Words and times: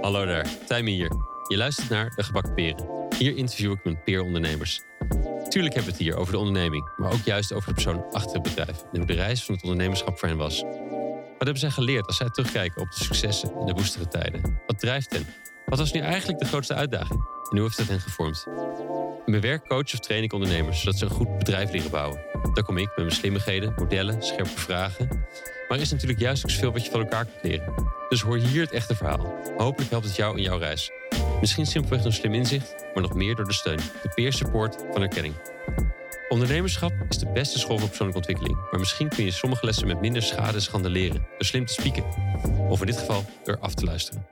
Hallo 0.00 0.26
daar, 0.26 0.46
Tijmen 0.66 0.92
hier. 0.92 1.10
Je 1.48 1.56
luistert 1.56 1.88
naar 1.88 2.12
De 2.16 2.22
Gebakken 2.22 2.54
Peren. 2.54 3.08
Hier 3.18 3.36
interview 3.36 3.72
ik 3.72 3.84
mijn 3.84 4.02
peerondernemers. 4.02 4.80
Tuurlijk 5.48 5.74
hebben 5.74 5.92
we 5.92 5.98
het 5.98 5.98
hier 5.98 6.16
over 6.16 6.32
de 6.32 6.38
onderneming, 6.38 6.90
maar 6.96 7.12
ook 7.12 7.24
juist 7.24 7.52
over 7.52 7.68
de 7.68 7.74
persoon 7.74 8.04
achter 8.12 8.32
het 8.32 8.42
bedrijf 8.42 8.82
en 8.92 8.98
hoe 8.98 9.06
de 9.06 9.12
reis 9.12 9.44
van 9.44 9.54
het 9.54 9.62
ondernemerschap 9.64 10.18
voor 10.18 10.28
hen 10.28 10.36
was. 10.36 10.62
Wat 10.62 11.50
hebben 11.50 11.58
zij 11.58 11.70
geleerd 11.70 12.06
als 12.06 12.16
zij 12.16 12.30
terugkijken 12.30 12.82
op 12.82 12.90
de 12.90 13.04
successen 13.04 13.52
en 13.60 13.66
de 13.66 13.72
woestere 13.72 14.08
tijden? 14.08 14.60
Wat 14.66 14.78
drijft 14.78 15.12
hen? 15.12 15.26
Wat 15.66 15.78
was 15.78 15.92
nu 15.92 16.00
eigenlijk 16.00 16.38
de 16.38 16.46
grootste 16.46 16.74
uitdaging? 16.74 17.20
En 17.50 17.56
hoe 17.56 17.62
heeft 17.62 17.76
dat 17.76 17.88
hen 17.88 18.00
gevormd? 18.00 18.46
In 19.24 19.30
mijn 19.30 19.42
werk 19.42 19.66
coach 19.68 19.92
of 19.92 19.98
train 19.98 20.22
ik 20.22 20.32
ondernemers 20.32 20.80
zodat 20.80 20.98
ze 20.98 21.04
een 21.04 21.10
goed 21.10 21.38
bedrijf 21.38 21.72
leren 21.72 21.90
bouwen. 21.90 22.20
Daar 22.54 22.64
kom 22.64 22.78
ik 22.78 22.86
met 22.86 22.96
mijn 22.96 23.10
slimmigheden, 23.10 23.74
modellen, 23.76 24.22
scherpe 24.22 24.58
vragen. 24.60 25.26
Maar 25.72 25.80
er 25.80 25.86
is 25.86 25.92
natuurlijk 25.92 26.20
juist 26.20 26.44
ook 26.44 26.50
zoveel 26.50 26.72
wat 26.72 26.84
je 26.84 26.90
van 26.90 27.00
elkaar 27.00 27.24
kunt 27.24 27.42
leren. 27.42 27.74
Dus 28.08 28.20
hoor 28.20 28.36
hier 28.36 28.60
het 28.62 28.72
echte 28.72 28.94
verhaal. 28.94 29.36
Hopelijk 29.56 29.90
helpt 29.90 30.06
het 30.06 30.16
jou 30.16 30.36
in 30.36 30.42
jouw 30.42 30.58
reis. 30.58 30.90
Misschien 31.40 31.66
simpelweg 31.66 32.02
door 32.02 32.12
slim 32.12 32.34
inzicht, 32.34 32.74
maar 32.94 33.02
nog 33.02 33.14
meer 33.14 33.34
door 33.34 33.44
de 33.44 33.52
steun, 33.52 33.76
de 33.76 34.08
peer 34.14 34.32
support 34.32 34.76
van 34.92 35.02
erkenning. 35.02 35.34
Ondernemerschap 36.28 36.92
is 37.08 37.18
de 37.18 37.32
beste 37.32 37.58
school 37.58 37.78
voor 37.78 37.88
persoonlijke 37.88 38.20
ontwikkeling. 38.20 38.70
Maar 38.70 38.80
misschien 38.80 39.08
kun 39.08 39.24
je 39.24 39.30
sommige 39.30 39.66
lessen 39.66 39.86
met 39.86 40.00
minder 40.00 40.22
schade 40.22 40.54
en 40.54 40.62
schande 40.62 40.90
leren. 40.90 41.26
Door 41.30 41.44
slim 41.44 41.66
te 41.66 41.72
spieken. 41.72 42.04
Of 42.68 42.80
in 42.80 42.86
dit 42.86 42.98
geval 42.98 43.24
door 43.44 43.58
af 43.58 43.74
te 43.74 43.84
luisteren. 43.84 44.26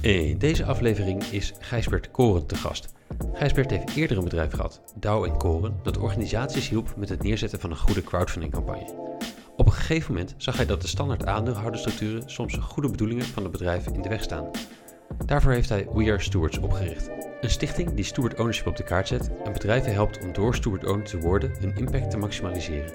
In 0.00 0.38
deze 0.38 0.64
aflevering 0.64 1.24
is 1.24 1.52
Gijsbert 1.60 2.10
Koren 2.10 2.46
te 2.46 2.54
gast. 2.54 2.88
Gijsbert 3.32 3.70
heeft 3.70 3.96
eerder 3.96 4.16
een 4.16 4.24
bedrijf 4.24 4.52
gehad, 4.52 4.80
Douw 4.94 5.36
Koren, 5.36 5.80
dat 5.82 5.98
organisaties 5.98 6.68
hielp 6.68 6.96
met 6.96 7.08
het 7.08 7.22
neerzetten 7.22 7.60
van 7.60 7.70
een 7.70 7.76
goede 7.76 8.02
crowdfundingcampagne. 8.02 9.16
Op 9.56 9.66
een 9.66 9.72
gegeven 9.72 10.12
moment 10.12 10.34
zag 10.36 10.56
hij 10.56 10.66
dat 10.66 10.82
de 10.82 10.88
standaard 10.88 11.26
aandeelhouderstructuren 11.26 12.22
soms 12.30 12.56
goede 12.56 12.90
bedoelingen 12.90 13.24
van 13.24 13.42
het 13.42 13.52
bedrijf 13.52 13.86
in 13.86 14.02
de 14.02 14.08
weg 14.08 14.22
staan. 14.22 14.50
Daarvoor 15.26 15.52
heeft 15.52 15.68
hij 15.68 15.86
We 15.94 16.10
Are 16.10 16.20
Stewards 16.20 16.58
opgericht, 16.58 17.10
een 17.40 17.50
stichting 17.50 17.94
die 17.94 18.04
steward 18.04 18.38
ownership 18.38 18.66
op 18.66 18.76
de 18.76 18.82
kaart 18.82 19.08
zet 19.08 19.30
en 19.44 19.52
bedrijven 19.52 19.92
helpt 19.92 20.24
om 20.24 20.32
door 20.32 20.54
steward 20.54 20.84
owner 20.84 21.06
te 21.06 21.18
worden 21.18 21.52
hun 21.60 21.76
impact 21.76 22.10
te 22.10 22.16
maximaliseren. 22.16 22.92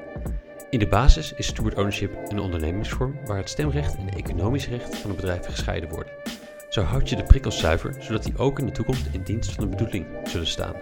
In 0.70 0.80
de 0.80 0.88
basis 0.88 1.34
is 1.34 1.48
steward 1.48 1.76
ownership 1.76 2.12
een 2.28 2.40
ondernemingsvorm 2.40 3.16
waar 3.26 3.38
het 3.38 3.50
stemrecht 3.50 3.96
en 3.96 4.10
economisch 4.10 4.68
recht 4.68 4.96
van 4.96 5.10
een 5.10 5.16
bedrijf 5.16 5.46
gescheiden 5.46 5.90
worden. 5.90 6.14
Zo 6.74 6.82
houd 6.82 7.10
je 7.10 7.16
de 7.16 7.24
prikkels 7.24 7.60
zuiver, 7.60 7.96
zodat 8.00 8.24
die 8.24 8.38
ook 8.38 8.60
in 8.60 8.66
de 8.66 8.72
toekomst 8.72 9.06
in 9.12 9.24
dienst 9.24 9.52
van 9.52 9.64
de 9.64 9.70
bedoeling 9.70 10.06
zullen 10.24 10.48
staan. 10.48 10.76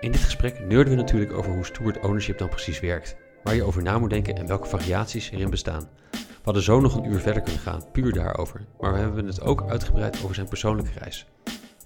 In 0.00 0.12
dit 0.12 0.20
gesprek 0.20 0.60
neurden 0.60 0.94
we 0.94 1.00
natuurlijk 1.00 1.32
over 1.32 1.52
hoe 1.52 1.64
steward 1.64 2.00
ownership 2.00 2.38
dan 2.38 2.48
precies 2.48 2.80
werkt, 2.80 3.16
waar 3.42 3.54
je 3.54 3.62
over 3.62 3.82
na 3.82 3.98
moet 3.98 4.10
denken 4.10 4.36
en 4.36 4.46
welke 4.46 4.68
variaties 4.68 5.30
erin 5.30 5.50
bestaan. 5.50 5.88
We 6.10 6.44
hadden 6.44 6.62
zo 6.62 6.80
nog 6.80 6.94
een 6.94 7.04
uur 7.04 7.20
verder 7.20 7.42
kunnen 7.42 7.60
gaan, 7.60 7.84
puur 7.92 8.12
daarover, 8.12 8.64
maar 8.80 8.92
we 8.92 8.98
hebben 8.98 9.26
het 9.26 9.40
ook 9.40 9.64
uitgebreid 9.68 10.22
over 10.22 10.34
zijn 10.34 10.48
persoonlijke 10.48 10.98
reis. 10.98 11.26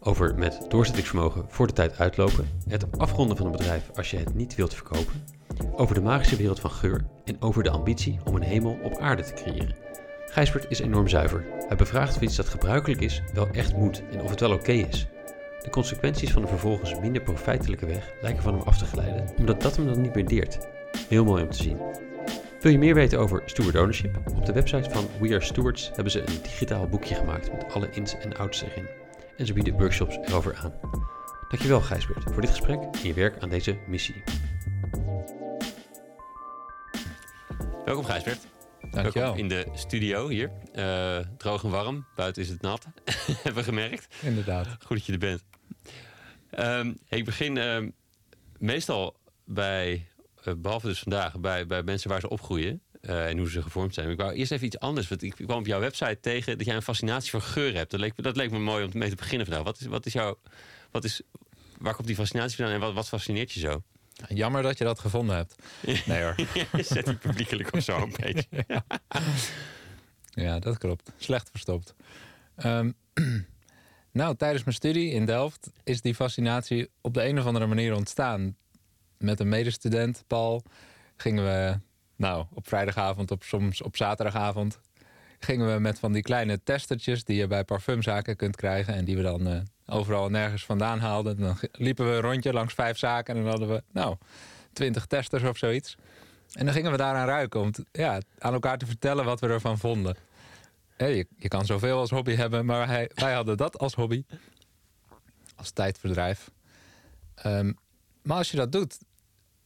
Over 0.01 0.35
met 0.35 0.67
doorzettingsvermogen 0.69 1.45
voor 1.48 1.67
de 1.67 1.73
tijd 1.73 1.98
uitlopen, 1.98 2.48
het 2.69 2.98
afronden 2.98 3.37
van 3.37 3.47
een 3.47 3.53
bedrijf 3.53 3.91
als 3.97 4.11
je 4.11 4.17
het 4.17 4.35
niet 4.35 4.55
wilt 4.55 4.75
verkopen, 4.75 5.25
over 5.77 5.95
de 5.95 6.01
magische 6.01 6.37
wereld 6.37 6.61
van 6.61 6.70
geur 6.70 7.05
en 7.25 7.41
over 7.41 7.63
de 7.63 7.70
ambitie 7.70 8.19
om 8.25 8.37
een 8.37 8.43
hemel 8.43 8.79
op 8.83 8.98
aarde 8.98 9.23
te 9.23 9.33
creëren. 9.33 9.82
Gijsbert 10.33 10.67
is 10.69 10.79
enorm 10.79 11.09
zuiver. 11.09 11.45
Hij 11.69 11.77
bevraagt 11.77 12.17
of 12.17 12.23
iets 12.23 12.37
dat 12.37 12.49
gebruikelijk 12.49 13.01
is 13.01 13.23
wel 13.33 13.49
echt 13.51 13.77
moet 13.77 14.03
en 14.13 14.21
of 14.21 14.31
het 14.31 14.41
wel 14.41 14.53
oké 14.53 14.73
is. 14.73 15.07
De 15.63 15.71
consequenties 15.71 16.31
van 16.31 16.43
de 16.43 16.49
vervolgens 16.49 16.99
minder 17.01 17.23
profijtelijke 17.23 17.87
weg 17.87 18.13
lijken 18.21 18.43
van 18.43 18.55
hem 18.55 18.63
af 18.63 18.79
te 18.79 18.85
glijden, 18.85 19.29
omdat 19.39 19.63
dat 19.63 19.77
hem 19.77 19.87
dan 19.87 20.01
niet 20.01 20.15
meer 20.15 20.27
deert. 20.27 20.59
Heel 21.09 21.25
mooi 21.25 21.43
om 21.43 21.51
te 21.51 21.63
zien. 21.63 21.77
Wil 22.61 22.73
je 22.73 22.79
meer 22.79 22.95
weten 22.95 23.19
over 23.19 23.43
steward 23.47 23.77
ownership? 23.77 24.17
Op 24.37 24.47
de 24.47 24.53
website 24.53 24.91
van 24.91 25.09
We 25.21 25.29
Are 25.29 25.45
Stewards 25.45 25.91
hebben 25.95 26.13
ze 26.13 26.21
een 26.21 26.43
digitaal 26.43 26.89
boekje 26.89 27.15
gemaakt 27.15 27.53
met 27.53 27.73
alle 27.73 27.91
ins 27.91 28.19
en 28.19 28.37
outs 28.37 28.63
erin. 28.63 28.89
En 29.37 29.47
ze 29.47 29.53
bieden 29.53 29.79
workshops 29.79 30.17
erover 30.17 30.55
aan. 30.63 30.75
Dankjewel 31.48 31.81
Gijsbert 31.81 32.25
voor 32.33 32.41
dit 32.41 32.51
gesprek 32.51 32.79
en 32.81 33.09
je 33.09 33.15
werk 33.15 33.42
aan 33.42 33.48
deze 33.48 33.77
missie. 33.87 34.23
Welkom 37.85 38.05
Gijsbert. 38.05 38.52
Dankjewel. 38.91 39.13
Welkom 39.13 39.39
in 39.39 39.48
de 39.48 39.67
studio 39.75 40.29
hier. 40.29 40.51
Uh, 40.75 41.19
droog 41.37 41.65
en 41.65 41.70
warm. 41.70 42.07
Buiten 42.17 42.43
is 42.43 42.48
het 42.48 42.61
nat. 42.61 42.87
Hebben 43.43 43.55
we 43.55 43.63
gemerkt. 43.63 44.15
Inderdaad. 44.23 44.67
Goed 44.67 44.97
dat 44.97 45.07
je 45.07 45.13
er 45.13 45.19
bent. 45.19 45.43
Um, 46.59 46.98
ik 47.09 47.25
begin 47.25 47.57
uh, 47.57 47.89
meestal 48.59 49.17
bij, 49.45 50.07
uh, 50.45 50.55
behalve 50.57 50.87
dus 50.87 50.98
vandaag, 50.98 51.41
bij, 51.41 51.67
bij 51.67 51.83
mensen 51.83 52.11
waar 52.11 52.21
ze 52.21 52.29
opgroeien. 52.29 52.83
Uh, 53.03 53.29
en 53.29 53.39
hoe 53.39 53.51
ze 53.51 53.63
gevormd 53.63 53.95
zijn. 53.95 54.11
Ik 54.11 54.17
wou 54.17 54.33
eerst 54.33 54.53
even 54.53 54.67
iets 54.67 54.79
anders. 54.79 55.09
Want 55.09 55.23
ik 55.23 55.35
kwam 55.35 55.59
op 55.59 55.67
jouw 55.67 55.81
website 55.81 56.19
tegen 56.21 56.59
dat 56.59 56.67
jij 56.67 56.75
een 56.75 56.83
fascinatie 56.83 57.31
voor 57.31 57.41
geur 57.41 57.75
hebt. 57.75 57.91
Dat 57.91 58.01
leek, 58.01 58.23
dat 58.23 58.37
leek 58.37 58.51
me 58.51 58.59
mooi 58.59 58.85
om 58.85 58.91
mee 58.95 59.09
te 59.09 59.17
beginnen 59.17 59.47
vandaag. 59.47 59.65
Wat 59.65 59.81
is, 59.81 59.87
wat 59.87 60.07
is 60.07 60.13
jouw. 60.13 60.39
Wat 60.91 61.05
is, 61.05 61.23
waar 61.79 61.95
komt 61.95 62.07
die 62.07 62.17
fascinatie 62.17 62.57
vandaan 62.57 62.75
en 62.75 62.81
wat, 62.81 62.95
wat 62.95 63.09
fascineert 63.09 63.53
je 63.53 63.61
zo? 63.61 63.83
Jammer 64.29 64.63
dat 64.63 64.79
je 64.79 64.85
dat 64.85 64.99
gevonden 64.99 65.37
hebt. 65.37 65.55
Nee 66.07 66.23
hoor. 66.23 66.35
Zet 66.85 67.07
die 67.07 67.17
publiekelijk 67.17 67.75
op 67.75 67.81
zo'n 67.81 68.15
beetje. 68.21 68.65
ja. 68.69 68.85
ja, 70.45 70.59
dat 70.59 70.79
klopt. 70.79 71.13
Slecht 71.17 71.51
verstopt. 71.51 71.95
Um, 72.65 72.95
nou, 74.13 74.37
tijdens 74.37 74.65
mijn 74.65 74.77
studie 74.77 75.11
in 75.11 75.27
Delft 75.27 75.71
is 75.85 76.01
die 76.01 76.15
fascinatie 76.15 76.91
op 77.01 77.15
de 77.15 77.25
een 77.25 77.39
of 77.39 77.47
andere 77.47 77.67
manier 77.67 77.95
ontstaan. 77.95 78.57
Met 79.19 79.41
een 79.41 79.49
medestudent, 79.49 80.25
Paul, 80.27 80.63
gingen 81.17 81.45
we, 81.45 81.79
nou, 82.17 82.47
op 82.53 82.69
vrijdagavond, 82.69 83.31
op, 83.31 83.43
soms 83.43 83.83
op 83.83 83.97
zaterdagavond, 83.97 84.81
gingen 85.39 85.73
we 85.73 85.81
met 85.81 85.99
van 85.99 86.13
die 86.13 86.23
kleine 86.23 86.63
testertjes 86.63 87.25
die 87.25 87.37
je 87.37 87.47
bij 87.47 87.65
parfumzaken 87.65 88.37
kunt 88.37 88.57
krijgen 88.57 88.95
en 88.95 89.05
die 89.05 89.17
we 89.17 89.23
dan 89.23 89.49
uh, 89.49 89.61
overal 89.92 90.29
nergens 90.29 90.64
vandaan 90.64 90.98
haalden. 90.98 91.39
Dan 91.39 91.57
liepen 91.73 92.07
we 92.07 92.13
een 92.13 92.20
rondje 92.20 92.53
langs 92.53 92.75
vijf 92.75 92.98
zaken 92.98 93.35
en 93.36 93.42
dan 93.42 93.51
hadden 93.51 93.69
we, 93.69 93.83
nou, 93.92 94.17
twintig 94.73 95.07
testers 95.07 95.42
of 95.42 95.58
zoiets. 95.58 95.97
En 96.53 96.64
dan 96.64 96.75
gingen 96.75 96.91
we 96.91 96.97
daaraan 96.97 97.27
ruiken 97.27 97.61
om 97.61 97.70
ja, 97.92 98.20
aan 98.39 98.53
elkaar 98.53 98.79
te 98.79 98.86
vertellen 98.86 99.25
wat 99.25 99.41
we 99.41 99.47
ervan 99.47 99.79
vonden. 99.79 100.17
je, 100.97 101.27
je, 101.36 101.48
kan 101.48 101.67
zoveel 101.67 101.98
als 101.98 102.11
hobby 102.11 102.35
hebben, 102.35 102.67
maar 102.67 102.86
hij, 102.86 103.11
wij 103.14 103.33
hadden 103.33 103.57
dat 103.57 103.79
als 103.79 103.95
hobby. 103.95 104.25
Als 105.57 105.70
tijdverdrijf. 105.70 106.51
Um, 107.47 107.77
maar 108.23 108.36
als 108.36 108.51
je 108.51 108.57
dat 108.57 108.73
doet, 108.73 108.98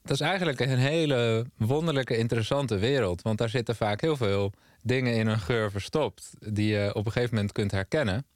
dat 0.02 0.14
is 0.14 0.20
eigenlijk 0.20 0.60
een 0.60 0.78
hele 0.78 1.46
wonderlijke, 1.56 2.16
interessante 2.16 2.78
wereld. 2.78 3.22
Want 3.22 3.38
daar 3.38 3.48
zitten 3.48 3.76
vaak 3.76 4.00
heel 4.00 4.16
veel 4.16 4.52
dingen 4.82 5.14
in 5.14 5.26
een 5.26 5.40
geur 5.40 5.70
verstopt 5.70 6.30
die 6.38 6.68
je 6.68 6.94
op 6.94 7.06
een 7.06 7.12
gegeven 7.12 7.34
moment 7.34 7.52
kunt 7.52 7.70
herkennen. 7.70 8.26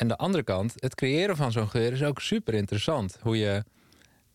En 0.00 0.08
de 0.08 0.16
andere 0.16 0.42
kant, 0.42 0.74
het 0.76 0.94
creëren 0.94 1.36
van 1.36 1.52
zo'n 1.52 1.68
geur 1.68 1.92
is 1.92 2.02
ook 2.02 2.20
super 2.20 2.54
interessant. 2.54 3.18
Hoe 3.22 3.38
je 3.38 3.64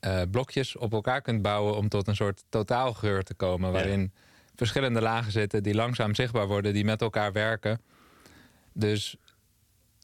uh, 0.01 0.21
blokjes 0.31 0.77
op 0.77 0.93
elkaar 0.93 1.21
kunt 1.21 1.41
bouwen 1.41 1.75
om 1.75 1.89
tot 1.89 2.07
een 2.07 2.15
soort 2.15 2.43
totaalgeur 2.49 3.23
te 3.23 3.33
komen. 3.33 3.71
Waarin 3.71 4.01
ja. 4.01 4.21
verschillende 4.55 5.01
lagen 5.01 5.31
zitten 5.31 5.63
die 5.63 5.73
langzaam 5.73 6.15
zichtbaar 6.15 6.47
worden, 6.47 6.73
die 6.73 6.85
met 6.85 7.01
elkaar 7.01 7.31
werken. 7.31 7.81
Dus 8.73 9.15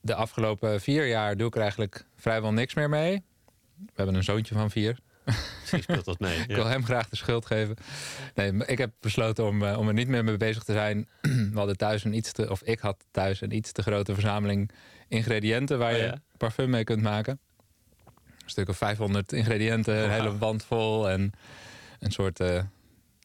de 0.02 0.16
afgelopen 0.16 0.82
vier 0.82 1.08
jaar 1.08 1.38
doe 1.38 1.48
ik 1.48 1.56
er 1.56 1.62
eigenlijk 1.62 2.06
vrijwel 2.16 2.54
niks 2.54 2.74
meer 2.74 2.90
mee. 2.90 3.24
We 3.76 3.92
hebben 3.96 4.16
een 4.16 4.24
zoontje 4.24 4.56
van 4.56 4.72
vier. 4.72 5.00
Misschien 5.60 5.82
speelt 5.82 6.06
dat 6.06 6.20
mee. 6.20 6.38
Ja. 6.38 6.44
ik 6.48 6.56
wil 6.56 6.66
hem 6.66 6.86
graag 6.86 7.10
de 7.10 7.16
schuld 7.16 7.46
geven. 7.46 7.76
Nee, 8.36 8.54
ik 8.66 8.78
heb 8.78 8.92
besloten 9.00 9.46
om, 9.46 9.64
uh, 9.64 9.78
om 9.78 9.88
er 9.88 9.94
niet 9.94 10.08
meer 10.08 10.24
mee 10.24 10.38
bezig 10.38 10.64
te 10.64 10.74
zijn. 10.74 11.08
We 11.52 11.58
hadden 11.58 11.78
thuis 11.78 12.04
een 12.04 12.14
iets 12.14 12.32
te, 12.32 12.50
of 12.50 12.62
ik 12.64 12.80
had 12.80 13.06
thuis 13.12 13.42
een 13.42 13.56
iets 13.56 13.72
te 13.72 13.82
grote 13.82 14.14
verzameling 14.14 14.72
ingrediënten 15.08 15.78
waar 15.78 15.92
je 15.92 16.04
oh, 16.04 16.04
ja. 16.04 16.22
parfum 16.38 16.70
mee 16.70 16.84
kunt 16.84 17.02
maken. 17.02 17.40
Een 18.44 18.50
stuk 18.50 18.70
of 18.70 18.78
500 18.78 19.34
ingrediënten, 19.34 20.04
een 20.04 20.12
hele 20.12 20.38
wand 20.38 20.64
vol 20.64 21.10
en 21.10 21.32
een 22.00 22.12
soort 22.12 22.40
uh, 22.40 22.62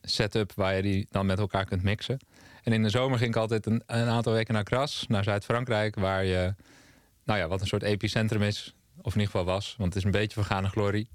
setup 0.02 0.53
waar 0.54 0.76
je 0.76 0.82
die 0.82 1.06
dan 1.10 1.26
met 1.26 1.38
elkaar 1.38 1.65
kunt 1.65 1.82
mixen. 1.82 2.18
En 2.62 2.72
in 2.72 2.82
de 2.82 2.91
zomer 2.91 3.18
ging 3.18 3.30
ik 3.30 3.36
altijd 3.36 3.66
een, 3.66 3.82
een 3.86 4.09
aantal 4.09 4.32
weken 4.32 4.54
naar 4.54 4.62
Kras, 4.62 5.04
naar 5.09 5.24
Zuid-Frankrijk, 5.24 5.94
waar 5.94 6.24
je, 6.24 6.54
nou 7.24 7.38
ja, 7.38 7.48
wat 7.48 7.60
een 7.60 7.66
soort 7.66 7.82
epicentrum 7.82 8.42
is, 8.42 8.74
of 8.97 9.15
in 9.15 9.21
ieder 9.21 9.36
geval 9.36 9.44
was, 9.44 9.74
want 9.78 9.88
het 9.88 9.98
is 9.98 10.04
een 10.04 10.21
beetje 10.21 10.42
vergane 10.42 10.68
glorie. 10.68 11.09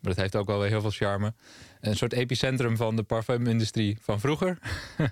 Maar 0.00 0.12
dat 0.12 0.16
heeft 0.16 0.36
ook 0.36 0.46
wel 0.46 0.58
weer 0.58 0.68
heel 0.68 0.80
veel 0.80 0.90
charme. 0.90 1.34
Een 1.80 1.96
soort 1.96 2.12
epicentrum 2.12 2.76
van 2.76 2.96
de 2.96 3.02
parfumindustrie 3.02 3.98
van 4.00 4.20
vroeger. 4.20 4.58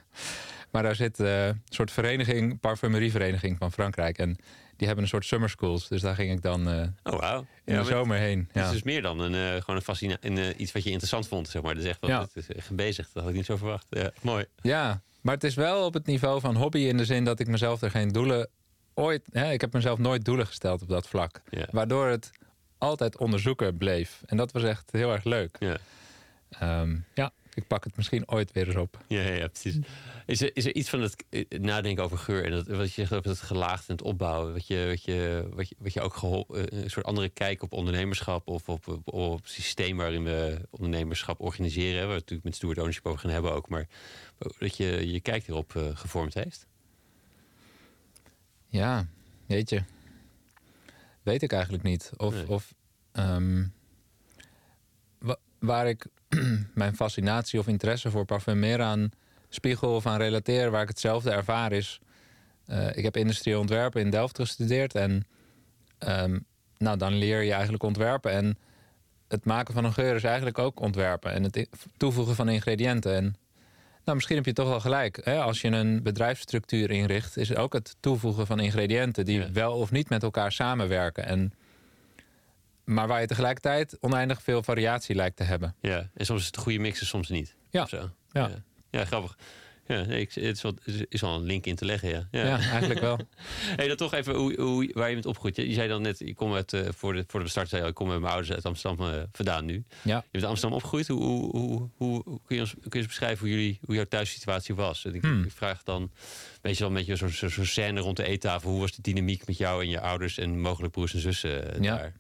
maar 0.73 0.83
daar 0.83 0.95
zit 0.95 1.21
uh, 1.21 1.47
een 1.47 1.63
soort 1.69 1.91
vereniging, 1.91 2.61
parfumerievereniging 2.61 3.59
van 3.59 3.73
Frankrijk. 3.73 4.19
En 4.19 4.37
die 4.77 4.87
hebben 4.87 5.05
een 5.05 5.11
soort 5.11 5.25
summer 5.25 5.51
schools. 5.51 5.89
Dus 5.89 6.01
daar 6.01 6.15
ging 6.15 6.33
ik 6.33 6.43
dan 6.43 6.69
uh, 6.69 6.87
oh, 7.03 7.21
wow. 7.21 7.45
in 7.65 7.75
ja, 7.75 7.81
de 7.81 7.87
zomer 7.87 8.19
heen. 8.19 8.49
Ja. 8.53 8.61
Het 8.61 8.67
is 8.67 8.73
dus 8.73 8.83
meer 8.83 9.03
dan 9.03 9.21
een, 9.21 9.35
uh, 9.35 9.61
gewoon 9.61 9.77
een 9.77 9.83
fascina 9.83 10.17
een, 10.21 10.63
iets 10.63 10.73
wat 10.73 10.83
je 10.83 10.91
interessant 10.91 11.29
vond. 11.29 11.49
Zeg 11.49 11.63
maar. 11.63 11.75
Dat 11.75 11.83
is 11.83 11.89
echt 11.89 12.07
ja. 12.07 12.29
echt 12.35 12.49
gebezigd. 12.57 13.11
Dat 13.13 13.23
had 13.23 13.33
ik 13.33 13.39
niet 13.39 13.47
zo 13.47 13.57
verwacht. 13.57 13.87
Ja, 13.91 14.11
mooi. 14.21 14.45
Ja, 14.63 15.03
maar 15.21 15.35
het 15.35 15.45
is 15.45 15.55
wel 15.55 15.85
op 15.85 15.95
het 15.95 16.07
niveau 16.07 16.41
van 16.41 16.57
hobby 16.57 16.79
in 16.79 16.97
de 16.97 17.05
zin 17.05 17.25
dat 17.25 17.41
ik 17.41 17.47
mezelf 17.47 17.83
er 17.83 17.91
geen 17.91 18.09
doelen 18.09 18.49
ooit. 18.95 19.23
Hè, 19.33 19.53
ik 19.53 19.61
heb 19.61 19.73
mezelf 19.73 19.99
nooit 19.99 20.25
doelen 20.25 20.47
gesteld 20.47 20.83
op 20.83 20.89
dat 20.89 21.09
vlak. 21.09 21.43
Waardoor 21.71 22.07
het 22.07 22.31
altijd 22.79 23.19
onderzoeken 23.19 23.77
bleef. 23.77 24.23
En 24.27 24.37
dat 24.37 24.53
was 24.53 24.63
echt 24.63 24.93
heel 24.93 25.13
erg 25.13 25.25
leuk. 25.25 25.57
Ja. 25.59 25.79
Um, 26.81 27.05
ja. 27.15 27.33
ik 27.55 27.67
pak 27.67 27.85
het 27.85 27.97
misschien 27.97 28.29
ooit 28.29 28.53
weer 28.53 28.67
eens 28.67 28.77
op. 28.77 28.99
Ja, 29.07 29.21
ja, 29.21 29.49
precies. 29.49 29.79
Is 30.27 30.41
er, 30.41 30.51
is 30.57 30.65
er 30.65 30.75
iets 30.75 30.89
van 30.89 31.01
het 31.01 31.25
eh, 31.31 31.45
nadenken 31.49 32.05
over 32.05 32.19
geur 32.19 32.45
en 32.45 32.51
dat, 32.51 32.67
wat 32.67 32.87
je 32.87 33.01
zegt 33.01 33.13
over 33.13 33.31
het 33.31 33.41
gelaagd 33.41 33.89
en 33.89 33.95
het 33.95 34.03
opbouwen, 34.03 34.53
wat 34.53 34.67
je, 34.67 34.87
wat 34.89 35.05
je, 35.05 35.49
wat 35.53 35.69
je, 35.69 35.75
wat 35.79 35.93
je 35.93 36.01
ook 36.01 36.15
gehol, 36.15 36.47
eh, 36.55 36.83
een 36.83 36.91
soort 36.91 37.07
andere 37.07 37.29
kijk 37.29 37.63
op 37.63 37.73
ondernemerschap 37.73 38.49
of 38.49 38.69
op, 38.69 38.89
op, 38.89 39.13
op 39.13 39.43
het 39.43 39.51
systeem 39.51 39.97
waarin 39.97 40.25
we 40.25 40.59
ondernemerschap 40.71 41.41
organiseren, 41.41 41.99
waar 41.99 42.07
we 42.07 42.13
het 42.13 42.21
natuurlijk 42.21 42.45
met 42.45 42.55
steward 42.55 42.79
ownership 42.79 43.07
over 43.07 43.21
gaan 43.21 43.31
hebben 43.31 43.53
ook, 43.53 43.69
maar 43.69 43.89
dat 44.59 44.77
je 44.77 45.11
je 45.13 45.21
kijk 45.21 45.47
hierop 45.47 45.75
uh, 45.77 45.83
gevormd 45.95 46.35
heeft? 46.35 46.67
Ja, 48.69 49.07
weet 49.47 49.71
je. 49.71 49.83
Weet 51.23 51.43
ik 51.43 51.53
eigenlijk 51.53 51.83
niet. 51.83 52.11
Of, 52.17 52.35
nee. 52.35 52.49
of 52.49 52.75
um, 53.13 53.73
waar 55.59 55.89
ik 55.89 56.07
mijn 56.75 56.97
fascinatie 56.97 57.59
of 57.59 57.67
interesse 57.67 58.11
voor 58.11 58.25
parfumeren 58.25 58.87
aan 58.87 59.11
spiegel 59.49 59.95
of 59.95 60.07
aan 60.07 60.19
relateer, 60.19 60.71
waar 60.71 60.83
ik 60.83 60.89
hetzelfde 60.89 61.31
ervaar 61.31 61.73
is. 61.73 62.01
Uh, 62.67 62.97
ik 62.97 63.05
heb 63.05 63.17
industrieel 63.17 63.61
ontwerpen 63.61 64.01
in 64.01 64.11
Delft 64.11 64.37
gestudeerd 64.37 64.95
en 64.95 65.27
um, 65.99 66.47
nou, 66.79 66.97
dan 66.97 67.13
leer 67.13 67.43
je 67.43 67.53
eigenlijk 67.53 67.83
ontwerpen. 67.83 68.33
En 68.33 68.59
het 69.29 69.45
maken 69.45 69.75
van 69.75 69.85
een 69.85 69.93
geur 69.93 70.15
is 70.15 70.25
eigenlijk 70.25 70.59
ook 70.59 70.81
ontwerpen 70.81 71.33
en 71.33 71.43
het 71.43 71.69
toevoegen 71.97 72.35
van 72.35 72.49
ingrediënten. 72.49 73.15
En 73.15 73.37
nou, 74.09 74.21
misschien 74.21 74.37
heb 74.37 74.47
je 74.47 74.63
toch 74.63 74.69
wel 74.69 74.81
gelijk. 74.81 75.21
Hè? 75.25 75.41
Als 75.41 75.61
je 75.61 75.69
een 75.69 76.03
bedrijfsstructuur 76.03 76.91
inricht, 76.91 77.37
is 77.37 77.55
ook 77.55 77.73
het 77.73 77.97
toevoegen 78.01 78.47
van 78.47 78.61
ingrediënten 78.61 79.25
die 79.25 79.39
ja. 79.39 79.53
wel 79.53 79.73
of 79.73 79.91
niet 79.91 80.09
met 80.09 80.23
elkaar 80.23 80.53
samenwerken. 80.53 81.27
En 81.27 81.53
maar 82.85 83.09
waar 83.09 83.21
je 83.21 83.27
tegelijkertijd 83.27 83.97
oneindig 84.01 84.43
veel 84.43 84.63
variatie 84.63 85.15
lijkt 85.15 85.37
te 85.37 85.43
hebben. 85.43 85.75
Ja, 85.81 86.11
en 86.15 86.27
soms 86.27 86.41
is 86.41 86.47
het 86.47 86.57
een 86.57 86.63
goede 86.63 86.79
mix 86.79 87.01
en 87.01 87.07
soms 87.07 87.29
niet. 87.29 87.57
Ja. 87.71 87.89
ja. 88.31 88.51
ja. 88.91 89.05
grappig. 89.05 89.39
Ja, 89.89 90.05
nee, 90.05 90.29
het 90.33 90.37
is 90.37 90.63
wel, 90.63 90.75
is 91.09 91.21
wel 91.21 91.35
een 91.35 91.43
link 91.43 91.67
in 91.67 91.75
te 91.75 91.85
leggen, 91.85 92.09
ja. 92.09 92.29
Ja, 92.31 92.45
ja 92.45 92.59
eigenlijk 92.59 93.01
wel. 93.01 93.19
hey, 93.77 93.89
dan 93.89 93.97
toch 93.97 94.15
even 94.15 94.35
hoe, 94.35 94.61
hoe, 94.61 94.91
waar 94.93 95.09
je 95.09 95.15
bent 95.15 95.27
opgegroeid. 95.27 95.57
Je, 95.57 95.73
zei 95.73 95.89
dan 95.89 96.03
net, 96.03 96.21
ik 96.21 96.37
kom 96.37 96.55
uit, 96.55 96.73
uh, 96.73 96.89
voor, 96.91 97.13
de, 97.13 97.25
voor 97.27 97.43
de 97.43 97.49
start 97.49 97.69
zei 97.69 97.87
ik 97.87 97.95
kom 97.95 98.09
met 98.09 98.21
mijn 98.21 98.33
ouders 98.33 98.53
uit 98.53 98.65
Amsterdam 98.65 99.09
uh, 99.09 99.23
vandaan 99.33 99.65
nu. 99.65 99.85
Ja. 100.03 100.17
Je 100.17 100.25
bent 100.31 100.45
in 100.45 100.49
Amsterdam 100.49 100.77
opgegroeid. 100.77 101.09
Hoe, 101.09 101.23
hoe, 101.23 101.91
hoe, 101.97 102.23
hoe, 102.25 102.41
kun, 102.47 102.57
je 102.57 102.63
ons, 102.63 102.71
kun 102.73 102.91
je 102.91 102.99
eens 102.99 103.07
beschrijven 103.07 103.39
hoe, 103.39 103.57
jullie, 103.57 103.79
hoe 103.85 103.95
jouw 103.95 104.05
thuissituatie 104.05 104.75
was? 104.75 105.05
Ik, 105.05 105.23
Hmm. 105.29 105.43
ik 105.43 105.53
vraag 105.53 105.83
dan, 105.83 106.11
weet 106.63 106.77
je 106.77 106.83
wel, 106.85 106.93
met 106.93 107.07
je 107.07 107.17
zo'n 107.17 107.29
zo, 107.29 107.49
zo 107.49 107.65
scène 107.65 108.01
rond 108.01 108.17
de 108.17 108.25
eettafel. 108.25 108.71
Hoe 108.71 108.81
was 108.81 108.93
de 108.93 109.03
dynamiek 109.03 109.47
met 109.47 109.57
jou 109.57 109.83
en 109.83 109.89
je 109.89 110.01
ouders 110.01 110.39
en 110.39 110.61
mogelijk 110.61 110.93
broers 110.93 111.15
en 111.15 111.21
zussen 111.21 111.77
uh, 111.77 111.83
ja. 111.83 111.97
daar? 111.97 112.13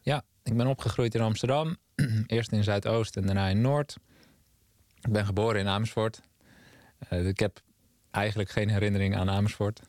Ja, 0.00 0.22
ik 0.42 0.56
ben 0.56 0.66
opgegroeid 0.66 1.14
in 1.14 1.20
Amsterdam. 1.20 1.76
Eerst 2.26 2.52
in 2.52 2.64
Zuidoost 2.64 3.16
en 3.16 3.26
daarna 3.26 3.48
in 3.48 3.60
Noord. 3.60 3.96
Ik 5.00 5.12
ben 5.12 5.26
geboren 5.26 5.60
in 5.60 5.68
Amersfoort. 5.68 6.20
Uh, 7.10 7.26
ik 7.26 7.38
heb 7.38 7.60
eigenlijk 8.10 8.50
geen 8.50 8.70
herinnering 8.70 9.16
aan 9.16 9.30
Amersfoort. 9.30 9.80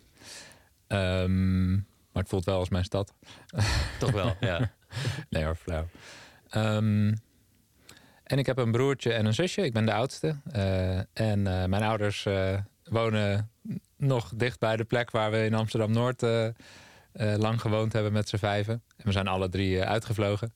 Um, 0.87 1.73
maar 2.11 2.21
het 2.21 2.29
voelt 2.29 2.45
wel 2.45 2.59
als 2.59 2.69
mijn 2.69 2.83
stad. 2.83 3.13
Toch 3.99 4.11
wel, 4.11 4.35
ja. 4.39 4.71
nee 5.29 5.43
hoor, 5.43 5.55
flauw. 5.55 5.87
Um, 6.55 7.13
en 8.23 8.37
ik 8.37 8.45
heb 8.45 8.57
een 8.57 8.71
broertje 8.71 9.13
en 9.13 9.25
een 9.25 9.33
zusje. 9.33 9.61
Ik 9.61 9.73
ben 9.73 9.85
de 9.85 9.93
oudste. 9.93 10.35
Uh, 10.55 10.97
en 10.97 11.39
uh, 11.39 11.65
mijn 11.65 11.83
ouders 11.83 12.27
wonen 12.83 13.51
nog 13.97 14.31
dicht 14.35 14.59
bij 14.59 14.75
de 14.75 14.83
plek 14.83 15.11
waar 15.11 15.31
we 15.31 15.45
in 15.45 15.53
Amsterdam-Noord... 15.53 16.25
Lang 17.15 17.61
gewoond 17.61 17.93
hebben 17.93 18.13
met 18.13 18.29
z'n 18.29 18.37
vijven. 18.37 18.83
En 18.97 19.05
we 19.05 19.11
zijn 19.11 19.27
alle 19.27 19.49
drie 19.49 19.83
uitgevlogen. 19.83 20.53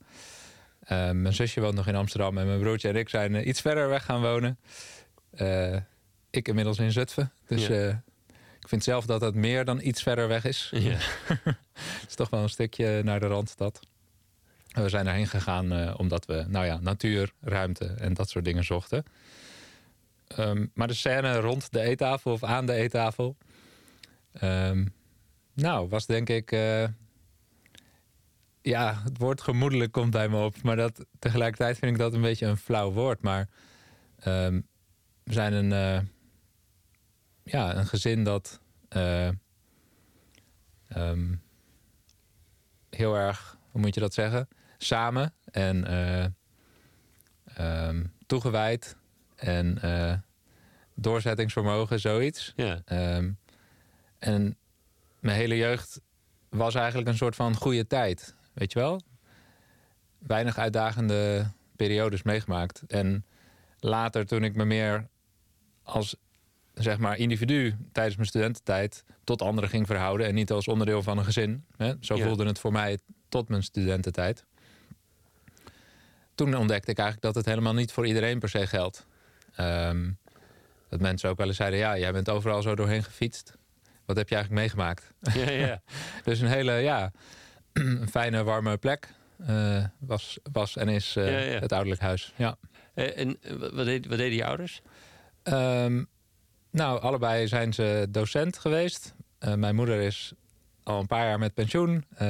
Uh, 0.91 1.11
mijn 1.11 1.33
zusje 1.33 1.61
woont 1.61 1.75
nog 1.75 1.87
in 1.87 1.95
Amsterdam 1.95 2.37
en 2.37 2.47
mijn 2.47 2.59
broertje 2.59 2.89
en 2.89 2.95
ik 2.95 3.09
zijn 3.09 3.47
iets 3.47 3.61
verder 3.61 3.89
weg 3.89 4.05
gaan 4.05 4.21
wonen. 4.21 4.59
Ik 6.29 6.47
inmiddels 6.47 6.79
in 6.79 6.91
Zutphen. 6.91 7.31
Dus 7.47 7.67
ja. 7.67 8.03
ik 8.59 8.67
vind 8.67 8.83
zelf 8.83 9.05
dat 9.05 9.21
het 9.21 9.35
meer 9.35 9.65
dan 9.65 9.79
iets 9.81 10.03
verder 10.03 10.27
weg 10.27 10.45
is. 10.45 10.69
Ja. 10.71 10.97
het 12.01 12.07
is 12.07 12.15
toch 12.15 12.29
wel 12.29 12.43
een 12.43 12.49
stukje 12.49 13.01
naar 13.03 13.19
de 13.19 13.27
Randstad. 13.27 13.79
We 14.67 14.89
zijn 14.89 15.05
daarheen 15.05 15.27
gegaan 15.27 15.97
omdat 15.97 16.25
we 16.25 16.45
nou 16.47 16.65
ja, 16.65 16.79
natuur, 16.81 17.31
ruimte 17.41 17.85
en 17.85 18.13
dat 18.13 18.29
soort 18.29 18.45
dingen 18.45 18.63
zochten. 18.63 19.03
Um, 20.37 20.71
maar 20.73 20.87
de 20.87 20.93
scène 20.93 21.39
rond 21.39 21.71
de 21.71 21.81
eettafel 21.81 22.31
of 22.31 22.43
aan 22.43 22.65
de 22.65 22.73
eettafel... 22.73 23.35
Um, 24.41 24.93
nou, 25.57 25.89
was 25.89 26.05
denk 26.05 26.29
ik. 26.29 26.51
Uh, 26.51 26.83
ja, 28.61 29.01
het 29.03 29.17
woord 29.17 29.41
gemoedelijk 29.41 29.91
komt 29.91 30.11
bij 30.11 30.29
me 30.29 30.43
op. 30.43 30.61
Maar 30.63 30.75
dat, 30.75 31.05
tegelijkertijd 31.19 31.77
vind 31.77 31.91
ik 31.91 31.97
dat 31.97 32.13
een 32.13 32.21
beetje 32.21 32.45
een 32.45 32.57
flauw 32.57 32.91
woord. 32.91 33.21
Maar 33.21 33.47
um, 34.27 34.67
we 35.23 35.33
zijn 35.33 35.53
een. 35.53 35.71
Uh, 35.71 35.99
ja, 37.51 37.75
een 37.75 37.85
gezin 37.85 38.23
dat. 38.23 38.59
Uh, 38.89 39.29
um, 40.95 41.41
heel 42.89 43.15
erg. 43.15 43.57
Hoe 43.71 43.81
moet 43.81 43.93
je 43.93 43.99
dat 43.99 44.13
zeggen? 44.13 44.47
Samen 44.77 45.33
en. 45.51 45.93
um, 47.59 48.13
toegewijd. 48.25 48.97
En. 49.35 50.23
doorzettingsvermogen, 50.93 51.99
zoiets. 51.99 52.53
Ja. 52.55 52.81
en 54.19 54.57
mijn 55.19 55.37
hele 55.37 55.57
jeugd 55.57 56.01
was 56.49 56.75
eigenlijk 56.75 57.07
een 57.07 57.17
soort 57.17 57.35
van 57.35 57.55
goede 57.55 57.87
tijd. 57.87 58.35
Weet 58.53 58.73
je 58.73 58.79
wel? 58.79 59.01
Weinig 60.19 60.57
uitdagende 60.57 61.51
periodes 61.75 62.23
meegemaakt. 62.23 62.83
En 62.87 63.25
later, 63.79 64.25
toen 64.25 64.43
ik 64.43 64.55
me 64.55 64.65
meer 64.65 65.07
als 65.83 66.15
zeg 66.77 66.97
maar 66.97 67.17
individu 67.17 67.75
tijdens 67.91 68.15
mijn 68.15 68.27
studententijd 68.27 69.03
tot 69.23 69.41
anderen 69.41 69.69
ging 69.69 69.87
verhouden 69.87 70.27
en 70.27 70.35
niet 70.35 70.51
als 70.51 70.67
onderdeel 70.67 71.03
van 71.03 71.17
een 71.17 71.25
gezin. 71.25 71.65
Hè? 71.77 71.93
Zo 71.99 72.15
Ja. 72.15 72.25
voelde 72.25 72.45
het 72.45 72.59
voor 72.59 72.71
mij 72.71 72.99
tot 73.29 73.49
mijn 73.49 73.63
studententijd. 73.63 74.45
Toen 76.35 76.55
ontdekte 76.55 76.91
ik 76.91 76.97
eigenlijk 76.97 77.33
dat 77.33 77.35
het 77.35 77.53
helemaal 77.53 77.73
niet 77.73 77.91
voor 77.91 78.07
iedereen 78.07 78.39
per 78.39 78.49
se 78.49 78.67
geldt. 78.67 79.05
Ehm, 79.55 80.11
dat 80.89 80.99
mensen 80.99 81.29
ook 81.29 81.37
wel 81.37 81.47
eens 81.47 81.55
zeiden: 81.57 81.79
ja, 81.79 81.97
jij 81.97 82.11
bent 82.11 82.29
overal 82.29 82.61
zo 82.61 82.75
doorheen 82.75 83.03
gefietst. 83.03 83.57
Wat 84.05 84.17
heb 84.17 84.29
je 84.29 84.35
eigenlijk 84.35 84.63
meegemaakt? 84.63 85.13
Ja, 85.33 85.51
ja. 85.51 85.81
Dus 86.23 86.39
een 86.39 86.47
hele, 86.47 86.71
ja, 86.73 87.11
een 87.73 88.07
fijne, 88.09 88.43
warme 88.43 88.77
plek 88.77 89.09
eh, 89.45 89.83
was, 89.99 90.39
was 90.51 90.77
en 90.77 90.87
is 90.89 91.15
eh, 91.15 91.53
Ja, 91.53 91.59
het 91.59 91.71
ouderlijk 91.71 92.01
huis. 92.01 92.33
Ja. 92.35 92.57
Eh, 92.93 93.17
en 93.17 93.37
wat, 93.73 93.85
deed, 93.85 94.07
wat 94.07 94.17
deden 94.17 94.37
je 94.37 94.45
ouders? 94.45 94.81
Ehm, 95.43 96.03
nou, 96.71 97.01
allebei 97.01 97.47
zijn 97.47 97.73
ze 97.73 98.07
docent 98.09 98.57
geweest. 98.57 99.13
Eh, 99.39 99.53
mijn 99.53 99.75
moeder 99.75 100.01
is 100.01 100.33
al 100.83 100.99
een 100.99 101.07
paar 101.07 101.25
jaar 101.25 101.39
met 101.39 101.53
pensioen, 101.53 102.05
eh, 102.15 102.27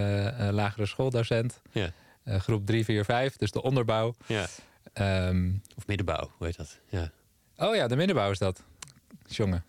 lagere 0.52 0.86
schooldocent. 0.86 1.62
Ja. 1.72 1.92
Eh, 2.24 2.40
groep 2.40 2.66
3, 2.66 2.84
4, 2.86 3.06
5, 3.06 3.36
dus 3.36 3.52
de 3.52 3.62
onderbouw. 3.62 4.16
Ja. 4.26 4.46
Ehm, 4.94 5.52
Of 5.76 5.88
middenbouw, 5.88 6.32
hoe 6.38 6.46
heet 6.48 6.58
dat? 6.58 6.80
Ja. 6.90 7.12
oh 7.58 7.76
ja, 7.76 7.88
de 7.88 7.96
middenbouw 7.96 8.32
is 8.32 8.38
dat. 8.38 8.64
Jongen, 9.28 9.64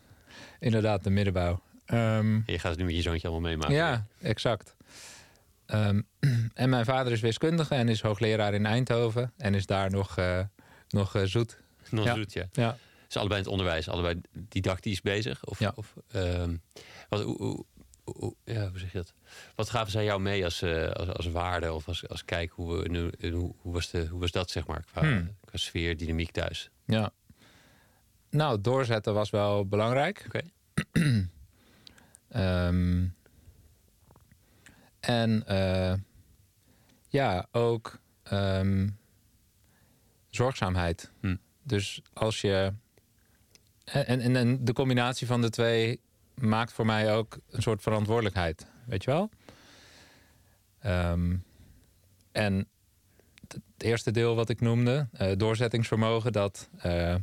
inderdaad, 0.60 1.04
de 1.04 1.10
middenbouw. 1.10 1.60
Ehm, 1.86 2.34
je 2.46 2.58
gaat 2.58 2.70
het 2.70 2.78
nu 2.78 2.84
met 2.84 2.94
je 2.94 3.02
zoontje 3.02 3.28
allemaal 3.28 3.48
meemaken. 3.50 3.74
Ja, 3.74 4.06
exact. 4.20 4.76
Ehm, 5.66 6.00
en 6.54 6.68
mijn 6.68 6.84
vader 6.84 7.12
is 7.12 7.20
wiskundige 7.20 7.74
en 7.74 7.88
is 7.88 8.02
hoogleraar 8.02 8.54
in 8.54 8.66
Eindhoven. 8.66 9.32
En 9.36 9.54
is 9.54 9.66
daar 9.66 9.90
nog, 9.90 10.16
nog 10.88 11.14
zoet. 11.24 11.58
Nog 11.90 12.04
Ja. 12.04 12.14
zoet, 12.14 12.32
ja. 12.32 12.44
Ja. 12.52 12.76
Ze 13.08 13.18
allebei 13.18 13.40
in 13.40 13.44
het 13.46 13.52
onderwijs, 13.54 13.88
allebei 13.88 14.20
didactisch 14.32 15.00
bezig? 15.00 15.44
Of, 15.44 15.58
Ja. 15.58 15.72
of, 15.74 15.94
ehm, 16.10 16.56
wat, 17.08 17.22
hoe, 17.22 17.36
hoe, 17.36 17.64
hoe- 18.04 18.34
ja, 18.44 18.68
hoe 18.70 18.78
zeg 18.78 18.92
je 18.92 18.98
dat? 18.98 19.14
Wat 19.54 19.70
gaven 19.70 19.90
zij 19.92 20.04
jou 20.04 20.20
mee 20.20 20.44
als, 20.44 20.62
eh, 20.62 20.88
als, 20.90 21.08
als 21.08 21.26
waarde 21.26 21.72
of 21.72 21.88
als, 21.88 22.08
als 22.08 22.24
kijk? 22.24 22.50
Hoe, 22.52 22.84
en 23.20 23.32
hoe, 23.32 23.54
was 23.62 23.90
de, 23.90 24.06
hoe 24.06 24.20
was 24.20 24.30
dat, 24.30 24.50
zeg 24.50 24.66
maar, 24.66 24.84
qua, 24.92 25.00
Hmm. 25.00 25.36
qua 25.44 25.58
sfeer, 25.58 25.96
dynamiek 25.96 26.30
thuis? 26.30 26.70
ja. 26.84 27.12
Nou, 28.30 28.60
doorzetten 28.60 29.14
was 29.14 29.30
wel 29.30 29.66
belangrijk. 29.66 30.24
Oké. 30.26 30.40
Ehm, 32.28 33.06
en 35.00 35.46
eh, 35.46 35.94
ja, 37.08 37.46
ook 37.52 37.98
ehm, 38.22 38.88
zorgzaamheid. 40.30 41.12
Hm. 41.20 41.36
Dus 41.62 42.00
als 42.12 42.40
je. 42.40 42.72
En, 43.92 44.20
en, 44.20 44.36
en 44.36 44.64
de 44.64 44.72
combinatie 44.72 45.26
van 45.26 45.40
de 45.40 45.50
twee 45.50 46.00
maakt 46.34 46.72
voor 46.72 46.86
mij 46.86 47.14
ook 47.14 47.38
een 47.50 47.62
soort 47.62 47.82
verantwoordelijkheid. 47.82 48.66
Weet 48.86 49.04
je 49.04 49.10
wel? 49.10 49.30
Ehm, 50.80 51.36
en 52.32 52.68
het 53.48 53.60
eerste 53.78 54.10
deel 54.10 54.34
wat 54.34 54.48
ik 54.48 54.60
noemde, 54.60 55.08
eh, 55.12 55.32
doorzettingsvermogen, 55.36 56.32
dat. 56.32 56.68
eh, 56.78 57.14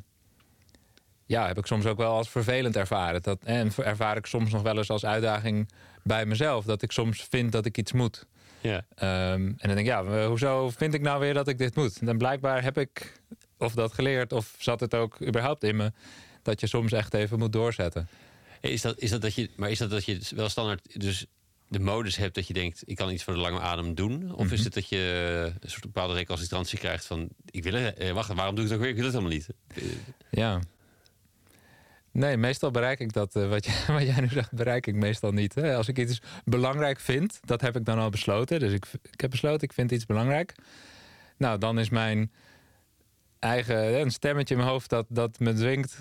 ja, 1.27 1.47
heb 1.47 1.57
ik 1.57 1.65
soms 1.65 1.85
ook 1.85 1.97
wel 1.97 2.11
als 2.11 2.29
vervelend 2.29 2.75
ervaren. 2.75 3.21
Dat, 3.21 3.43
en 3.43 3.71
ervaar 3.75 4.17
ik 4.17 4.25
soms 4.25 4.51
nog 4.51 4.61
wel 4.61 4.77
eens 4.77 4.89
als 4.89 5.05
uitdaging 5.05 5.69
bij 6.03 6.25
mezelf. 6.25 6.65
Dat 6.65 6.81
ik 6.81 6.91
soms 6.91 7.27
vind 7.29 7.51
dat 7.51 7.65
ik 7.65 7.77
iets 7.77 7.91
moet. 7.91 8.25
Ja. 8.61 8.85
Ehm, 8.95 9.41
en 9.41 9.55
dan 9.57 9.75
denk 9.75 9.79
ik, 9.79 9.85
ja, 9.85 10.27
hoezo 10.27 10.69
vind 10.69 10.93
ik 10.93 11.01
nou 11.01 11.19
weer 11.19 11.33
dat 11.33 11.47
ik 11.47 11.57
dit 11.57 11.75
moet? 11.75 11.99
En 12.01 12.17
blijkbaar 12.17 12.63
heb 12.63 12.77
ik 12.77 13.21
of 13.57 13.73
dat 13.73 13.93
geleerd? 13.93 14.33
Of 14.33 14.55
zat 14.57 14.79
het 14.79 14.93
ook 14.93 15.21
überhaupt 15.21 15.63
in 15.63 15.75
me 15.75 15.91
dat 16.45 16.59
je 16.59 16.67
soms 16.67 16.91
echt 16.91 17.13
even 17.13 17.39
moet 17.39 17.53
doorzetten? 17.53 18.07
Is 18.61 18.81
dat, 18.81 18.99
is 18.99 19.09
dat 19.09 19.21
dat 19.21 19.33
je, 19.33 19.49
maar 19.55 19.71
is 19.71 19.77
dat 19.77 19.89
dat 19.89 20.05
je 20.05 20.19
wel 20.35 20.49
standaard 20.49 20.99
dus 20.99 21.25
de 21.67 21.79
modus 21.79 22.15
hebt 22.15 22.35
dat 22.35 22.47
je 22.47 22.53
denkt, 22.53 22.81
ik 22.85 22.95
kan 22.95 23.11
iets 23.11 23.23
voor 23.23 23.33
de 23.33 23.39
lange 23.39 23.59
adem 23.59 23.95
doen? 23.95 24.33
Of 24.35 24.43
is 24.45 24.51
Mhm. 24.51 24.63
het 24.63 24.73
dat 24.73 24.89
je 24.89 25.51
een 25.59 25.69
soort 25.69 25.81
bepaalde 25.81 26.13
recalcitrantie 26.13 26.77
krijgt 26.79 27.05
van, 27.05 27.27
ik 27.49 27.63
wil 27.63 27.73
het, 27.73 27.97
eh, 27.97 28.11
wacht, 28.11 28.33
waarom 28.33 28.55
doe 28.55 28.63
ik 28.63 28.69
het 28.69 28.79
ook 28.79 28.83
weer? 28.85 28.93
Ik 28.95 29.01
wil 29.01 29.11
het 29.11 29.15
helemaal 29.15 29.35
niet. 29.37 29.47
Eh, 29.75 29.83
Ja. 30.29 30.59
Nee, 32.11 32.37
meestal 32.37 32.71
bereik 32.71 32.99
ik 32.99 33.13
dat, 33.13 33.35
eh, 33.35 33.49
wat, 33.49 33.65
jij, 33.65 33.75
wat 33.97 34.01
jij 34.01 34.19
nu 34.21 34.27
zegt, 34.27 34.51
bereik 34.51 34.87
ik 34.87 34.95
meestal 34.95 35.31
niet. 35.31 35.55
Hè? 35.55 35.75
Als 35.75 35.87
ik 35.87 35.97
iets 35.99 36.21
belangrijk 36.45 36.99
vind, 36.99 37.39
dat 37.43 37.61
heb 37.61 37.75
ik 37.75 37.85
dan 37.85 37.99
al 37.99 38.09
besloten. 38.09 38.59
Dus 38.59 38.73
ik, 38.73 38.85
ik 39.11 39.21
heb 39.21 39.29
besloten, 39.29 39.61
ik 39.67 39.73
vind 39.73 39.91
iets 39.91 40.05
belangrijk. 40.05 40.55
Nou, 41.37 41.57
dan 41.59 41.79
is 41.79 41.89
mijn 41.89 42.31
eigen 43.39 43.99
een 43.99 44.11
stemmetje 44.11 44.53
in 44.53 44.59
mijn 44.59 44.71
hoofd 44.71 44.89
dat, 44.89 45.05
dat 45.09 45.39
me 45.39 45.53
dwingt 45.53 45.99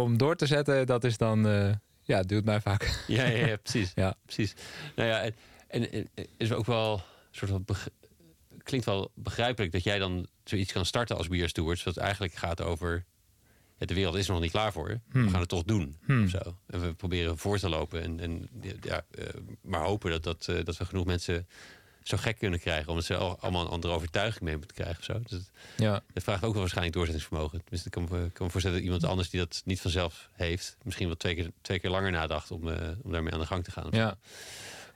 om 0.00 0.18
door 0.18 0.36
te 0.36 0.46
zetten. 0.46 0.86
Dat 0.86 1.04
is 1.04 1.16
dan, 1.16 1.48
eh, 1.48 1.72
ja, 2.02 2.22
duurt 2.22 2.44
mij 2.44 2.60
vaak. 2.60 2.82
Ja, 3.06 3.24
ja, 3.24 3.46
ja 3.46 3.56
precies. 3.56 3.92
Ja. 3.94 4.14
precies. 4.24 4.54
Nou 4.96 5.08
ja, 5.08 5.20
en, 5.22 5.34
en, 5.68 6.08
en 6.14 6.26
is 6.36 6.52
ook 6.52 6.66
wel 6.66 7.02
soort 7.30 7.50
van 7.50 7.64
klinkt 8.62 8.86
wel 8.86 9.10
begrijpelijk 9.14 9.72
dat 9.72 9.82
jij 9.82 9.98
dan 9.98 10.26
zoiets 10.44 10.72
kan 10.72 10.86
starten 10.86 11.16
als 11.16 11.28
Beer 11.28 11.48
Stewards, 11.48 11.82
wat 11.82 11.96
eigenlijk 11.96 12.34
gaat 12.34 12.62
over 12.62 13.04
ja, 13.76 13.86
de 13.86 13.94
wereld 13.94 14.14
is 14.14 14.26
er 14.26 14.32
nog 14.32 14.42
niet 14.42 14.50
klaar 14.50 14.72
voor. 14.72 14.88
We 14.88 15.00
Hmm. 15.10 15.28
gaan 15.28 15.40
het 15.40 15.48
toch 15.48 15.64
doen. 15.64 15.96
Hmm. 16.04 16.24
Of 16.24 16.30
zo. 16.30 16.58
En 16.66 16.80
we 16.80 16.94
proberen 16.94 17.38
voor 17.38 17.58
te 17.58 17.68
lopen 17.68 18.02
en, 18.02 18.20
en 18.20 18.48
ja, 18.80 19.04
eh, 19.10 19.28
maar 19.62 19.80
hopen 19.80 20.10
dat, 20.10 20.22
dat, 20.22 20.48
eh, 20.48 20.64
dat 20.64 20.76
we 20.76 20.84
genoeg 20.84 21.04
mensen 21.04 21.46
zo 22.04 22.16
gek 22.16 22.38
kunnen 22.38 22.60
krijgen, 22.60 22.88
omdat 22.88 23.04
ze 23.04 23.16
al, 23.16 23.38
allemaal 23.40 23.64
een 23.64 23.70
andere 23.70 23.92
overtuiging 23.94 24.44
mee 24.44 24.56
moeten 24.56 24.76
krijgen. 24.76 24.98
Of 24.98 25.04
zo. 25.04 25.20
Dus 25.22 25.30
het, 25.30 25.50
Ja, 25.76 26.02
het 26.14 26.22
vraagt 26.22 26.44
ook 26.44 26.52
wel 26.52 26.60
waarschijnlijk 26.60 26.96
doorzettingsvermogen. 26.96 27.60
Tenminste, 27.62 27.88
ik 27.88 27.92
kan 27.92 28.02
me, 28.02 28.30
kan 28.30 28.46
me 28.46 28.52
voorstellen 28.52 28.78
dat 28.78 28.86
iemand 28.86 29.04
anders 29.04 29.30
die 29.30 29.40
dat 29.40 29.62
niet 29.64 29.80
vanzelf 29.80 30.28
heeft, 30.32 30.76
misschien 30.82 31.06
wel 31.06 31.16
twee 31.16 31.34
keer, 31.34 31.50
twee 31.60 31.80
keer 31.80 31.90
langer 31.90 32.10
nadacht 32.10 32.50
om, 32.50 32.68
eh, 32.68 32.88
om 33.02 33.12
daarmee 33.12 33.32
aan 33.32 33.40
de 33.40 33.46
gang 33.46 33.64
te 33.64 33.70
gaan. 33.70 33.88
ja. 33.90 34.16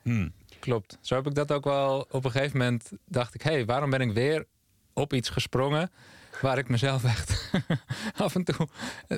Hmm. 0.02 0.32
Klopt. 0.58 0.98
Zo 1.00 1.14
heb 1.14 1.26
ik 1.26 1.34
dat 1.34 1.52
ook 1.52 1.64
wel 1.64 2.06
op 2.10 2.24
een 2.24 2.30
gegeven 2.30 2.58
moment 2.58 2.90
dacht 3.04 3.34
ik, 3.34 3.42
hé, 3.42 3.50
hey, 3.50 3.64
waarom 3.64 3.90
ben 3.90 4.00
ik 4.00 4.12
weer 4.12 4.46
op 4.92 5.12
iets 5.12 5.28
gesprongen 5.28 5.90
waar 6.40 6.58
ik 6.58 6.68
mezelf 6.68 7.04
echt 7.04 7.50
af 8.16 8.34
en 8.34 8.44
toe 8.44 8.68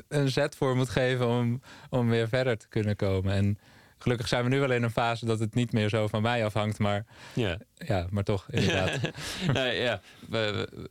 een 0.08 0.28
zet 0.28 0.56
voor 0.56 0.76
moet 0.76 0.88
geven 0.88 1.28
om, 1.28 1.62
om 1.90 2.08
weer 2.08 2.28
verder 2.28 2.58
te 2.58 2.68
kunnen 2.68 2.96
komen. 2.96 3.34
En 3.34 3.58
gelukkig 4.02 4.28
zijn 4.28 4.42
we 4.44 4.48
nu 4.50 4.60
wel 4.60 4.70
in 4.70 4.82
een 4.82 4.90
fase 4.90 5.24
dat 5.26 5.38
het 5.38 5.54
niet 5.54 5.72
meer 5.72 5.88
zo 5.88 6.06
van 6.08 6.22
mij 6.22 6.44
afhangt, 6.44 6.78
maar 6.78 7.04
Ja. 7.34 7.58
ja, 7.74 8.06
maar 8.10 8.24
toch 8.24 8.46
inderdaad. 8.50 9.00
nou 9.52 9.68
ja, 9.68 10.00
we, 10.28 10.68
we- 10.72 10.88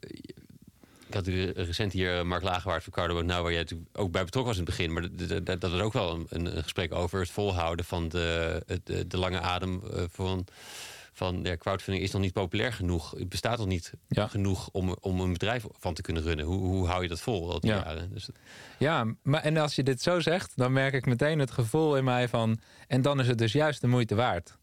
ik 1.08 1.16
had 1.16 1.26
natuurlijk 1.26 1.58
recent 1.58 1.94
hier 1.94 2.18
eh, 2.18 2.24
Mark 2.24 2.44
Lagerwaard 2.44 2.84
van 2.84 2.94
Cardo 2.94 3.22
Nou, 3.22 3.44
waar 3.44 3.52
jij 3.52 3.62
natuurlijk 3.62 3.90
ook 3.98 4.12
bij 4.12 4.24
betrokken 4.24 4.54
was 4.54 4.62
in 4.62 4.66
het 4.68 4.78
begin. 4.78 4.94
Maar 4.94 5.44
dat 5.58 5.72
was 5.72 5.82
ook 5.82 5.94
wel 5.94 6.14
een, 6.30 6.48
een, 6.48 6.64
gesprek 6.64 6.94
over 6.94 7.20
het 7.20 7.30
volhouden 7.30 7.86
van 7.86 8.10
de, 8.10 8.64
de 9.08 9.18
lange 9.18 9.40
adem 9.40 9.82
eh, 9.94 10.04
van, 10.12 10.46
van 11.20 11.40
ja, 11.44 11.58
crowdfunding 11.58 12.06
is 12.06 12.12
nog 12.12 12.22
niet 12.22 12.34
populair 12.34 12.74
genoeg. 12.74 13.12
Het 13.12 13.30
bestaat 13.30 13.58
nog 13.58 13.68
niet 13.68 13.94
Ja. 14.08 14.28
genoeg 14.28 14.70
om, 14.72 14.96
om 15.00 15.20
een 15.20 15.32
bedrijf 15.34 15.66
van 15.72 15.94
te 15.94 16.02
kunnen 16.02 16.24
runnen. 16.24 16.46
Hoe, 16.46 16.58
hoe 16.58 16.88
hou 16.88 17.02
je 17.04 17.08
dat 17.10 17.22
vol 17.22 17.52
al 17.52 17.60
die 17.60 17.70
Ja. 17.72 17.76
jaren? 17.78 18.14
Dus, 18.14 18.30
Ja, 18.78 19.14
maar 19.24 19.42
en 19.44 19.58
als 19.58 19.76
je 19.76 19.84
dit 19.84 20.02
zo 20.02 20.20
zegt, 20.20 20.52
dan 20.56 20.72
merk 20.74 20.94
ik 20.94 21.06
meteen 21.06 21.40
het 21.40 21.52
gevoel 21.52 21.98
in 21.98 22.04
mij 22.04 22.28
van. 22.28 22.60
En 22.88 23.02
dan 23.02 23.20
is 23.20 23.28
het 23.28 23.38
dus 23.38 23.52
juist 23.52 23.82
de 23.82 23.88
moeite 23.88 24.16
waard. 24.16 24.58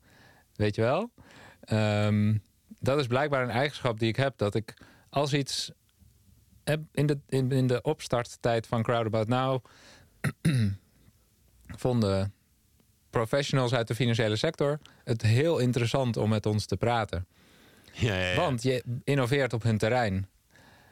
Weet 0.55 0.75
je 0.75 0.83
wel? 0.83 1.11
Ehm, 1.61 2.37
dat 2.79 2.99
is 2.99 3.07
blijkbaar 3.07 3.43
een 3.43 3.51
eigenschap 3.51 3.99
die 3.99 4.09
ik 4.09 4.17
heb. 4.17 4.39
Dat 4.39 4.55
ik 4.55 4.75
als 5.11 5.33
iets 5.33 5.71
heb 6.65 6.81
in 6.93 7.07
de, 7.07 7.19
in, 7.29 7.53
in 7.53 7.67
de 7.67 7.83
opstarttijd 7.83 8.67
van 8.67 8.83
Crowdabout 8.83 9.29
Now. 9.29 9.65
vonden 11.67 12.33
professionals 13.17 13.75
uit 13.75 13.89
de 13.89 13.95
financiële 13.95 14.37
sector 14.37 14.79
het 15.05 15.23
heel 15.23 15.59
interessant 15.59 16.17
om 16.17 16.29
met 16.29 16.47
ons 16.47 16.67
te 16.67 16.77
praten. 16.77 17.27
ja, 17.93 18.15
ja, 18.15 18.27
ja. 18.31 18.37
Want 18.37 18.63
je 18.63 18.85
innoveert 19.05 19.53
op 19.53 19.63
hun 19.63 19.79
terrein. 19.79 20.29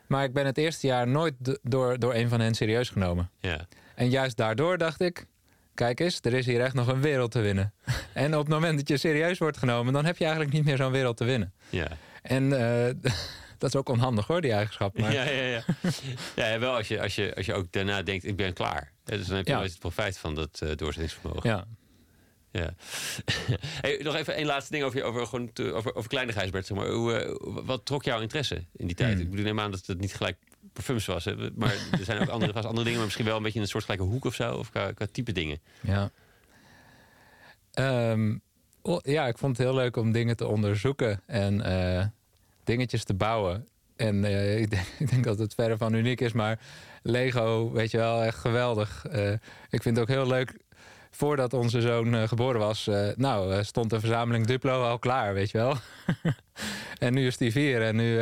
Maar 0.06 0.24
ik 0.24 0.32
ben 0.32 0.46
het 0.46 0.58
eerste 0.58 0.86
jaar 0.86 1.08
nooit 1.08 1.34
door, 1.62 1.98
door 1.98 2.14
een 2.14 2.28
van 2.28 2.40
hen 2.40 2.54
serieus 2.54 2.88
genomen. 2.88 3.30
ja. 3.40 3.66
En 3.94 4.10
juist 4.10 4.36
daardoor 4.36 4.78
dacht 4.78 5.00
ik, 5.00 5.26
kijk 5.74 6.00
eens, 6.00 6.18
er 6.22 6.32
is 6.32 6.46
hier 6.46 6.60
echt 6.60 6.74
nog 6.74 6.86
een 6.88 7.00
wereld 7.00 7.30
te 7.30 7.40
winnen. 7.40 7.72
En 8.12 8.34
op 8.34 8.40
het 8.40 8.48
moment 8.48 8.78
dat 8.78 8.88
je 8.88 8.96
serieus 8.96 9.38
wordt 9.38 9.56
genomen, 9.56 9.92
dan 9.92 10.04
heb 10.04 10.16
je 10.16 10.24
eigenlijk 10.24 10.54
niet 10.54 10.64
meer 10.64 10.76
zo'n 10.76 10.92
wereld 10.92 11.16
te 11.16 11.24
winnen. 11.24 11.52
ja. 11.68 11.88
En 12.22 12.52
eh, 12.52 12.94
dat 13.58 13.68
is 13.74 13.76
ook 13.76 13.88
onhandig 13.88 14.26
hoor, 14.26 14.40
die 14.40 14.52
eigenschap. 14.52 14.98
Maar 14.98 15.12
Ja, 15.12 15.22
ja, 15.22 15.42
ja. 15.42 15.62
ja, 16.52 16.58
wel 16.58 16.74
als 16.76 16.88
je, 16.88 17.00
als, 17.02 17.14
je, 17.14 17.34
als 17.36 17.46
je 17.46 17.54
ook 17.54 17.72
daarna 17.72 18.02
denkt, 18.02 18.24
ik 18.24 18.36
ben 18.36 18.52
klaar. 18.52 18.92
Ja, 19.04 19.16
Dus 19.16 19.26
dan 19.26 19.36
heb 19.36 19.46
je 19.46 19.52
Ja. 19.52 19.58
nooit 19.58 19.70
het 19.70 19.80
profijt 19.80 20.18
van 20.18 20.34
dat 20.34 20.60
eh, 20.62 20.68
doorzettingsvermogen. 20.76 21.50
ja. 21.50 21.64
Ja. 22.60 22.74
hey, 23.80 24.00
nog 24.02 24.14
even 24.14 24.34
één 24.34 24.46
laatste 24.46 24.72
ding 24.72 24.84
over, 24.84 24.98
je- 24.98 25.04
over, 25.04 25.26
gewoon 25.26 25.52
te- 25.52 25.72
over, 25.72 25.94
over 25.94 26.08
kleinigheid, 26.10 26.50
Bert. 26.50 26.66
Zeg 26.66 26.76
maar. 26.76 26.88
Hoe, 26.88 27.12
eh, 27.12 27.34
wat 27.64 27.84
trok 27.86 28.04
jouw 28.04 28.20
interesse 28.20 28.64
in 28.76 28.86
die 28.86 28.96
tijd? 28.96 29.12
Hmm. 29.12 29.22
Ik 29.22 29.30
bedoel, 29.30 29.44
neem 29.44 29.60
aan 29.60 29.70
dat 29.70 29.86
het 29.86 30.00
niet 30.00 30.14
gelijk 30.14 30.36
parfums 30.72 31.06
was. 31.06 31.24
Hè? 31.24 31.34
Maar 31.54 31.74
er 31.98 32.04
zijn 32.04 32.20
ook 32.22 32.28
andere, 32.28 32.52
vast 32.52 32.64
andere 32.64 32.82
dingen, 32.82 32.96
maar 32.96 33.04
misschien 33.06 33.26
wel 33.26 33.36
een 33.36 33.42
beetje 33.42 33.58
in 33.58 33.64
een 33.64 33.70
soortgelijke 33.70 34.04
hoek 34.04 34.24
of 34.24 34.34
zo. 34.34 34.54
Of 34.54 34.70
qua, 34.70 34.92
qua 34.92 35.06
type 35.12 35.32
dingen. 35.32 35.58
Ja. 35.80 36.10
Ehm, 37.72 38.36
oh, 38.82 38.98
ja, 39.02 39.26
ik 39.26 39.38
vond 39.38 39.56
het 39.56 39.66
heel 39.66 39.74
leuk 39.76 39.96
om 39.96 40.12
dingen 40.12 40.36
te 40.36 40.46
onderzoeken 40.46 41.20
en 41.26 41.60
eh, 41.60 42.06
dingetjes 42.64 43.04
te 43.04 43.14
bouwen. 43.14 43.68
En 43.96 44.24
eh, 44.24 44.58
ik, 44.62 44.70
denk, 44.70 44.86
ik 44.98 45.10
denk 45.10 45.24
dat 45.24 45.38
het 45.38 45.54
verre 45.54 45.76
van 45.76 45.94
uniek 45.94 46.20
is, 46.20 46.32
maar 46.32 46.58
Lego, 47.02 47.70
weet 47.72 47.90
je 47.90 47.96
wel, 47.96 48.22
echt 48.22 48.38
geweldig. 48.38 49.04
Ik 49.70 49.82
vind 49.82 49.96
het 49.96 49.98
ook 49.98 50.08
heel 50.08 50.26
leuk. 50.26 50.56
Voordat 51.14 51.52
onze 51.52 51.80
zoon 51.80 52.14
eh, 52.14 52.28
geboren 52.28 52.60
was, 52.60 52.86
eh, 52.86 53.08
nou, 53.16 53.54
eh, 53.54 53.62
stond 53.62 53.90
de 53.90 54.00
verzameling 54.00 54.46
Duplo 54.46 54.82
al 54.82 54.98
klaar, 54.98 55.34
weet 55.34 55.50
je 55.50 55.58
wel. 55.58 55.74
en 57.06 57.14
nu 57.14 57.26
is 57.26 57.36
die 57.36 57.52
vier 57.52 57.82
en 57.82 57.96
nu 57.96 58.18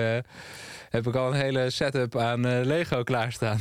heb 0.93 1.07
ik 1.07 1.15
al 1.15 1.29
een 1.35 1.41
hele 1.41 1.71
setup 1.71 2.17
aan 2.17 2.47
eh, 2.47 2.65
Lego 2.65 3.03
klaarstaan. 3.03 3.59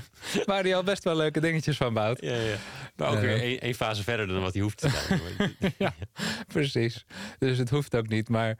Waar 0.46 0.62
hij 0.62 0.76
al 0.76 0.82
best 0.82 1.04
wel 1.04 1.16
leuke 1.16 1.40
dingetjes 1.40 1.76
van 1.76 1.94
bouwt. 1.94 2.20
Ja, 2.20 2.34
ja. 2.34 2.56
Maar 2.96 3.08
ook 3.08 3.14
Eh. 3.14 3.20
weer 3.20 3.40
één, 3.40 3.60
één 3.60 3.74
fase 3.74 4.02
verder 4.02 4.26
dan 4.26 4.40
wat 4.40 4.52
hij 4.52 4.62
hoeft 4.62 4.76
te 4.76 4.88
zijn. 4.88 5.20
ja, 5.78 5.94
precies. 6.48 7.04
Dus 7.38 7.58
het 7.58 7.70
hoeft 7.70 7.96
ook 7.96 8.08
niet. 8.08 8.28
Maar 8.28 8.58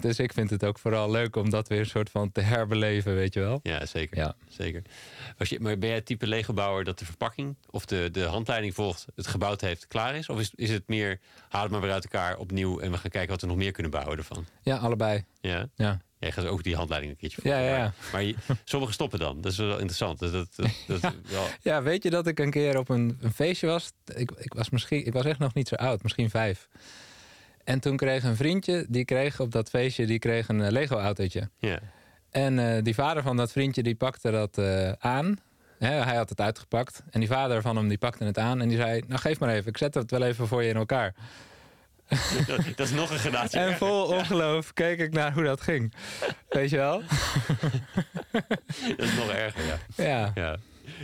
dus 0.00 0.18
ik 0.18 0.32
vind 0.32 0.50
het 0.50 0.64
ook 0.64 0.78
vooral 0.78 1.10
leuk 1.10 1.36
om 1.36 1.50
dat 1.50 1.68
weer 1.68 1.78
een 1.78 1.86
soort 1.86 2.10
van 2.10 2.32
te 2.32 2.40
herbeleven, 2.40 3.14
weet 3.14 3.34
je 3.34 3.40
wel. 3.40 3.60
ja, 3.62 3.86
zeker. 3.86 4.16
Ja. 4.16 4.34
zeker. 4.48 4.82
Was 5.38 5.48
je, 5.48 5.60
maar 5.60 5.78
ben 5.78 5.88
jij 5.88 5.96
het 5.98 6.06
type 6.06 6.26
Lego-bouwer 6.26 6.84
dat 6.84 6.98
de 6.98 7.04
verpakking 7.04 7.56
of 7.70 7.84
de, 7.86 8.08
de 8.12 8.24
handleiding 8.24 8.74
volgt, 8.74 9.06
het 9.14 9.26
gebouwd 9.26 9.60
heeft, 9.60 9.86
klaar 9.88 10.14
is? 10.16 10.28
Of 10.28 10.40
is, 10.40 10.52
is 10.54 10.70
het 10.70 10.82
meer, 10.86 11.20
haal 11.48 11.62
het 11.62 11.70
maar 11.70 11.80
weer 11.80 11.92
uit 11.92 12.04
elkaar 12.04 12.36
opnieuw 12.36 12.78
en 12.80 12.90
we 12.90 12.98
gaan 12.98 13.10
kijken 13.10 13.30
wat 13.30 13.40
we 13.40 13.46
nog 13.46 13.56
meer 13.56 13.72
kunnen 13.72 13.92
bouwen 13.92 14.16
ervan? 14.18 14.46
Ja, 14.62 14.76
allebei. 14.76 15.24
Ja? 15.40 15.66
Ja, 15.74 16.00
Jij 16.18 16.32
gaat 16.32 16.46
ook 16.46 16.62
die 16.62 16.76
handleiding 16.76 17.12
een 17.12 17.18
keertje 17.18 17.40
Ja, 17.44 17.50
volgen. 17.56 17.70
ja, 17.70 17.76
ja. 17.76 17.92
Maar, 18.12 18.22
je- 18.22 18.34
sommigen 18.64 18.94
stoppen 18.94 19.18
dan. 19.18 19.40
Dat 19.40 19.52
is 19.52 19.58
wel 19.58 19.70
interessant. 19.78 20.18
Dat, 20.18 20.32
dat, 20.86 21.00
wel, 21.30 21.46
ja 21.62 21.82
weet 21.82 22.02
je 22.02 22.10
dat 22.10 22.26
ik 22.26 22.38
een 22.38 22.50
keer 22.50 22.78
op 22.78 22.88
een, 22.88 23.18
een 23.20 23.32
feestje 23.32 23.66
was? 23.66 23.92
Ik, 24.14 24.30
ik, 24.36 24.54
was 24.54 24.70
misschien, 24.70 25.06
ik 25.06 25.12
was 25.12 25.24
echt 25.24 25.38
nog 25.38 25.54
niet 25.54 25.68
zo 25.68 25.74
oud, 25.74 26.02
misschien 26.02 26.30
vijf. 26.30 26.68
En 27.64 27.80
toen 27.80 27.96
kreeg 27.96 28.22
een 28.24 28.36
vriendje, 28.36 28.86
die 28.88 29.04
kreeg 29.04 29.40
op 29.40 29.52
dat 29.52 29.68
feestje, 29.68 30.06
die 30.06 30.18
kreeg 30.18 30.48
een 30.48 30.62
eh, 30.62 30.70
Lego-autootje. 30.70 31.50
ja. 31.58 31.78
En 32.30 32.58
eh, 32.58 32.82
die 32.82 32.94
vader 32.94 33.22
van 33.22 33.36
dat 33.36 33.52
vriendje, 33.52 33.82
die 33.82 33.94
pakte 33.94 34.30
dat 34.30 34.58
eh, 34.58 34.92
aan. 34.98 35.36
Hij 35.78 36.16
had 36.16 36.28
het 36.28 36.40
uitgepakt. 36.40 37.02
En 37.10 37.20
die 37.20 37.28
vader 37.28 37.62
van 37.62 37.76
hem, 37.76 37.88
die 37.88 37.98
pakte 37.98 38.24
het 38.24 38.38
aan. 38.38 38.60
En 38.60 38.68
die 38.68 38.76
zei, 38.76 39.02
nou 39.06 39.20
geef 39.20 39.38
maar 39.38 39.48
even, 39.54 39.66
ik 39.68 39.76
zet 39.76 39.94
het 39.94 40.10
wel 40.10 40.22
even 40.22 40.46
voor 40.48 40.62
je 40.62 40.68
in 40.68 40.76
elkaar. 40.76 41.14
dat, 42.76 42.86
is 42.86 42.90
nog 42.90 43.10
een 43.10 43.18
gradatie. 43.18 43.58
En 43.58 43.76
vol 43.76 44.04
ongeloof 44.06 44.72
keek 44.72 44.98
ik 44.98 45.12
naar 45.12 45.32
hoe 45.32 45.44
dat 45.44 45.60
ging. 45.60 45.94
Weet 46.48 46.70
je 46.70 46.76
wel? 46.76 47.02
Dat 48.96 49.06
is 49.06 49.14
nog 49.14 49.30
erger, 49.30 49.64
ja. 49.64 49.78
Ja. 50.04 50.32
Ja. 50.34 50.56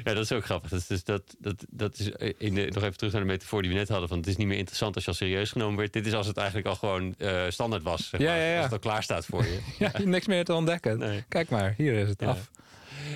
Ja, 0.04 0.14
dat 0.14 0.24
is 0.24 0.32
ook 0.32 0.44
grappig. 0.44 0.70
Dat, 0.70 0.80
is, 0.80 0.86
dus 0.86 1.04
dat, 1.04 1.22
dat, 1.38 1.64
dat 1.70 1.98
is 1.98 2.08
in 2.38 2.54
de, 2.54 2.70
nog 2.74 2.82
even 2.82 2.96
terug 2.96 3.12
naar 3.12 3.20
de 3.22 3.26
metafoor 3.26 3.62
die 3.62 3.70
we 3.70 3.76
net 3.76 3.88
hadden. 3.88 4.08
Van 4.08 4.18
het 4.18 4.26
is 4.26 4.36
niet 4.36 4.46
meer 4.46 4.56
interessant 4.56 4.94
als 4.94 5.04
je 5.04 5.10
al 5.10 5.16
serieus 5.16 5.50
genomen 5.50 5.78
werd. 5.78 5.92
Dit 5.92 6.06
is 6.06 6.12
als 6.12 6.26
het 6.26 6.36
eigenlijk 6.36 6.66
al 6.68 6.74
gewoon 6.74 7.14
eh, 7.18 7.42
standaard 7.48 7.82
was. 7.82 8.08
Zeg 8.08 8.20
Ja, 8.20 8.26
maar. 8.26 8.36
ja, 8.38 8.46
ja. 8.46 8.54
Als 8.54 8.64
het 8.64 8.72
al 8.72 8.78
klaar 8.78 9.02
staat 9.02 9.26
voor 9.26 9.44
je. 9.44 9.58
ja, 9.78 9.92
niks 10.04 10.26
meer 10.26 10.44
te 10.44 10.54
ontdekken. 10.54 10.98
Nee. 10.98 11.24
Kijk 11.28 11.48
maar, 11.48 11.74
hier 11.76 11.94
is 11.94 12.08
het 12.08 12.20
Ja. 12.20 12.26
af. 12.26 12.50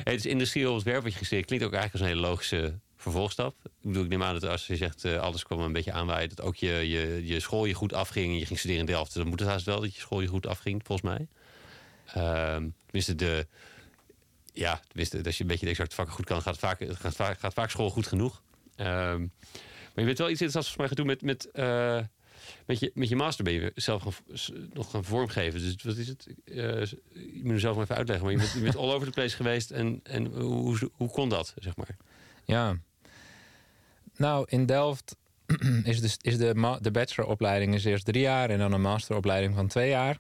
Het 0.05 0.15
is 0.15 0.27
industrieel 0.27 0.73
ontwerp 0.73 1.03
wat 1.03 1.13
je 1.13 1.19
gesteerd. 1.19 1.45
Klinkt 1.47 1.65
ook 1.65 1.73
eigenlijk 1.73 2.03
als 2.05 2.13
een 2.13 2.19
hele 2.19 2.29
logische 2.29 2.79
vervolgstap. 3.11 3.55
Ik 3.65 3.71
bedoel, 3.83 4.03
ik 4.03 4.09
neem 4.09 4.23
aan 4.23 4.39
dat 4.39 4.51
als 4.51 4.67
je 4.67 4.77
zegt 4.77 5.05
eh, 5.05 5.21
alles 5.21 5.43
kwam 5.43 5.61
een 5.61 5.73
beetje 5.73 5.93
aanwaaien. 5.93 6.29
Dat 6.29 6.41
ook 6.41 6.57
je, 6.57 6.89
je, 6.89 7.27
je 7.27 7.41
school 7.41 7.65
je 7.65 7.75
goed 7.75 7.93
afging. 7.93 8.27
En 8.27 8.39
je 8.39 8.47
ging 8.47 8.59
studeren 8.59 8.87
in 8.87 8.93
Delft. 8.93 9.15
Dan 9.15 9.29
moet 9.29 9.41
het 9.41 9.49
haast 9.49 9.67
wel 9.67 9.81
dat 9.81 9.95
je 9.95 10.01
school 10.01 10.21
je 10.21 10.27
goed 10.27 10.47
afging, 10.47 10.83
volgens 10.85 11.09
mij. 11.09 11.29
Ehm 12.07 12.69
tenminste, 12.97 13.15
de, 13.15 13.47
ja, 14.53 14.81
tenminste, 14.89 15.23
als 15.25 15.37
je 15.37 15.43
een 15.43 15.49
beetje 15.49 15.65
de 15.65 15.71
exacte 15.71 15.95
vakken 15.95 16.15
goed 16.15 16.25
kan, 16.25 16.43
gaat 16.43 16.59
vaak, 16.59 16.85
gaat 16.89 17.17
vaak, 17.17 17.39
gaat 17.39 17.55
vaak 17.55 17.71
school 17.71 17.91
goed 17.91 18.07
genoeg. 18.07 18.43
Ehm, 18.77 19.21
maar 19.21 20.05
je 20.05 20.05
bent 20.05 20.19
wel 20.19 20.31
iets 20.31 20.41
interessants 20.41 20.75
volgens 20.75 20.77
mij 20.77 20.87
gaan 20.87 20.97
doen 20.97 21.07
met, 21.07 21.23
met, 21.23 21.51
eh, 21.51 22.05
Met 22.67 22.79
je, 22.79 22.91
met 22.95 23.09
je 23.09 23.17
master 23.17 23.45
ben 23.45 23.53
je 23.53 23.73
zelf 23.75 24.23
nog 24.73 24.91
gaan 24.91 25.05
vormgeven. 25.05 25.61
Dus 25.61 25.83
wat 25.83 25.97
is 25.97 26.09
het? 26.09 26.27
Eh, 26.45 26.55
je 26.55 27.41
moet 27.43 27.53
het 27.53 27.61
zelf 27.61 27.75
maar 27.75 27.85
even 27.85 27.97
uitleggen. 27.97 28.25
Maar 28.25 28.35
je 28.35 28.41
bent, 28.41 28.53
je 28.53 28.61
bent 28.61 28.77
all 28.77 28.93
over 28.93 29.07
the 29.07 29.13
place 29.13 29.37
geweest. 29.37 29.71
En, 29.71 30.01
en 30.03 30.27
hoe, 30.27 30.91
hoe 30.93 31.11
kon 31.11 31.29
dat, 31.29 31.55
zeg 31.59 31.77
maar? 31.77 31.97
Ja. 32.45 32.79
Nou, 34.17 34.45
in 34.49 34.67
Delft 34.67 35.17
is, 35.85 36.01
de, 36.01 36.17
is 36.21 36.39
de, 36.39 36.79
de 36.81 36.91
bacheloropleiding 36.91 37.75
is 37.75 37.85
eerst 37.85 38.05
drie 38.05 38.23
jaar 38.23 38.51
en 38.51 38.59
dan 38.59 38.73
een 38.73 38.81
masteropleiding 38.81 39.55
van 39.55 39.67
twee 39.67 39.89
jaar. 39.89 40.19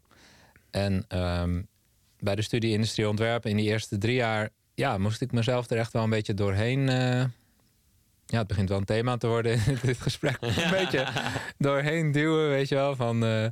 En 0.71 1.05
ehm, 1.09 1.63
bij 2.19 2.35
de 2.35 2.43
studie 2.43 2.73
Industrie 2.73 3.09
Ontwerpen 3.09 3.51
in 3.51 3.57
die 3.57 3.67
eerste 3.67 3.99
drie 3.99 4.15
jaar 4.15 4.51
ja, 4.77 4.99
moest 4.99 5.21
ik 5.21 5.33
mezelf 5.33 5.71
er 5.71 5.79
echt 5.79 5.93
wel 5.93 6.03
een 6.03 6.11
beetje 6.11 6.35
doorheen. 6.35 6.89
eh, 6.89 7.25
ja, 8.27 8.39
het 8.39 8.47
begint 8.47 8.69
wel 8.69 8.79
een 8.79 8.85
thema 8.85 9.17
te 9.17 9.27
worden 9.27 9.53
in 9.67 9.79
dit 9.83 10.01
gesprek. 10.01 10.37
Een 10.41 10.71
beetje 10.71 11.07
doorheen 11.59 12.13
duwen, 12.13 12.49
weet 12.49 12.69
je 12.69 12.75
wel. 12.75 12.97
Van, 12.97 13.25
eh, 13.25 13.47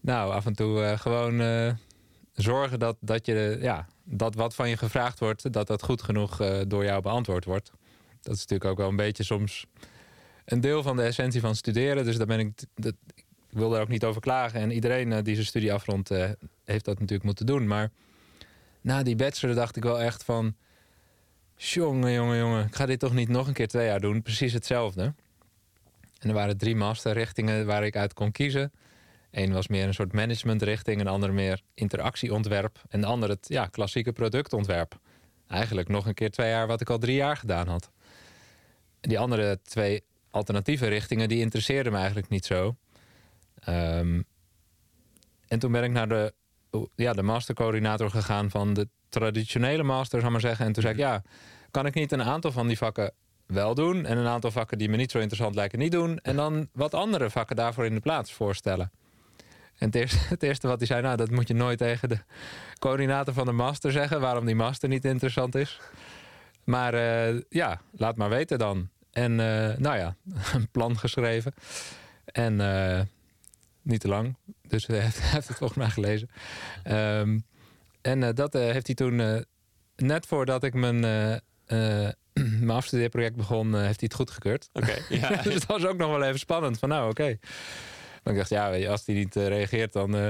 nou, 0.00 0.32
af 0.32 0.46
en 0.46 0.54
toe 0.54 0.82
eh, 0.82 0.98
gewoon 0.98 1.42
zorgen 2.32 2.78
dat, 2.78 2.96
dat, 3.00 3.26
je, 3.26 3.58
ja, 3.60 3.86
dat 4.04 4.34
wat 4.34 4.54
van 4.54 4.68
je 4.68 4.76
gevraagd 4.76 5.18
wordt, 5.18 5.52
dat 5.52 5.66
dat 5.66 5.82
goed 5.82 6.02
genoeg 6.02 6.36
door 6.66 6.84
jou 6.84 7.02
beantwoord 7.02 7.44
wordt. 7.44 7.70
Dat 8.24 8.34
is 8.34 8.40
natuurlijk 8.40 8.70
ook 8.70 8.78
wel 8.78 8.88
een 8.88 8.96
beetje 8.96 9.24
soms 9.24 9.66
een 10.44 10.60
deel 10.60 10.82
van 10.82 10.96
de 10.96 11.02
essentie 11.02 11.40
van 11.40 11.54
studeren. 11.54 12.04
Dus 12.04 12.16
daar 12.16 12.26
ben 12.26 12.38
ik, 12.38 12.52
dat, 12.74 12.94
wil 13.50 13.70
daar 13.70 13.80
ook 13.80 13.88
niet 13.88 14.04
over 14.04 14.20
klagen. 14.20 14.60
En 14.60 14.70
iedereen 14.70 15.12
eh, 15.12 15.22
die 15.22 15.34
zijn 15.34 15.46
studie 15.46 15.72
afrondt, 15.72 16.10
eh, 16.10 16.30
heeft 16.64 16.84
dat 16.84 16.98
natuurlijk 16.98 17.24
moeten 17.24 17.46
doen. 17.46 17.66
Maar 17.66 17.90
na 18.80 19.02
die 19.02 19.16
bachelor 19.16 19.54
dacht 19.54 19.76
ik 19.76 19.82
wel 19.82 20.00
echt 20.00 20.24
van... 20.24 20.54
Jongen, 21.56 22.12
jongen, 22.12 22.38
jongen, 22.38 22.66
ik 22.66 22.74
ga 22.74 22.86
dit 22.86 22.98
toch 22.98 23.12
niet 23.12 23.28
nog 23.28 23.46
een 23.46 23.52
keer 23.52 23.68
twee 23.68 23.86
jaar 23.86 24.00
doen? 24.00 24.22
Precies 24.22 24.52
hetzelfde. 24.52 25.14
En 26.18 26.28
er 26.28 26.34
waren 26.34 26.56
drie 26.56 26.76
masterrichtingen 26.76 27.66
waar 27.66 27.84
ik 27.84 27.96
uit 27.96 28.12
kon 28.12 28.32
kiezen. 28.32 28.72
Eén 29.30 29.52
was 29.52 29.68
meer 29.68 29.86
een 29.86 29.94
soort 29.94 30.12
managementrichting, 30.12 31.00
een 31.00 31.06
andere 31.06 31.32
meer 31.32 31.62
interactieontwerp. 31.74 32.82
En 32.88 33.00
de 33.00 33.06
andere 33.06 33.32
het 33.32 33.48
ja, 33.48 33.66
klassieke 33.66 34.12
productontwerp. 34.12 34.98
Eigenlijk 35.48 35.88
nog 35.88 36.06
een 36.06 36.14
keer 36.14 36.30
twee 36.30 36.50
jaar 36.50 36.66
wat 36.66 36.80
ik 36.80 36.90
al 36.90 36.98
drie 36.98 37.16
jaar 37.16 37.36
gedaan 37.36 37.68
had. 37.68 37.90
Die 39.00 39.18
andere 39.18 39.60
twee 39.62 40.04
alternatieve 40.30 40.86
richtingen, 40.86 41.28
die 41.28 41.40
interesseerden 41.40 41.92
me 41.92 41.98
eigenlijk 41.98 42.28
niet 42.28 42.44
zo. 42.44 42.76
Ehm, 43.60 44.22
en 45.48 45.58
toen 45.58 45.72
ben 45.72 45.84
ik 45.84 45.90
naar 45.90 46.08
de, 46.08 46.34
ja, 46.94 47.12
de 47.12 47.22
mastercoördinator 47.22 48.10
gegaan 48.10 48.50
van 48.50 48.74
de 48.74 48.88
traditionele 49.08 49.82
master, 49.82 50.20
zou 50.20 50.24
ik 50.24 50.30
maar 50.30 50.48
zeggen. 50.48 50.66
En 50.66 50.72
toen 50.72 50.82
zei 50.82 50.94
ik, 50.94 51.00
ja, 51.00 51.22
kan 51.70 51.86
ik 51.86 51.94
niet 51.94 52.12
een 52.12 52.22
aantal 52.22 52.52
van 52.52 52.66
die 52.66 52.78
vakken 52.78 53.12
wel 53.46 53.74
doen... 53.74 54.06
en 54.06 54.18
een 54.18 54.26
aantal 54.26 54.50
vakken 54.50 54.78
die 54.78 54.88
me 54.88 54.96
niet 54.96 55.10
zo 55.10 55.18
interessant 55.18 55.54
lijken 55.54 55.78
niet 55.78 55.92
doen... 55.92 56.18
en 56.18 56.36
dan 56.36 56.68
wat 56.72 56.94
andere 56.94 57.30
vakken 57.30 57.56
daarvoor 57.56 57.84
in 57.84 57.94
de 57.94 58.00
plaats 58.00 58.32
voorstellen. 58.32 58.90
En 59.78 59.86
het 59.86 59.94
eerste, 59.94 60.18
het 60.34 60.42
eerste 60.42 60.66
wat 60.66 60.78
hij 60.78 60.86
zei, 60.86 61.02
nou, 61.02 61.16
dat 61.16 61.30
moet 61.30 61.48
je 61.48 61.54
nooit 61.54 61.78
tegen 61.78 62.08
de 62.08 62.18
coördinator 62.78 63.34
van 63.34 63.46
de 63.46 63.52
master 63.52 63.92
zeggen... 63.92 64.20
waarom 64.20 64.46
die 64.46 64.54
master 64.54 64.88
niet 64.88 65.04
interessant 65.04 65.54
is. 65.54 65.80
Maar 66.64 66.94
eh, 66.94 67.40
ja, 67.48 67.80
laat 67.90 68.16
maar 68.16 68.28
weten 68.28 68.58
dan. 68.58 68.88
En 69.10 69.40
eh, 69.40 69.76
nou 69.76 69.96
ja, 69.96 70.16
een 70.54 70.68
plan 70.70 70.98
geschreven. 70.98 71.54
En 72.24 72.60
eh, 72.60 73.00
niet 73.82 74.00
te 74.00 74.08
lang. 74.08 74.36
Dus 74.68 74.86
hij 74.86 74.98
heeft, 75.04 75.32
het 75.32 75.56
volgens 75.56 75.78
mij 75.78 75.90
gelezen. 75.90 76.30
Ehm, 76.82 77.38
en 78.00 78.34
dat 78.34 78.52
heeft 78.52 78.86
hij 78.86 78.94
toen, 78.94 79.44
net 79.96 80.26
voordat 80.26 80.64
ik 80.64 80.74
mijn, 80.74 81.00
mijn 82.60 82.70
afstudeerproject 82.70 83.36
begon, 83.36 83.74
heeft 83.74 84.00
hij 84.00 84.08
het 84.08 84.14
goedgekeurd. 84.14 84.68
Oké, 84.72 84.96
ja. 85.08 85.42
dus 85.42 85.54
dat 85.54 85.66
was 85.66 85.86
ook 85.86 85.96
nog 85.96 86.10
wel 86.10 86.22
even 86.22 86.38
spannend. 86.38 86.78
Van 86.78 86.88
nou, 86.88 87.10
oké. 87.10 87.38
Maar 88.24 88.32
ik 88.32 88.38
dacht, 88.38 88.50
ja, 88.50 88.70
weet 88.70 88.82
je, 88.82 88.88
als 88.88 89.06
hij 89.06 89.14
niet 89.14 89.36
eh, 89.36 89.48
reageert, 89.48 89.92
dan 89.92 90.16
eh, 90.16 90.28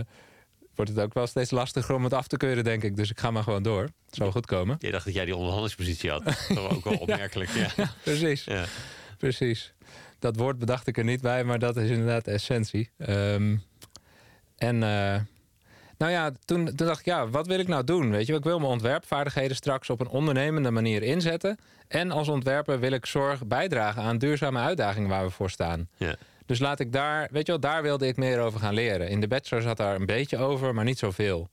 wordt 0.75 0.91
het 0.91 1.01
ook 1.01 1.15
wel 1.15 1.27
steeds 1.27 1.51
lastiger 1.51 1.95
om 1.95 2.05
het 2.05 2.13
af 2.13 2.27
te 2.27 2.37
keuren, 2.37 2.65
denk 2.65 2.83
ik. 2.83 2.97
Dus 2.97 3.11
ik 3.11 3.21
ga 3.21 3.31
maar 3.31 3.43
gewoon 3.43 3.63
door. 3.63 3.83
Het 3.83 4.15
zal 4.15 4.31
goed 4.31 4.47
komen. 4.47 4.77
Je 4.79 4.91
dacht 4.91 5.05
dat 5.05 5.15
jij 5.15 5.25
die 5.25 5.35
onderhandelingspositie 5.35 6.11
had. 6.11 6.25
Dat 6.49 6.57
was 6.57 6.73
ook 6.73 6.85
wel 6.85 6.97
opmerkelijk. 6.97 7.51
Ja. 7.51 7.91
Precies. 8.03 8.45
Ja. 8.45 8.65
Precies. 9.19 9.75
Dat 10.19 10.37
woord 10.37 10.59
bedacht 10.59 10.87
ik 10.87 10.99
er 10.99 11.05
niet 11.05 11.21
bij, 11.21 11.45
maar 11.45 11.59
dat 11.59 11.77
is 11.77 11.91
inderdaad 11.91 12.25
de 12.25 12.31
essentie. 12.31 12.91
Ehm, 12.99 13.57
en 14.57 14.83
eh, 14.83 15.21
nou 15.99 16.13
ja, 16.13 16.31
toen, 16.45 16.65
toen 16.65 16.87
dacht 16.87 17.01
ik, 17.01 17.05
ja, 17.05 17.29
wat 17.29 17.47
wil 17.47 17.59
ik 17.59 17.69
nou 17.69 17.85
doen? 17.85 18.11
Weet 18.11 18.27
je, 18.27 18.35
ik 18.35 18.45
wil 18.45 18.59
mijn 18.59 18.71
ontwerpvaardigheden 18.71 19.57
straks 19.57 19.91
op 19.91 20.01
een 20.01 20.09
ondernemende 20.09 20.71
manier 20.71 21.03
inzetten. 21.03 21.59
En 21.89 22.11
als 22.11 22.29
ontwerper 22.29 22.81
wil 22.81 22.93
ik 22.93 23.07
zorg 23.07 23.47
bijdragen 23.47 24.03
aan 24.03 24.19
duurzame 24.19 24.59
uitdagingen 24.59 25.09
waar 25.09 25.25
we 25.25 25.31
voor 25.31 25.51
staan. 25.51 25.89
Ja. 25.97 26.17
Dus 26.47 26.59
laat 26.59 26.81
ik 26.81 26.93
daar, 26.93 27.29
weet 27.33 27.47
je 27.47 27.53
wel, 27.53 27.61
daar 27.61 27.83
wilde 27.83 28.07
ik 28.07 28.17
meer 28.17 28.41
over 28.41 28.61
gaan 28.61 28.75
leren. 28.75 29.09
In 29.09 29.21
de 29.21 29.29
bachelor 29.29 29.63
zat 29.63 29.77
daar 29.77 29.95
een 29.95 30.07
beetje 30.07 30.39
over, 30.39 30.75
maar 30.75 30.85
niet 30.85 30.99
zoveel. 30.99 31.51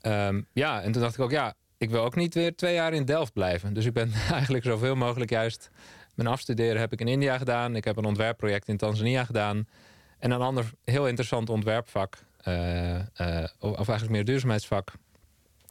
Ehm, 0.00 0.42
ja, 0.52 0.82
en 0.82 0.92
toen 0.92 1.02
dacht 1.02 1.14
ik 1.14 1.20
ook, 1.20 1.30
ja, 1.30 1.54
ik 1.78 1.90
wil 1.90 2.04
ook 2.04 2.14
niet 2.14 2.34
weer 2.34 2.56
twee 2.56 2.74
jaar 2.74 2.92
in 2.92 3.04
Delft 3.04 3.32
blijven. 3.32 3.74
Dus 3.74 3.84
ik 3.84 3.92
ben 3.92 4.12
eigenlijk 4.30 4.64
zoveel 4.64 4.94
mogelijk 4.94 5.30
juist... 5.30 5.70
Mijn 6.14 6.28
afstuderen 6.28 6.80
heb 6.80 6.92
ik 6.92 7.00
in 7.00 7.08
India 7.08 7.38
gedaan. 7.38 7.76
Ik 7.76 7.84
heb 7.84 7.96
een 7.96 8.04
ontwerpproject 8.04 8.68
in 8.68 8.76
Tanzania 8.76 9.24
gedaan. 9.24 9.68
En 10.18 10.30
een 10.30 10.40
ander 10.40 10.70
heel 10.84 11.06
interessant 11.06 11.50
ontwerpvak... 11.50 12.18
eh, 12.40 12.94
eh, 12.98 13.48
of 13.58 13.76
eigenlijk 13.76 14.10
meer 14.10 14.24
duurzaamheidsvak... 14.24 14.92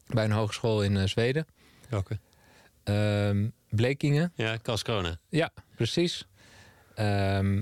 bij 0.07 0.23
een 0.23 0.31
hogeschool 0.31 0.83
in 0.83 0.97
eh, 0.97 1.07
Zweden. 1.07 1.45
Welke? 1.89 2.19
Ehm 2.83 3.45
Blekingen. 3.75 4.31
Ja, 4.35 4.57
Karlskrona. 4.57 5.17
Ja, 5.29 5.51
precies. 5.75 6.27
Ehm, 6.95 7.61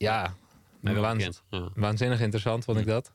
ja, 0.00 0.34
waanz-. 0.80 1.40
Ja. 1.50 1.68
waanzinnig 1.74 2.20
interessant 2.20 2.64
vond 2.64 2.78
ik 2.78 2.86
dat. 2.86 3.12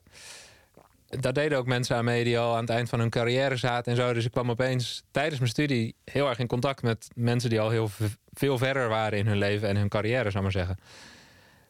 Daar 1.08 1.32
deden 1.32 1.58
ook 1.58 1.66
mensen 1.66 1.96
aan 1.96 2.04
mee 2.04 2.24
die 2.24 2.38
al 2.38 2.54
aan 2.54 2.60
het 2.60 2.70
eind 2.70 2.88
van 2.88 2.98
hun 2.98 3.10
carrière 3.10 3.56
zaten 3.56 3.92
en 3.92 3.98
zo. 3.98 4.12
Dus 4.12 4.24
ik 4.24 4.30
kwam 4.30 4.50
opeens 4.50 5.02
tijdens 5.10 5.38
mijn 5.38 5.50
studie 5.50 5.94
heel 6.04 6.28
erg 6.28 6.38
in 6.38 6.46
contact 6.46 6.82
met 6.82 7.08
mensen 7.14 7.50
die 7.50 7.60
al 7.60 7.70
heel 7.70 7.90
veel 8.32 8.58
verder 8.58 8.88
waren 8.88 9.18
in 9.18 9.26
hun 9.26 9.38
leven 9.38 9.68
en 9.68 9.76
hun 9.76 9.88
carrière, 9.88 10.30
zou 10.30 10.42
maar 10.42 10.52
zeggen. 10.52 10.78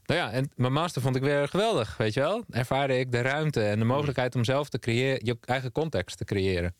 Nou 0.06 0.20
ja, 0.20 0.30
en 0.32 0.50
mijn 0.56 0.72
master 0.72 1.02
vond 1.02 1.16
ik 1.16 1.22
weer 1.22 1.48
geweldig, 1.48 1.96
weet 1.96 2.14
je 2.14 2.20
wel. 2.20 2.44
Ervaarde 2.50 2.98
ik 2.98 3.12
de 3.12 3.20
ruimte 3.20 3.62
en 3.62 3.78
de 3.78 3.84
mogelijkheid 3.84 4.34
om 4.34 4.44
zelf 4.44 4.68
te 4.68 4.78
creëren, 4.78 5.20
je 5.24 5.36
eigen 5.44 5.72
context 5.72 6.16
te 6.18 6.24
creëren. 6.24 6.74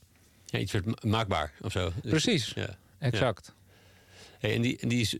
Ja, 0.44 0.58
iets 0.58 0.72
werd 0.72 0.84
ma- 0.86 1.10
maakbaar 1.10 1.52
of 1.60 1.72
zo. 1.72 1.90
Dus- 2.02 2.10
Precies, 2.10 2.52
Ja. 2.54 2.68
exact. 2.98 3.54
Hey, 4.38 4.54
en 4.54 4.62
die, 4.62 4.78
en 4.80 4.88
die, 4.88 5.00
is, 5.00 5.16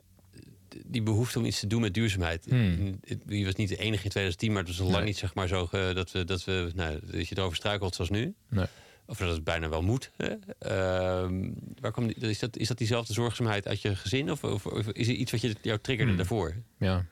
die 0.87 1.03
behoefte 1.03 1.39
om 1.39 1.45
iets 1.45 1.61
te 1.61 1.67
doen 1.67 1.81
met 1.81 1.95
duurzaamheid. 1.95 2.45
Hmm. 2.49 3.01
Die 3.27 3.45
was 3.45 3.55
niet 3.55 3.69
de 3.69 3.77
enige 3.77 4.05
in 4.05 4.11
2010, 4.11 4.53
maar 4.53 4.62
het 4.62 4.69
was 4.77 4.81
al 4.81 4.91
lang 4.91 5.05
niet 5.05 5.17
zeg 5.17 5.35
maar 5.35 5.49
zo 5.49 5.67
ge- 5.67 5.93
dat 5.95 6.12
we 6.12 6.25
dat 6.25 6.45
we 6.45 6.71
nou, 6.75 6.99
dat 7.05 7.29
je 7.29 7.37
erover 7.39 7.57
struikelt 7.57 7.95
zoals 7.95 8.11
nu. 8.11 8.35
Nee. 8.49 8.67
Of 9.07 9.19
dat 9.19 9.31
het 9.35 9.45
bijna 9.45 9.69
wel 9.69 9.83
moet. 9.83 10.11
Hè? 10.17 10.35
Ehm, 10.59 11.51
waar 11.81 11.93
kwam 11.93 12.07
die, 12.07 12.17
is, 12.17 12.39
dat, 12.39 12.57
is 12.57 12.69
dat 12.69 12.79
diezelfde 12.79 13.12
zorgzaamheid 13.12 13.67
uit 13.69 13.83
je 13.83 13.97
gezin? 13.97 14.31
Of, 14.31 14.45
of, 14.45 14.67
of 14.67 14.87
is 14.87 15.09
er 15.09 15.15
iets 15.15 15.31
wat 15.33 15.41
je, 15.41 15.55
jou 15.62 15.79
triggerde 15.79 16.11
Hmm. 16.11 16.17
daarvoor? 16.21 16.55
Ja. 16.79 17.07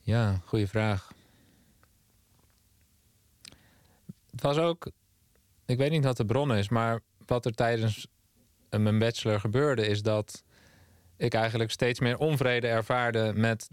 Ja, 0.00 0.40
goede 0.44 0.66
vraag. 0.66 1.12
Het 4.30 4.40
was 4.42 4.56
ook, 4.56 4.90
ik 5.66 5.78
weet 5.78 5.90
niet 5.90 6.04
wat 6.04 6.16
de 6.16 6.24
bron 6.24 6.54
is, 6.54 6.68
maar 6.68 7.00
wat 7.26 7.44
er 7.46 7.52
tijdens 7.54 8.06
eh, 8.68 8.80
mijn 8.80 8.98
bachelor 8.98 9.40
gebeurde, 9.40 9.86
is 9.86 10.02
dat 10.02 10.42
ik 11.20 11.34
eigenlijk 11.34 11.70
steeds 11.70 12.00
meer 12.00 12.18
onvrede 12.18 12.66
ervaarde 12.66 13.32
met 13.34 13.68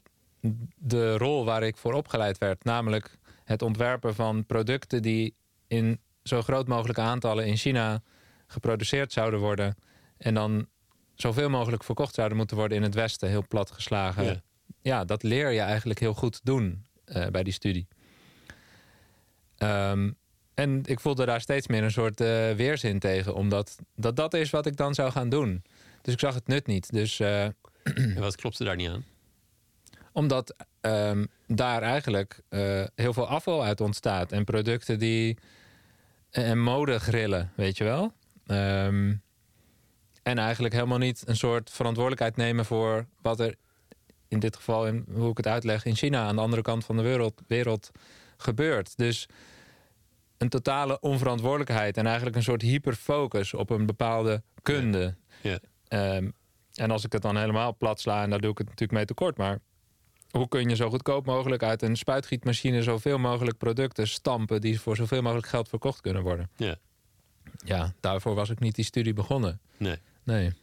de 0.75 1.17
rol 1.17 1.45
waar 1.45 1.63
ik 1.63 1.77
voor 1.77 1.93
opgeleid 1.93 2.37
werd. 2.37 2.63
Namelijk 2.63 3.17
het 3.43 3.61
ontwerpen 3.61 4.15
van 4.15 4.45
producten 4.45 5.01
die 5.01 5.35
in 5.67 5.99
zo 6.23 6.41
groot 6.41 6.67
mogelijke 6.67 7.01
aantallen 7.01 7.45
in 7.45 7.57
China 7.57 8.01
geproduceerd 8.47 9.13
zouden 9.13 9.39
worden. 9.39 9.75
En 10.17 10.33
dan 10.33 10.67
zoveel 11.15 11.49
mogelijk 11.49 11.83
verkocht 11.83 12.15
zouden 12.15 12.37
moeten 12.37 12.57
worden 12.57 12.77
in 12.77 12.83
het 12.83 12.93
Westen, 12.93 13.29
heel 13.29 13.47
plat 13.47 13.71
geslagen. 13.71 14.23
Ja. 14.23 14.41
Ja, 14.81 15.05
dat 15.05 15.23
leer 15.23 15.51
je 15.51 15.59
eigenlijk 15.59 15.99
heel 15.99 16.13
goed 16.13 16.39
doen 16.43 16.85
eh, 17.05 17.27
bij 17.27 17.43
die 17.43 17.53
studie. 17.53 17.87
Ehm, 19.57 20.11
en 20.53 20.81
ik 20.85 20.99
voelde 20.99 21.25
daar 21.25 21.41
steeds 21.41 21.67
meer 21.67 21.83
een 21.83 21.91
soort 21.91 22.21
eh, 22.21 22.51
weerzin 22.51 22.99
tegen, 22.99 23.35
omdat 23.35 23.75
dat, 23.95 24.15
dat 24.15 24.33
is 24.33 24.49
wat 24.49 24.65
ik 24.65 24.77
dan 24.77 24.93
zou 24.93 25.11
gaan 25.11 25.29
doen. 25.29 25.63
Dus 26.07 26.15
ik 26.15 26.21
zag 26.21 26.33
het 26.33 26.47
nut 26.47 26.67
niet. 26.67 26.91
Dus 26.91 27.19
eh, 27.19 27.43
En 28.15 28.19
wat 28.19 28.35
klopte 28.35 28.63
daar 28.63 28.75
niet 28.75 28.89
aan? 28.89 29.05
omdat 30.11 30.55
ehm, 30.81 31.25
daar 31.47 31.81
eigenlijk 31.81 32.39
eh, 32.49 32.83
heel 32.95 33.13
veel 33.13 33.27
afval 33.27 33.63
uit 33.63 33.81
ontstaat. 33.81 34.31
En 34.31 34.43
producten 34.43 34.99
die. 34.99 35.37
En 36.29 36.59
modegrillen, 36.59 37.51
weet 37.55 37.77
je 37.77 37.83
wel. 37.83 38.13
Ehm, 38.45 39.15
en 40.23 40.37
eigenlijk 40.37 40.73
helemaal 40.73 40.97
niet 40.97 41.23
een 41.25 41.35
soort 41.35 41.69
verantwoordelijkheid 41.69 42.35
nemen 42.35 42.65
voor 42.65 43.05
wat 43.21 43.39
er 43.39 43.55
in 44.27 44.39
dit 44.39 44.55
geval, 44.55 44.87
in, 44.87 45.05
hoe 45.13 45.29
ik 45.29 45.37
het 45.37 45.47
uitleg, 45.47 45.85
in 45.85 45.95
China 45.95 46.27
aan 46.27 46.35
de 46.35 46.41
andere 46.41 46.61
kant 46.61 46.85
van 46.85 46.95
de 46.95 47.03
wereld, 47.03 47.41
wereld 47.47 47.91
gebeurt. 48.37 48.97
Dus 48.97 49.27
een 50.37 50.49
totale 50.49 50.99
onverantwoordelijkheid 50.99 51.97
en 51.97 52.05
eigenlijk 52.05 52.35
een 52.35 52.43
soort 52.43 52.61
hyperfocus 52.61 53.53
op 53.53 53.69
een 53.69 53.85
bepaalde 53.85 54.43
kunde. 54.61 55.15
Ja. 55.41 55.59
Ehm, 55.87 56.29
en 56.73 56.91
als 56.91 57.05
ik 57.05 57.11
het 57.11 57.21
dan 57.21 57.37
helemaal 57.37 57.75
plat 57.77 57.99
sla, 57.99 58.23
en 58.23 58.29
daar 58.29 58.41
doe 58.41 58.51
ik 58.51 58.57
het 58.57 58.67
natuurlijk 58.67 58.97
mee 58.97 59.05
tekort, 59.05 59.37
maar 59.37 59.59
hoe 60.29 60.47
kun 60.47 60.69
je 60.69 60.75
zo 60.75 60.89
goedkoop 60.89 61.25
mogelijk 61.25 61.63
uit 61.63 61.81
een 61.81 61.95
spuitgietmachine 61.95 62.83
zoveel 62.83 63.17
mogelijk 63.17 63.57
producten 63.57 64.07
stampen 64.07 64.61
die 64.61 64.81
voor 64.81 64.95
zoveel 64.95 65.21
mogelijk 65.21 65.47
geld 65.47 65.69
verkocht 65.69 66.01
kunnen 66.01 66.23
worden. 66.23 66.49
Ja. 66.55 66.75
Ja, 67.65 67.93
daarvoor 67.99 68.35
was 68.35 68.49
ik 68.49 68.59
niet 68.59 68.75
die 68.75 68.85
studie 68.85 69.13
begonnen. 69.13 69.59
Nee. 69.77 69.97
Nee. 70.23 70.53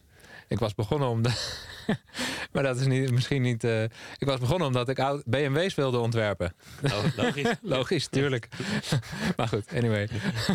Ik 0.47 0.59
was 0.59 0.75
begonnen 0.75 1.07
om 1.09 1.21
de. 1.21 1.53
maar 2.53 2.63
dat 2.63 2.79
is 2.79 2.85
niet, 2.85 3.11
misschien 3.11 3.41
niet. 3.41 3.63
eh, 3.63 3.83
ik 4.17 4.27
was 4.27 4.39
begonnen 4.39 4.67
omdat 4.67 4.89
ik 4.89 4.99
oud- 4.99 5.25
BMW's 5.25 5.75
wilde 5.75 5.97
ontwerpen. 5.97 6.53
Oh, 6.83 7.03
logisch. 7.15 7.53
Logisch, 7.75 8.07
tuurlijk. 8.07 8.47
maar 9.37 9.47
goed, 9.47 9.65
anyway. 9.75 10.07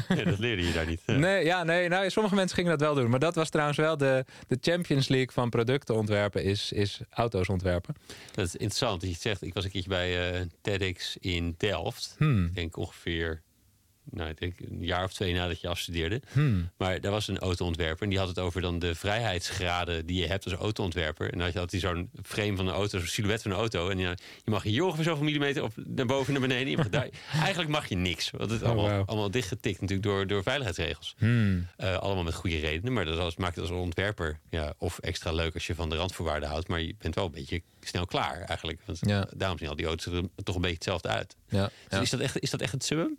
Ja, 0.09 0.25
dat 0.25 0.39
leerde 0.39 0.67
je 0.67 0.73
daar 0.73 0.87
niet. 0.87 1.03
Ja. 1.07 1.15
Nee, 1.15 1.45
ja, 1.45 1.63
nee, 1.65 1.89
nou, 1.89 2.11
sommige 2.11 2.35
mensen 2.35 2.57
gingen 2.57 2.71
dat 2.71 2.81
wel 2.81 2.95
doen. 2.95 3.11
Maar 3.11 3.19
dat 3.19 3.35
was 3.35 3.49
trouwens 3.51 3.79
wel 3.79 3.97
de, 3.97 4.25
de 4.49 4.59
Champions 4.61 5.09
League 5.09 5.33
van 5.33 5.51
producten 5.51 5.95
ontwerpen, 5.95 6.45
is, 6.45 6.73
is 6.73 7.01
auto's 7.11 7.49
ontwerpen. 7.49 7.95
Dat 8.35 8.47
is 8.47 8.53
interessant 8.53 9.01
dat 9.01 9.09
je 9.09 9.15
het 9.15 9.23
zegt. 9.23 9.43
Ik 9.43 9.55
was 9.55 9.65
een 9.65 9.71
keertje 9.71 9.91
bij 9.91 10.33
eh, 10.33 10.47
TEDx 10.61 11.17
in 11.21 11.55
Delft. 11.59 12.15
Hmm. 12.19 12.45
Ik 12.45 12.55
denk 12.55 12.77
ongeveer 12.77 13.43
nou, 14.11 14.31
ik 14.31 14.39
denk 14.41 14.55
een 14.61 14.85
jaar 14.85 15.05
of 15.05 15.13
twee 15.13 15.35
nadat 15.35 15.61
je 15.61 15.69
afstudeerde. 15.69 16.21
Hmm. 16.33 16.71
Maar 16.77 17.01
daar 17.01 17.11
was 17.13 17.29
een 17.29 17.39
autoontwerper 17.39 18.03
en 18.03 18.09
die 18.09 18.19
had 18.19 18.29
het 18.29 18.39
over 18.39 18.61
dan 18.61 18.79
de 18.79 18.95
vrijheidsgraden 18.95 20.07
die 20.07 20.21
je 20.21 20.27
hebt 20.27 20.45
als 20.45 20.55
autoontwerper. 20.55 21.27
En 21.27 21.33
dan 21.33 21.41
had 21.41 21.53
je 21.53 21.59
altijd 21.61 21.83
zo'n 21.83 22.11
frame 22.23 22.57
van 22.57 22.67
een 22.67 22.75
auto, 22.75 22.99
zo'n 22.99 23.07
silhouet 23.07 23.43
van 23.43 23.51
een 23.51 23.57
auto. 23.57 23.89
En 23.89 23.99
ja, 23.99 24.11
je 24.45 24.51
mag 24.51 24.63
hier 24.63 24.85
ongeveer 24.85 25.05
zoveel 25.05 25.25
millimeter 25.25 25.63
op, 25.63 25.73
naar 25.77 26.07
boven 26.07 26.27
en 26.35 26.41
naar 26.41 26.49
beneden. 26.49 26.71
Je 26.71 26.77
mag 26.77 26.89
daar, 26.89 27.09
eigenlijk 27.43 27.71
mag 27.71 27.89
je 27.89 27.97
niks. 27.97 28.31
Want 28.31 28.51
het 28.51 28.61
is 28.61 28.67
Oh, 28.69 28.73
allemaal, 28.75 29.05
allemaal 29.07 29.31
dichtgetikt 29.31 29.81
natuurlijk 29.81 30.09
door, 30.09 30.27
door 30.27 30.43
veiligheidsregels. 30.43 31.15
Hmm. 31.19 31.67
Eh, 31.77 31.97
allemaal 31.97 32.25
met 32.25 32.35
goede 32.35 32.59
redenen. 32.59 32.93
Maar 32.93 33.05
dat 33.05 33.17
was- 33.17 33.37
maakt 33.37 33.57
het 33.57 33.65
als 33.71 33.79
ontwerper 33.79 34.39
ja, 34.51 34.75
of 34.79 34.99
extra 34.99 35.33
leuk 35.33 35.55
als 35.55 35.67
je 35.67 35.75
van 35.75 35.89
de 35.91 35.97
randvoorwaarden 35.97 36.49
houdt. 36.49 36.69
Maar 36.69 36.81
je 36.81 36.95
bent 36.99 37.15
wel 37.15 37.25
een 37.25 37.31
beetje 37.31 37.63
snel 37.81 38.07
klaar 38.07 38.41
eigenlijk. 38.41 38.81
Want 38.87 38.99
Ja. 39.01 39.29
daarom 39.37 39.59
zien 39.59 39.69
al 39.69 39.77
die 39.77 39.87
auto's 39.87 40.13
er 40.13 40.23
toch 40.45 40.55
een 40.55 40.61
beetje 40.61 40.77
hetzelfde 40.77 41.09
uit. 41.09 41.37
Ja, 41.49 41.71
Dus 41.89 42.01
is, 42.01 42.11
dat 42.11 42.21
echt, 42.21 42.41
is 42.41 42.51
dat 42.51 42.61
echt 42.61 42.73
het 42.73 42.85
summum? 42.85 43.19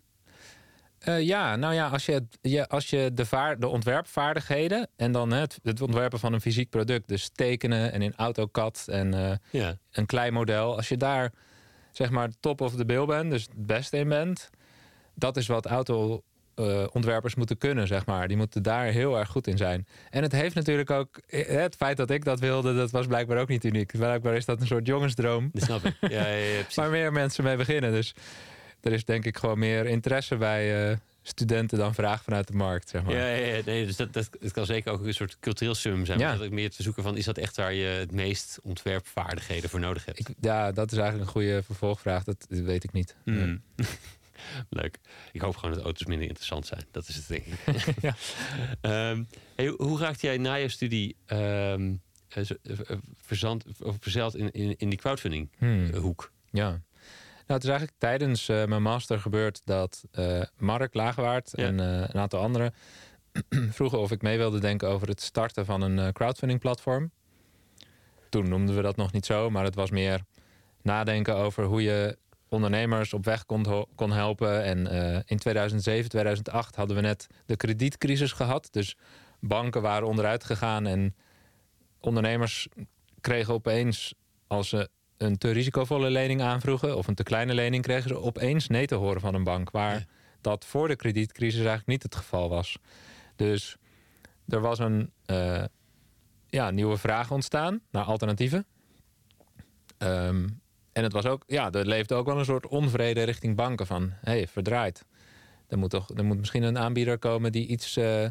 Eh, 1.02 1.22
ja, 1.22 1.56
nou 1.56 1.74
ja, 1.74 1.88
als 1.88 2.06
je, 2.06 2.26
als 2.68 2.90
je 2.90 3.12
de, 3.14 3.26
vaar, 3.26 3.60
de 3.60 3.68
ontwerpvaardigheden 3.68 4.88
en 4.96 5.12
dan 5.12 5.32
het, 5.32 5.60
het 5.64 5.82
ontwerpen 5.82 6.20
van 6.20 6.34
een 6.34 6.42
fysiek 6.42 6.70
product, 6.70 7.08
dus 7.08 7.30
tekenen 7.34 7.92
en 7.92 8.02
in 8.02 8.14
AutoCAD 8.16 8.86
en 8.88 9.14
eh, 9.14 9.32
Ja. 9.62 9.78
een 9.92 10.06
klein 10.06 10.34
model, 10.34 10.76
als 10.76 10.90
je 10.90 10.98
daar 10.98 11.32
zeg 11.92 12.10
maar 12.10 12.30
top 12.40 12.62
of 12.62 12.76
the 12.76 12.86
bill 12.86 13.06
bent, 13.06 13.32
dus 13.32 13.42
het 13.42 13.66
beste 13.66 13.98
in 13.98 14.08
bent, 14.10 14.50
dat 15.16 15.38
is 15.38 15.48
wat 15.48 15.66
auto-ontwerpers 16.56 17.36
moeten 17.36 17.58
kunnen, 17.58 17.88
zeg 17.88 18.06
maar. 18.06 18.28
Die 18.28 18.38
moeten 18.38 18.64
daar 18.64 18.86
heel 18.86 19.18
erg 19.18 19.30
goed 19.30 19.48
in 19.48 19.58
zijn. 19.58 19.88
En 20.10 20.22
het 20.24 20.32
heeft 20.32 20.56
natuurlijk 20.56 20.90
ook, 20.90 21.18
eh, 21.28 21.48
het 21.48 21.76
feit 21.76 21.98
dat 21.98 22.10
ik 22.10 22.24
dat 22.26 22.40
wilde, 22.40 22.76
dat 22.76 22.92
was 22.92 23.08
blijkbaar 23.08 23.38
ook 23.38 23.48
niet 23.50 23.64
uniek. 23.64 23.92
Blijkbaar 23.98 24.36
is 24.36 24.46
dat 24.46 24.62
een 24.62 24.68
soort 24.68 24.88
jongensdroom 24.88 25.50
Dat 25.54 25.64
snap 25.64 25.86
ik. 25.86 25.96
Ja, 26.02 26.10
ja, 26.10 26.28
ja, 26.28 26.54
precies. 26.62 26.76
waar 26.76 26.90
meer 26.90 27.12
mensen 27.12 27.44
mee 27.44 27.56
beginnen. 27.58 27.92
Dus 27.92 28.14
er 28.82 28.91
is 28.91 29.06
denk 29.06 29.26
ik 29.26 29.38
gewoon 29.38 29.60
meer 29.60 29.86
interesse 29.86 30.36
bij 30.36 30.89
eh, 30.89 30.98
studenten 31.22 31.78
dan 31.78 31.94
vraag 31.94 32.24
vanuit 32.24 32.48
de 32.48 32.54
markt, 32.54 32.89
zeg 32.89 33.04
maar. 33.04 33.15
Ja, 33.15 33.28
ja, 33.28 33.56
ja, 33.56 33.62
nee, 33.65 33.86
dus 33.86 33.96
dat, 33.96 34.13
dat, 34.13 34.30
het 34.39 34.52
kan 34.52 34.65
zeker 34.65 34.91
ook 34.91 35.06
een 35.06 35.13
soort 35.13 35.38
cultureel 35.39 35.76
summum 35.76 36.06
zijn. 36.06 36.20
Ja. 36.20 36.28
Maar 36.28 36.38
dat 36.38 36.46
ik 36.46 36.52
meer 36.52 36.70
te 36.70 36.84
zoeken 36.84 37.04
van, 37.04 37.17
is 37.17 37.26
dat 37.26 37.38
echt 37.38 37.56
waar 37.56 37.74
je 37.74 37.86
het 37.86 38.12
meest 38.12 38.60
ontwerpvaardigheden 38.63 39.70
voor 39.70 39.80
nodig 39.80 40.06
hebt? 40.06 40.20
Ik, 40.20 40.28
ja, 40.39 40.72
dat 40.72 40.91
is 40.91 40.98
eigenlijk 40.98 41.28
een 41.28 41.34
goede 41.34 41.63
vervolgvraag. 41.63 42.24
Dat 42.24 42.46
weet 42.50 42.84
ik 42.84 42.91
niet. 42.91 43.15
Hmm. 43.24 43.62
Leuk. 44.70 45.00
Ik 45.32 45.41
hoop 45.41 45.56
gewoon 45.56 45.76
dat 45.76 45.84
auto's 45.84 46.08
minder 46.08 46.28
interessant 46.28 46.65
zijn. 46.65 46.84
Dat 46.91 47.08
is 47.08 47.15
het 47.15 47.28
denk 47.28 47.46
ik. 47.46 47.58
Ja. 48.02 48.15
Ehm, 48.82 49.24
hey, 49.56 49.67
hoe 49.78 50.00
raakte 50.00 50.26
jij 50.26 50.38
na 50.38 50.54
je 50.54 50.70
studie 50.70 51.15
ehm, 51.26 51.94
eh, 52.28 52.50
eh, 52.50 52.98
verzand, 53.17 53.65
of 53.82 53.96
verzeild 54.00 54.36
in, 54.36 54.52
in, 54.52 54.76
in 54.78 54.89
die 54.89 55.00
crowdfunding 55.00 55.50
Hmm. 55.58 55.94
hoek? 55.94 56.32
Ja. 56.52 56.82
Nou, 57.48 57.60
het 57.60 57.64
is 57.64 57.70
eigenlijk 57.70 58.00
tijdens 58.00 58.50
eh, 58.50 58.66
mijn 58.66 58.82
master 58.82 59.20
gebeurd 59.20 59.62
dat 59.66 60.04
eh, 60.12 60.42
Mark 60.58 60.94
Laagwaard 60.94 61.52
Ja. 61.56 61.66
en 61.66 61.80
eh, 61.80 61.86
een 61.86 62.20
aantal 62.20 62.42
anderen 62.42 62.74
vroegen 63.78 64.00
of 64.00 64.12
ik 64.12 64.22
mee 64.22 64.38
wilde 64.38 64.60
denken 64.60 64.88
over 64.90 65.08
het 65.08 65.22
starten 65.22 65.66
van 65.66 65.82
een 65.82 66.14
crowdfunding 66.14 66.60
platform. 66.60 67.12
Toen 68.30 68.50
noemden 68.50 68.76
we 68.76 68.82
dat 68.82 68.96
nog 68.96 69.12
niet 69.12 69.26
zo, 69.26 69.50
maar 69.50 69.64
het 69.64 69.76
was 69.76 69.90
meer 69.90 70.24
nadenken 70.82 71.36
over 71.36 71.64
hoe 71.64 71.84
je 71.84 72.18
ondernemers 72.50 73.14
op 73.14 73.26
weg 73.26 73.46
kon, 73.46 73.88
kon 73.96 74.12
helpen. 74.12 74.64
En 74.64 74.88
in 75.26 75.38
2007, 75.38 76.10
2008 76.10 76.76
hadden 76.76 76.96
we 76.96 77.02
net 77.02 77.28
de 77.46 77.56
kredietcrisis 77.56 78.32
gehad. 78.32 78.68
Dus 78.72 78.98
banken 79.40 79.82
waren 79.82 80.08
onderuit 80.08 80.44
gegaan 80.44 80.86
en 80.86 81.16
ondernemers 82.00 82.68
kregen 83.22 83.54
opeens, 83.54 84.14
als 84.48 84.70
ze 84.70 84.90
een 85.22 85.38
te 85.38 85.52
risicovolle 85.52 86.10
lening 86.10 86.42
aanvroegen 86.42 86.98
of 86.98 87.08
een 87.08 87.16
te 87.16 87.24
kleine 87.24 87.54
lening, 87.54 87.84
kregen 87.84 88.10
ze 88.10 88.22
opeens 88.22 88.68
nee 88.68 88.86
te 88.86 88.96
horen 88.96 89.22
van 89.22 89.34
een 89.34 89.44
bank. 89.44 89.72
Waar 89.72 89.94
Ja. 89.94 90.06
dat 90.42 90.66
voor 90.66 90.88
de 90.88 90.96
kredietcrisis 90.96 91.60
eigenlijk 91.60 91.88
niet 91.88 92.04
het 92.04 92.16
geval 92.16 92.50
was. 92.50 92.78
Dus 93.36 93.78
er 94.48 94.62
was 94.62 94.80
een 94.80 95.12
eh, 95.26 95.64
ja, 96.48 96.72
nieuwe 96.72 96.98
vraag 96.98 97.32
ontstaan 97.32 97.82
naar 97.92 98.04
alternatieven. 98.04 98.66
Ehm, 99.98 100.48
en 100.94 101.04
het 101.04 101.14
was 101.14 101.26
ook, 101.26 101.44
ja, 101.48 101.72
er 101.72 101.88
leefde 101.88 102.16
ook 102.16 102.26
wel 102.26 102.40
een 102.40 102.46
soort 102.46 102.68
onvrede 102.68 103.24
richting 103.24 103.56
banken 103.56 103.86
van, 103.88 104.10
hé, 104.22 104.32
hey, 104.32 104.48
verdraaid. 104.48 105.06
Er 105.68 105.78
moet, 105.78 105.90
toch, 105.90 106.10
er 106.16 106.26
moet 106.26 106.38
misschien 106.38 106.64
een 106.64 106.78
aanbieder 106.78 107.18
komen 107.18 107.52
die 107.52 107.68
iets 107.68 107.98
eh, 107.98 108.26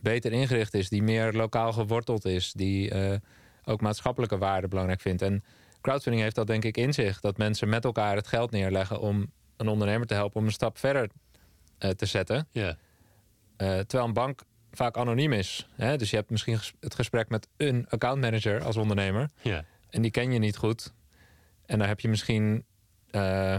beter 0.00 0.32
ingericht 0.32 0.74
is, 0.74 0.88
die 0.88 1.02
meer 1.02 1.32
lokaal 1.32 1.72
geworteld 1.72 2.24
is, 2.24 2.52
die 2.52 2.90
eh, 2.90 3.16
ook 3.64 3.80
maatschappelijke 3.80 4.38
waarden 4.38 4.70
belangrijk 4.70 5.00
vindt. 5.00 5.22
En 5.22 5.44
crowdfunding 5.88 6.22
heeft 6.22 6.36
dat 6.36 6.46
denk 6.46 6.64
ik 6.64 6.76
in 6.76 6.92
zich, 6.92 7.20
dat 7.20 7.36
mensen 7.36 7.68
met 7.68 7.84
elkaar 7.84 8.16
het 8.16 8.26
geld 8.26 8.50
neerleggen 8.50 9.00
om 9.00 9.32
een 9.56 9.68
ondernemer 9.68 10.06
te 10.06 10.14
helpen 10.14 10.40
om 10.40 10.46
een 10.46 10.52
stap 10.52 10.78
verder 10.78 11.08
eh, 11.78 11.90
te 11.90 12.06
zetten. 12.06 12.48
Ja. 12.52 12.76
Eh, 13.56 13.68
terwijl 13.78 14.04
een 14.04 14.12
bank 14.12 14.40
vaak 14.72 14.96
anoniem 14.96 15.32
is. 15.32 15.68
Hè? 15.74 15.96
Dus 15.96 16.10
je 16.10 16.16
hebt 16.16 16.30
misschien 16.30 16.58
het 16.80 16.94
gesprek 16.94 17.28
met 17.28 17.48
een 17.56 17.86
accountmanager 17.88 18.62
als 18.62 18.76
ondernemer. 18.76 19.30
Ja. 19.42 19.64
En 19.90 20.02
die 20.02 20.10
ken 20.10 20.32
je 20.32 20.38
niet 20.38 20.56
goed. 20.56 20.92
En 21.66 21.78
daar 21.78 21.88
heb 21.88 22.00
je 22.00 22.08
misschien 22.08 22.64
eh, 23.10 23.56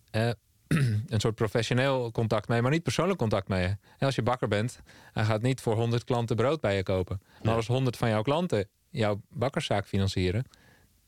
een 0.10 1.20
soort 1.20 1.34
professioneel 1.34 2.10
contact 2.10 2.48
mee, 2.48 2.62
maar 2.62 2.70
niet 2.70 2.82
persoonlijk 2.82 3.18
contact 3.18 3.48
mee. 3.48 3.66
En 3.66 4.06
als 4.06 4.14
je 4.14 4.22
bakker 4.22 4.48
bent, 4.48 4.80
hij 5.12 5.24
gaat 5.24 5.42
niet 5.42 5.60
voor 5.60 5.74
100 5.74 6.04
klanten 6.04 6.36
brood 6.36 6.60
bij 6.60 6.76
je 6.76 6.82
kopen. 6.82 7.20
Maar 7.42 7.54
als 7.54 7.66
100 7.66 7.96
van 7.96 8.08
jouw 8.08 8.22
klanten 8.22 8.68
jouw 8.90 9.20
bakkerszaak 9.30 9.86
financieren, 9.86 10.44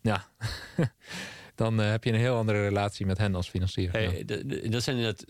ja, 0.07 0.29
dan 1.55 1.81
eh, 1.81 1.91
heb 1.91 2.05
je 2.05 2.13
een 2.13 2.19
heel 2.19 2.37
andere 2.37 2.63
relatie 2.63 3.07
met 3.07 3.19
hen 3.19 3.35
als 3.35 3.49
financier. 3.49 3.93
Hey, 3.93 4.25
dat 4.71 4.83
zijn 4.83 4.97
inderdaad 4.97 5.25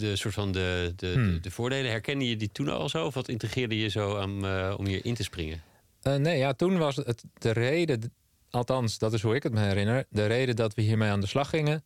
de, 0.00 0.16
soort 0.16 0.34
van 0.34 0.52
de, 0.52 0.92
de, 0.96 1.12
Hmm. 1.12 1.32
de, 1.32 1.40
de 1.40 1.50
voordelen. 1.50 1.90
Herkende 1.90 2.28
je 2.28 2.36
die 2.36 2.52
toen 2.52 2.68
al 2.68 2.88
zo? 2.88 3.06
Of 3.06 3.14
wat 3.14 3.28
integreerde 3.28 3.78
je 3.78 3.88
zo 3.88 4.18
aan, 4.18 4.46
eh, 4.46 4.74
om 4.76 4.86
hier 4.86 5.04
in 5.04 5.14
te 5.14 5.22
springen? 5.22 5.62
Eh, 6.02 6.14
nee, 6.14 6.38
ja, 6.38 6.52
toen 6.52 6.78
was 6.78 6.96
het 6.96 7.24
de 7.38 7.50
reden, 7.50 8.12
althans, 8.50 8.98
dat 8.98 9.12
is 9.12 9.22
hoe 9.22 9.34
ik 9.34 9.42
het 9.42 9.52
me 9.52 9.60
herinner. 9.60 10.04
De 10.10 10.26
reden 10.26 10.56
dat 10.56 10.74
we 10.74 10.82
hiermee 10.82 11.10
aan 11.10 11.20
de 11.20 11.26
slag 11.26 11.48
gingen, 11.48 11.84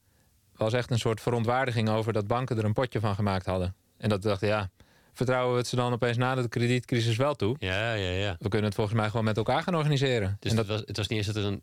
was 0.56 0.72
echt 0.72 0.90
een 0.90 0.98
soort 0.98 1.20
verontwaardiging 1.20 1.88
over 1.88 2.12
dat 2.12 2.26
banken 2.26 2.58
er 2.58 2.64
een 2.64 2.72
potje 2.72 3.00
van 3.00 3.14
gemaakt 3.14 3.46
hadden. 3.46 3.74
En 3.98 4.08
dat 4.08 4.22
we 4.22 4.28
dachten, 4.28 4.48
ja, 4.48 4.70
vertrouwen 5.12 5.52
we 5.52 5.58
het 5.58 5.66
ze 5.68 5.76
dan 5.76 5.92
opeens 5.92 6.16
na 6.16 6.34
de 6.34 6.48
kredietcrisis 6.48 7.16
wel 7.16 7.34
toe? 7.34 7.56
Ja, 7.58 7.94
ja, 7.94 8.10
ja. 8.10 8.36
We 8.38 8.48
kunnen 8.48 8.66
het 8.66 8.74
volgens 8.74 8.96
mij 8.96 9.08
gewoon 9.10 9.24
met 9.24 9.36
elkaar 9.36 9.62
gaan 9.62 9.74
organiseren. 9.74 10.36
Dus 10.40 10.50
en 10.50 10.58
het, 10.58 10.66
dat, 10.66 10.76
was, 10.76 10.86
het 10.86 10.96
was 10.96 11.08
niet 11.08 11.18
eens 11.18 11.26
dat 11.26 11.36
er 11.36 11.44
een 11.44 11.62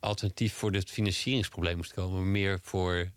alternatief 0.00 0.54
voor 0.54 0.72
het 0.72 0.90
financieringsprobleem 0.90 1.76
moest 1.76 1.92
komen, 1.92 2.14
maar 2.18 2.30
meer 2.30 2.58
voor 2.62 3.10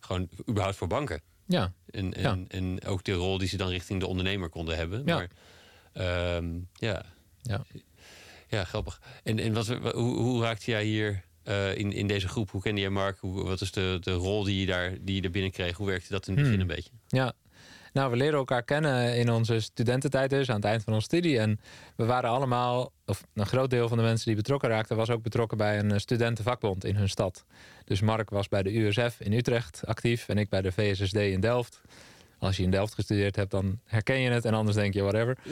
gewoon 0.00 0.28
überhaupt 0.48 0.76
voor 0.76 0.86
banken. 0.88 1.20
ja, 1.46 1.72
En, 1.90 2.14
en, 2.14 2.22
Ja. 2.22 2.38
en 2.48 2.84
ook 2.84 3.04
de 3.04 3.12
rol 3.12 3.38
die 3.38 3.48
ze 3.48 3.56
dan 3.56 3.68
richting 3.68 4.00
de 4.00 4.06
ondernemer 4.06 4.48
konden 4.48 4.76
hebben. 4.76 5.02
Ja. 5.06 5.14
Maar 5.16 5.30
ehm, 5.92 6.58
ja. 6.72 7.04
Ja. 7.42 7.64
ja, 8.48 8.64
grappig. 8.64 9.00
En, 9.22 9.38
en 9.38 9.52
wat, 9.52 9.66
hoe, 9.66 10.16
hoe 10.16 10.42
raakte 10.42 10.70
jij 10.70 10.84
hier 10.84 11.24
eh, 11.42 11.76
in, 11.76 11.92
in 11.92 12.06
deze 12.06 12.28
groep? 12.28 12.50
Hoe 12.50 12.62
kende 12.62 12.80
jij 12.80 12.90
Mark? 12.90 13.18
Hoe, 13.18 13.42
wat 13.44 13.60
is 13.60 13.72
de, 13.72 13.96
de 14.00 14.12
rol 14.12 14.44
die 14.44 14.60
je, 14.60 14.66
daar, 14.66 14.96
die 15.00 15.14
je 15.14 15.22
er 15.22 15.30
binnen 15.30 15.50
kreeg? 15.50 15.76
Hoe 15.76 15.86
werkte 15.86 16.12
dat 16.12 16.26
in 16.28 16.32
het 16.34 16.42
begin 16.42 16.60
Hmm. 16.60 16.70
een 16.70 16.76
beetje? 16.76 16.90
ja. 17.08 17.32
Nou, 17.92 18.10
we 18.10 18.16
leren 18.16 18.38
elkaar 18.38 18.62
kennen 18.62 19.16
in 19.16 19.30
onze 19.30 19.60
studententijd 19.60 20.30
dus, 20.30 20.48
aan 20.48 20.56
het 20.56 20.64
eind 20.64 20.82
van 20.82 20.92
onze 20.92 21.04
studie. 21.04 21.38
En 21.38 21.60
we 21.96 22.04
waren 22.04 22.30
allemaal, 22.30 22.92
of 23.06 23.24
een 23.34 23.46
groot 23.46 23.70
deel 23.70 23.88
van 23.88 23.96
de 23.96 24.02
mensen 24.02 24.26
die 24.26 24.36
betrokken 24.36 24.68
raakten... 24.68 24.96
was 24.96 25.10
ook 25.10 25.22
betrokken 25.22 25.58
bij 25.58 25.78
een 25.78 25.90
eh, 25.90 25.98
studentenvakbond 25.98 26.84
in 26.84 26.96
hun 26.96 27.08
stad. 27.08 27.44
Dus 27.84 28.00
Mark 28.00 28.30
was 28.30 28.48
bij 28.48 28.62
de 28.62 28.78
USF 28.78 29.20
in 29.20 29.32
Utrecht 29.32 29.86
actief 29.86 30.28
en 30.28 30.38
ik 30.38 30.48
bij 30.48 30.62
de 30.62 30.72
VSSD 30.72 31.16
in 31.16 31.40
Delft. 31.40 31.80
Als 32.38 32.56
je 32.56 32.62
in 32.62 32.70
Delft 32.70 32.94
gestudeerd 32.94 33.36
hebt, 33.36 33.50
dan 33.50 33.80
herken 33.84 34.20
je 34.20 34.30
het. 34.30 34.44
En 34.44 34.54
anders 34.54 34.76
denk 34.76 34.94
je, 34.94 35.02
whatever. 35.02 35.36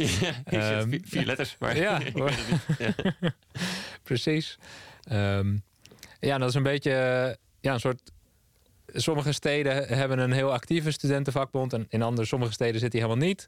Ja, 0.51 0.79
Ehm, 0.81 0.99
vier, 1.05 1.25
letters, 1.25 1.57
maar 1.59 1.77
ja. 1.87 2.01
Precies. 4.03 4.59
Ehm, 5.03 5.57
ja, 6.21 6.39
dat 6.39 6.49
is 6.49 6.55
een 6.55 6.63
beetje 6.63 6.91
ja, 7.61 7.73
een 7.73 7.81
soort. 7.81 8.13
Sommige 8.93 9.33
steden 9.33 9.87
hebben 9.97 10.19
een 10.19 10.33
heel 10.33 10.53
actieve 10.53 10.91
studentenvakbond. 10.91 11.73
En 11.73 11.87
in 11.89 12.03
andere, 12.03 12.27
sommige 12.27 12.53
steden 12.53 12.81
zit 12.81 12.91
die 12.93 13.01
helemaal 13.01 13.27
niet. 13.27 13.47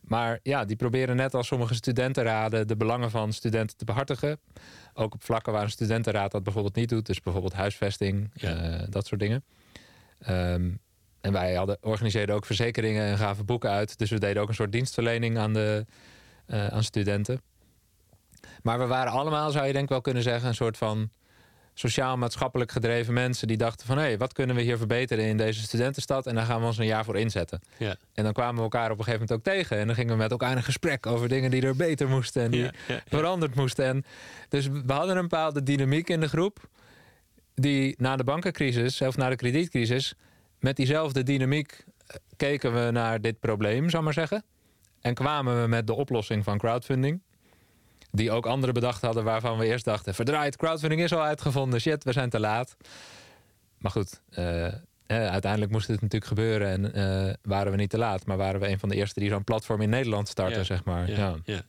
Maar 0.00 0.38
ja, 0.42 0.64
die 0.64 0.76
proberen 0.76 1.16
net 1.16 1.34
als 1.34 1.46
sommige 1.46 1.74
studentenraden 1.74 2.66
de 2.68 2.76
belangen 2.76 3.10
van 3.10 3.32
studenten 3.32 3.76
te 3.76 3.84
behartigen. 3.84 4.40
Ook 4.94 5.14
op 5.14 5.22
vlakken 5.24 5.52
waar 5.52 5.62
een 5.62 5.70
studentenraad 5.70 6.30
dat 6.30 6.42
bijvoorbeeld 6.42 6.74
niet 6.74 6.88
doet. 6.88 7.06
Dus 7.06 7.20
bijvoorbeeld 7.20 7.54
huisvesting, 7.54 8.30
Ja. 8.34 8.86
dat 8.88 9.06
soort 9.06 9.20
dingen. 9.20 9.44
Ehm, 10.18 10.70
en 11.20 11.32
wij 11.32 11.54
hadden, 11.54 11.76
organiseerden 11.80 12.34
ook 12.34 12.46
verzekeringen 12.46 13.04
en 13.04 13.16
gaven 13.18 13.44
boeken 13.44 13.70
uit. 13.70 13.98
Dus 13.98 14.10
we 14.10 14.18
deden 14.18 14.42
ook 14.42 14.48
een 14.48 14.54
soort 14.54 14.72
dienstverlening 14.72 15.38
aan, 15.38 15.52
de, 15.52 15.86
eh, 16.46 16.66
aan 16.66 16.84
studenten. 16.84 17.40
Maar 18.62 18.78
we 18.78 18.86
waren 18.86 19.12
allemaal, 19.12 19.50
zou 19.50 19.66
je 19.66 19.72
denk 19.72 19.84
ik 19.84 19.90
wel 19.90 20.00
kunnen 20.00 20.22
zeggen, 20.22 20.48
een 20.48 20.54
soort 20.54 20.76
van 20.76 21.10
sociaal-maatschappelijk 21.74 22.72
gedreven 22.72 23.14
mensen 23.14 23.48
die 23.48 23.56
dachten 23.56 23.86
van 23.86 23.96
hé, 23.96 24.02
hey, 24.02 24.18
wat 24.18 24.32
kunnen 24.32 24.56
we 24.56 24.62
hier 24.62 24.76
verbeteren 24.76 25.24
in 25.24 25.36
deze 25.36 25.60
studentenstad? 25.60 26.26
En 26.26 26.34
daar 26.34 26.44
gaan 26.46 26.60
we 26.60 26.66
ons 26.66 26.78
een 26.78 26.86
jaar 26.86 27.04
voor 27.04 27.18
inzetten. 27.18 27.60
Ja. 27.76 27.96
En 28.14 28.24
dan 28.24 28.32
kwamen 28.32 28.56
we 28.56 28.62
elkaar 28.62 28.90
op 28.90 28.98
een 28.98 29.04
gegeven 29.04 29.26
moment 29.28 29.38
ook 29.38 29.54
tegen. 29.54 29.78
En 29.78 29.86
dan 29.86 29.94
gingen 29.94 30.12
we 30.12 30.18
met 30.18 30.30
elkaar 30.30 30.56
in 30.56 30.62
gesprek 30.62 31.06
over 31.06 31.28
dingen 31.28 31.50
die 31.50 31.62
er 31.62 31.76
beter 31.76 32.08
moesten 32.08 32.42
en 32.42 32.50
die 32.50 32.62
Ja, 32.62 32.70
ja, 32.88 32.94
ja. 32.94 33.02
veranderd 33.06 33.54
moesten. 33.54 33.84
En 33.84 34.04
dus 34.48 34.68
we 34.68 34.92
hadden 34.92 35.16
een 35.16 35.28
bepaalde 35.28 35.62
dynamiek 35.62 36.08
in 36.08 36.20
de 36.20 36.28
groep. 36.28 36.68
Die 37.54 37.94
na 37.98 38.16
de 38.16 38.24
bankencrisis, 38.24 39.00
of 39.00 39.16
na 39.16 39.28
de 39.28 39.36
kredietcrisis, 39.36 40.14
met 40.58 40.76
diezelfde 40.76 41.22
dynamiek 41.22 41.84
eh, 42.06 42.16
keken 42.36 42.84
we 42.84 42.90
naar 42.90 43.20
dit 43.20 43.40
probleem, 43.40 43.90
zou 43.90 44.02
maar 44.02 44.12
zeggen. 44.12 44.44
En 45.00 45.14
kwamen 45.14 45.62
we 45.62 45.68
met 45.68 45.86
de 45.86 45.94
oplossing 45.94 46.44
van 46.44 46.58
crowdfunding. 46.58 47.22
Die 48.14 48.30
ook 48.30 48.46
anderen 48.46 48.74
bedacht 48.74 49.02
hadden 49.02 49.24
waarvan 49.24 49.58
we 49.58 49.66
eerst 49.66 49.84
dachten: 49.84 50.14
verdraaid, 50.14 50.56
crowdfunding 50.56 51.00
is 51.02 51.12
al 51.12 51.22
uitgevonden, 51.22 51.80
shit, 51.80 52.04
we 52.04 52.12
zijn 52.12 52.30
te 52.30 52.40
laat. 52.40 52.76
Maar 53.78 53.90
goed, 53.90 54.20
eh, 54.30 54.66
eh, 54.66 54.74
uiteindelijk 55.06 55.72
moest 55.72 55.86
het 55.88 56.00
natuurlijk 56.00 56.26
gebeuren 56.30 56.68
en 56.68 56.94
eh, 57.28 57.34
waren 57.42 57.72
we 57.72 57.78
niet 57.78 57.90
te 57.90 57.98
laat. 57.98 58.26
Maar 58.26 58.36
waren 58.36 58.60
we 58.60 58.68
een 58.68 58.78
van 58.78 58.88
de 58.88 58.94
eerste 58.94 59.20
die 59.20 59.28
zo'n 59.28 59.44
platform 59.44 59.80
in 59.80 59.88
Nederland 59.90 60.28
starten, 60.28 60.58
Ja, 60.58 60.64
zeg 60.64 60.84
maar. 60.84 61.10
Ja, 61.10 61.16
Ja. 61.16 61.36
ja. 61.44 61.62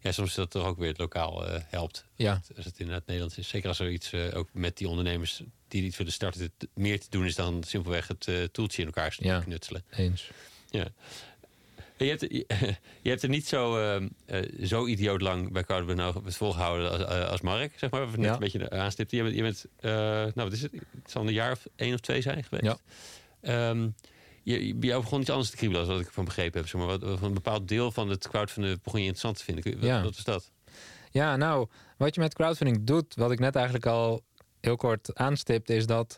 ja. 0.00 0.12
soms 0.12 0.28
is 0.28 0.34
dat 0.34 0.50
toch 0.50 0.66
ook 0.66 0.78
weer 0.78 0.88
het 0.88 0.98
lokaal 0.98 1.46
eh, 1.46 1.60
helpt. 1.68 2.04
Ja. 2.14 2.40
Als 2.56 2.64
het 2.64 2.78
inderdaad 2.78 3.06
Nederlands 3.06 3.38
is. 3.38 3.48
Zeker 3.48 3.68
als 3.68 3.78
er 3.78 3.90
iets 3.90 4.14
ook 4.34 4.48
met 4.52 4.76
die 4.76 4.88
ondernemers 4.88 5.42
die 5.68 5.82
iets 5.82 5.96
willen 5.96 6.12
starten, 6.12 6.52
te- 6.56 6.68
meer 6.74 7.00
te 7.00 7.06
doen 7.10 7.24
is 7.24 7.34
dan 7.34 7.62
simpelweg 7.62 8.08
het 8.08 8.52
toeltje 8.52 8.80
in 8.82 8.86
elkaar 8.88 9.16
knutselen. 9.44 9.84
eens. 9.90 10.30
Ja. 10.70 10.86
Je 11.96 12.04
hebt, 12.08 12.20
je, 12.20 12.44
je 13.02 13.08
hebt 13.10 13.22
er 13.22 13.28
niet 13.28 13.46
zo, 13.46 13.76
eh, 13.76 13.96
eh, 14.26 14.64
zo 14.64 14.86
idioot 14.86 15.20
lang 15.20 15.52
bij 15.52 15.64
het 15.66 16.36
volgehouden 16.36 16.90
als, 16.90 17.00
eh, 17.04 17.28
als 17.28 17.40
Mark, 17.40 17.72
zeg 17.76 17.90
maar. 17.90 18.06
Net 18.06 18.20
Ja. 18.24 18.32
een 18.32 18.38
beetje 18.38 18.70
aanstipten. 18.70 19.16
Je 19.16 19.22
bent, 19.22 19.36
je 19.36 19.42
bent 19.42 19.66
eh, 19.80 19.90
nou 19.92 20.32
wat 20.34 20.52
is 20.52 20.62
het? 20.62 20.72
Het 20.72 21.10
zal 21.10 21.26
een 21.26 21.32
jaar 21.32 21.52
of 21.52 21.66
één 21.76 21.94
of 21.94 22.00
twee 22.00 22.20
zijn 22.20 22.44
geweest. 22.44 22.64
Ja. 22.64 22.76
Ehm, 23.70 23.88
je, 24.42 24.76
jou 24.80 25.02
begon 25.02 25.20
iets 25.20 25.30
anders 25.30 25.50
te 25.50 25.56
kriebelen, 25.56 25.82
als 25.82 25.90
wat 25.90 26.00
ik 26.00 26.10
van 26.12 26.24
begrepen 26.24 26.60
heb. 26.60 26.68
Zeg 26.68 26.80
maar. 26.80 26.98
wat, 26.98 27.22
een 27.22 27.34
bepaald 27.34 27.68
deel 27.68 27.90
van 27.90 28.08
het 28.08 28.28
crowdfunding 28.28 28.82
begon 28.82 29.00
je 29.00 29.06
interessant 29.06 29.38
te 29.38 29.44
vinden. 29.44 29.80
Wat, 29.80 29.88
Ja. 29.88 30.02
wat 30.02 30.16
is 30.16 30.24
dat? 30.24 30.50
Ja, 31.10 31.36
nou, 31.36 31.66
wat 31.96 32.14
je 32.14 32.20
met 32.20 32.34
crowdfunding 32.34 32.84
doet, 32.84 33.14
wat 33.14 33.30
ik 33.30 33.38
net 33.38 33.54
eigenlijk 33.54 33.86
al 33.86 34.22
heel 34.60 34.76
kort 34.76 35.14
aanstipte, 35.14 35.74
is 35.74 35.86
dat 35.86 36.16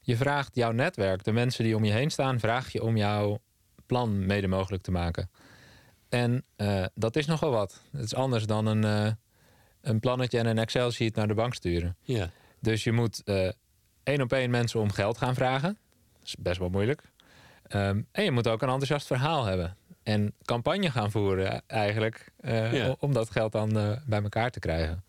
je 0.00 0.16
vraagt 0.16 0.54
jouw 0.54 0.72
netwerk, 0.72 1.24
de 1.24 1.32
mensen 1.32 1.64
die 1.64 1.76
om 1.76 1.84
je 1.84 1.92
heen 1.92 2.10
staan, 2.10 2.40
vraag 2.40 2.72
je 2.72 2.82
om 2.82 2.96
jouw 2.96 3.40
plan 3.88 4.26
mede 4.26 4.46
mogelijk 4.46 4.82
te 4.82 4.90
maken. 4.90 5.30
En 6.08 6.44
eh, 6.56 6.84
dat 6.94 7.16
is 7.16 7.26
nogal 7.26 7.50
wat. 7.50 7.82
Het 7.92 8.04
is 8.04 8.14
anders 8.14 8.46
dan 8.46 8.66
een, 8.66 8.84
eh, 8.84 9.12
een 9.80 10.00
plannetje 10.00 10.38
en 10.38 10.46
een 10.46 10.58
Excel-sheet 10.58 11.14
naar 11.14 11.28
de 11.28 11.34
bank 11.34 11.54
sturen. 11.54 11.96
Ja. 12.02 12.30
Dus 12.60 12.84
je 12.84 12.92
moet 12.92 13.22
eh, 13.24 13.48
één 14.02 14.20
op 14.20 14.32
één 14.32 14.50
mensen 14.50 14.80
om 14.80 14.90
geld 14.90 15.18
gaan 15.18 15.34
vragen. 15.34 15.78
Dat 16.18 16.26
is 16.26 16.36
best 16.38 16.58
wel 16.58 16.68
moeilijk. 16.68 17.02
Ehm, 17.62 18.02
en 18.12 18.24
je 18.24 18.30
moet 18.30 18.48
ook 18.48 18.62
een 18.62 18.68
enthousiast 18.68 19.06
verhaal 19.06 19.44
hebben. 19.44 19.76
En 20.02 20.34
campagne 20.44 20.90
gaan 20.90 21.10
voeren 21.10 21.62
eigenlijk. 21.66 22.32
Ja. 22.42 22.96
Om 22.98 23.12
dat 23.12 23.30
geld 23.30 23.52
dan 23.52 23.72
bij 24.06 24.22
elkaar 24.22 24.50
te 24.50 24.58
krijgen. 24.58 25.04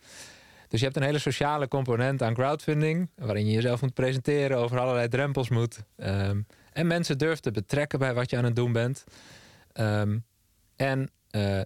Dus 0.68 0.80
je 0.80 0.86
hebt 0.86 0.98
een 0.98 1.04
hele 1.04 1.20
sociale 1.20 1.68
component 1.68 2.22
aan 2.22 2.34
crowdfunding. 2.34 3.10
Waarin 3.15 3.46
je 3.46 3.52
jezelf 3.52 3.82
moet 3.82 3.94
presenteren, 3.94 4.58
over 4.58 4.80
allerlei 4.80 5.08
drempels 5.08 5.50
moet. 5.50 5.84
Ehm, 5.96 6.42
en 6.73 6.88
mensen 6.88 7.17
durft 7.17 7.43
te 7.43 7.51
betrekken 7.51 7.99
bij 7.99 8.13
wat 8.13 8.29
je 8.29 8.38
aan 8.38 8.43
het 8.43 8.55
doen 8.55 8.71
bent. 8.71 9.03
Ehm, 9.71 10.17
en 10.75 11.10
eh, 11.29 11.62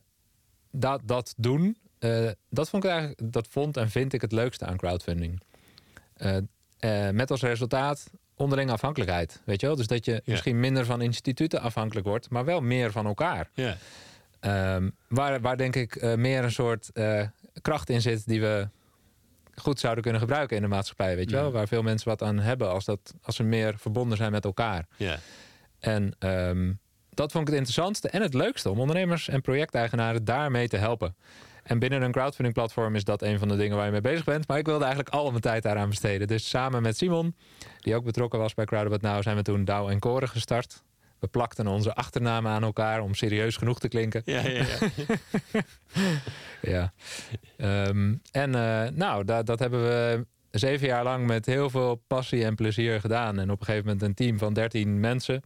dat, 0.71 1.01
dat 1.05 1.33
doen, 1.37 1.77
eh, 1.99 2.29
dat, 2.49 2.69
vond 2.69 2.83
ik 2.83 2.89
eigenlijk, 2.89 3.33
dat 3.33 3.47
vond 3.47 3.77
en 3.77 3.89
vind 3.89 4.13
ik 4.13 4.21
het 4.21 4.31
leukste 4.31 4.65
aan 4.65 4.77
crowdfunding. 4.77 5.41
Eh, 6.13 7.09
met 7.09 7.31
als 7.31 7.41
resultaat 7.41 8.09
onderling 8.35 8.71
afhankelijkheid. 8.71 9.41
Weet 9.45 9.61
je 9.61 9.67
wel? 9.67 9.75
Dus 9.75 9.87
dat 9.87 10.05
je 10.05 10.21
misschien 10.25 10.59
minder 10.59 10.85
van 10.85 11.01
instituten 11.01 11.61
afhankelijk 11.61 12.07
wordt, 12.07 12.29
maar 12.29 12.45
wel 12.45 12.61
meer 12.61 12.91
van 12.91 13.05
elkaar. 13.05 13.49
Ehm, 14.39 14.89
waar, 15.07 15.41
waar 15.41 15.57
denk 15.57 15.75
ik 15.75 16.15
meer 16.17 16.43
een 16.43 16.51
soort 16.51 16.91
kracht 17.61 17.89
in 17.89 18.01
zit 18.01 18.27
die 18.27 18.41
we 18.41 18.67
goed 19.55 19.79
zouden 19.79 20.03
kunnen 20.03 20.21
gebruiken 20.21 20.55
in 20.55 20.61
de 20.61 20.67
maatschappij. 20.67 21.15
Weet 21.15 21.29
je 21.29 21.35
wel? 21.35 21.51
Waar 21.51 21.67
veel 21.67 21.83
mensen 21.83 22.09
wat 22.09 22.21
aan 22.21 22.39
hebben 22.39 22.69
als, 22.69 22.85
dat, 22.85 23.13
als 23.21 23.35
ze 23.35 23.43
meer 23.43 23.77
verbonden 23.77 24.17
zijn 24.17 24.31
met 24.31 24.45
elkaar. 24.45 24.85
Ja. 24.97 25.17
En 25.79 26.15
ehm, 26.19 26.73
dat 27.09 27.31
vond 27.31 27.47
ik 27.47 27.53
het 27.53 27.57
interessantste 27.57 28.09
en 28.09 28.21
het 28.21 28.33
leukste 28.33 28.69
om 28.69 28.79
ondernemers 28.79 29.27
en 29.27 29.41
projecteigenaren 29.41 30.25
daarmee 30.25 30.67
te 30.67 30.77
helpen. 30.77 31.15
En 31.63 31.79
binnen 31.79 32.01
een 32.01 32.11
crowdfunding 32.11 32.55
platform 32.55 32.95
is 32.95 33.03
dat 33.03 33.21
een 33.21 33.39
van 33.39 33.47
de 33.47 33.55
dingen 33.55 33.75
waar 33.75 33.85
je 33.85 33.91
mee 33.91 34.01
bezig 34.01 34.23
bent. 34.23 34.47
Maar 34.47 34.57
ik 34.57 34.65
wilde 34.65 34.83
eigenlijk 34.83 35.15
al 35.15 35.29
mijn 35.29 35.41
tijd 35.41 35.63
daaraan 35.63 35.89
besteden. 35.89 36.27
Dus 36.27 36.49
samen 36.49 36.81
met 36.81 36.97
Simon, 36.97 37.35
die 37.79 37.95
ook 37.95 38.03
betrokken 38.03 38.39
was 38.39 38.53
bij 38.53 38.65
Crowdabout 38.65 39.01
Now, 39.01 39.23
zijn 39.23 39.35
we 39.35 39.41
toen 39.41 39.65
Douw 39.65 39.89
en 39.89 39.99
Koren 39.99 40.29
gestart. 40.29 40.83
We 41.23 41.29
plakten 41.29 41.67
onze 41.67 41.95
achternamen 41.95 42.51
aan 42.51 42.63
elkaar 42.63 43.01
om 43.01 43.13
serieus 43.15 43.57
genoeg 43.57 43.79
te 43.79 43.87
klinken. 43.87 44.21
Ja, 44.25 44.47
ja, 44.47 44.65
ja. 44.65 44.77
Ja. 46.61 46.93
Ehm, 47.57 48.15
en 48.31 48.55
eh, 48.55 48.89
nou, 48.93 49.23
dat, 49.25 49.45
dat 49.45 49.59
hebben 49.59 49.83
we 49.83 50.25
zeven 50.51 50.87
jaar 50.87 51.03
lang 51.03 51.25
met 51.27 51.45
heel 51.45 51.69
veel 51.69 51.95
passie 52.07 52.45
en 52.45 52.55
plezier 52.55 52.99
gedaan. 52.99 53.39
En 53.39 53.51
op 53.51 53.59
een 53.59 53.65
gegeven 53.65 53.85
moment 53.87 54.03
een 54.03 54.13
team 54.13 54.37
van 54.37 54.53
13 54.53 54.99
mensen. 54.99 55.41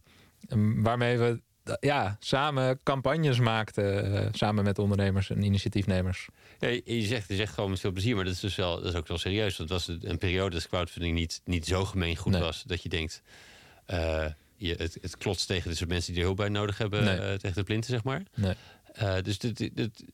ehm, 0.48 0.82
Waarmee 0.82 1.18
we 1.18 1.40
ja, 1.80 2.16
samen 2.20 2.80
campagnes 2.82 3.38
maakten. 3.38 4.14
eh, 4.22 4.28
samen 4.32 4.64
met 4.64 4.78
ondernemers 4.78 5.30
en 5.30 5.42
initiatiefnemers. 5.42 6.28
Ja, 6.58 6.68
je- 6.68 7.02
zegt, 7.02 7.28
je 7.28 7.34
zegt 7.36 7.54
gewoon 7.54 7.70
met 7.70 7.80
veel 7.80 7.92
plezier, 7.92 8.14
maar 8.14 8.24
dat 8.24 8.34
is 8.34 8.40
dus 8.40 8.56
wel, 8.56 8.76
dat 8.76 8.84
is 8.92 8.94
ook 8.94 9.08
wel 9.08 9.18
serieus. 9.18 9.56
Dat 9.56 9.68
was 9.68 9.88
een 10.00 10.18
periode 10.18 10.54
dat 10.54 10.68
crowdfunding 10.68 11.14
niet, 11.14 11.40
niet 11.44 11.66
zo 11.66 11.84
gemeen 11.84 12.16
goed 12.16 12.32
Nee. 12.32 12.40
was 12.40 12.62
dat 12.66 12.82
je 12.82 12.88
denkt, 12.88 13.22
eh, 13.86 14.26
je, 14.58 14.74
het, 14.78 14.98
het 15.00 15.16
klotst 15.16 15.46
tegen 15.46 15.76
de 15.76 15.86
mensen 15.86 16.10
die 16.12 16.20
er 16.20 16.26
hulp 16.26 16.36
bij 16.38 16.48
nodig 16.48 16.78
hebben, 16.78 17.04
Nee. 17.04 17.16
eh, 17.18 17.34
tegen 17.34 17.56
de 17.56 17.62
plinten, 17.62 17.90
zeg 17.90 18.02
maar. 18.04 18.22
Nee. 18.34 18.54
Eh, 18.92 19.14
dus 19.22 19.38
dit, 19.38 19.56
dit, 19.56 19.76
dit- 19.76 20.04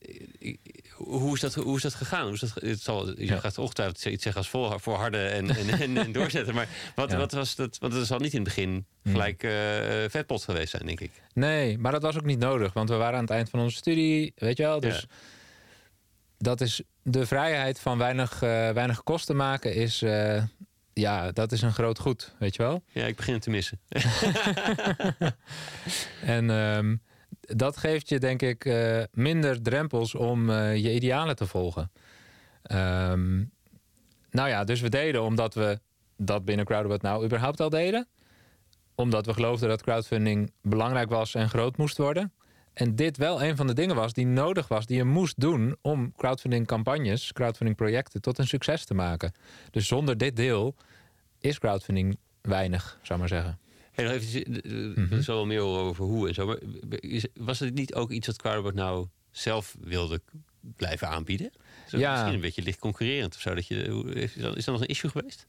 hoe, 0.91 1.33
is 1.33 1.39
dat, 1.39 1.53
hoe 1.53 1.75
is 1.75 1.81
dat 1.81 1.93
gegaan? 1.93 2.23
Hoe 2.23 2.33
is 2.33 2.39
dat, 2.39 2.51
het 2.53 2.81
zal, 2.81 3.07
je 3.19 3.25
Ja. 3.25 3.39
gaat 3.39 3.57
ongetwijfeld 3.57 4.05
iets 4.05 4.23
zeggen 4.23 4.41
als 4.41 4.49
vol, 4.49 4.79
volharden 4.79 5.31
en, 5.31 5.49
en, 5.55 5.69
en, 5.69 5.97
en 5.97 6.11
doorzetten. 6.19 6.55
Maar 6.55 6.67
wat, 6.95 7.11
Ja. 7.11 7.17
wat 7.17 7.31
was 7.31 7.55
dat? 7.55 7.77
Want 7.77 7.93
het 7.93 8.07
zal 8.07 8.19
niet 8.19 8.33
in 8.33 8.39
het 8.39 8.47
begin 8.47 8.85
gelijk 9.03 9.43
eh 9.43 9.51
vetpot 10.09 10.43
geweest 10.43 10.69
zijn, 10.69 10.85
denk 10.85 10.99
ik. 10.99 11.11
Nee, 11.33 11.77
maar 11.77 11.91
dat 11.91 12.01
was 12.01 12.15
ook 12.17 12.25
niet 12.25 12.39
nodig. 12.39 12.73
Want 12.73 12.89
we 12.89 12.95
waren 12.95 13.15
aan 13.15 13.21
het 13.23 13.29
eind 13.33 13.49
van 13.49 13.59
onze 13.59 13.77
studie, 13.77 14.33
weet 14.35 14.57
je 14.57 14.63
wel. 14.63 14.79
Dus 14.79 14.99
Ja. 14.99 15.07
dat 16.37 16.61
is 16.61 16.81
de 17.03 17.25
vrijheid 17.25 17.79
van 17.79 17.97
weinig, 17.97 18.39
weinig 18.39 19.03
kosten 19.03 19.35
maken 19.35 19.73
is... 19.75 20.03
ja, 20.99 21.31
dat 21.31 21.51
is 21.51 21.61
een 21.61 21.73
groot 21.73 21.99
goed, 21.99 22.35
weet 22.39 22.55
je 22.55 22.63
wel. 22.63 22.83
Ja, 22.87 23.05
ik 23.05 23.15
begin 23.15 23.33
het 23.33 23.43
te 23.43 23.49
missen. 23.49 23.79
En 26.21 26.49
ehm, 26.49 26.95
dat 27.39 27.77
geeft 27.77 28.09
je, 28.09 28.19
denk 28.19 28.41
ik, 28.41 28.65
eh, 28.65 29.03
minder 29.11 29.61
drempels 29.61 30.15
om 30.15 30.49
eh, 30.49 30.75
je 30.75 30.93
idealen 30.93 31.35
te 31.35 31.47
volgen. 31.47 31.91
Ehm, 32.61 33.37
nou 34.31 34.49
ja, 34.49 34.63
dus 34.63 34.81
we 34.81 34.89
deden 34.89 35.23
omdat 35.23 35.53
we 35.53 35.79
dat 36.17 36.45
binnen 36.45 36.65
Crowdabout 36.65 37.01
nou 37.01 37.25
überhaupt 37.25 37.59
al 37.59 37.69
deden. 37.69 38.07
Omdat 38.95 39.25
we 39.25 39.33
geloofden 39.33 39.69
dat 39.69 39.81
crowdfunding 39.81 40.51
belangrijk 40.61 41.09
was 41.09 41.35
en 41.35 41.49
groot 41.49 41.77
moest 41.77 41.97
worden. 41.97 42.33
En 42.75 42.95
dit 42.95 43.17
wel 43.17 43.43
een 43.43 43.55
van 43.55 43.67
de 43.67 43.73
dingen 43.73 43.95
was 43.95 44.13
die 44.13 44.25
nodig 44.25 44.67
was, 44.67 44.85
die 44.85 44.97
je 44.97 45.03
moest 45.03 45.39
doen 45.39 45.75
om 45.81 46.13
crowdfunding 46.17 46.67
campagnes, 46.67 47.31
crowdfunding 47.33 47.77
projecten 47.77 48.21
tot 48.21 48.37
een 48.37 48.47
succes 48.47 48.85
te 48.85 48.93
maken. 48.93 49.31
Dus 49.71 49.87
zonder 49.87 50.17
dit 50.17 50.35
deel 50.35 50.75
is 51.39 51.59
crowdfunding 51.59 52.17
weinig, 52.41 52.99
zou 53.01 53.19
maar 53.19 53.27
zeggen. 53.27 53.59
Hey, 53.91 54.05
nog 54.05 54.13
even, 54.13 54.43
eh, 54.63 54.89
eh, 54.89 54.97
Mhm. 54.97 55.21
zal 55.21 55.35
wel 55.35 55.45
meer 55.45 55.61
over 55.61 56.05
hoe 56.05 56.27
en 56.27 56.33
zo. 56.33 56.45
Maar 56.45 56.57
was 57.33 57.59
het 57.59 57.73
niet 57.73 57.93
ook 57.93 58.11
iets 58.11 58.27
wat 58.27 58.37
Crowdboard 58.37 58.75
nou 58.75 59.07
zelf 59.31 59.75
wilde 59.79 60.21
blijven 60.75 61.07
aanbieden? 61.07 61.51
Dat 61.89 61.99
Ja. 61.99 62.11
Misschien 62.11 62.33
een 62.33 62.41
beetje 62.41 62.61
licht 62.61 62.79
concurrerend 62.79 63.35
of 63.35 63.41
zo. 63.41 63.55
Dat 63.55 63.67
je, 63.67 63.83
is, 64.13 64.33
dat, 64.33 64.65
nog 64.65 64.81
een 64.81 64.87
issue 64.87 65.09
geweest? 65.11 65.47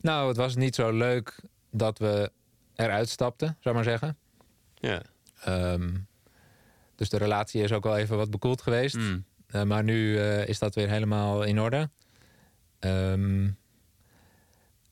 Nou, 0.00 0.28
het 0.28 0.36
was 0.36 0.56
niet 0.56 0.74
zo 0.74 0.90
leuk 0.92 1.40
dat 1.70 1.98
we 1.98 2.30
eruit 2.74 3.08
stapten, 3.08 3.56
zou 3.60 3.74
maar 3.74 3.84
zeggen. 3.84 4.16
Ja. 4.74 5.02
Ehm, 5.40 5.90
dus 6.96 7.08
de 7.08 7.16
relatie 7.18 7.62
is 7.62 7.72
ook 7.72 7.84
wel 7.84 7.96
even 7.96 8.16
wat 8.16 8.30
bekoeld 8.30 8.62
geweest. 8.62 8.96
Mm. 8.96 9.24
Eh, 9.46 9.62
maar 9.62 9.84
nu 9.84 10.18
eh, 10.18 10.48
is 10.48 10.58
dat 10.58 10.74
weer 10.74 10.88
helemaal 10.88 11.42
in 11.42 11.60
orde. 11.60 11.90
Ehm, 12.78 13.50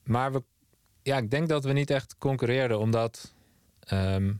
maar 0.04 0.32
we, 0.32 0.42
ja, 1.02 1.16
ik 1.16 1.30
denk 1.30 1.48
dat 1.48 1.64
we 1.64 1.72
niet 1.72 1.90
echt 1.90 2.14
concurreerden, 2.18 2.78
omdat. 2.78 3.34
ehm, 3.80 4.32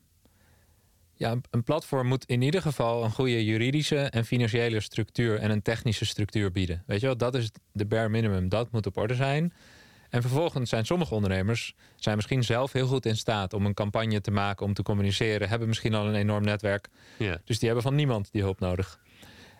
Ja, 1.15 1.37
een 1.51 1.65
platform 1.65 2.07
moet 2.07 2.25
in 2.25 2.43
ieder 2.43 2.63
geval 2.63 3.05
een 3.05 3.11
goede 3.11 3.45
juridische 3.45 3.97
en 3.99 4.25
financiële 4.25 4.81
structuur 4.81 5.39
en 5.39 5.51
een 5.51 5.63
technische 5.63 6.05
structuur 6.05 6.53
bieden. 6.53 6.83
Weet 6.87 7.01
je 7.01 7.07
wel, 7.07 7.17
dat 7.17 7.35
is 7.35 7.51
de 7.73 7.87
bare 7.87 8.09
minimum. 8.09 8.49
Dat 8.49 8.71
moet 8.73 8.87
op 8.87 8.97
orde 8.97 9.15
zijn. 9.15 9.53
En 10.13 10.21
vervolgens 10.21 10.71
zijn 10.71 10.85
sommige 10.87 11.15
ondernemers 11.15 11.75
zijn 11.97 12.17
misschien 12.17 12.45
zelf 12.45 12.73
heel 12.73 12.87
goed 12.87 13.07
in 13.07 13.17
staat 13.17 13.53
om 13.53 13.67
een 13.67 13.75
campagne 13.75 14.21
te 14.21 14.31
maken, 14.31 14.67
om 14.67 14.75
te 14.75 14.83
communiceren, 14.83 15.49
hebben 15.49 15.69
misschien 15.69 15.95
al 15.95 16.07
een 16.07 16.15
enorm 16.15 16.45
netwerk. 16.45 16.89
Dus 17.45 17.59
die 17.59 17.67
hebben 17.67 17.83
van 17.85 17.95
niemand 17.95 18.33
die 18.33 18.43
hulp 18.43 18.61
nodig. 18.61 19.01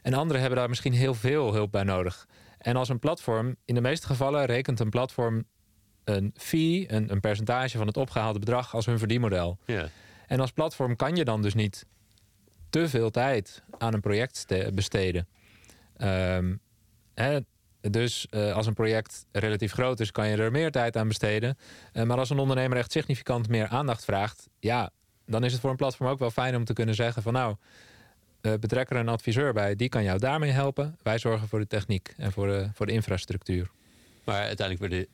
En 0.03 0.15
anderen 0.15 0.41
hebben 0.41 0.59
daar 0.59 0.69
misschien 0.69 0.93
heel 0.93 1.15
veel 1.15 1.53
hulp 1.53 1.73
bij 1.73 1.83
nodig. 1.83 2.29
En 2.59 2.77
als 2.77 2.89
een 2.89 2.99
platform, 2.99 3.57
in 3.65 3.75
de 3.75 3.81
meeste 3.81 4.07
gevallen 4.07 4.45
rekent 4.45 4.81
een 4.81 4.91
platform 4.91 5.45
een 6.05 6.35
fee, 6.37 6.93
een, 6.93 7.11
een 7.13 7.21
percentage 7.21 7.79
van 7.79 7.87
het 7.87 7.97
opgehaalde 7.97 8.39
bedrag 8.39 8.75
als 8.75 8.87
hun 8.87 8.99
verdienmodel. 8.99 9.59
En 10.27 10.41
als 10.41 10.51
platform 10.53 10.97
kan 10.97 11.17
je 11.17 11.25
dan 11.25 11.43
dus 11.43 11.55
niet 11.55 11.87
te 12.71 12.89
veel 12.89 13.11
tijd 13.11 13.63
aan 13.79 13.95
een 13.95 14.01
project 14.01 14.37
ste- 14.37 14.71
besteden. 14.75 15.29
Ehm, 15.97 16.57
hè, 17.15 17.39
dus 17.91 18.27
eh, 18.31 18.55
als 18.55 18.67
een 18.67 18.75
project 18.75 19.27
relatief 19.33 19.73
groot 19.73 20.01
is, 20.01 20.11
kan 20.11 20.29
je 20.29 20.37
er 20.37 20.51
meer 20.51 20.71
tijd 20.71 20.97
aan 20.97 21.09
besteden. 21.09 21.59
Eh, 21.93 22.03
maar 22.03 22.19
als 22.19 22.31
een 22.31 22.39
ondernemer 22.39 22.79
echt 22.79 22.93
significant 22.93 23.49
meer 23.49 23.69
aandacht 23.69 24.05
vraagt, 24.05 24.49
ja, 24.59 24.91
dan 25.27 25.45
is 25.45 25.53
het 25.53 25.61
voor 25.61 25.71
een 25.71 25.77
platform 25.77 26.09
ook 26.09 26.19
wel 26.19 26.31
fijn 26.31 26.57
om 26.57 26.65
te 26.65 26.73
kunnen 26.73 26.95
zeggen 26.95 27.23
van 27.23 27.33
nou, 27.33 27.57
eh, 28.41 28.53
betrek 28.61 28.91
er 28.91 28.97
een 28.97 29.09
adviseur 29.09 29.53
bij, 29.53 29.77
die 29.77 29.89
kan 29.89 30.05
jou 30.05 30.19
daarmee 30.19 30.51
helpen. 30.51 30.97
Wij 31.03 31.19
zorgen 31.19 31.49
voor 31.49 31.59
de 31.59 31.67
techniek 31.67 32.15
en 32.17 32.33
voor 32.33 32.47
de, 32.47 32.69
voor 32.75 32.87
de 32.87 32.93
infrastructuur. 32.93 33.71
Maar 34.25 34.43
uiteindelijk 34.43 34.93
werden 34.93 35.09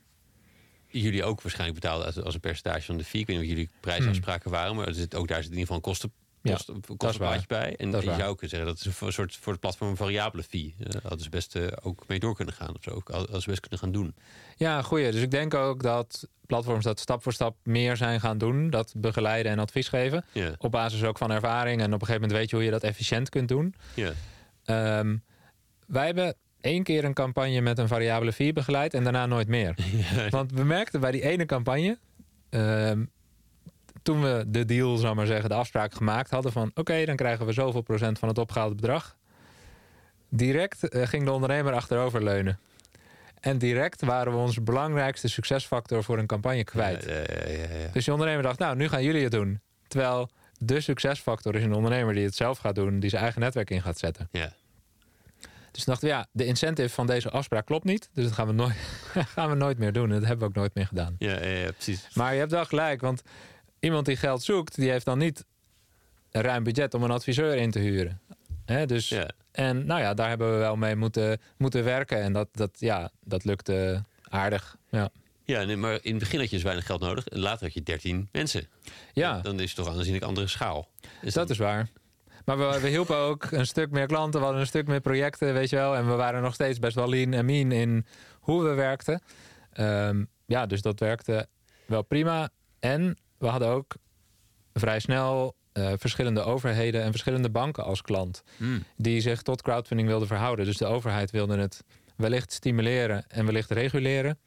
jullie 0.86 1.24
ook 1.24 1.42
waarschijnlijk 1.42 1.80
betaald 1.80 2.04
als, 2.04 2.22
als 2.22 2.34
een 2.34 2.40
percentage 2.40 2.82
van 2.82 2.96
de 2.96 3.04
fee. 3.04 3.20
Ik 3.20 3.26
weet 3.26 3.36
niet 3.36 3.44
of 3.44 3.50
jullie 3.50 3.70
prijsafspraken 3.80 4.50
waren, 4.50 4.76
maar 4.76 4.86
er 4.86 4.94
zit, 4.94 5.14
ook 5.14 5.28
daar 5.28 5.42
zit 5.42 5.52
in 5.52 5.58
ieder 5.58 5.74
geval 5.74 5.76
een 5.76 5.82
kosten, 5.82 6.12
Ja, 6.42 6.52
kosten, 6.52 6.80
kostenplaatje 6.96 7.46
bij. 7.46 7.76
En 7.76 7.90
Dat 7.90 8.02
je 8.02 8.08
waar. 8.08 8.18
zou 8.18 8.30
kunnen 8.32 8.48
zeggen 8.50 8.68
dat 8.68 8.78
is 8.86 9.00
een 9.00 9.12
soort 9.12 9.36
voor 9.36 9.52
het 9.52 9.60
platform 9.60 9.90
een 9.90 9.96
variabele 9.96 10.42
fee. 10.42 10.74
Uh, 10.78 10.86
hadden 11.02 11.20
ze 11.20 11.28
best 11.30 11.56
eh, 11.56 11.66
ook 11.82 12.04
mee 12.08 12.18
door 12.18 12.34
kunnen 12.34 12.54
gaan 12.54 12.68
of 12.76 12.82
zo. 12.82 13.00
Hadden 13.04 13.40
ze 13.42 13.48
best 13.48 13.60
kunnen 13.60 13.78
gaan 13.78 13.92
doen. 13.92 14.14
Ja, 14.56 14.82
goeie. 14.82 15.10
Dus 15.12 15.22
ik 15.22 15.30
denk 15.30 15.54
ook 15.54 15.82
dat 15.82 16.28
platforms 16.46 16.84
dat 16.84 17.00
stap 17.00 17.22
voor 17.22 17.32
stap 17.32 17.56
meer 17.62 17.96
zijn 17.96 18.20
gaan 18.20 18.38
doen. 18.38 18.70
Dat 18.70 18.92
begeleiden 18.96 19.52
en 19.52 19.58
advies 19.58 19.88
geven. 19.88 20.24
Ja, 20.32 20.52
Op 20.58 20.70
basis 20.70 21.04
ook 21.04 21.18
van 21.18 21.30
ervaring. 21.30 21.80
En 21.80 21.86
op 21.86 22.00
een 22.00 22.06
gegeven 22.06 22.20
moment 22.20 22.38
weet 22.38 22.50
je 22.50 22.56
hoe 22.56 22.64
je 22.64 22.70
dat 22.70 22.82
efficiënt 22.82 23.28
kunt 23.28 23.48
doen. 23.48 23.74
ja. 23.94 24.12
Ehm, 24.64 25.16
wij 25.86 26.06
hebben 26.06 26.34
één 26.60 26.82
keer 26.82 27.04
een 27.04 27.14
campagne 27.14 27.60
met 27.60 27.78
een 27.78 27.88
variabele 27.88 28.32
fee 28.32 28.52
begeleid 28.52 28.94
en 28.94 29.02
daarna 29.02 29.26
nooit 29.26 29.48
meer. 29.48 29.74
Want 30.30 30.52
we 30.52 30.64
merkten 30.64 31.00
bij 31.00 31.10
die 31.10 31.22
ene 31.22 31.46
campagne, 31.46 31.98
ehm, 32.50 33.04
toen 34.08 34.22
we 34.22 34.44
de 34.46 34.64
deal, 34.64 34.96
zal 34.96 35.10
ik 35.10 35.16
maar 35.16 35.26
zeggen, 35.26 35.48
de 35.48 35.54
afspraak 35.54 35.94
gemaakt 35.94 36.30
hadden 36.30 36.52
van 36.52 36.70
oké, 36.74 37.04
dan 37.04 37.16
krijgen 37.16 37.46
we 37.46 37.52
zoveel 37.52 37.80
procent 37.80 38.18
van 38.18 38.28
het 38.28 38.38
opgehaalde 38.38 38.74
bedrag. 38.74 39.16
Direct 40.28 40.88
eh, 40.88 41.06
ging 41.06 41.24
de 41.24 41.32
ondernemer 41.32 41.72
achterover 41.72 42.24
leunen. 42.24 42.58
En 43.40 43.58
direct 43.58 44.02
waren 44.02 44.32
we 44.32 44.38
onze 44.38 44.60
belangrijkste 44.60 45.28
succesfactor 45.28 46.04
voor 46.04 46.18
een 46.18 46.26
campagne 46.26 46.64
kwijt. 46.64 47.04
Ja, 47.04 47.14
ja, 47.14 47.48
ja, 47.48 47.78
ja. 47.78 47.88
Dus 47.92 48.04
die 48.04 48.12
ondernemer 48.12 48.42
dacht, 48.42 48.58
nou, 48.58 48.76
nu 48.76 48.88
gaan 48.88 49.02
jullie 49.02 49.22
het 49.22 49.32
doen. 49.32 49.60
Terwijl 49.86 50.30
de 50.58 50.80
succesfactor 50.80 51.54
is 51.54 51.62
een 51.62 51.74
ondernemer 51.74 52.14
die 52.14 52.24
het 52.24 52.34
zelf 52.34 52.58
gaat 52.58 52.74
doen, 52.74 53.00
die 53.00 53.10
zijn 53.10 53.22
eigen 53.22 53.40
netwerk 53.40 53.70
in 53.70 53.82
gaat 53.82 53.98
zetten. 53.98 54.28
Ja. 54.32 54.52
Dus 55.70 55.84
dachten 55.84 56.08
we, 56.08 56.14
ja, 56.14 56.26
de 56.32 56.44
incentive 56.44 56.94
van 56.94 57.06
deze 57.06 57.30
afspraak 57.30 57.66
klopt 57.66 57.84
niet. 57.84 58.08
Dus 58.12 58.24
dat 58.24 58.32
gaan 58.32 58.46
we 58.46 58.52
nooit, 58.52 58.76
gaan 59.34 59.48
we 59.48 59.54
nooit 59.54 59.78
meer 59.78 59.92
doen. 59.92 60.12
En 60.12 60.18
dat 60.18 60.28
hebben 60.28 60.38
we 60.38 60.44
ook 60.44 60.54
nooit 60.54 60.74
meer 60.74 60.86
gedaan. 60.86 61.16
Ja, 61.18 61.44
ja, 61.44 61.72
precies. 61.72 62.08
Maar 62.14 62.32
je 62.32 62.38
hebt 62.38 62.50
wel 62.50 62.64
gelijk, 62.64 63.00
want 63.00 63.22
iemand 63.80 64.06
die 64.06 64.16
geld 64.16 64.42
zoekt, 64.42 64.74
die 64.76 64.90
heeft 64.90 65.04
dan 65.04 65.18
niet 65.18 65.44
een 66.30 66.42
ruim 66.42 66.62
budget 66.64 66.94
om 66.94 67.02
een 67.02 67.10
adviseur 67.10 67.54
in 67.56 67.70
te 67.70 67.78
huren. 67.78 68.20
Dus, 68.86 69.08
Ja. 69.08 69.30
En 69.52 69.86
nou 69.86 70.00
ja, 70.00 70.14
daar 70.14 70.28
hebben 70.28 70.52
we 70.52 70.56
wel 70.58 70.76
mee 70.76 70.96
moeten, 70.96 71.40
moeten 71.56 71.84
werken. 71.84 72.22
En 72.22 72.32
dat, 72.32 72.48
dat, 72.52 72.70
ja, 72.78 73.10
dat 73.24 73.44
lukte 73.44 74.04
aardig. 74.28 74.76
Ja. 74.90 75.08
Ja, 75.44 75.62
nee, 75.62 75.76
maar 75.76 75.98
in 76.02 76.10
het 76.10 76.18
begin 76.18 76.38
had 76.40 76.48
je 76.48 76.54
dus 76.54 76.64
weinig 76.64 76.86
geld 76.86 77.00
nodig. 77.00 77.26
En 77.28 77.38
later 77.38 77.62
had 77.64 77.74
je 77.74 77.82
13 77.82 78.28
mensen. 78.32 78.66
ja, 79.12 79.40
Dan 79.40 79.60
is 79.60 79.66
het 79.66 79.76
toch 79.76 79.86
een 79.86 79.98
aanzienlijk 79.98 80.24
andere 80.24 80.46
schaal. 80.46 80.88
Dus 81.22 81.34
dat 81.34 81.46
dan- 81.48 81.56
is 81.56 81.58
waar. 81.62 81.88
Maar 82.44 82.58
we, 82.58 82.80
we 82.80 82.88
hielpen 82.88 83.16
ook 83.16 83.50
een 83.50 83.66
stuk 83.66 83.90
meer 83.90 84.06
klanten. 84.06 84.38
We 84.38 84.44
hadden 84.44 84.60
een 84.60 84.68
stuk 84.68 84.86
meer 84.86 85.00
projecten, 85.00 85.54
weet 85.54 85.70
je 85.70 85.76
wel. 85.76 85.96
En 85.96 86.06
we 86.08 86.14
waren 86.14 86.42
nog 86.42 86.54
steeds 86.54 86.78
best 86.78 86.94
wel 86.94 87.08
lean 87.08 87.32
en 87.32 87.44
mean 87.44 87.72
in 87.72 88.06
hoe 88.40 88.62
we 88.62 88.74
werkten. 88.74 89.22
Ehm, 89.72 90.24
ja, 90.46 90.66
dus 90.66 90.82
dat 90.82 91.00
werkte 91.00 91.46
wel 91.86 92.02
prima. 92.02 92.48
En 92.80 93.16
we 93.38 93.46
hadden 93.46 93.68
ook 93.68 93.96
vrij 94.72 95.00
snel 95.00 95.56
eh, 95.72 95.92
verschillende 95.96 96.42
overheden 96.42 97.02
en 97.02 97.10
verschillende 97.10 97.50
banken 97.50 97.84
als 97.84 98.02
klant. 98.02 98.42
Hmm. 98.56 98.82
Die 98.96 99.20
zich 99.20 99.42
tot 99.42 99.62
crowdfunding 99.62 100.08
wilden 100.08 100.28
verhouden. 100.28 100.64
Dus 100.64 100.76
de 100.76 100.86
overheid 100.86 101.30
wilde 101.30 101.56
het 101.56 101.84
wellicht 102.16 102.52
stimuleren 102.52 103.24
en 103.28 103.44
wellicht 103.44 103.70
reguleren. 103.70 104.38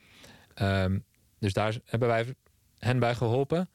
Ehm, 0.54 1.00
dus 1.40 1.54
daar 1.54 1.78
hebben 1.86 2.08
wij 2.08 2.36
hen 2.78 3.00
bij 3.00 3.16
geholpen. 3.16 3.70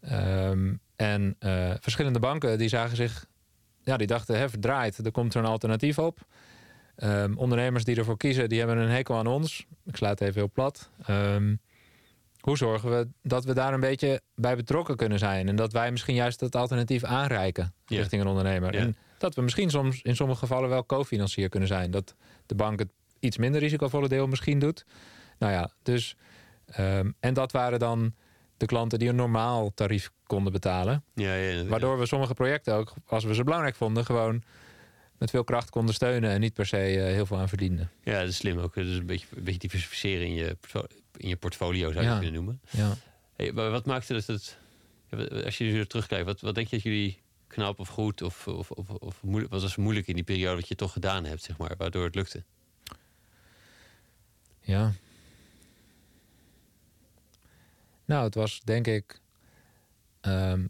Ehm, 0.00 0.74
en 0.96 1.36
eh, 1.38 1.70
verschillende 1.80 2.18
banken 2.18 2.58
die 2.58 2.68
zagen 2.68 2.96
zich, 2.96 3.26
ja, 3.82 3.96
die 3.96 4.06
dachten, 4.06 4.38
hè, 4.38 4.48
verdraaid, 4.48 4.98
er 4.98 5.12
komt 5.12 5.32
zo'n 5.32 5.44
alternatief 5.44 5.98
op. 5.98 6.18
Ehm, 6.96 7.34
ondernemers 7.36 7.84
die 7.84 7.96
ervoor 7.96 8.16
kiezen, 8.16 8.48
die 8.48 8.58
hebben 8.58 8.76
een 8.76 8.90
hekel 8.90 9.16
aan 9.16 9.26
ons. 9.26 9.66
Ik 9.84 9.96
sla 9.96 10.08
het 10.08 10.20
even 10.20 10.34
heel 10.34 10.50
plat. 10.50 10.90
Ehm, 11.02 11.54
hoe 12.48 12.56
zorgen 12.56 12.90
we 12.90 13.08
dat 13.22 13.44
we 13.44 13.54
daar 13.54 13.74
een 13.74 13.80
beetje 13.80 14.20
bij 14.34 14.56
betrokken 14.56 14.96
kunnen 14.96 15.18
zijn? 15.18 15.48
En 15.48 15.56
dat 15.56 15.72
wij 15.72 15.90
misschien 15.90 16.14
juist 16.14 16.40
het 16.40 16.56
alternatief 16.56 17.04
aanreiken 17.04 17.74
richting 17.86 18.22
een 18.22 18.28
ondernemer. 18.28 18.74
En 18.74 18.96
dat 19.18 19.34
we 19.34 19.42
misschien 19.42 19.70
soms 19.70 20.02
in 20.02 20.16
sommige 20.16 20.38
gevallen 20.38 20.68
wel 20.68 20.86
co-financier 20.86 21.48
kunnen 21.48 21.68
zijn. 21.68 21.90
Dat 21.90 22.14
de 22.46 22.54
bank 22.54 22.78
het 22.78 22.88
iets 23.20 23.36
minder 23.36 23.60
risicovolle 23.60 24.08
deel 24.08 24.26
misschien 24.26 24.58
doet. 24.58 24.84
Nou 25.38 25.52
ja, 25.52 25.70
dus. 25.82 26.16
ehm, 26.66 27.10
en 27.20 27.34
dat 27.34 27.52
waren 27.52 27.78
dan 27.78 28.14
de 28.56 28.66
klanten 28.66 28.98
die 28.98 29.08
een 29.08 29.16
normaal 29.16 29.74
tarief 29.74 30.10
konden 30.26 30.52
betalen. 30.52 31.04
Ja, 31.14 31.34
ja, 31.34 31.50
ja. 31.50 31.64
Waardoor 31.64 31.98
we 31.98 32.06
sommige 32.06 32.34
projecten 32.34 32.74
ook, 32.74 32.94
als 33.06 33.24
we 33.24 33.34
ze 33.34 33.44
belangrijk 33.44 33.76
vonden, 33.76 34.04
gewoon 34.04 34.42
met 35.18 35.30
veel 35.30 35.44
kracht 35.44 35.70
konden 35.70 35.94
steunen 35.94 36.30
en 36.30 36.40
niet 36.40 36.54
per 36.54 36.66
se 36.66 36.76
eh, 36.76 37.04
heel 37.04 37.26
veel 37.26 37.38
aan 37.38 37.48
verdienden. 37.48 37.90
Ja, 38.02 38.18
dat 38.20 38.28
is 38.28 38.36
slim 38.36 38.58
ook. 38.58 38.74
Dus 38.74 38.96
een 38.96 39.06
beetje, 39.06 39.26
een 39.36 39.44
beetje 39.44 39.58
diversificeren 39.58 40.26
in 40.26 40.34
je, 40.34 40.56
in 41.18 41.28
je 41.28 41.36
portfolio, 41.36 41.92
zou 41.92 42.04
je 42.04 42.10
Ja. 42.10 42.16
kunnen 42.16 42.32
noemen. 42.34 42.60
Ja. 42.70 42.96
Hey, 43.36 43.52
maar 43.52 43.70
wat 43.70 43.86
maakte 43.86 44.12
dat 44.12 44.26
het... 44.26 44.58
Als 45.44 45.58
je 45.58 45.64
nu 45.64 45.86
terugkijkt, 45.86 46.24
wat, 46.24 46.40
wat 46.40 46.54
denk 46.54 46.66
je 46.68 46.76
dat 46.76 46.84
jullie 46.84 47.18
knap 47.46 47.78
of 47.78 47.88
goed... 47.88 48.22
of, 48.22 48.46
of, 48.48 48.70
of, 48.70 48.90
of 48.90 49.22
moeilijk, 49.22 49.52
wat 49.52 49.62
was 49.62 49.76
moeilijk 49.76 50.06
in 50.06 50.14
die 50.14 50.24
periode 50.24 50.56
wat 50.60 50.68
je 50.68 50.74
toch 50.74 50.92
gedaan 50.92 51.24
hebt, 51.24 51.42
zeg 51.42 51.58
maar... 51.58 51.74
waardoor 51.78 52.04
het 52.04 52.14
lukte? 52.14 52.42
Ja. 54.60 54.92
Nou, 58.04 58.24
het 58.24 58.34
was 58.34 58.60
denk 58.64 58.86
ik. 58.86 59.20
ehm, 60.20 60.66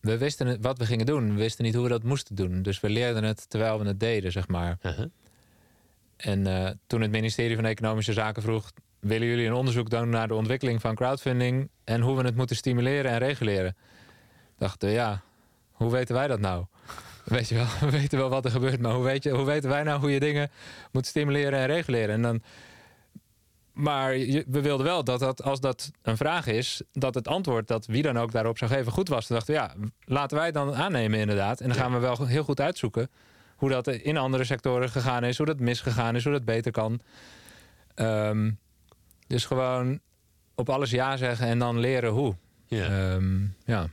we 0.00 0.18
wisten 0.18 0.46
het, 0.46 0.58
wat 0.60 0.78
we 0.78 0.86
gingen 0.86 1.06
doen. 1.06 1.28
We 1.34 1.34
wisten 1.40 1.64
niet 1.64 1.74
hoe 1.74 1.82
we 1.82 1.88
dat 1.88 2.02
moesten 2.02 2.34
doen. 2.34 2.62
Dus 2.62 2.80
we 2.80 2.90
leerden 2.90 3.24
het 3.24 3.50
terwijl 3.50 3.78
we 3.78 3.86
het 3.86 4.00
deden, 4.00 4.32
zeg 4.32 4.48
maar. 4.48 4.78
Uh-huh. 4.82 5.06
En 6.16 6.46
eh, 6.46 6.70
toen 6.86 7.00
het 7.00 7.10
ministerie 7.10 7.56
van 7.56 7.64
Economische 7.64 8.12
Zaken 8.12 8.42
vroeg: 8.42 8.72
willen 9.00 9.26
jullie 9.28 9.46
een 9.46 9.52
onderzoek 9.52 9.90
doen 9.90 10.08
naar 10.08 10.28
de 10.28 10.34
ontwikkeling 10.34 10.80
van 10.80 10.94
crowdfunding 10.94 11.70
en 11.84 12.00
hoe 12.00 12.16
we 12.16 12.22
het 12.22 12.36
moeten 12.36 12.56
stimuleren 12.56 13.10
en 13.10 13.18
reguleren? 13.18 13.76
Dachten 14.58 14.88
we, 14.88 14.94
ja, 14.94 15.22
hoe 15.72 15.90
weten 15.90 16.14
wij 16.14 16.26
dat 16.26 16.40
nou? 16.40 16.64
Weet 17.24 17.48
je 17.48 17.54
wel, 17.54 17.66
we 17.80 17.90
weten 17.90 18.18
wel 18.18 18.28
wat 18.28 18.44
er 18.44 18.50
gebeurt, 18.50 18.80
maar 18.80 18.92
hoe, 18.92 19.04
weet 19.04 19.22
je, 19.22 19.30
hoe 19.30 19.44
weten 19.44 19.70
wij 19.70 19.82
nou 19.82 20.00
hoe 20.00 20.10
je 20.10 20.20
dingen 20.20 20.50
moet 20.92 21.06
stimuleren 21.06 21.58
en 21.58 21.66
reguleren? 21.66 22.14
En 22.14 22.22
dan, 22.22 22.42
maar 23.72 24.10
we 24.46 24.60
wilden 24.60 24.86
wel 24.86 25.04
dat, 25.04 25.20
dat 25.20 25.42
als 25.42 25.60
dat 25.60 25.90
een 26.02 26.16
vraag 26.16 26.46
is, 26.46 26.82
dat 26.92 27.14
het 27.14 27.28
antwoord 27.28 27.68
dat 27.68 27.86
wie 27.86 28.02
dan 28.02 28.18
ook 28.18 28.32
daarop 28.32 28.58
zou 28.58 28.70
geven 28.70 28.92
goed 28.92 29.08
was. 29.08 29.26
Toen 29.26 29.36
dachten 29.36 29.54
we, 29.54 29.60
ja, 29.60 29.74
laten 30.04 30.36
wij 30.36 30.46
het 30.46 30.54
dan 30.54 30.74
aannemen 30.74 31.18
inderdaad. 31.18 31.60
En 31.60 31.68
dan 31.68 31.76
gaan 31.76 31.92
we 31.92 31.98
wel 31.98 32.26
heel 32.26 32.44
goed 32.44 32.60
uitzoeken 32.60 33.10
hoe 33.56 33.70
dat 33.70 33.86
in 33.86 34.16
andere 34.16 34.44
sectoren 34.44 34.90
gegaan 34.90 35.24
is, 35.24 35.36
hoe 35.36 35.46
dat 35.46 35.60
misgegaan 35.60 36.16
is, 36.16 36.24
hoe 36.24 36.32
dat 36.32 36.44
beter 36.44 36.72
kan. 36.72 37.00
Ehm, 37.94 38.50
dus 39.30 39.44
gewoon 39.44 40.00
op 40.54 40.68
alles 40.68 40.90
ja 40.90 41.16
zeggen 41.16 41.46
en 41.46 41.58
dan 41.58 41.78
leren 41.78 42.10
hoe. 42.10 42.36
Ja. 42.66 43.12
Ehm, 43.12 43.40
ja. 43.64 43.88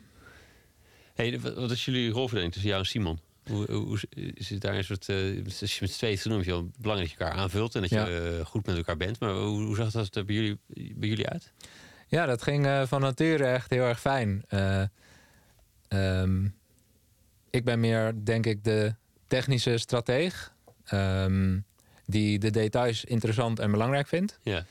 Hey, 1.14 1.40
wat 1.40 1.72
is 1.72 1.86
jullie 1.86 2.10
rolverdeling 2.10 2.52
tussen 2.52 2.70
jou 2.70 2.82
en 2.84 2.90
Simon? 2.90 3.20
Hoe, 3.50 3.72
hoe 3.72 4.00
is 4.12 4.50
het 4.50 4.62
daar 4.62 4.76
een 4.76 4.84
soort... 4.84 5.10
als 5.62 5.74
je 5.74 5.78
met 5.82 5.92
z'n 5.92 5.98
tweeën 5.98 6.18
te 6.18 6.30
doen, 6.30 6.40
is 6.40 6.46
het 6.46 6.78
belangrijk 6.78 7.10
dat 7.10 7.18
je 7.18 7.26
elkaar 7.26 7.42
aanvult... 7.42 7.76
en 7.76 7.82
dat 7.82 7.90
je 7.90 8.38
eh, 8.40 8.46
goed 8.46 8.66
met 8.66 8.78
elkaar 8.78 8.98
bent. 8.98 9.20
Maar 9.20 9.34
hoe, 9.34 9.66
hoe 9.66 9.76
zag 9.76 9.92
dat 9.92 10.16
er 10.16 10.26
bij 10.26 10.36
jullie, 10.36 10.60
bij 10.96 11.10
jullie 11.10 11.28
uit? 11.28 11.54
ja, 12.08 12.26
dat 12.26 12.44
ging 12.44 12.66
eh, 12.66 12.82
van 12.86 13.02
nature 13.02 13.46
echt 13.46 13.70
heel 13.70 13.84
erg 13.84 14.00
fijn. 14.00 14.44
Eh, 14.48 14.84
ehm, 15.88 16.48
ik 17.50 17.64
ben 17.64 17.80
meer, 17.80 18.14
denk 18.24 18.46
ik, 18.46 18.64
de 18.64 18.96
technische 19.28 19.78
strateeg. 19.78 20.56
ehm, 20.86 21.60
die 22.06 22.40
de 22.40 22.50
details 22.50 23.06
interessant 23.06 23.60
en 23.60 23.72
belangrijk 23.72 24.08
vindt. 24.08 24.40
Ja. 24.44 24.66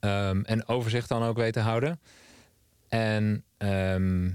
Ehm, 0.00 0.40
en 0.40 0.68
overzicht 0.68 1.08
dan 1.08 1.22
ook 1.22 1.36
weet 1.36 1.52
te 1.52 1.60
houden. 1.60 2.00
En 2.88 3.44
ehm, 3.56 4.30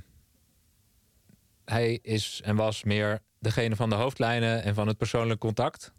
hij 1.66 2.00
is 2.02 2.42
en 2.44 2.56
was 2.56 2.84
meer 2.84 3.20
degene 3.40 3.76
van 3.76 3.90
de 3.90 3.96
hoofdlijnen 3.96 4.64
en 4.64 4.76
van 4.76 4.88
het 4.88 4.98
persoonlijk 4.98 5.40
contact. 5.40 5.94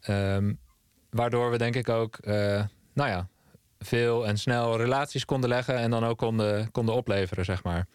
Ehm, 0.00 0.52
waardoor 1.10 1.50
we 1.50 1.58
denk 1.58 1.74
ik 1.74 1.88
ook, 1.88 2.18
uh, 2.20 2.34
nou 2.92 3.10
ja, 3.10 3.28
veel 3.78 4.26
en 4.26 4.38
snel 4.38 4.76
relaties 4.76 5.24
konden 5.24 5.48
leggen 5.48 5.76
en 5.76 5.90
dan 5.90 6.04
ook 6.04 6.18
konden, 6.18 6.70
konden 6.70 6.94
opleveren, 6.94 7.44
zeg 7.44 7.62
maar. 7.62 7.86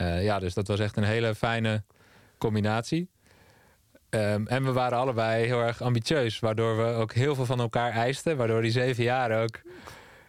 Uh, 0.00 0.24
ja, 0.24 0.38
dus 0.38 0.54
dat 0.54 0.68
was 0.68 0.80
echt 0.80 0.96
een 0.96 1.04
hele 1.04 1.34
fijne 1.34 1.82
combinatie. 2.38 3.10
Um, 4.10 4.46
en 4.46 4.64
we 4.64 4.72
waren 4.72 4.98
allebei 4.98 5.46
heel 5.46 5.60
erg 5.60 5.82
ambitieus, 5.82 6.38
waardoor 6.38 6.76
we 6.76 6.92
ook 6.92 7.12
heel 7.12 7.34
veel 7.34 7.46
van 7.46 7.60
elkaar 7.60 7.92
eisten. 7.92 8.36
Waardoor 8.36 8.62
die 8.62 8.70
zeven 8.70 9.04
jaar 9.04 9.42
ook 9.42 9.60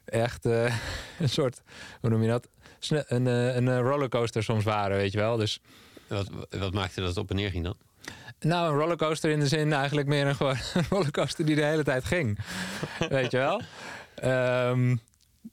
echt 0.05 0.45
uh, 0.45 0.63
een 1.19 1.29
soort, 1.29 1.61
hoe 2.01 2.09
noem 2.09 2.21
je 2.21 2.29
dat? 2.29 2.47
Een, 2.89 3.25
een 3.25 3.81
rollercoaster 3.81 4.43
soms 4.43 4.63
waren, 4.63 4.97
weet 4.97 5.11
je 5.11 5.17
wel. 5.17 5.37
Dus, 5.37 5.59
wat, 6.07 6.29
wat 6.49 6.73
maakte 6.73 6.99
dat 6.99 7.09
het 7.09 7.17
op 7.17 7.29
en 7.29 7.35
neer 7.35 7.49
ging 7.49 7.63
dan? 7.63 7.75
Nou, 8.39 8.71
een 8.71 8.79
rollercoaster 8.79 9.31
in 9.31 9.39
de 9.39 9.47
zin 9.47 9.73
eigenlijk 9.73 10.07
meer 10.07 10.27
een, 10.27 10.35
gewoon 10.35 10.57
een 10.73 10.85
rollercoaster 10.89 11.45
die 11.45 11.55
de 11.55 11.65
hele 11.65 11.83
tijd 11.83 12.05
ging. 12.05 12.39
Weet 13.09 13.31
je 13.31 13.37
wel? 13.37 13.61
Um, 14.69 15.01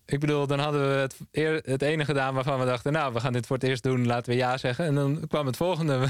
ik 0.07 0.20
bedoel, 0.20 0.47
dan 0.47 0.59
hadden 0.59 0.80
we 0.80 0.95
het, 0.95 1.16
eer, 1.32 1.61
het 1.64 1.82
ene 1.82 2.05
gedaan 2.05 2.34
waarvan 2.34 2.59
we 2.59 2.64
dachten... 2.64 2.93
nou, 2.93 3.12
we 3.12 3.20
gaan 3.20 3.32
dit 3.32 3.47
voor 3.47 3.57
het 3.57 3.64
eerst 3.64 3.82
doen, 3.82 4.07
laten 4.07 4.32
we 4.32 4.39
ja 4.39 4.57
zeggen. 4.57 4.84
En 4.84 4.95
dan 4.95 5.24
kwam 5.28 5.47
het 5.47 5.57
volgende. 5.57 6.09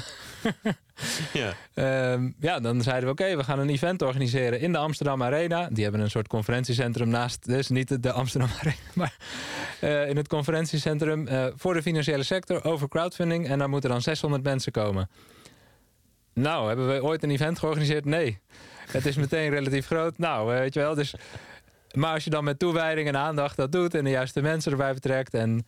ja. 1.33 1.53
Um, 2.13 2.35
ja, 2.41 2.61
dan 2.61 2.83
zeiden 2.83 3.05
we, 3.05 3.11
oké, 3.11 3.37
we 3.37 3.45
gaan 3.45 3.59
een 3.59 3.69
event 3.69 4.03
organiseren 4.03 4.61
in 4.61 4.73
de 4.73 4.79
Amsterdam 4.79 5.23
Arena. 5.23 5.69
Die 5.73 5.83
hebben 5.83 6.01
een 6.01 6.11
soort 6.11 6.29
conferentiecentrum 6.29 7.09
naast, 7.09 7.47
dus 7.47 7.69
niet 7.69 8.03
de 8.03 8.13
Amsterdam 8.13 8.51
Arena... 8.61 8.77
maar 8.95 9.17
uh, 9.81 10.09
in 10.09 10.17
het 10.17 10.29
conferentiecentrum 10.29 11.27
uh, 11.27 11.47
voor 11.55 11.75
de 11.75 11.83
financiële 11.83 12.23
sector 12.23 12.65
over 12.65 12.89
crowdfunding. 12.89 13.49
En 13.49 13.59
daar 13.59 13.69
moeten 13.69 13.91
dan 13.91 14.03
600 14.03 14.43
mensen 14.43 14.73
komen. 14.73 15.11
Nou, 16.33 16.69
hebben 16.69 16.89
we 16.89 17.03
ooit 17.03 17.23
een 17.23 17.31
event 17.31 17.59
georganiseerd? 17.59 18.05
Nee. 18.05 18.39
Het 18.91 19.07
is 19.07 19.17
meteen 19.17 19.51
relatief 19.51 19.87
groot. 19.87 20.19
Nou, 20.19 20.49
weet 20.49 20.75
je 20.75 20.81
wel, 20.81 20.95
dus... 20.95 21.15
Maar 21.95 22.13
als 22.13 22.25
je 22.25 22.31
dan 22.31 22.45
met 22.45 22.59
toewijding 22.59 23.09
en 23.09 23.17
aandacht 23.17 23.57
dat 23.57 23.73
doet 23.73 23.95
en 23.95 24.05
de 24.05 24.11
juiste 24.11 24.41
mensen 24.41 24.73
erbij 24.73 24.95
betrekt 24.95 25.35
en 25.35 25.67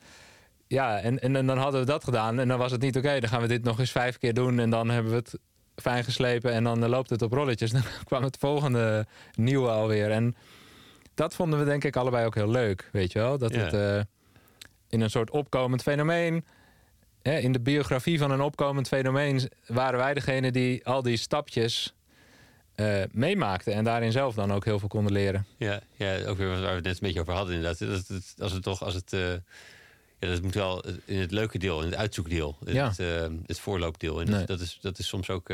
ja, 0.67 1.01
en, 1.01 1.19
en, 1.21 1.47
dan 1.47 1.59
hadden 1.59 1.81
we 1.81 1.87
dat 1.87 2.05
gedaan 2.05 2.39
en 2.39 2.49
dan 2.49 2.59
was 2.59 2.73
het 2.73 2.81
niet 2.81 2.97
oké. 2.97 3.21
dan 3.21 3.29
gaan 3.29 3.41
we 3.41 3.49
dit 3.49 3.65
nog 3.65 3.79
eens 3.79 3.91
vijf 3.91 4.19
keer 4.19 4.35
doen 4.35 4.59
en 4.59 4.71
dan 4.71 4.91
hebben 4.91 5.13
we 5.13 5.19
het 5.19 5.39
fijn 5.81 6.05
geslepen 6.05 6.53
en 6.53 6.65
dan 6.65 6.89
loopt 6.89 7.11
het 7.11 7.23
op 7.23 7.33
rolletjes. 7.33 7.71
Dan 7.81 7.83
kwam 8.05 8.23
het 8.23 8.37
volgende 8.37 9.07
nieuwe 9.35 9.69
alweer. 9.69 10.11
En 10.11 10.37
dat 11.15 11.35
vonden 11.35 11.59
we 11.59 11.65
denk 11.65 11.85
ik 11.85 11.97
allebei 11.97 12.27
ook 12.27 12.35
heel 12.35 12.51
leuk, 12.51 12.89
weet 12.93 13.13
je 13.13 13.19
wel. 13.19 13.39
Dat 13.39 13.55
het 13.55 13.73
uh, 13.73 14.01
in 14.89 15.01
een 15.01 15.11
soort 15.11 15.31
opkomend 15.31 15.83
fenomeen, 15.83 16.45
hè, 17.23 17.39
in 17.39 17.53
de 17.53 17.61
biografie 17.61 18.19
van 18.19 18.31
een 18.31 18.41
opkomend 18.41 18.89
fenomeen, 18.89 19.51
waren 19.67 19.99
wij 19.99 20.15
degene 20.15 20.51
die 20.51 20.87
al 20.87 21.03
die 21.03 21.17
stapjes 21.17 21.95
uh, 22.81 23.03
meemaakten. 23.13 23.73
En 23.73 23.85
daarin 23.85 24.13
zelf 24.13 24.35
dan 24.35 24.53
ook 24.53 24.65
heel 24.65 24.79
veel 24.79 24.89
konden 24.89 25.13
leren. 25.13 25.47
Ja, 25.57 25.81
ja 25.97 26.25
ook 26.25 26.37
weer 26.37 26.49
waar 26.49 26.61
we 26.61 26.67
het 26.67 26.85
net 26.85 26.93
een 26.93 26.99
beetje 27.01 27.21
over 27.21 27.35
hadden 27.35 27.55
inderdaad. 27.55 27.79
Dat, 27.79 28.07
dat, 28.09 28.35
als 28.39 28.53
het 28.53 28.63
toch, 28.63 28.83
als 28.83 28.95
het... 28.95 29.13
Uh, 29.13 29.33
ja, 30.19 30.29
dat 30.29 30.43
moet 30.43 30.55
wel 30.55 30.85
in 31.05 31.19
het 31.19 31.31
leuke 31.31 31.59
deel, 31.59 31.81
in 31.81 31.87
het 31.87 31.97
uitzoekdeel. 31.97 32.59
Ja. 32.65 32.89
Het, 32.89 32.99
uh, 32.99 33.39
het 33.47 33.59
voorloopdeel. 33.59 34.21
En 34.21 34.31
nee. 34.31 34.45
dat, 34.45 34.61
is, 34.61 34.79
dat 34.81 34.99
is 34.99 35.07
soms 35.07 35.31
ook... 35.31 35.53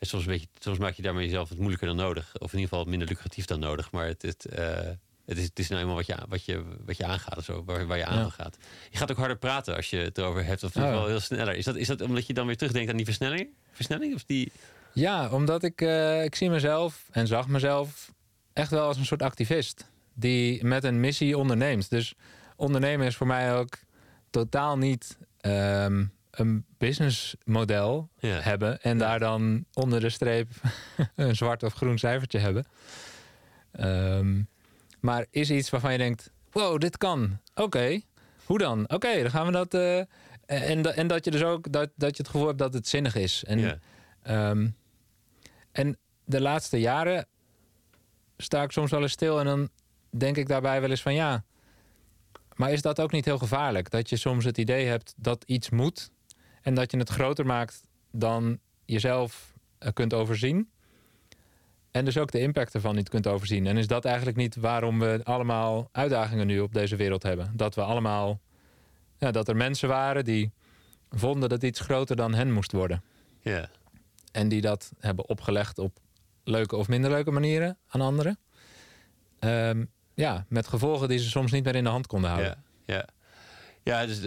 soms, 0.00 0.24
een 0.24 0.30
beetje, 0.30 0.48
soms 0.58 0.78
maak 0.78 0.94
je 0.94 1.02
daarmee 1.02 1.24
jezelf 1.24 1.48
wat 1.48 1.58
moeilijker 1.58 1.86
dan 1.86 1.96
nodig. 1.96 2.32
Of 2.38 2.52
in 2.52 2.58
ieder 2.58 2.68
geval 2.68 2.90
minder 2.90 3.08
lucratief 3.08 3.44
dan 3.44 3.60
nodig. 3.60 3.90
Maar 3.90 4.06
het, 4.06 4.22
het, 4.22 4.46
het, 5.24 5.38
is, 5.38 5.44
het 5.44 5.58
is 5.58 5.68
nou 5.68 5.80
eenmaal 5.80 5.96
wat 5.96 6.06
je, 6.06 6.16
wat 6.28 6.44
je, 6.44 6.64
wat 6.84 6.96
je 6.96 7.04
aangaat. 7.04 7.44
Zo, 7.44 7.64
waar, 7.64 7.86
waar 7.86 7.98
je 7.98 8.06
aan 8.06 8.30
gaat. 8.30 8.56
Je 8.90 8.98
gaat 8.98 9.10
ook 9.10 9.16
harder 9.16 9.38
praten 9.38 9.76
als 9.76 9.90
je 9.90 9.96
het 9.96 10.18
erover 10.18 10.44
hebt. 10.44 10.62
Of 10.62 10.76
oh. 10.76 10.82
wel 10.82 11.06
heel 11.06 11.20
sneller. 11.20 11.54
Is 11.54 11.64
dat, 11.64 11.76
is 11.76 11.86
dat 11.86 12.00
omdat 12.00 12.26
je 12.26 12.34
dan 12.34 12.46
weer 12.46 12.56
terugdenkt 12.56 12.90
aan 12.90 12.96
die 12.96 13.06
versnelling? 13.06 13.48
Versnelling? 13.72 14.14
Of 14.14 14.24
die... 14.24 14.52
Ja, 14.96 15.28
omdat 15.28 15.62
ik, 15.62 15.80
uh, 15.80 16.24
ik 16.24 16.34
zie 16.34 16.50
mezelf 16.50 17.08
en 17.10 17.26
zag 17.26 17.48
mezelf 17.48 18.12
echt 18.52 18.70
wel 18.70 18.86
als 18.86 18.96
een 18.96 19.06
soort 19.06 19.22
activist. 19.22 19.90
Die 20.14 20.64
met 20.64 20.84
een 20.84 21.00
missie 21.00 21.38
onderneemt. 21.38 21.90
Dus 21.90 22.14
ondernemen 22.56 23.06
is 23.06 23.16
voor 23.16 23.26
mij 23.26 23.54
ook 23.54 23.78
totaal 24.30 24.78
niet 24.78 25.18
um, 25.40 26.12
een 26.30 26.64
businessmodel 26.78 28.08
ja. 28.18 28.40
hebben. 28.40 28.82
En 28.82 28.98
daar 28.98 29.18
dan 29.18 29.64
onder 29.72 30.00
de 30.00 30.10
streep 30.10 30.48
een 31.14 31.36
zwart 31.36 31.62
of 31.62 31.74
groen 31.74 31.98
cijfertje 31.98 32.38
hebben. 32.38 32.66
Um, 33.80 34.48
maar 35.00 35.26
is 35.30 35.50
iets 35.50 35.70
waarvan 35.70 35.92
je 35.92 35.98
denkt, 35.98 36.30
wow, 36.52 36.80
dit 36.80 36.96
kan. 36.96 37.40
Oké, 37.54 38.00
hoe 38.44 38.58
dan? 38.58 38.88
Oké, 38.88 39.22
dan 39.22 39.30
gaan 39.30 39.46
we 39.46 39.52
dat... 39.52 39.74
Uh, 39.74 39.98
en, 40.46 40.96
en 40.96 41.06
dat 41.06 41.24
je 41.24 41.30
dus 41.30 41.42
ook 41.42 41.72
dat, 41.72 41.90
dat 41.96 42.16
je 42.16 42.22
het 42.22 42.30
gevoel 42.30 42.46
hebt 42.46 42.58
dat 42.58 42.74
het 42.74 42.88
zinnig 42.88 43.14
is. 43.14 43.44
En 43.44 43.58
ja. 43.58 43.78
um, 44.50 44.76
en 45.76 45.98
de 46.24 46.40
laatste 46.40 46.80
jaren 46.80 47.26
sta 48.36 48.62
ik 48.62 48.70
soms 48.70 48.90
wel 48.90 49.02
eens 49.02 49.12
stil 49.12 49.38
en 49.38 49.44
dan 49.44 49.68
denk 50.10 50.36
ik 50.36 50.48
daarbij 50.48 50.80
wel 50.80 50.90
eens 50.90 51.02
van 51.02 51.14
ja. 51.14 51.44
Maar 52.54 52.72
is 52.72 52.82
dat 52.82 53.00
ook 53.00 53.12
niet 53.12 53.24
heel 53.24 53.38
gevaarlijk? 53.38 53.90
Dat 53.90 54.08
je 54.08 54.16
soms 54.16 54.44
het 54.44 54.58
idee 54.58 54.86
hebt 54.86 55.14
dat 55.16 55.44
iets 55.46 55.70
moet 55.70 56.10
en 56.62 56.74
dat 56.74 56.90
je 56.90 56.98
het 56.98 57.08
groter 57.08 57.46
maakt 57.46 57.86
dan 58.10 58.58
jezelf 58.84 59.54
eh, 59.78 59.92
kunt 59.92 60.14
overzien. 60.14 60.70
En 61.90 62.04
dus 62.04 62.18
ook 62.18 62.30
de 62.30 62.40
impact 62.40 62.74
ervan 62.74 62.94
niet 62.94 63.08
kunt 63.08 63.26
overzien. 63.26 63.66
En 63.66 63.76
is 63.76 63.86
dat 63.86 64.04
eigenlijk 64.04 64.36
niet 64.36 64.56
waarom 64.56 64.98
we 64.98 65.20
allemaal 65.22 65.88
uitdagingen 65.92 66.46
nu 66.46 66.60
op 66.60 66.72
deze 66.72 66.96
wereld 66.96 67.22
hebben? 67.22 67.52
Dat 67.54 67.74
we 67.74 67.82
allemaal, 67.82 68.40
ja, 69.18 69.30
dat 69.30 69.48
er 69.48 69.56
mensen 69.56 69.88
waren 69.88 70.24
die 70.24 70.52
vonden 71.10 71.48
dat 71.48 71.62
iets 71.62 71.80
groter 71.80 72.16
dan 72.16 72.34
hen 72.34 72.52
moest 72.52 72.72
worden. 72.72 73.02
Ja. 73.40 73.70
En 74.36 74.48
die 74.48 74.60
dat 74.60 74.92
hebben 74.98 75.28
opgelegd 75.28 75.78
op 75.78 75.98
leuke 76.44 76.76
of 76.76 76.88
minder 76.88 77.10
leuke 77.10 77.30
manieren 77.30 77.78
aan 77.88 78.00
anderen. 78.00 78.38
Um, 79.40 79.90
ja, 80.14 80.46
met 80.48 80.66
gevolgen 80.66 81.08
die 81.08 81.18
ze 81.18 81.28
soms 81.28 81.52
niet 81.52 81.64
meer 81.64 81.74
in 81.74 81.84
de 81.84 81.90
hand 81.90 82.06
konden 82.06 82.30
houden. 82.30 82.62
Ja, 82.86 83.06
ja. 83.82 84.06
dus 84.06 84.20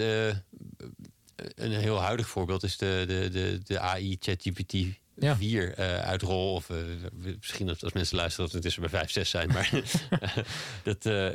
een 1.35 1.71
heel 1.71 2.01
huidig 2.01 2.27
voorbeeld 2.27 2.63
is 2.63 2.77
de, 2.77 3.03
de, 3.07 3.29
de, 3.29 3.59
de 3.63 3.79
AI 3.79 4.17
ChatGPT 4.19 4.73
4 5.19 5.79
uh, 5.79 5.99
uitrol. 5.99 6.53
Of 6.53 6.69
uh, 6.69 6.77
misschien 7.39 7.69
als 7.69 7.93
mensen 7.93 8.17
luisteren 8.17 8.45
dat 8.45 8.45
het 8.45 8.53
intussen 8.53 8.81
bij 8.81 8.89
5, 8.89 9.11
6 9.11 9.29
zijn. 9.29 9.47
Maar 9.47 9.71
dat 10.83 11.05
uh, 11.05 11.25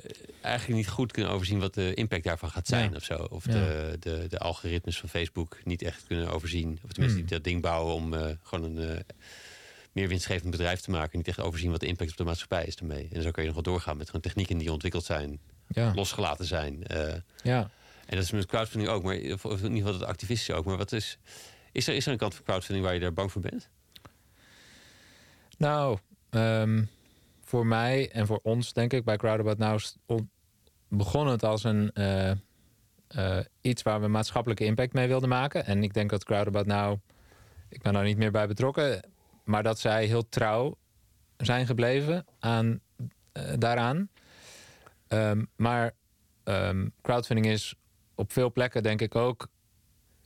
eigenlijk 0.40 0.78
niet 0.78 0.88
goed 0.88 1.12
kunnen 1.12 1.32
overzien 1.32 1.58
wat 1.60 1.74
de 1.74 1.94
impact 1.94 2.24
daarvan 2.24 2.50
gaat 2.50 2.66
zijn 2.66 2.90
ja. 2.90 2.96
of 2.96 3.04
zo. 3.04 3.14
Of 3.14 3.46
ja. 3.46 3.52
de, 3.52 3.96
de, 4.00 4.26
de 4.28 4.38
algoritmes 4.38 4.98
van 4.98 5.08
Facebook 5.08 5.58
niet 5.64 5.82
echt 5.82 6.04
kunnen 6.06 6.30
overzien. 6.30 6.78
Of 6.84 6.92
tenminste 6.92 7.20
mm. 7.20 7.26
die 7.26 7.36
dat 7.36 7.44
ding 7.44 7.62
bouwen 7.62 7.94
om 7.94 8.14
gewoon 8.42 8.76
een 8.76 9.04
meer 9.92 10.08
winstgevend 10.08 10.50
bedrijf 10.50 10.80
te 10.80 10.90
maken. 10.90 11.18
Niet 11.18 11.28
echt 11.28 11.40
overzien 11.40 11.70
wat 11.70 11.80
de 11.80 11.86
impact 11.86 12.10
op 12.10 12.16
de 12.16 12.24
maatschappij 12.24 12.64
is 12.64 12.76
ermee. 12.76 13.08
En 13.12 13.22
zo 13.22 13.30
kan 13.30 13.42
je 13.42 13.52
nog 13.52 13.64
wel 13.64 13.72
doorgaan 13.72 13.96
met 13.96 14.06
gewoon 14.06 14.20
technieken 14.22 14.58
die 14.58 14.72
ontwikkeld 14.72 15.04
zijn. 15.04 15.40
Losgelaten 15.94 16.44
zijn. 16.44 16.82
ja. 17.42 17.70
En 18.06 18.16
dat 18.16 18.24
is 18.24 18.30
met 18.30 18.46
crowdfunding 18.46 18.92
ook. 18.92 19.02
Maar, 19.02 19.14
of 19.14 19.44
in 19.44 19.62
ieder 19.62 19.76
geval 19.76 19.92
het 19.92 20.02
activistische 20.02 20.54
ook. 20.54 20.64
Maar 20.64 20.76
wat 20.76 20.92
is... 20.92 21.18
Is 21.74 21.88
er, 21.88 21.94
is 21.94 22.06
er 22.06 22.12
een 22.12 22.18
kant 22.18 22.34
van 22.34 22.44
crowdfunding 22.44 22.84
waar 22.84 22.94
je 22.94 23.00
daar 23.00 23.12
bang 23.12 23.32
voor 23.32 23.42
bent? 23.42 23.68
Nou, 25.58 25.98
um, 26.30 26.88
voor 27.40 27.66
mij 27.66 28.10
en 28.10 28.26
voor 28.26 28.40
ons, 28.42 28.72
denk 28.72 28.92
ik, 28.92 29.04
bij 29.04 29.16
Crowdabout 29.16 29.58
Now 29.58 29.78
begon 30.88 31.26
het 31.26 31.44
als 31.44 31.64
een 31.64 31.90
uh, 31.94 32.30
uh, 33.16 33.38
iets 33.60 33.82
waar 33.82 34.00
we 34.00 34.08
maatschappelijke 34.08 34.64
impact 34.64 34.92
mee 34.92 35.08
wilden 35.08 35.28
maken. 35.28 35.66
En 35.66 35.82
ik 35.82 35.94
denk 35.94 36.10
dat 36.10 36.24
Crowdabout 36.24 36.66
Now, 36.66 36.98
ik 37.68 37.82
ben 37.82 37.92
daar 37.92 38.04
niet 38.04 38.18
meer 38.18 38.30
bij 38.30 38.46
betrokken, 38.46 39.10
maar 39.44 39.62
dat 39.62 39.78
zij 39.78 40.06
heel 40.06 40.28
trouw 40.28 40.76
zijn 41.36 41.66
gebleven 41.66 42.26
aan, 42.38 42.80
uh, 43.32 43.52
daaraan. 43.58 44.08
Um, 45.08 45.48
maar 45.56 45.94
um, 46.44 46.92
crowdfunding 47.02 47.46
is 47.46 47.74
op 48.14 48.32
veel 48.32 48.52
plekken, 48.52 48.82
denk 48.82 49.00
ik 49.00 49.14
ook, 49.14 49.48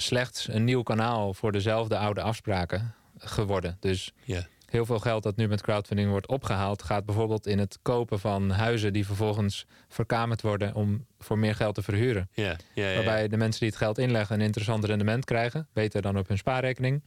slechts 0.03 0.49
een 0.49 0.65
nieuw 0.65 0.83
kanaal 0.83 1.35
voor 1.35 1.53
dezelfde 1.53 1.99
oude 1.99 2.23
afspraken 2.23 2.95
geworden. 3.19 3.77
Dus 3.81 4.13
yeah. 4.25 4.45
heel 4.67 4.87
veel 4.87 4.99
geld 4.99 5.23
dat 5.23 5.37
nu 5.37 5.49
met 5.49 5.63
crowdfunding 5.63 6.11
wordt 6.11 6.29
opgehaald, 6.29 6.83
gaat 6.83 7.05
bijvoorbeeld 7.05 7.47
in 7.47 7.59
het 7.59 7.79
kopen 7.83 8.21
van 8.21 8.51
huizen 8.51 8.93
die 8.93 9.07
vervolgens 9.07 9.67
verkamerd 9.89 10.43
worden 10.43 10.75
om 10.75 11.07
voor 11.19 11.39
meer 11.39 11.55
geld 11.55 11.75
te 11.75 11.83
verhuren. 11.83 12.29
Yeah. 12.33 12.57
Yeah, 12.75 12.95
Waarbij 12.95 13.29
de 13.29 13.37
mensen 13.37 13.61
die 13.61 13.69
het 13.69 13.79
geld 13.79 13.99
inleggen 13.99 14.37
een 14.37 14.47
interessant 14.47 14.85
rendement 14.85 15.25
krijgen, 15.25 15.69
beter 15.73 16.03
dan 16.03 16.19
op 16.19 16.29
hun 16.29 16.39
spaarrekening. 16.39 17.03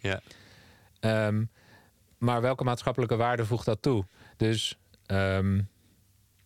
Um, 1.00 1.50
maar 2.18 2.42
welke 2.42 2.64
maatschappelijke 2.64 3.16
waarde 3.16 3.46
voegt 3.46 3.66
dat 3.66 3.82
toe? 3.82 4.06
Dus 4.38 4.78
um, 5.08 5.70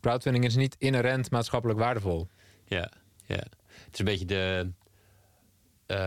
crowdfunding 0.01 0.45
is 0.45 0.55
niet 0.55 0.75
inherent 0.79 1.31
maatschappelijk 1.31 1.79
waardevol. 1.79 2.27
Ja, 2.65 2.91
ja. 3.25 3.43
Het 3.65 3.93
is 3.93 3.99
een 3.99 4.05
beetje 4.05 4.25
de 4.25 4.71
Uh, 5.87 5.97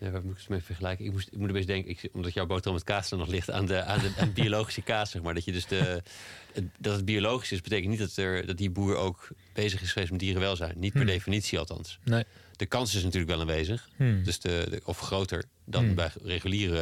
ja, 0.00 0.10
waar 0.10 0.22
moet 0.22 0.32
ik 0.32 0.38
het 0.38 0.48
mee 0.48 0.60
vergelijken? 0.62 1.04
Ik, 1.04 1.12
moest, 1.12 1.28
ik 1.32 1.38
moet 1.38 1.46
er 1.46 1.52
best 1.52 1.66
denken, 1.66 1.90
ik, 1.90 2.08
omdat 2.12 2.32
jouw 2.32 2.46
boterham 2.46 2.74
met 2.74 2.84
kaas 2.84 3.10
er 3.10 3.18
nog 3.18 3.28
ligt, 3.28 3.50
aan 3.50 3.66
de, 3.66 3.82
aan 3.82 3.98
de 3.98 4.12
aan 4.18 4.32
biologische 4.32 4.82
kaas, 4.82 5.10
zeg 5.10 5.22
maar. 5.22 5.34
Dat, 5.34 5.44
je 5.44 5.52
dus 5.52 5.66
de, 5.66 6.02
dat 6.78 6.96
het 6.96 7.04
biologisch 7.04 7.52
is, 7.52 7.60
betekent 7.60 7.90
niet 7.90 7.98
dat, 7.98 8.16
er, 8.16 8.46
dat 8.46 8.56
die 8.56 8.70
boer 8.70 8.96
ook 8.96 9.28
bezig 9.52 9.82
is 9.82 9.92
geweest 9.92 10.10
met 10.10 10.20
dierenwelzijn. 10.20 10.74
Niet 10.78 10.92
per 10.92 11.00
hm. 11.02 11.06
definitie 11.06 11.58
althans. 11.58 11.98
Nee. 12.04 12.24
de 12.56 12.66
kans 12.66 12.94
is 12.94 13.02
natuurlijk 13.02 13.30
wel 13.30 13.40
aanwezig. 13.40 13.88
Hmm. 13.96 14.24
Dus 14.24 14.40
de, 14.40 14.66
de- 14.70 14.80
of 14.84 14.98
groter 14.98 15.44
dan 15.64 15.84
Hmm. 15.84 15.94
bij 15.94 16.10
reguliere 16.22 16.80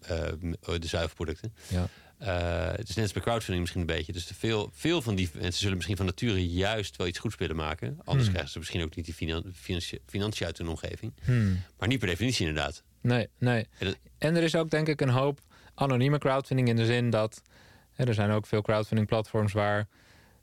eh, 0.00 0.32
de 0.78 0.86
zuivelproducten. 0.86 1.54
Ja. 1.68 1.88
Eh, 2.20 2.66
het 2.76 2.88
is 2.88 2.94
net 2.94 3.04
als 3.04 3.12
bij 3.12 3.22
crowdfunding 3.22 3.60
misschien 3.60 3.80
een 3.80 3.86
beetje. 3.96 4.12
Dus 4.12 4.30
veel, 4.34 4.70
veel 4.74 5.02
van 5.02 5.14
die 5.14 5.30
mensen 5.34 5.60
zullen 5.60 5.74
misschien 5.76 5.96
van 5.96 6.06
nature 6.06 6.48
juist 6.50 6.96
wel 6.96 7.06
iets 7.06 7.18
goeds 7.18 7.36
willen 7.36 7.56
maken. 7.56 7.88
Anders 7.98 8.22
Hmm. 8.22 8.28
krijgen 8.30 8.50
ze 8.52 8.58
misschien 8.58 8.82
ook 8.82 8.96
niet 8.96 9.04
die 9.04 9.14
finan- 9.14 9.52
financi- 9.54 9.98
financiën 10.06 10.46
uit 10.46 10.58
hun 10.58 10.68
omgeving. 10.68 11.12
Hmm. 11.24 11.62
Maar 11.78 11.88
niet 11.88 11.98
per 11.98 12.08
definitie 12.08 12.46
inderdaad. 12.46 12.82
Nee, 13.00 13.28
nee. 13.38 13.66
En 13.78 13.86
dat- 13.86 13.96
En 14.18 14.36
er 14.36 14.42
is 14.42 14.54
ook 14.54 14.70
denk 14.70 14.88
ik 14.88 15.00
een 15.00 15.08
hoop 15.08 15.40
anonieme 15.74 16.18
crowdfunding 16.18 16.68
in 16.68 16.76
de 16.76 16.84
zin 16.86 17.10
dat 17.10 17.42
hè, 17.92 18.04
er 18.04 18.14
zijn 18.14 18.30
ook 18.30 18.46
veel 18.46 18.62
crowdfunding 18.62 19.08
platforms 19.08 19.52
waar 19.52 19.86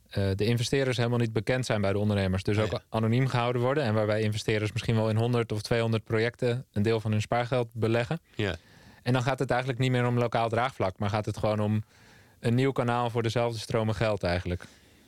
eh, 0.07 0.29
de 0.35 0.45
investeerders 0.45 0.97
helemaal 0.97 1.17
niet 1.19 1.33
bekend 1.33 1.65
zijn 1.65 1.81
bij 1.81 1.91
de 1.91 1.97
ondernemers. 1.97 2.43
Dus 2.43 2.57
ook 2.57 2.71
Ja. 2.71 2.81
anoniem 2.89 3.27
gehouden 3.27 3.61
worden. 3.61 3.83
En 3.83 3.93
waarbij 3.93 4.21
investeerders 4.21 4.71
misschien 4.71 4.95
wel 4.95 5.09
in 5.09 5.15
100 5.15 5.51
of 5.51 5.61
200 5.61 6.03
projecten 6.03 6.65
een 6.71 6.81
deel 6.81 6.99
van 6.99 7.11
hun 7.11 7.21
spaargeld 7.21 7.67
beleggen. 7.73 8.19
Ja, 8.35 8.55
En 9.07 9.13
dan 9.13 9.23
gaat 9.23 9.39
het 9.39 9.49
eigenlijk 9.49 9.79
niet 9.79 9.91
meer 9.91 10.07
om 10.07 10.17
lokaal 10.17 10.49
draagvlak, 10.49 10.99
maar 10.99 11.09
gaat 11.09 11.25
het 11.25 11.37
gewoon 11.37 11.59
om 11.59 11.83
een 12.39 12.55
nieuw 12.55 12.71
kanaal 12.71 13.09
voor 13.09 13.23
dezelfde 13.23 13.59
stromen 13.59 13.95
geld 13.95 14.23
eigenlijk. 14.23 14.63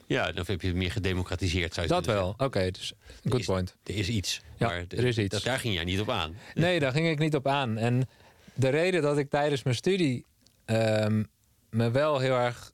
ja 0.06 0.32
dan 0.32 0.43
heb 0.47 0.62
je 0.62 0.68
het 0.68 0.76
meer 0.76 0.91
gedemocratiseerd. 0.91 1.74
Zou 1.74 1.88
je 1.88 1.93
Dat 1.93 2.06
kunnen 2.06 2.22
wel. 2.22 2.34
Oké, 2.38 2.72
dus 2.72 2.93
good 3.30 3.45
point. 3.45 3.68
zeggen. 3.68 3.93
Er 3.93 3.95
is 4.00 4.10
iets. 4.10 4.41
Ja, 4.58 4.68
maar 4.68 4.86
er 4.89 5.06
is 5.06 5.18
iets. 5.18 5.34
Dat, 5.34 5.43
daar 5.43 5.60
ging 5.60 5.74
jij 5.74 5.84
niet 5.84 6.00
op 6.00 6.10
aan. 6.10 6.36
Nee, 6.54 6.80
daar 6.80 6.91
ging 6.91 7.08
ik 7.08 7.20
niet 7.20 7.36
op 7.36 7.47
aan. 7.47 7.78
En 7.78 8.10
de 8.54 8.70
reden 8.70 9.02
dat 9.02 9.18
ik 9.18 9.30
tijdens 9.30 9.64
mijn 9.64 9.76
studie 9.76 10.26
ehm, 10.66 11.24
me 11.70 11.91
wel 11.91 12.20
heel 12.20 12.36
erg 12.36 12.72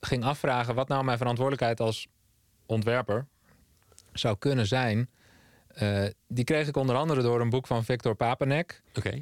ging 0.00 0.24
afvragen 0.24 0.74
wat 0.74 0.88
nou 0.88 1.04
mijn 1.04 1.18
verantwoordelijkheid 1.18 1.80
als 1.80 2.06
ontwerper 2.66 3.26
zou 4.12 4.36
kunnen 4.38 4.66
zijn, 4.66 5.10
eh, 5.68 6.04
die 6.28 6.44
kreeg 6.44 6.68
ik 6.68 6.76
onder 6.76 6.96
andere 6.96 7.22
door 7.22 7.40
een 7.40 7.50
boek 7.50 7.66
van 7.66 7.84
Victor 7.84 8.14
Papanek. 8.14 8.82
Oké. 8.94 9.18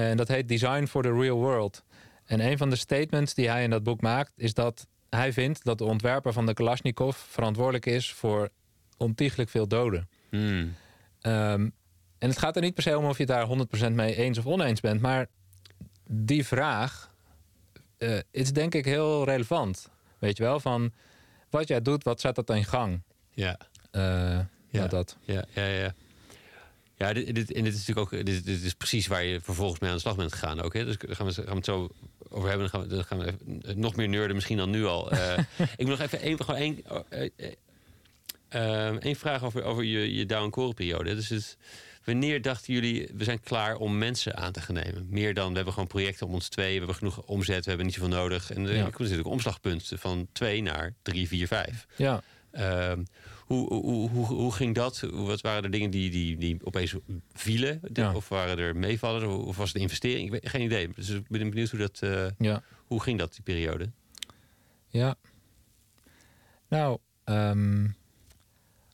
En 0.00 0.16
dat 0.16 0.28
heet 0.28 0.48
Design 0.48 0.84
for 0.86 1.02
the 1.02 1.12
Real 1.12 1.36
World. 1.36 1.82
En 2.24 2.40
een 2.40 2.58
van 2.58 2.70
de 2.70 2.76
statements 2.76 3.34
die 3.34 3.48
hij 3.48 3.62
in 3.62 3.70
dat 3.70 3.82
boek 3.82 4.00
maakt, 4.00 4.32
is 4.36 4.54
dat 4.54 4.86
hij 5.10 5.32
vindt 5.32 5.64
dat 5.64 5.78
de 5.78 5.84
ontwerper 5.84 6.32
van 6.32 6.46
de 6.46 6.54
Kalashnikov 6.54 7.16
verantwoordelijk 7.16 7.86
is 7.86 8.12
voor 8.12 8.48
ontiegelijk 8.96 9.50
veel 9.50 9.68
doden. 9.68 10.08
Hmm. 10.30 10.74
Ehm, 11.20 11.68
en 12.18 12.28
het 12.28 12.38
gaat 12.38 12.56
er 12.56 12.62
niet 12.62 12.74
per 12.74 12.82
se 12.82 12.98
om 12.98 13.04
of 13.04 13.16
je 13.18 13.24
het 13.24 13.32
daar 13.32 13.46
100% 13.90 13.94
mee 13.94 14.14
eens 14.16 14.38
of 14.38 14.46
oneens 14.46 14.80
bent. 14.80 15.00
Maar 15.00 15.26
die 16.06 16.46
vraag 16.46 17.10
eh, 17.98 18.18
is 18.30 18.52
denk 18.52 18.74
ik 18.74 18.84
heel 18.84 19.24
relevant. 19.24 19.88
Weet 20.18 20.36
je 20.36 20.42
wel, 20.42 20.60
van 20.60 20.92
wat 21.50 21.68
jij 21.68 21.82
doet, 21.82 22.04
wat 22.04 22.20
zet 22.20 22.34
dat 22.34 22.50
in 22.50 22.64
gang? 22.64 23.02
Ja. 23.30 23.58
Eh, 23.90 24.02
Ja. 24.02 24.78
nou, 24.78 24.88
dat. 24.88 25.16
Ja, 25.20 25.44
ja, 25.54 25.64
ja. 25.66 25.94
Ja, 27.02 27.12
dit, 27.12 27.34
dit, 27.34 27.52
en 27.52 27.64
dit 27.64 27.74
is 27.74 27.86
natuurlijk 27.86 28.14
ook 28.14 28.26
dit, 28.26 28.44
dit 28.44 28.62
is 28.62 28.74
precies 28.74 29.06
waar 29.06 29.24
je 29.24 29.40
vervolgens 29.40 29.80
mee 29.80 29.90
aan 29.90 29.96
de 29.96 30.02
slag 30.02 30.16
bent 30.16 30.32
gegaan 30.32 30.60
ook. 30.60 30.74
Hè? 30.74 30.84
Dus 30.84 30.98
daar 30.98 31.16
gaan 31.16 31.26
we, 31.26 31.32
gaan 31.32 31.44
we 31.44 31.54
het 31.54 31.64
zo 31.64 31.88
over 32.28 32.48
hebben. 32.48 32.70
Dan 32.70 32.80
gaan 32.80 32.88
we, 32.88 32.94
dan 32.94 33.04
gaan 33.04 33.18
we 33.18 33.72
nog 33.74 33.96
meer 33.96 34.08
nerden 34.08 34.34
misschien 34.34 34.56
dan 34.56 34.70
nu 34.70 34.84
al. 34.84 35.10
Eh, 35.10 35.38
ik 35.76 35.86
moet 35.86 35.88
nog 35.88 36.00
even 36.00 36.20
één, 36.20 36.44
gewoon 36.44 36.60
één, 36.60 36.82
eh, 38.48 38.96
één 38.96 39.16
vraag 39.16 39.44
over, 39.44 39.62
over 39.62 39.84
je, 39.84 40.14
je 40.14 40.26
down 40.26 40.72
periode. 40.74 41.14
Dus 41.14 41.28
het, 41.28 41.56
wanneer 42.04 42.42
dachten 42.42 42.74
jullie, 42.74 43.08
we 43.14 43.24
zijn 43.24 43.40
klaar 43.40 43.76
om 43.76 43.98
mensen 43.98 44.36
aan 44.36 44.52
te 44.52 44.60
gaan 44.60 44.74
nemen? 44.74 45.06
Meer 45.10 45.34
dan, 45.34 45.48
we 45.48 45.54
hebben 45.54 45.72
gewoon 45.72 45.88
projecten 45.88 46.26
om 46.26 46.34
ons 46.34 46.48
twee, 46.48 46.72
we 46.72 46.78
hebben 46.78 46.94
genoeg 46.96 47.22
omzet, 47.22 47.62
we 47.62 47.68
hebben 47.68 47.86
niet 47.86 47.94
zoveel 47.94 48.10
nodig. 48.10 48.50
En 48.50 48.66
er 48.66 48.74
Ja. 48.74 48.82
komt 48.82 48.98
natuurlijk 48.98 49.26
een 49.26 49.32
omslagpunt 49.32 49.92
van 49.94 50.28
twee 50.32 50.62
naar 50.62 50.94
drie, 51.02 51.28
vier, 51.28 51.46
vijf. 51.46 51.86
Ja. 51.96 52.22
Ehm, 52.52 53.02
hoe, 53.46 53.74
hoe, 53.74 54.08
hoe, 54.10 54.26
hoe 54.26 54.52
ging 54.52 54.74
dat? 54.74 55.00
Wat 55.12 55.40
waren 55.40 55.62
de 55.62 55.68
dingen 55.68 55.90
die, 55.90 56.10
die, 56.10 56.36
die 56.36 56.58
opeens 56.64 56.94
vielen? 57.32 57.80
Ja. 57.92 58.14
Of 58.14 58.28
waren 58.28 58.58
er 58.58 58.76
meevallers? 58.76 59.24
Of 59.24 59.56
was 59.56 59.66
het 59.68 59.76
een 59.76 59.82
investering? 59.82 60.24
Ik 60.24 60.30
weet, 60.30 60.48
geen 60.48 60.60
idee. 60.62 60.88
Dus 60.94 61.08
ik 61.08 61.28
ben 61.28 61.50
benieuwd 61.50 61.70
hoe 61.70 61.78
dat... 61.78 61.98
eh, 62.02 62.26
Ja. 62.38 62.62
hoe 62.86 63.02
ging 63.02 63.18
dat, 63.18 63.32
die 63.32 63.42
periode? 63.42 63.90
Ja. 64.88 65.14
Nou, 66.68 66.98
ehm, 67.24 67.84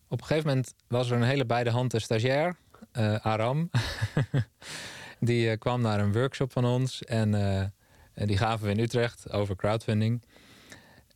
op 0.09 0.21
een 0.21 0.27
gegeven 0.27 0.49
moment 0.49 0.75
was 0.89 1.11
er 1.11 1.17
een 1.17 1.23
hele 1.23 1.47
beide 1.47 1.71
handen 1.71 2.01
stagiair, 2.01 2.57
eh, 2.93 3.15
Aram. 3.15 3.71
die 5.21 5.51
eh, 5.51 5.59
kwam 5.59 5.81
naar 5.81 6.01
een 6.01 6.13
workshop 6.13 6.53
van 6.53 6.65
ons 6.65 7.03
en, 7.05 7.35
en 8.15 8.27
die 8.27 8.37
gaven 8.39 8.67
we 8.67 8.73
in 8.73 8.79
Utrecht 8.79 9.31
over 9.33 9.57
crowdfunding. 9.57 10.23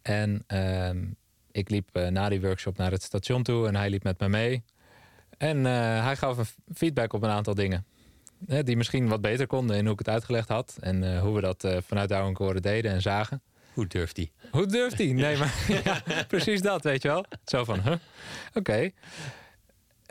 En 0.02 0.44
ehm, 0.46 1.04
ik 1.52 1.70
liep 1.70 1.88
eh, 1.92 2.06
na 2.06 2.28
die 2.28 2.40
workshop 2.40 2.76
naar 2.76 2.90
het 2.90 3.02
station 3.02 3.42
toe 3.42 3.66
en 3.66 3.76
hij 3.76 3.90
liep 3.90 4.02
met 4.02 4.20
me 4.20 4.28
mee. 4.28 4.64
En 5.38 5.66
eh, 5.66 6.04
hij 6.04 6.16
gaf 6.16 6.38
een 6.38 6.74
feedback 6.74 7.12
op 7.12 7.22
een 7.22 7.30
aantal 7.30 7.54
dingen. 7.54 7.86
Die 8.64 8.76
misschien 8.76 9.08
wat 9.08 9.20
beter 9.20 9.46
konden 9.46 9.76
in 9.76 9.82
hoe 9.84 9.92
ik 9.92 9.98
het 9.98 10.08
uitgelegd 10.08 10.48
had. 10.48 10.76
En 10.80 11.14
eh, 11.14 11.20
hoe 11.20 11.34
we 11.34 11.40
dat 11.40 11.66
vanuit 11.86 12.08
Douwe 12.08 12.28
en 12.28 12.34
Koren 12.34 12.62
deden 12.62 12.92
en 12.92 13.02
zagen. 13.02 13.42
Hoe 13.72 13.86
durft 13.86 14.16
die? 14.16 14.32
Hoe 14.50 14.66
durft 14.66 14.98
hij? 14.98 15.12
Nee, 15.12 15.36
maar 15.40 15.54
ja, 15.84 16.24
precies 16.28 16.62
dat, 16.62 16.82
weet 16.82 17.02
je 17.02 17.08
wel. 17.08 17.24
Zo 17.44 17.64
van, 17.64 17.80
huh? 17.80 17.94
oké. 18.54 18.90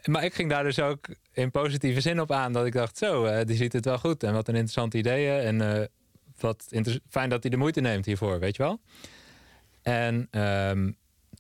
Maar 0.06 0.24
ik 0.24 0.34
ging 0.34 0.50
daar 0.50 0.64
dus 0.64 0.80
ook 0.80 1.08
in 1.34 1.52
positieve 1.52 2.02
zin 2.02 2.22
op 2.22 2.32
aan. 2.32 2.54
Dat 2.54 2.66
ik 2.66 2.74
dacht, 2.74 2.98
zo, 2.98 3.44
die 3.44 3.56
ziet 3.56 3.74
het 3.74 3.86
wel 3.86 3.98
goed. 3.98 4.24
En 4.24 4.34
wat 4.34 4.48
een 4.48 4.54
interessante 4.54 4.98
ideeën. 4.98 5.40
En 5.40 5.90
wat 6.40 6.68
fijn 7.10 7.30
dat 7.30 7.42
hij 7.42 7.52
de 7.52 7.58
moeite 7.58 7.82
neemt 7.82 8.06
hiervoor, 8.06 8.40
weet 8.40 8.56
je 8.56 8.64
wel. 8.64 8.80
En 9.82 10.28
ehm, 10.32 10.92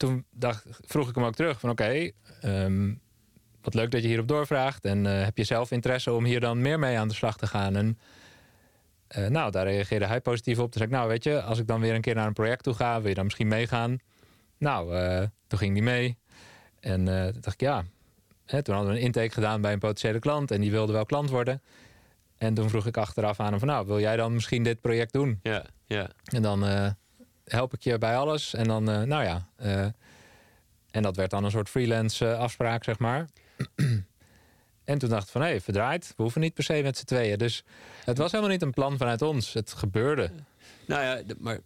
toen 0.01 0.25
dacht, 0.31 0.65
vroeg 0.85 1.09
ik 1.09 1.15
hem 1.15 1.23
ook 1.23 1.35
terug 1.35 1.59
van, 1.59 1.69
oké, 1.69 2.11
ehm, 2.41 2.93
wat 3.61 3.73
leuk 3.73 3.91
dat 3.91 4.01
je 4.01 4.07
hierop 4.07 4.27
doorvraagt. 4.27 4.85
En 4.85 5.05
eh, 5.05 5.23
heb 5.23 5.37
je 5.37 5.43
zelf 5.43 5.71
interesse 5.71 6.11
om 6.11 6.25
hier 6.25 6.39
dan 6.39 6.61
meer 6.61 6.79
mee 6.79 6.97
aan 6.97 7.07
de 7.07 7.13
slag 7.13 7.37
te 7.37 7.47
gaan? 7.47 7.75
En 7.75 7.99
eh, 9.07 9.27
nou, 9.27 9.51
daar 9.51 9.65
reageerde 9.65 10.05
hij 10.05 10.21
positief 10.21 10.59
op. 10.59 10.71
Toen 10.71 10.81
zei 10.81 10.85
ik, 10.85 10.91
nou 10.91 11.07
weet 11.07 11.23
je, 11.23 11.41
als 11.41 11.59
ik 11.59 11.67
dan 11.67 11.81
weer 11.81 11.95
een 11.95 12.01
keer 12.01 12.15
naar 12.15 12.27
een 12.27 12.33
project 12.33 12.63
toe 12.63 12.73
ga, 12.73 12.99
wil 12.99 13.09
je 13.09 13.15
dan 13.15 13.23
misschien 13.23 13.47
meegaan? 13.47 13.97
Nou, 14.57 14.95
eh, 14.95 15.23
toen 15.47 15.59
ging 15.59 15.73
die 15.73 15.83
mee. 15.83 16.17
En 16.79 17.05
toen 17.05 17.41
dacht 17.41 17.53
ik, 17.53 17.61
ja. 17.61 17.83
Hè, 18.45 18.61
toen 18.61 18.75
hadden 18.75 18.93
we 18.93 18.99
een 18.99 19.05
intake 19.05 19.31
gedaan 19.31 19.61
bij 19.61 19.73
een 19.73 19.79
potentiële 19.79 20.19
klant 20.19 20.51
en 20.51 20.61
die 20.61 20.71
wilde 20.71 20.93
wel 20.93 21.05
klant 21.05 21.29
worden. 21.29 21.61
En 22.37 22.53
toen 22.53 22.69
vroeg 22.69 22.85
ik 22.85 22.97
achteraf 22.97 23.39
aan 23.39 23.49
hem 23.49 23.59
van, 23.59 23.67
nou, 23.67 23.85
wil 23.85 23.99
jij 23.99 24.15
dan 24.15 24.33
misschien 24.33 24.63
dit 24.63 24.81
project 24.81 25.13
doen? 25.13 25.39
Ja, 25.43 25.65
ja. 25.85 26.09
En 26.23 26.41
dan 26.41 26.63
help 27.51 27.73
ik 27.73 27.81
je 27.81 27.97
bij 27.97 28.17
alles. 28.17 28.53
En 28.53 28.63
dan, 28.63 28.89
eh, 28.89 29.01
nou 29.01 29.23
ja. 29.23 29.47
eh, 29.55 29.85
en 30.91 31.01
dat 31.03 31.15
werd 31.15 31.29
dan 31.31 31.43
een 31.43 31.51
soort 31.51 31.69
freelance 31.69 32.27
eh, 32.27 32.39
afspraak, 32.39 32.83
zeg 32.83 32.99
maar. 32.99 33.27
en 34.83 34.97
toen 34.97 35.09
dacht 35.09 35.25
ik 35.25 35.31
van, 35.31 35.41
hé, 35.41 35.47
hey, 35.47 35.61
verdraaid. 35.61 36.13
We 36.17 36.23
hoeven 36.23 36.41
niet 36.41 36.53
per 36.53 36.63
se 36.63 36.81
met 36.83 36.97
z'n 36.97 37.05
tweeën. 37.05 37.37
Dus 37.37 37.63
het 38.05 38.17
was 38.17 38.31
helemaal 38.31 38.51
niet 38.53 38.61
een 38.61 38.71
plan 38.71 38.97
vanuit 38.97 39.21
ons. 39.21 39.53
Het 39.53 39.73
gebeurde. 39.73 40.31
Nou 40.85 41.03
ja, 41.03 41.21
maar 41.39 41.59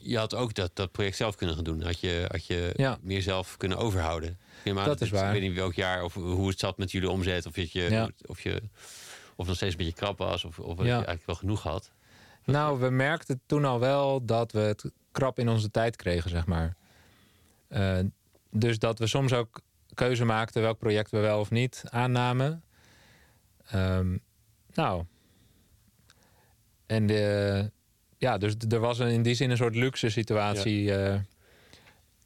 je 0.00 0.18
had 0.18 0.34
ook 0.34 0.54
dat, 0.54 0.70
dat 0.74 0.92
project 0.92 1.16
zelf 1.16 1.36
kunnen 1.36 1.54
gaan 1.54 1.64
doen. 1.64 1.82
Had 1.82 2.00
je, 2.00 2.24
had 2.28 2.46
je 2.46 2.72
Ja. 2.76 2.98
meer 3.00 3.22
zelf 3.22 3.56
kunnen 3.56 3.78
overhouden. 3.78 4.38
Aan 4.64 4.74
Dat 4.74 5.00
is 5.00 5.10
het- 5.10 5.18
waar. 5.20 5.26
Ik 5.34 5.40
weet 5.40 5.48
niet 5.48 5.58
welk 5.58 5.74
jaar 5.74 6.02
of 6.02 6.14
hoe 6.14 6.48
het 6.48 6.58
zat 6.58 6.78
met 6.78 6.90
jullie 6.90 7.10
omzet. 7.10 7.46
Of, 7.46 7.56
je, 7.56 7.90
Ja. 7.90 8.08
of, 8.26 8.40
je, 8.40 8.62
of 9.36 9.46
nog 9.46 9.56
steeds 9.56 9.72
een 9.72 9.78
beetje 9.78 9.92
krap 9.94 10.18
was. 10.18 10.44
Of, 10.44 10.58
of 10.58 10.82
je 10.82 10.90
eigenlijk 10.90 11.26
wel 11.26 11.34
genoeg 11.34 11.62
had. 11.62 11.90
Nou, 12.44 12.80
we 12.80 12.90
merkten 12.90 13.40
toen 13.46 13.64
al 13.64 13.80
wel 13.80 14.24
dat 14.24 14.52
we 14.52 14.58
het 14.58 14.90
krap 15.16 15.38
in 15.38 15.48
onze 15.48 15.70
tijd 15.70 15.96
kregen, 15.96 16.30
zeg 16.30 16.46
maar. 16.46 16.76
Eh, 17.68 17.98
dus 18.50 18.78
dat 18.78 18.98
we 18.98 19.06
soms 19.06 19.32
ook 19.32 19.60
keuze 19.94 20.24
maakten 20.24 20.62
welk 20.62 20.78
project 20.78 21.10
we 21.10 21.18
wel 21.18 21.40
of 21.40 21.50
niet 21.50 21.82
aannamen. 21.84 22.62
Ehm, 23.70 24.16
nou. 24.74 25.04
En 26.86 27.06
de, 27.06 27.70
ja, 28.18 28.38
dus 28.38 28.54
er 28.68 28.80
was 28.80 28.98
een, 28.98 29.08
in 29.08 29.22
die 29.22 29.34
zin 29.34 29.50
een 29.50 29.56
soort 29.56 29.74
luxe 29.74 30.08
situatie. 30.08 30.94
eh, 30.94 31.20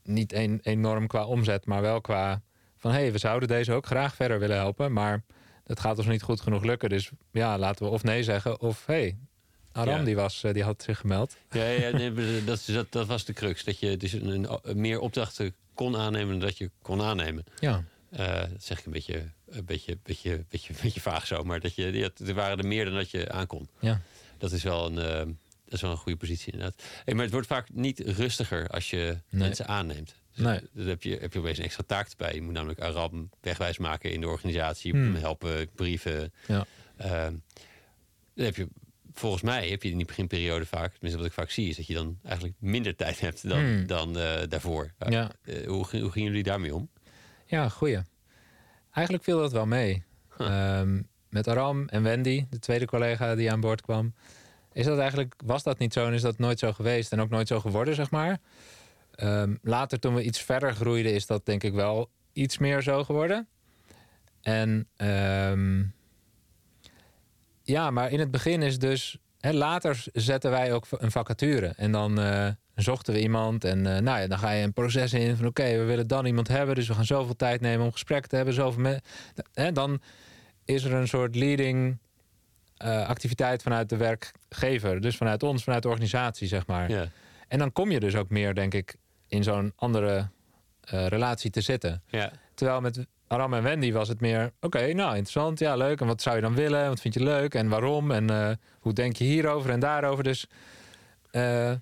niet 0.02 0.32
een, 0.32 0.60
enorm 0.62 1.06
qua 1.06 1.26
omzet, 1.26 1.66
maar 1.66 1.82
wel 1.82 2.00
qua 2.00 2.42
van 2.76 2.90
hé, 2.90 2.98
hey, 3.00 3.12
we 3.12 3.18
zouden 3.18 3.48
deze 3.48 3.72
ook 3.72 3.86
graag 3.86 4.14
verder 4.14 4.38
willen 4.38 4.56
helpen, 4.56 4.92
maar 4.92 5.22
dat 5.64 5.80
gaat 5.80 5.98
ons 5.98 6.06
niet 6.06 6.22
goed 6.22 6.40
genoeg 6.40 6.64
lukken. 6.64 6.88
Dus 6.88 7.10
ja, 7.30 7.58
laten 7.58 7.84
we 7.84 7.90
of 7.90 8.02
nee 8.02 8.22
zeggen 8.22 8.60
of 8.60 8.86
hé, 8.86 8.94
hey, 8.94 9.18
Aram 9.72 9.98
Ja. 9.98 10.04
die, 10.04 10.16
was, 10.16 10.42
eh, 10.44 10.52
die 10.52 10.62
had 10.62 10.82
zich 10.82 10.98
gemeld. 10.98 11.36
Ja, 11.50 11.64
ja 11.64 11.90
nee, 11.90 12.44
dat, 12.44 12.62
dat, 12.66 12.92
dat 12.92 13.06
was 13.06 13.24
de 13.24 13.32
crux. 13.32 13.64
Dat 13.64 13.78
je 13.78 13.96
dus 13.96 14.12
een, 14.12 14.28
een- 14.62 14.80
meer 14.80 15.00
opdrachten 15.00 15.54
kon 15.74 15.96
aannemen 15.96 16.28
dan 16.28 16.48
dat 16.48 16.58
je 16.58 16.70
kon 16.82 17.02
aannemen. 17.02 17.44
Ja, 17.58 17.84
Eh, 18.10 18.26
dat 18.40 18.62
zeg 18.64 18.78
ik 18.78 18.86
een 18.86 18.92
beetje, 18.92 19.24
een 19.48 19.64
beetje, 19.64 19.98
beetje, 20.02 20.44
beetje, 20.48 20.74
beetje 20.82 21.00
vaag 21.00 21.26
zo. 21.26 21.44
Maar 21.44 21.60
dat 21.60 21.74
je, 21.74 21.92
ja, 21.92 22.08
er 22.26 22.34
waren 22.34 22.58
er 22.58 22.66
meer 22.66 22.84
dan 22.84 22.94
dat 22.94 23.10
je 23.10 23.32
aankon. 23.32 23.68
ja, 23.80 24.00
Dat 24.38 24.52
is 24.52 24.62
wel 24.62 24.86
een, 24.86 24.98
eh, 24.98 25.18
dat 25.64 25.74
is 25.74 25.80
wel 25.80 25.90
een 25.90 25.96
goede 25.96 26.18
positie 26.18 26.52
inderdaad. 26.52 26.82
Hey, 27.04 27.14
maar 27.14 27.22
het 27.24 27.32
wordt 27.32 27.46
vaak 27.46 27.68
niet 27.72 27.98
rustiger 27.98 28.68
als 28.68 28.90
je 28.90 28.96
Nee. 29.28 29.40
mensen 29.42 29.66
aanneemt. 29.68 30.14
Dus 30.34 30.44
Nee. 30.44 30.60
Dan 30.72 30.86
heb 30.86 31.02
je, 31.02 31.16
heb 31.20 31.32
je 31.32 31.38
opeens 31.38 31.58
een 31.58 31.64
extra 31.64 31.84
taak 31.86 32.08
erbij. 32.08 32.34
Je 32.34 32.42
moet 32.42 32.52
namelijk 32.52 32.80
Aram 32.80 33.30
wegwijs 33.40 33.78
maken 33.78 34.12
in 34.12 34.20
de 34.20 34.28
organisatie. 34.28 34.92
Je 34.92 34.98
Hmm. 35.00 35.12
hem 35.12 35.22
helpen, 35.22 35.68
brieven. 35.74 36.32
ja. 36.46 36.66
Ehm, 36.96 37.34
dan 38.34 38.44
heb 38.44 38.56
je, 38.56 38.68
volgens 39.12 39.42
mij 39.42 39.68
heb 39.68 39.82
je 39.82 39.90
in 39.90 39.96
die 39.96 40.06
beginperiode 40.06 40.66
vaak... 40.66 40.92
tenminste 40.92 41.18
wat 41.18 41.26
ik 41.26 41.32
vaak 41.32 41.50
zie... 41.50 41.68
is 41.68 41.76
dat 41.76 41.86
je 41.86 41.94
dan 41.94 42.18
eigenlijk 42.22 42.56
minder 42.58 42.96
tijd 42.96 43.20
hebt 43.20 43.48
dan, 43.48 43.58
Hmm. 43.58 43.86
dan 43.86 44.18
eh, 44.18 44.42
daarvoor. 44.48 44.92
Ja. 45.08 45.30
Eh, 45.42 45.66
hoe, 45.66 45.86
hoe 45.90 46.10
gingen 46.10 46.28
jullie 46.28 46.42
daarmee 46.42 46.74
om? 46.74 46.90
Ja, 47.46 47.68
goeie. 47.68 47.98
Eigenlijk 48.92 49.24
viel 49.24 49.38
dat 49.38 49.52
wel 49.52 49.66
mee. 49.66 50.02
Ehm, 50.38 51.02
met 51.28 51.48
Aram 51.48 51.88
en 51.88 52.02
Wendy, 52.02 52.46
de 52.50 52.58
tweede 52.58 52.86
collega 52.86 53.34
die 53.34 53.52
aan 53.52 53.60
boord 53.60 53.80
kwam. 53.80 54.14
Is 54.72 54.84
dat 54.84 54.98
eigenlijk, 54.98 55.34
was 55.44 55.62
dat 55.62 55.78
niet 55.78 55.92
zo 55.92 56.06
en 56.06 56.12
is 56.12 56.22
dat 56.22 56.38
nooit 56.38 56.58
zo 56.58 56.72
geweest 56.72 57.12
en 57.12 57.20
ook 57.20 57.30
nooit 57.30 57.48
zo 57.48 57.60
geworden, 57.60 57.94
zeg 57.94 58.10
maar. 58.10 58.38
Ehm, 59.14 59.54
later, 59.62 59.98
toen 59.98 60.14
we 60.14 60.22
iets 60.22 60.40
verder 60.42 60.74
groeiden, 60.74 61.12
is 61.14 61.26
dat 61.26 61.46
denk 61.46 61.62
ik 61.62 61.72
wel 61.72 62.10
iets 62.32 62.58
meer 62.58 62.82
zo 62.82 63.04
geworden. 63.04 63.48
En 64.42 64.88
ehm, 64.96 65.82
ja, 67.70 67.90
maar 67.90 68.10
in 68.10 68.18
het 68.18 68.30
begin 68.30 68.62
is 68.62 68.78
dus. 68.78 69.18
Hè, 69.40 69.52
later 69.52 70.04
zetten 70.12 70.50
wij 70.50 70.72
ook 70.72 70.86
een 70.90 71.10
vacature. 71.10 71.66
En 71.76 71.92
dan 71.92 72.20
eh, 72.20 72.48
zochten 72.74 73.14
we 73.14 73.20
iemand. 73.20 73.64
En 73.64 73.86
eh, 73.86 74.02
nou 74.02 74.20
ja, 74.20 74.26
dan 74.26 74.38
ga 74.38 74.50
je 74.50 74.64
een 74.64 74.72
proces 74.72 75.12
in 75.12 75.36
van 75.36 75.46
oké, 75.46 75.78
we 75.78 75.84
willen 75.84 76.06
dan 76.06 76.26
iemand 76.26 76.48
hebben. 76.48 76.74
Dus 76.74 76.88
we 76.88 76.94
gaan 76.94 77.04
zoveel 77.04 77.36
tijd 77.36 77.60
nemen 77.60 77.84
om 77.84 77.92
gesprek 77.92 78.26
te 78.26 78.36
hebben. 78.36 78.54
Zoveel 78.54 78.82
me 78.82 79.00
hè, 79.52 79.72
dan 79.72 80.00
is 80.64 80.84
er 80.84 80.92
een 80.92 81.08
soort 81.08 81.36
leading 81.36 81.98
uh, 82.84 83.08
activiteit 83.08 83.62
vanuit 83.62 83.88
de 83.88 83.96
werkgever. 83.96 85.00
Dus 85.00 85.16
vanuit 85.16 85.42
ons, 85.42 85.64
vanuit 85.64 85.82
de 85.82 85.88
organisatie, 85.88 86.48
zeg 86.48 86.66
maar. 86.66 86.90
Ja. 86.90 87.06
En 87.48 87.58
dan 87.58 87.72
kom 87.72 87.90
je 87.90 88.00
dus 88.00 88.16
ook 88.16 88.28
meer, 88.28 88.54
denk 88.54 88.74
ik, 88.74 88.96
in 89.28 89.42
zo'n 89.42 89.72
andere 89.76 90.28
relatie 90.90 91.50
te 91.50 91.60
zitten. 91.60 92.02
Ja. 92.06 92.32
Terwijl 92.54 92.80
met 92.80 93.06
Aram 93.30 93.54
en 93.54 93.62
Wendy 93.62 93.92
was 93.92 94.08
het 94.08 94.20
meer... 94.20 94.52
oké, 94.60 94.92
nou, 94.92 95.08
interessant, 95.08 95.58
ja, 95.58 95.76
leuk. 95.76 96.00
En 96.00 96.06
wat 96.06 96.22
zou 96.22 96.36
je 96.36 96.42
dan 96.42 96.54
willen? 96.54 96.88
Wat 96.88 97.00
vind 97.00 97.14
je 97.14 97.22
leuk? 97.22 97.54
En 97.54 97.68
waarom? 97.68 98.10
En 98.10 98.30
uh, 98.30 98.50
hoe 98.80 98.92
denk 98.92 99.16
je 99.16 99.24
hierover 99.24 99.70
en 99.70 99.80
daarover? 99.80 100.24
Dus 100.24 100.46
uh, 101.32 101.72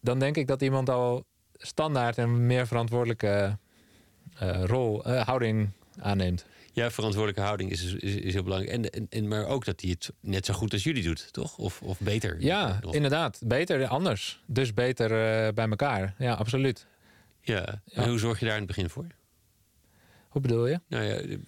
dan 0.00 0.18
denk 0.18 0.36
ik 0.36 0.46
dat 0.46 0.62
iemand 0.62 0.90
al 0.90 1.24
standaard... 1.52 2.16
een 2.16 2.46
meer 2.46 2.66
verantwoordelijke 2.66 3.58
uh, 4.42 4.64
rol, 4.64 5.02
houding 5.08 5.70
aanneemt. 6.00 6.46
Ja, 6.72 6.90
verantwoordelijke 6.90 7.42
houding 7.42 7.70
is, 7.70 7.94
is, 7.94 8.14
is 8.14 8.32
heel 8.32 8.42
belangrijk. 8.42 8.72
En, 8.72 8.90
en, 8.90 9.06
en, 9.10 9.28
maar 9.28 9.46
ook 9.46 9.64
dat 9.64 9.80
hij 9.80 9.90
het 9.90 10.12
net 10.20 10.46
zo 10.46 10.54
goed 10.54 10.72
als 10.72 10.82
jullie 10.82 11.02
doet, 11.02 11.32
toch? 11.32 11.58
Of, 11.58 11.82
of 11.82 12.00
beter? 12.00 12.36
Ja, 12.40 12.78
nog. 12.80 12.94
inderdaad. 12.94 13.40
Beter, 13.44 13.86
anders. 13.86 14.42
Dus 14.46 14.74
beter 14.74 15.08
bij 15.54 15.68
elkaar. 15.68 16.14
Ja, 16.18 16.34
absoluut. 16.34 16.86
Ja. 17.40 17.66
En 17.66 17.82
ja. 17.84 18.08
hoe 18.08 18.18
zorg 18.18 18.38
je 18.38 18.44
daar 18.44 18.54
in 18.54 18.62
het 18.62 18.74
begin 18.74 18.90
voor? 18.90 19.06
Bedoel 20.42 20.66
je? 20.66 20.80
Nou 20.88 21.04
ja, 21.04 21.38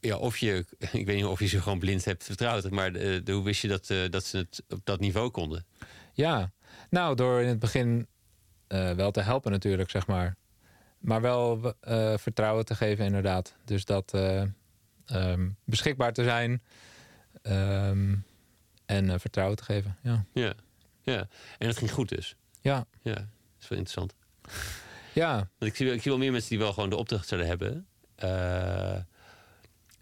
ja, 0.00 0.16
of 0.16 0.38
je, 0.38 0.64
ik 0.92 1.06
weet 1.06 1.16
niet 1.16 1.24
of 1.24 1.40
je 1.40 1.46
ze 1.46 1.62
gewoon 1.62 1.78
blind 1.78 2.04
hebt 2.04 2.24
vertrouwd, 2.24 2.70
maar 2.70 2.92
de, 2.92 3.22
de, 3.24 3.32
hoe 3.32 3.44
wist 3.44 3.62
je 3.62 3.68
dat, 3.68 3.90
uh, 3.90 4.10
dat 4.10 4.24
ze 4.24 4.36
het 4.36 4.62
op 4.68 4.80
dat 4.84 5.00
niveau 5.00 5.30
konden? 5.30 5.66
Ja, 6.12 6.52
nou, 6.90 7.14
door 7.14 7.40
in 7.40 7.48
het 7.48 7.58
begin 7.58 8.06
uh, 8.68 8.90
wel 8.90 9.10
te 9.10 9.20
helpen 9.20 9.50
natuurlijk, 9.50 9.90
zeg 9.90 10.06
maar. 10.06 10.36
Maar 10.98 11.20
wel 11.20 11.74
uh, 11.88 12.16
vertrouwen 12.16 12.64
te 12.64 12.74
geven, 12.74 13.04
inderdaad. 13.04 13.54
Dus 13.64 13.84
dat 13.84 14.12
um, 15.12 15.56
beschikbaar 15.64 16.12
te 16.12 16.24
zijn 16.24 16.62
um, 17.42 18.24
en 18.86 19.20
vertrouwen 19.20 19.56
te 19.56 19.64
geven, 19.64 19.96
ja. 20.02 20.24
ja. 20.32 20.54
Ja, 21.02 21.28
en 21.58 21.66
het 21.66 21.76
ging 21.76 21.90
goed 21.90 22.08
dus? 22.08 22.36
Ja. 22.60 22.86
Ja, 23.02 23.14
dat 23.14 23.24
is 23.60 23.68
wel 23.68 23.78
interessant. 23.78 24.14
Ja. 25.16 25.50
Want 25.58 25.70
ik 25.70 25.76
zie, 25.76 25.92
ik 25.92 26.02
zie 26.02 26.10
wel 26.10 26.20
meer 26.20 26.32
mensen 26.32 26.50
die 26.50 26.58
wel 26.58 26.72
gewoon 26.72 26.90
de 26.90 26.96
opdracht 26.96 27.28
zouden 27.28 27.48
hebben. 27.48 27.86
Uh, 28.24 28.96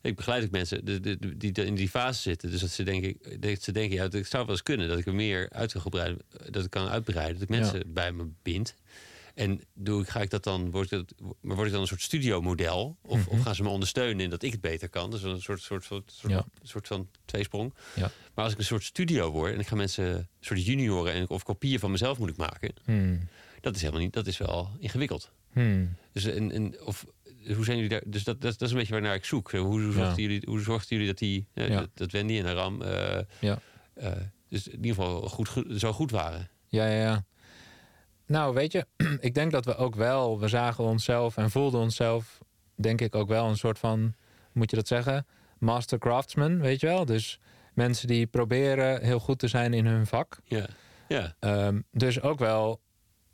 ik 0.01 0.17
begeleid 0.17 0.45
ook 0.45 0.51
mensen 0.51 0.85
die, 0.85 1.01
die, 1.01 1.37
die, 1.37 1.65
in 1.65 1.75
die 1.75 1.89
fase 1.89 2.21
zitten. 2.21 2.51
Dus 2.51 2.61
dat 2.61 2.71
ze 2.71 2.83
denken, 2.83 3.41
dat 3.41 3.63
ze 3.63 3.73
denken, 3.73 3.97
ja, 3.97 4.03
het 4.03 4.27
zou 4.27 4.45
wel 4.45 4.55
eens 4.55 4.63
kunnen 4.63 4.89
dat 4.89 4.99
ik 4.99 5.07
er 5.07 5.15
meer 5.15 5.49
uit 5.51 5.73
kan 5.73 5.81
gebreiden, 5.81 6.19
dat 6.51 6.65
ik 6.65 6.71
kan 6.71 6.89
uitbreiden, 6.89 7.35
dat 7.35 7.43
ik 7.43 7.49
mensen 7.49 7.79
ja. 7.79 7.85
bij 7.87 8.13
me 8.13 8.29
bind. 8.43 8.75
En 9.35 9.61
doe 9.75 10.03
ik, 10.03 10.09
ga 10.09 10.21
ik 10.21 10.31
dat 10.31 10.45
dan, 10.45 10.71
wordt 10.71 10.91
het, 10.91 11.15
word 11.41 11.67
ik 11.67 11.73
dan 11.73 11.81
een 11.81 11.87
soort 11.87 12.03
studiomodel? 12.03 12.97
Of, 13.03 13.19
mm 13.19 13.25
-hmm. 13.25 13.39
of 13.39 13.45
gaan 13.45 13.55
ze 13.55 13.63
me 13.63 13.69
ondersteunen 13.69 14.25
in 14.25 14.31
dat 14.31 14.43
ik 14.43 14.53
het 14.53 14.61
beter 14.61 14.89
kan? 14.89 15.11
Dus 15.11 15.23
een 15.23 15.41
soort, 15.41 15.61
soort, 15.61 15.85
soort, 15.85 16.13
soort, 16.13 16.33
ja. 16.33 16.45
soort 16.63 16.87
van 16.87 17.09
tweesprong. 17.25 17.75
Ja. 17.95 18.11
Maar 18.35 18.45
als 18.45 18.53
ik 18.53 18.59
een 18.59 18.65
soort 18.65 18.85
studio 18.85 19.31
word 19.31 19.53
en 19.53 19.61
ik 19.61 19.67
ga 19.67 19.77
mensen, 19.77 20.05
een 20.15 20.27
soort 20.41 20.65
junioren 20.65 21.13
en, 21.13 21.29
of 21.29 21.43
kopieën 21.43 21.79
van 21.79 21.91
mezelf 21.91 22.19
moet 22.19 22.31
ik 22.31 22.37
maken. 22.37 22.75
Hmm. 22.85 23.29
Dat 23.65 23.75
is 23.75 23.81
helemaal 23.81 24.03
niet, 24.03 24.13
dat 24.13 24.27
is 24.27 24.39
wel 24.39 24.71
ingewikkeld. 24.79 25.31
Hmm. 25.53 25.95
Dus, 26.13 26.25
en, 26.25 26.53
en, 26.53 26.83
of, 26.85 27.07
hoe 27.55 27.65
zijn 27.65 27.77
jullie 27.77 27.89
daar? 27.93 28.03
Dus 28.07 28.25
dat, 28.25 28.41
dat, 28.41 28.53
dat 28.59 28.63
is 28.63 28.71
een 28.71 28.77
beetje 28.79 28.93
waarnaar 28.93 29.15
ik 29.15 29.25
zoek. 29.25 29.51
Hoe, 29.51 29.61
hoe, 29.61 29.81
zorgden, 29.81 30.05
Ja. 30.07 30.15
jullie, 30.17 30.43
hoe 30.47 30.61
zorgden 30.61 30.89
jullie 30.89 31.07
dat 31.07 31.19
die, 31.19 31.47
eh, 31.55 31.69
Ja. 31.69 31.81
dat, 31.81 31.89
dat 31.95 32.11
Wendy 32.11 32.39
en 32.39 32.47
Aram, 32.47 32.83
eh, 32.83 33.21
Ja. 33.41 33.59
eh, 33.95 34.13
dus 34.49 34.69
in 34.69 34.85
ieder 34.85 34.95
geval 34.95 35.29
goed, 35.29 35.51
zo 35.77 35.93
goed 35.93 36.11
waren? 36.11 36.49
Ja, 36.69 36.87
ja, 36.87 37.01
ja. 37.01 37.25
Nou, 38.27 38.55
weet 38.55 38.73
je, 38.73 38.87
ik 39.21 39.35
denk 39.35 39.51
dat 39.53 39.65
we 39.65 39.77
ook 39.77 39.95
wel, 39.95 40.41
we 40.41 40.49
zagen 40.49 40.85
onszelf 40.85 41.37
en 41.37 41.51
voelden 41.51 41.81
onszelf, 41.81 42.39
denk 42.75 43.01
ik 43.01 43.15
ook 43.15 43.29
wel 43.29 43.49
een 43.49 43.57
soort 43.57 43.79
van, 43.79 44.15
moet 44.53 44.71
je 44.71 44.77
dat 44.77 44.89
zeggen, 44.89 45.27
master 45.59 45.99
craftsman, 45.99 46.61
weet 46.61 46.81
je 46.81 46.87
wel? 46.87 47.05
Dus 47.05 47.41
mensen 47.75 48.09
die 48.09 48.27
proberen 48.27 49.03
heel 49.03 49.19
goed 49.21 49.39
te 49.39 49.49
zijn 49.49 49.75
in 49.75 49.87
hun 49.87 50.07
vak. 50.07 50.39
Ja, 50.45 50.67
ja, 51.09 51.35
Ehm, 51.41 51.81
dus 51.93 52.21
ook 52.21 52.39
wel, 52.39 52.81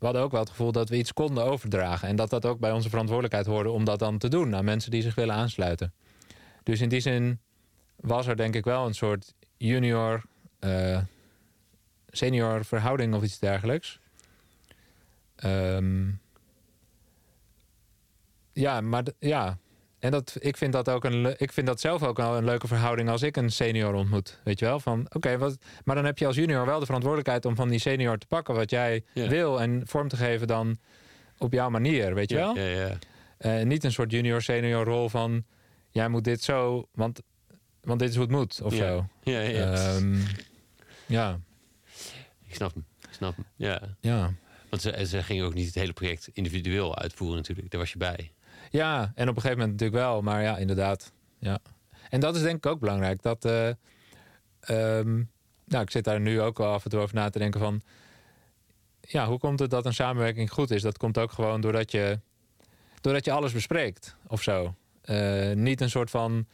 we 0.01 0.07
hadden 0.07 0.25
ook 0.25 0.31
wel 0.31 0.39
het 0.39 0.49
gevoel 0.49 0.71
dat 0.71 0.89
we 0.89 0.97
iets 0.97 1.13
konden 1.13 1.43
overdragen. 1.45 2.07
En 2.07 2.15
dat 2.15 2.29
dat 2.29 2.45
ook 2.45 2.59
bij 2.59 2.71
onze 2.71 2.89
verantwoordelijkheid 2.89 3.45
hoorde 3.45 3.69
om 3.69 3.85
dat 3.85 3.99
dan 3.99 4.17
te 4.17 4.27
doen 4.27 4.55
aan 4.55 4.65
mensen 4.65 4.91
die 4.91 5.01
zich 5.01 5.15
willen 5.15 5.35
aansluiten. 5.35 5.93
Dus 6.63 6.81
in 6.81 6.89
die 6.89 6.99
zin 6.99 7.39
was 7.95 8.27
er 8.27 8.35
denk 8.35 8.55
ik 8.55 8.63
wel 8.63 8.85
een 8.85 8.93
soort 8.93 9.33
junior, 9.57 10.23
eh, 10.59 11.01
senior 12.07 12.65
verhouding 12.65 13.13
of 13.13 13.23
iets 13.23 13.39
dergelijks. 13.39 13.99
Ehm, 15.35 16.09
ja, 18.53 18.81
maar 18.81 19.03
ja. 19.19 19.57
En 20.01 20.11
dat, 20.11 20.35
ik, 20.39 20.57
vind 20.57 20.73
dat 20.73 20.89
ook 20.89 21.03
een, 21.03 21.35
ik 21.37 21.51
vind 21.51 21.67
dat 21.67 21.79
zelf 21.79 22.03
ook 22.03 22.17
wel 22.17 22.37
een 22.37 22.45
leuke 22.45 22.67
verhouding 22.67 23.09
als 23.09 23.21
ik 23.21 23.37
een 23.37 23.51
senior 23.51 23.93
ontmoet. 23.93 24.39
Weet 24.43 24.59
je 24.59 24.65
wel? 24.65 24.79
Van 24.79 25.05
oké, 25.09 25.37
wat 25.37 25.57
maar 25.83 25.95
dan 25.95 26.05
heb 26.05 26.17
je 26.17 26.25
als 26.25 26.35
junior 26.35 26.65
wel 26.65 26.79
de 26.79 26.85
verantwoordelijkheid 26.85 27.45
om 27.45 27.55
van 27.55 27.69
die 27.69 27.79
senior 27.79 28.17
te 28.17 28.27
pakken 28.27 28.55
wat 28.55 28.69
jij 28.69 29.03
wil 29.13 29.61
en 29.61 29.81
vorm 29.85 30.07
te 30.07 30.15
geven 30.15 30.47
dan 30.47 30.77
op 31.37 31.53
jouw 31.53 31.69
manier, 31.69 32.13
weet 32.13 32.29
je 32.29 32.35
wel? 32.35 32.55
Eh, 33.37 33.61
niet 33.61 33.83
een 33.83 33.91
soort 33.91 34.11
junior-senior 34.11 34.85
rol 34.85 35.09
van 35.09 35.43
jij 35.89 36.07
moet 36.07 36.23
dit 36.23 36.43
zo, 36.43 36.87
want, 36.91 37.21
want 37.81 37.99
dit 37.99 38.09
is 38.09 38.15
hoe 38.15 38.23
het 38.23 38.33
moet 38.33 38.61
of 38.61 38.73
zo. 38.73 39.07
Ja, 39.23 39.39
ja, 39.39 39.49
ja. 39.49 39.73
Ehm, 39.73 40.17
ja, 41.05 41.39
ik 42.47 42.55
snap 42.55 42.73
hem. 42.73 42.85
Ik 43.01 43.13
snap 43.13 43.35
hem. 43.35 43.45
Ja. 43.55 43.81
ja. 43.99 44.33
Want 44.69 44.81
ze, 44.81 45.05
ze 45.05 45.23
gingen 45.23 45.45
ook 45.45 45.53
niet 45.53 45.65
het 45.65 45.75
hele 45.75 45.93
project 45.93 46.29
individueel 46.33 46.97
uitvoeren 46.97 47.37
natuurlijk. 47.37 47.71
Daar 47.71 47.79
was 47.79 47.91
je 47.91 47.97
bij. 47.97 48.31
Ja, 48.69 49.11
en 49.15 49.29
op 49.29 49.35
een 49.35 49.41
gegeven 49.41 49.59
moment 49.59 49.71
natuurlijk 49.79 50.03
wel, 50.03 50.21
maar 50.21 50.41
ja, 50.41 50.57
inderdaad. 50.57 51.11
Ja. 51.39 51.59
En 52.09 52.19
dat 52.19 52.35
is 52.35 52.41
denk 52.41 52.55
ik 52.55 52.65
ook 52.65 52.79
belangrijk. 52.79 53.21
Dat, 53.21 53.45
eh, 53.45 53.67
ehm, 54.59 55.23
nou, 55.65 55.83
ik 55.83 55.91
zit 55.91 56.03
daar 56.03 56.19
nu 56.19 56.41
ook 56.41 56.57
wel 56.57 56.71
af 56.73 56.83
en 56.83 56.89
toe 56.89 56.99
over 56.99 57.15
na 57.15 57.29
te 57.29 57.39
denken 57.39 57.59
van... 57.59 57.81
Ja, 59.01 59.27
hoe 59.27 59.39
komt 59.39 59.59
het 59.59 59.69
dat 59.69 59.85
een 59.85 59.93
samenwerking 59.93 60.51
goed 60.51 60.71
is? 60.71 60.81
Dat 60.81 60.97
komt 60.97 61.17
ook 61.17 61.31
gewoon 61.31 61.61
doordat 61.61 61.91
je, 61.91 62.19
doordat 63.01 63.25
je 63.25 63.31
alles 63.31 63.53
bespreekt 63.53 64.15
of 64.27 64.41
zo. 64.41 64.75
Eh, 65.01 65.51
niet 65.51 65.81
een 65.81 65.89
soort 65.89 66.09
van 66.09 66.45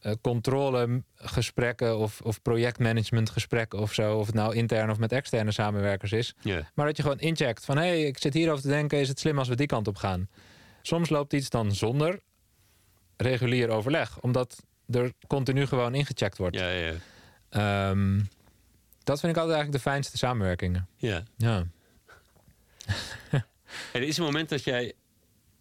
eh, 0.00 0.12
controlegesprekken 0.20 1.98
of, 1.98 2.20
of 2.20 2.42
projectmanagementgesprekken 2.42 3.78
of 3.78 3.92
zo. 3.92 4.18
Of 4.18 4.26
het 4.26 4.34
nou 4.34 4.54
intern 4.54 4.90
of 4.90 4.98
met 4.98 5.12
externe 5.12 5.52
samenwerkers 5.52 6.12
is. 6.12 6.34
Maar 6.74 6.86
dat 6.86 6.96
je 6.96 7.02
gewoon 7.02 7.18
incheckt 7.18 7.64
van... 7.64 7.76
hé, 7.76 7.82
hey, 7.82 8.02
ik 8.02 8.18
zit 8.18 8.34
hierover 8.34 8.62
te 8.62 8.68
denken, 8.68 8.98
is 8.98 9.08
het 9.08 9.18
slim 9.18 9.38
als 9.38 9.48
we 9.48 9.56
die 9.56 9.66
kant 9.66 9.88
op 9.88 9.96
gaan? 9.96 10.28
Soms 10.86 11.08
loopt 11.08 11.32
iets 11.32 11.50
dan 11.50 11.74
zonder 11.74 12.20
regulier 13.16 13.68
overleg. 13.68 14.20
Omdat 14.20 14.62
er 14.90 15.12
continu 15.26 15.66
gewoon 15.66 15.94
ingecheckt 15.94 16.38
wordt. 16.38 16.56
Ja, 16.56 16.68
ja, 16.70 16.92
ja. 16.92 16.94
Ehm, 17.48 18.20
dat 19.02 19.20
vind 19.20 19.32
ik 19.32 19.38
altijd 19.38 19.56
eigenlijk 19.56 19.72
de 19.72 19.90
fijnste 19.90 20.16
samenwerkingen. 20.16 20.88
ja. 20.96 21.22
Ja. 21.36 21.66
Er 23.92 24.02
is 24.02 24.16
een 24.16 24.24
moment 24.24 24.48
dat 24.48 24.64
jij 24.64 24.94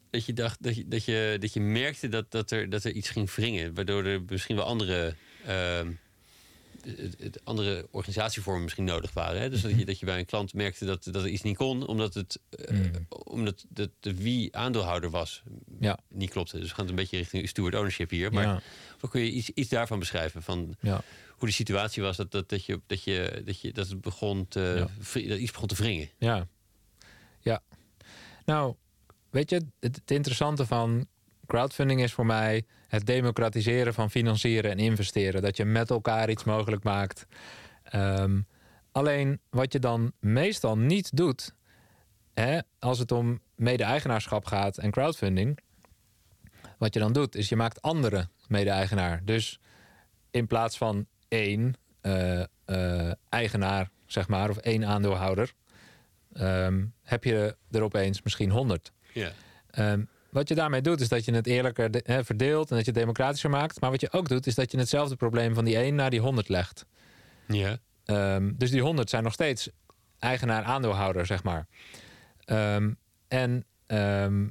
dat 0.09 0.25
je 0.25 0.33
dacht 0.33 0.63
dat 0.63 0.75
je, 0.75 0.87
dat 0.87 1.05
je, 1.05 1.37
dat 1.39 1.53
je 1.53 1.59
merkte 1.59 2.09
dat, 2.09 2.31
dat, 2.31 2.51
er, 2.51 2.69
dat 2.69 2.83
er 2.83 2.91
iets 2.91 3.09
ging 3.09 3.33
wringen, 3.33 3.73
waardoor 3.73 4.05
er 4.05 4.21
misschien 4.29 4.55
wel 4.55 4.65
andere, 4.65 5.15
ehm, 5.45 5.91
het, 7.19 7.39
andere 7.45 7.87
organisatievormen 7.91 8.63
misschien 8.63 8.83
nodig 8.83 9.13
waren. 9.13 9.41
Hè? 9.41 9.49
Dus 9.49 9.61
dat 9.61 9.71
je, 9.77 9.85
dat 9.85 9.99
je 9.99 10.05
bij 10.05 10.19
een 10.19 10.25
klant 10.25 10.53
merkte 10.53 10.85
dat, 10.85 11.03
dat 11.03 11.15
er 11.23 11.27
iets 11.29 11.41
niet 11.41 11.57
kon, 11.57 11.87
omdat 11.87 12.13
het 12.13 12.39
eh, 12.49 12.77
Mm. 12.79 12.91
omdat 13.23 13.65
de, 13.69 13.89
de 13.99 14.13
wie 14.15 14.55
aandeelhouder 14.55 15.09
was 15.09 15.43
Ja. 15.79 15.99
niet 16.09 16.29
klopte. 16.29 16.59
Dus 16.59 16.67
we 16.69 16.75
gaan 16.75 16.85
het 16.85 16.89
een 16.89 16.99
beetje 16.99 17.17
richting 17.17 17.49
steward 17.49 17.75
ownership 17.75 18.09
hier. 18.09 18.33
Maar 18.33 18.43
ja. 18.43 18.61
kun 19.09 19.21
je 19.21 19.31
iets, 19.31 19.49
iets 19.49 19.69
daarvan 19.69 19.99
beschrijven? 19.99 20.43
Van 20.43 20.75
Ja. 20.81 21.01
hoe 21.29 21.47
de 21.47 21.53
situatie 21.53 22.01
was 22.03 22.17
dat, 22.17 22.31
dat, 22.31 22.49
dat, 22.49 22.65
je, 22.65 22.81
dat, 22.87 23.03
je, 23.03 23.41
dat, 23.45 23.61
je, 23.61 23.71
dat 23.73 23.87
het 23.87 24.01
begon 24.01 24.47
te, 24.47 24.73
Ja. 24.77 25.03
wri- 25.11 25.27
dat 25.27 25.37
iets 25.39 25.51
begon 25.51 25.67
te 25.67 25.75
wringen. 25.75 26.09
Ja. 26.17 26.47
Ja. 27.39 27.63
Nou, 28.45 28.75
weet 29.29 29.49
je, 29.49 29.55
het, 29.79 29.95
het 29.95 30.11
interessante 30.11 30.65
van 30.65 31.07
crowdfunding 31.45 32.01
is 32.01 32.13
voor 32.13 32.25
mij 32.25 32.65
het 32.87 33.05
democratiseren 33.05 33.93
van 33.93 34.11
financieren 34.11 34.71
en 34.71 34.77
investeren. 34.77 35.41
Dat 35.41 35.57
je 35.57 35.65
met 35.65 35.89
elkaar 35.89 36.29
iets 36.29 36.43
mogelijk 36.43 36.83
maakt. 36.83 37.25
Ehm, 37.83 38.41
alleen 38.91 39.39
wat 39.49 39.73
je 39.73 39.79
dan 39.79 40.11
meestal 40.19 40.77
niet 40.77 41.15
doet, 41.17 41.53
hè, 42.33 42.59
als 42.79 42.99
het 42.99 43.11
om 43.11 43.39
mede-eigenaarschap 43.55 44.45
gaat 44.45 44.77
en 44.77 44.91
crowdfunding. 44.91 45.59
Wat 46.77 46.93
je 46.93 46.99
dan 46.99 47.13
doet, 47.13 47.35
is 47.35 47.49
je 47.49 47.55
maakt 47.55 47.81
anderen 47.81 48.29
mede-eigenaar. 48.47 49.21
Dus 49.25 49.59
in 50.31 50.47
plaats 50.47 50.77
van 50.77 51.07
één 51.27 51.75
eh, 52.01 52.43
eh, 52.65 53.11
eigenaar, 53.29 53.89
zeg 54.05 54.27
maar, 54.27 54.49
of 54.49 54.57
één 54.57 54.85
aandeelhouder, 54.85 55.53
ehm, 56.33 56.85
heb 57.03 57.23
je 57.23 57.55
er 57.71 57.81
opeens 57.81 58.21
misschien 58.21 58.49
honderd. 58.49 58.91
Ja. 59.13 59.31
Ehm, 59.71 60.03
wat 60.33 60.47
je 60.47 60.55
daarmee 60.55 60.81
doet, 60.81 61.01
is 61.01 61.07
dat 61.09 61.25
je 61.25 61.33
het 61.33 61.47
eerlijker 61.47 61.89
verdeelt 62.25 62.69
en 62.69 62.75
dat 62.75 62.85
je 62.85 62.91
het 62.91 62.99
democratischer 62.99 63.49
maakt. 63.49 63.81
Maar 63.81 63.91
wat 63.91 64.01
je 64.01 64.11
ook 64.11 64.29
doet, 64.29 64.47
is 64.47 64.55
dat 64.55 64.71
je 64.71 64.77
hetzelfde 64.77 65.15
probleem 65.15 65.53
van 65.53 65.65
die 65.65 65.75
één 65.77 65.95
naar 65.95 66.09
die 66.09 66.19
honderd 66.19 66.49
legt. 66.49 66.85
Ja. 67.47 67.77
Ehm, 68.05 68.51
dus 68.55 68.71
die 68.71 68.81
100 68.81 69.09
zijn 69.09 69.23
nog 69.23 69.33
steeds 69.33 69.69
eigenaar-aandeelhouder, 70.19 71.25
zeg 71.25 71.43
maar. 71.43 71.67
Ehm, 72.45 72.93
en 73.27 73.65
ehm, 73.85 74.47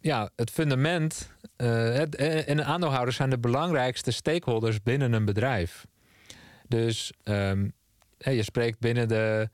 ja, 0.00 0.30
het 0.36 0.50
fundament. 0.50 1.32
eh, 1.56 1.68
het, 1.92 2.14
en 2.14 2.46
en 2.46 2.64
aandeelhouders 2.64 3.16
zijn 3.16 3.30
de 3.30 3.38
belangrijkste 3.38 4.10
stakeholders 4.10 4.82
binnen 4.82 5.12
een 5.12 5.24
bedrijf. 5.24 5.86
Dus 6.68 7.12
je 8.18 8.42
spreekt 8.42 8.78
binnen 8.78 9.08
de 9.08 9.48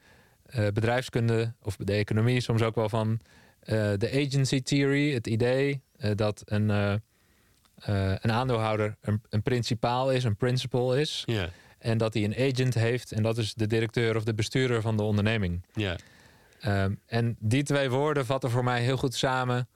eh, 0.50 0.66
bedrijfskunde 0.66 1.54
of 1.62 1.76
de 1.76 1.92
economie 1.92 2.40
soms 2.40 2.62
ook 2.62 2.74
wel 2.74 2.88
van 2.88 3.20
eh, 3.20 3.39
de 3.96 4.26
agency 4.26 4.62
theory, 4.62 5.14
het 5.14 5.26
idee 5.26 5.82
eh, 5.96 6.10
dat 6.14 6.42
een, 6.44 6.70
eh, 6.70 6.92
eh, 6.92 8.16
een 8.20 8.32
aandeelhouder 8.32 8.96
een, 9.00 9.22
een 9.28 9.42
principaal 9.42 10.12
is, 10.12 10.24
een 10.24 10.36
principal 10.36 10.96
is. 10.96 11.24
En 11.78 11.98
dat 11.98 12.14
hij 12.14 12.24
een 12.24 12.52
agent 12.52 12.74
heeft. 12.74 13.12
En 13.12 13.22
dat 13.22 13.38
is 13.38 13.54
de 13.54 13.66
directeur 13.66 14.16
of 14.16 14.24
de 14.24 14.34
bestuurder 14.34 14.82
van 14.82 14.96
de 14.96 15.02
onderneming. 15.02 15.62
Ja. 15.74 15.96
Ehm, 16.60 16.94
en 17.06 17.36
die 17.38 17.62
twee 17.62 17.90
woorden 17.90 18.26
vatten 18.26 18.50
voor 18.50 18.64
mij 18.64 18.82
heel 18.82 18.96
goed 18.96 19.14
samen 19.14 19.68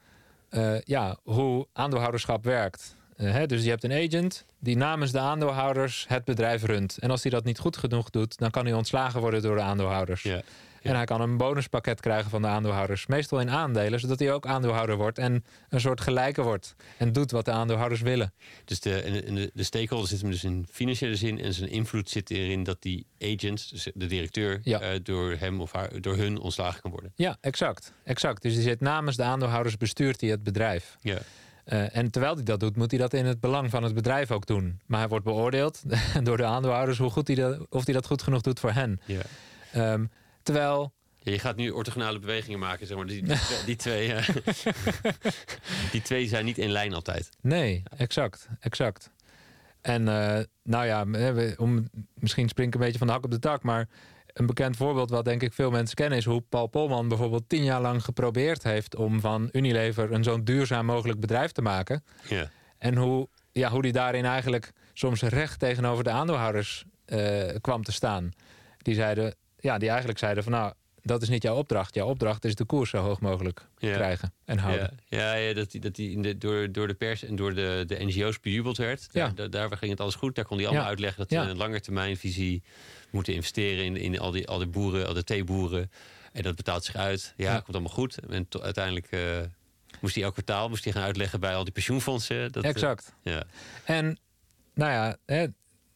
eh, 0.54 0.80
ja, 0.80 1.16
hoe 1.22 1.66
aandeelhouderschap 1.72 2.44
werkt. 2.44 2.96
Eh, 3.16 3.32
hè, 3.32 3.46
dus 3.46 3.62
je 3.62 3.68
hebt 3.68 3.84
een 3.84 3.92
agent 3.92 4.44
die 4.58 4.76
namens 4.76 5.12
de 5.12 5.18
aandeelhouders 5.18 6.04
het 6.08 6.24
bedrijf 6.24 6.64
runt. 6.64 6.98
En 6.98 7.10
als 7.10 7.22
hij 7.22 7.30
dat 7.30 7.44
niet 7.44 7.58
goed 7.58 7.76
genoeg 7.76 8.10
doet, 8.10 8.38
dan 8.38 8.50
kan 8.50 8.64
hij 8.64 8.74
ontslagen 8.74 9.20
worden 9.20 9.42
door 9.42 9.56
de 9.56 9.62
aandeelhouders. 9.62 10.22
Ja. 10.22 10.42
En 10.84 10.94
hij 10.94 11.04
kan 11.04 11.20
een 11.20 11.36
bonuspakket 11.36 12.00
krijgen 12.00 12.30
van 12.30 12.42
de 12.42 12.48
aandeelhouders. 12.48 13.06
Meestal 13.06 13.40
in 13.40 13.50
aandelen, 13.50 14.00
zodat 14.00 14.18
hij 14.18 14.32
ook 14.32 14.46
aandeelhouder 14.46 14.96
wordt. 14.96 15.18
En 15.18 15.44
een 15.68 15.80
soort 15.80 16.00
gelijke 16.00 16.42
wordt. 16.42 16.74
En 16.96 17.12
doet 17.12 17.30
wat 17.30 17.44
de 17.44 17.50
aandeelhouders 17.50 18.00
willen. 18.00 18.32
Dus 18.64 18.80
de, 18.80 19.22
de, 19.34 19.50
de 19.54 19.62
stakeholder 19.62 20.08
zit 20.08 20.20
hem 20.20 20.30
dus 20.30 20.44
in 20.44 20.66
financiële 20.70 21.16
zin. 21.16 21.40
En 21.40 21.52
zijn 21.54 21.70
invloed 21.70 22.10
zit 22.10 22.30
erin 22.30 22.62
dat 22.62 22.82
die 22.82 23.06
agent, 23.20 23.70
dus 23.70 23.88
de 23.94 24.06
directeur, 24.06 24.60
Ja. 24.62 24.80
eh, 24.80 24.98
door 25.02 25.34
hem 25.38 25.60
of 25.60 25.72
haar, 25.72 26.00
door 26.00 26.16
hun 26.16 26.38
ontslagen 26.38 26.80
kan 26.80 26.90
worden. 26.90 27.12
Ja, 27.14 27.36
exact. 27.40 27.92
exact. 28.04 28.42
Dus 28.42 28.52
die 28.54 28.62
zit 28.62 28.80
namens 28.80 29.16
de 29.16 29.22
aandeelhouders, 29.22 29.76
bestuurt 29.76 30.20
hij 30.20 30.30
het 30.30 30.42
bedrijf. 30.42 30.96
Ja. 31.00 31.18
Eh, 31.64 31.96
en 31.96 32.10
terwijl 32.10 32.34
hij 32.34 32.44
dat 32.44 32.60
doet, 32.60 32.76
moet 32.76 32.90
hij 32.90 33.00
dat 33.00 33.12
in 33.12 33.26
het 33.26 33.40
belang 33.40 33.70
van 33.70 33.82
het 33.82 33.94
bedrijf 33.94 34.30
ook 34.30 34.46
doen. 34.46 34.80
Maar 34.86 34.98
hij 35.00 35.08
wordt 35.08 35.24
beoordeeld 35.24 35.82
door 36.26 36.36
de 36.36 36.44
aandeelhouders 36.44 36.98
hoe 36.98 37.10
goed 37.10 37.26
hij 37.26 37.36
dat, 37.36 37.66
of 37.68 37.84
hij 37.84 37.94
dat 37.94 38.06
goed 38.06 38.22
genoeg 38.22 38.40
doet 38.40 38.60
voor 38.60 38.72
hen. 38.72 39.00
Ja. 39.04 39.20
Ehm, 39.72 40.04
terwijl, 40.44 40.92
Ja, 41.18 41.32
je 41.32 41.38
gaat 41.38 41.56
nu 41.56 41.70
orthogonale 41.70 42.18
bewegingen 42.18 42.58
maken, 42.58 42.86
zeg 42.86 42.96
maar. 42.96 43.06
Die, 43.06 43.22
die, 43.22 43.36
twee- 43.46 43.64
die, 43.64 43.76
twee, 43.76 44.12
eh, 44.14 44.28
die 45.92 46.02
twee 46.02 46.26
zijn 46.28 46.44
niet 46.44 46.58
in 46.58 46.70
lijn 46.70 46.94
altijd. 46.94 47.28
nee, 47.40 47.82
exact, 47.96 48.48
exact. 48.60 49.10
En 49.80 50.08
eh, 50.08 50.44
nou 50.62 50.86
ja, 50.86 51.06
we- 51.06 51.54
om, 51.58 51.88
misschien 52.14 52.48
spring 52.48 52.68
ik 52.68 52.74
een 52.74 52.80
beetje 52.80 52.98
van 52.98 53.06
de 53.06 53.12
hak 53.12 53.24
op 53.24 53.30
de 53.30 53.38
tak, 53.38 53.62
maar 53.62 53.88
een 54.26 54.46
bekend 54.46 54.76
voorbeeld 54.76 55.10
wat 55.10 55.24
denk 55.24 55.42
ik 55.42 55.52
veel 55.52 55.70
mensen 55.70 55.96
kennen 55.96 56.18
is 56.18 56.24
hoe 56.24 56.40
Paul 56.48 56.66
Polman 56.66 57.08
bijvoorbeeld 57.08 57.48
tien 57.48 57.64
jaar 57.64 57.80
lang 57.80 58.04
geprobeerd 58.04 58.62
heeft 58.62 58.96
om 58.96 59.20
van 59.20 59.48
Unilever 59.52 60.12
een 60.12 60.24
zo'n 60.24 60.44
duurzaam 60.44 60.86
mogelijk 60.86 61.20
bedrijf 61.20 61.52
te 61.52 61.62
maken. 61.62 62.04
Ja. 62.28 62.50
En 62.78 62.96
hoe, 62.96 63.28
ja, 63.52 63.70
hoe 63.70 63.82
die 63.82 63.92
daarin 63.92 64.24
eigenlijk 64.24 64.72
soms 64.92 65.22
recht 65.22 65.58
tegenover 65.58 66.04
de 66.04 66.10
aandeelhouders 66.10 66.84
eh, 67.04 67.48
kwam 67.60 67.82
te 67.82 67.92
staan. 67.92 68.30
Die 68.78 68.94
zeiden, 68.94 69.34
ja, 69.64 69.78
die 69.78 69.88
eigenlijk 69.88 70.18
zeiden 70.18 70.42
van 70.42 70.52
nou, 70.52 70.72
dat 71.02 71.22
is 71.22 71.28
niet 71.28 71.42
jouw 71.42 71.56
opdracht. 71.56 71.94
Jouw 71.94 72.08
opdracht 72.08 72.44
is 72.44 72.54
de 72.54 72.64
koers 72.64 72.90
zo 72.90 72.98
hoog 72.98 73.20
mogelijk 73.20 73.66
Ja. 73.78 73.94
krijgen 73.94 74.32
en 74.44 74.58
houden. 74.58 74.98
Ja, 75.06 75.18
ja, 75.18 75.34
ja, 75.34 75.54
dat 75.54 75.70
die, 75.70 75.80
dat 75.80 75.94
die 75.94 76.10
in 76.10 76.22
de, 76.22 76.38
door, 76.38 76.72
door 76.72 76.86
de 76.86 76.94
pers 76.94 77.24
en 77.24 77.36
door 77.36 77.54
de, 77.54 77.84
de 77.86 78.04
NGO's 78.04 78.40
bejubeld 78.40 78.76
werd. 78.76 79.06
Ja. 79.12 79.28
Daar, 79.28 79.50
daar, 79.50 79.76
ging 79.76 79.90
het 79.90 80.00
alles 80.00 80.14
goed. 80.14 80.34
Daar 80.34 80.44
kon 80.44 80.56
hij 80.58 80.66
allemaal 80.66 80.86
uitleggen 80.86 81.18
dat 81.28 81.44
we 81.44 81.50
een 81.50 81.56
langetermijnvisie 81.56 82.62
moeten 83.10 83.34
investeren 83.34 83.84
in, 83.84 83.96
in 83.96 84.18
al, 84.18 84.30
die, 84.30 84.46
al 84.48 84.58
die 84.58 84.66
boeren, 84.66 85.06
al 85.06 85.14
de 85.14 85.24
theeboeren. 85.24 85.90
En 86.32 86.42
dat 86.42 86.56
betaalt 86.56 86.84
zich 86.84 86.96
uit. 86.96 87.34
Ja, 87.36 87.54
komt 87.54 87.72
allemaal 87.76 87.92
goed. 87.94 88.18
En 88.28 88.48
to- 88.48 88.60
uiteindelijk 88.62 89.06
eh, 89.10 89.20
moest 90.00 90.14
hij 90.14 90.24
elk 90.24 90.32
kwartaal 90.32 90.68
moest 90.68 90.84
hij 90.84 90.92
gaan 90.92 91.02
uitleggen 91.02 91.40
bij 91.40 91.54
al 91.54 91.64
die 91.64 91.72
pensioenfondsen. 91.72 92.52
Dat, 92.52 92.64
eh, 92.64 92.70
Exact. 92.70 93.14
ja. 93.22 93.42
En 93.84 94.18
nou 94.74 94.92
ja, 94.92 95.16
hè, 95.26 95.46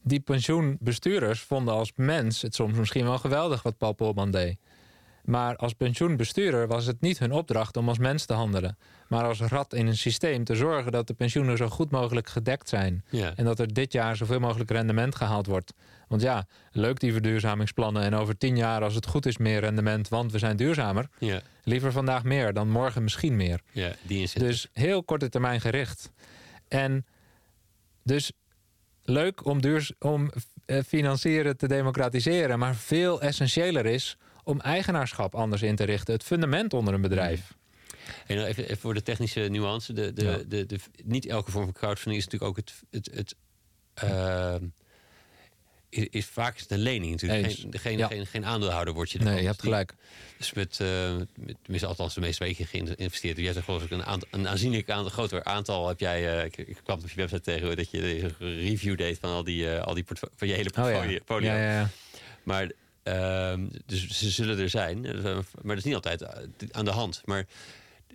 die 0.08 0.20
pensioenbestuurders 0.20 1.40
vonden 1.40 1.74
als 1.74 1.92
mens 1.96 2.42
het 2.42 2.54
soms 2.54 2.78
misschien 2.78 3.04
wel 3.04 3.18
geweldig 3.18 3.62
wat 3.62 3.78
Paul 3.78 3.92
Polman 3.92 4.30
deed. 4.30 4.58
Maar 5.24 5.56
als 5.56 5.72
pensioenbestuurder 5.72 6.66
was 6.66 6.86
het 6.86 7.00
niet 7.00 7.18
hun 7.18 7.32
opdracht 7.32 7.76
om 7.76 7.88
als 7.88 7.98
mens 7.98 8.24
te 8.24 8.32
handelen. 8.32 8.78
Maar 9.08 9.24
als 9.24 9.40
rat 9.40 9.74
in 9.74 9.86
een 9.86 9.96
systeem 9.96 10.44
te 10.44 10.54
zorgen 10.54 10.92
dat 10.92 11.06
de 11.06 11.14
pensioenen 11.14 11.56
zo 11.56 11.68
goed 11.68 11.90
mogelijk 11.90 12.28
gedekt 12.28 12.68
zijn. 12.68 13.04
Ja. 13.10 13.32
En 13.36 13.44
dat 13.44 13.58
er 13.58 13.72
dit 13.72 13.92
jaar 13.92 14.16
zoveel 14.16 14.40
mogelijk 14.40 14.70
rendement 14.70 15.14
gehaald 15.14 15.46
wordt. 15.46 15.74
Want 16.06 16.22
ja, 16.22 16.46
leuk 16.70 17.00
die 17.00 17.12
verduurzamingsplannen. 17.12 18.02
En 18.02 18.14
over 18.14 18.38
tien 18.38 18.56
jaar, 18.56 18.82
als 18.82 18.94
het 18.94 19.06
goed 19.06 19.26
is, 19.26 19.36
meer 19.36 19.60
rendement, 19.60 20.08
want 20.08 20.32
we 20.32 20.38
zijn 20.38 20.56
duurzamer. 20.56 21.08
Ja. 21.18 21.40
Liever 21.64 21.92
vandaag 21.92 22.24
meer 22.24 22.52
dan 22.52 22.70
morgen 22.70 23.02
misschien 23.02 23.36
meer. 23.36 23.60
ja, 23.72 23.92
die. 24.02 24.30
Dus 24.34 24.68
heel 24.72 25.04
korte 25.04 25.28
termijn 25.28 25.60
gericht. 25.60 26.12
En 26.68 27.06
dus 28.02 28.32
leuk 29.08 29.44
om, 29.46 29.60
duurs, 29.60 29.92
om 29.98 30.30
eh, 30.66 30.82
financieren 30.86 31.56
te 31.56 31.68
democratiseren. 31.68 32.58
Maar 32.58 32.74
veel 32.74 33.20
essentiëler 33.20 33.86
is 33.86 34.16
om 34.44 34.60
eigenaarschap 34.60 35.34
anders 35.34 35.62
in 35.62 35.76
te 35.76 35.84
richten. 35.84 36.14
Het 36.14 36.22
fundament 36.22 36.74
onder 36.74 36.94
een 36.94 37.00
bedrijf. 37.00 37.56
En 38.26 38.44
even, 38.44 38.64
even 38.64 38.78
voor 38.78 38.94
de 38.94 39.02
technische 39.02 39.40
nuance. 39.40 39.92
De, 39.92 40.12
de, 40.12 40.24
Ja. 40.24 40.38
de, 40.48 40.66
de, 40.66 40.78
niet 41.04 41.26
elke 41.26 41.50
vorm 41.50 41.64
van 41.64 41.72
crowdfunding 41.72 42.22
is 42.22 42.28
natuurlijk 42.28 42.50
ook 42.50 42.56
het... 42.56 42.74
het, 42.90 43.10
het 43.14 43.34
ehm, 43.94 44.64
is, 45.90 46.06
is 46.10 46.26
vaak 46.26 46.64
een 46.68 46.78
lening 46.78 47.10
natuurlijk. 47.12 47.56
Geen, 47.70 47.98
Ja. 47.98 48.06
geen, 48.06 48.26
geen 48.26 48.44
aandeelhouder 48.46 48.94
word 48.94 49.10
je. 49.10 49.18
Nee, 49.18 49.40
je 49.40 49.46
hebt 49.46 49.54
Dus 49.62 49.64
gelijk. 49.70 49.94
Dus 50.38 50.52
met, 50.52 50.80
eh 50.80 51.16
met 51.16 51.56
tenminste 51.62 51.86
althans 51.88 52.14
de 52.14 52.20
meeste 52.20 52.44
weken 52.44 52.66
geïnvesteerd. 52.66 53.36
Jij 53.36 53.52
zegt 53.52 53.64
geloof 53.64 53.82
ik 53.82 53.90
een, 53.90 54.04
aantal, 54.04 54.28
een 54.30 54.48
aanzienlijk 54.48 54.90
aantal, 54.90 55.10
groter 55.10 55.44
aantal 55.44 55.88
heb 55.88 56.00
jij... 56.00 56.38
eh, 56.38 56.44
ik, 56.44 56.56
ik 56.56 56.76
kwam 56.84 56.98
op 56.98 57.08
je 57.08 57.16
website 57.16 57.40
tegen 57.40 57.76
dat 57.76 57.90
je 57.90 58.22
een 58.38 58.58
review 58.60 58.96
deed 58.96 59.18
van 59.18 59.30
al 59.30 59.44
die, 59.44 59.70
eh, 59.74 59.82
al 59.86 59.94
die 59.94 60.04
van 60.36 60.48
je 60.48 60.54
hele 60.54 60.68
Oh 60.68 60.74
portfolio. 60.74 61.48
ja, 61.48 61.56
ja, 61.56 61.72
ja. 61.72 61.88
Maar 62.42 62.70
ehm, 63.02 63.66
dus 63.86 64.08
ze 64.08 64.30
zullen 64.30 64.58
er 64.58 64.68
zijn. 64.70 65.00
Maar 65.02 65.44
dat 65.62 65.76
is 65.76 65.84
niet 65.84 65.94
altijd 65.94 66.26
aan 66.70 66.84
de 66.84 66.90
hand. 66.90 67.22
Maar 67.24 67.46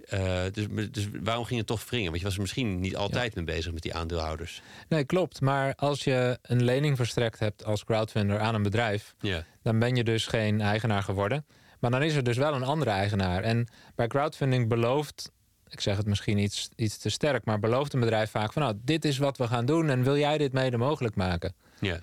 eh, 0.10 0.42
dus, 0.52 0.66
dus 0.92 1.08
waarom 1.24 1.46
ging 1.46 1.58
het 1.60 1.68
toch 1.68 1.90
wringen? 1.90 2.08
Want 2.08 2.20
je 2.20 2.26
was 2.26 2.36
er 2.36 2.42
misschien 2.42 2.80
niet 2.80 2.96
altijd 2.96 3.36
mee 3.36 3.44
bezig 3.44 3.74
met 3.74 3.82
die 3.82 3.96
aandeelhouders. 3.96 4.62
Nee, 4.90 5.04
klopt. 5.04 5.42
Maar 5.42 5.76
als 5.76 6.04
je 6.04 6.38
een 6.42 6.64
lening 6.64 6.98
verstrekt 6.98 7.40
hebt 7.40 7.66
als 7.66 7.84
crowdfunder 7.84 8.40
aan 8.40 8.56
een 8.56 8.64
bedrijf... 8.64 9.16
Ja, 9.20 9.44
dan 9.62 9.80
ben 9.80 9.96
je 9.96 10.04
dus 10.04 10.28
geen 10.28 10.62
eigenaar 10.62 11.04
geworden. 11.04 11.46
Maar 11.80 11.92
dan 11.92 12.04
is 12.04 12.16
er 12.16 12.24
dus 12.24 12.38
wel 12.38 12.54
een 12.54 12.64
andere 12.64 12.92
eigenaar. 12.92 13.44
En 13.44 13.68
bij 13.96 14.08
crowdfunding 14.08 14.70
belooft, 14.70 15.32
ik 15.68 15.80
zeg 15.82 15.98
het 15.98 16.06
misschien 16.06 16.38
iets, 16.38 16.70
iets 16.76 16.98
te 16.98 17.10
sterk, 17.10 17.46
maar 17.46 17.60
belooft 17.60 17.94
een 17.94 18.00
bedrijf 18.00 18.30
vaak 18.30 18.54
van 18.54 18.62
nou, 18.62 18.76
dit 18.82 19.06
is 19.06 19.18
wat 19.18 19.38
we 19.38 19.48
gaan 19.48 19.66
doen 19.66 19.90
en 19.90 20.04
wil 20.04 20.18
jij 20.18 20.38
dit 20.38 20.54
mede 20.54 20.78
mogelijk 20.78 21.16
maken? 21.16 21.54
ja, 21.80 22.00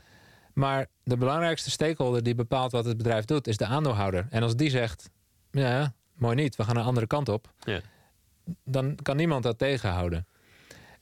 Maar 0.55 0.87
de 1.03 1.17
belangrijkste 1.17 1.71
stakeholder 1.71 2.23
die 2.23 2.35
bepaalt 2.35 2.73
wat 2.73 2.85
het 2.85 2.97
bedrijf 2.97 3.25
doet, 3.25 3.47
is 3.47 3.57
de 3.57 3.67
aandeelhouder. 3.67 4.27
En 4.31 4.43
als 4.43 4.57
die 4.57 4.71
zegt, 4.71 5.11
ja, 5.51 5.95
mooi 6.21 6.35
niet, 6.35 6.57
we 6.57 6.65
gaan 6.65 6.77
een 6.77 6.85
andere 6.85 7.07
kant 7.07 7.29
op, 7.29 7.53
ja. 7.65 7.81
dan 8.65 8.99
kan 9.03 9.17
niemand 9.17 9.43
dat 9.43 9.59
tegenhouden. 9.59 10.27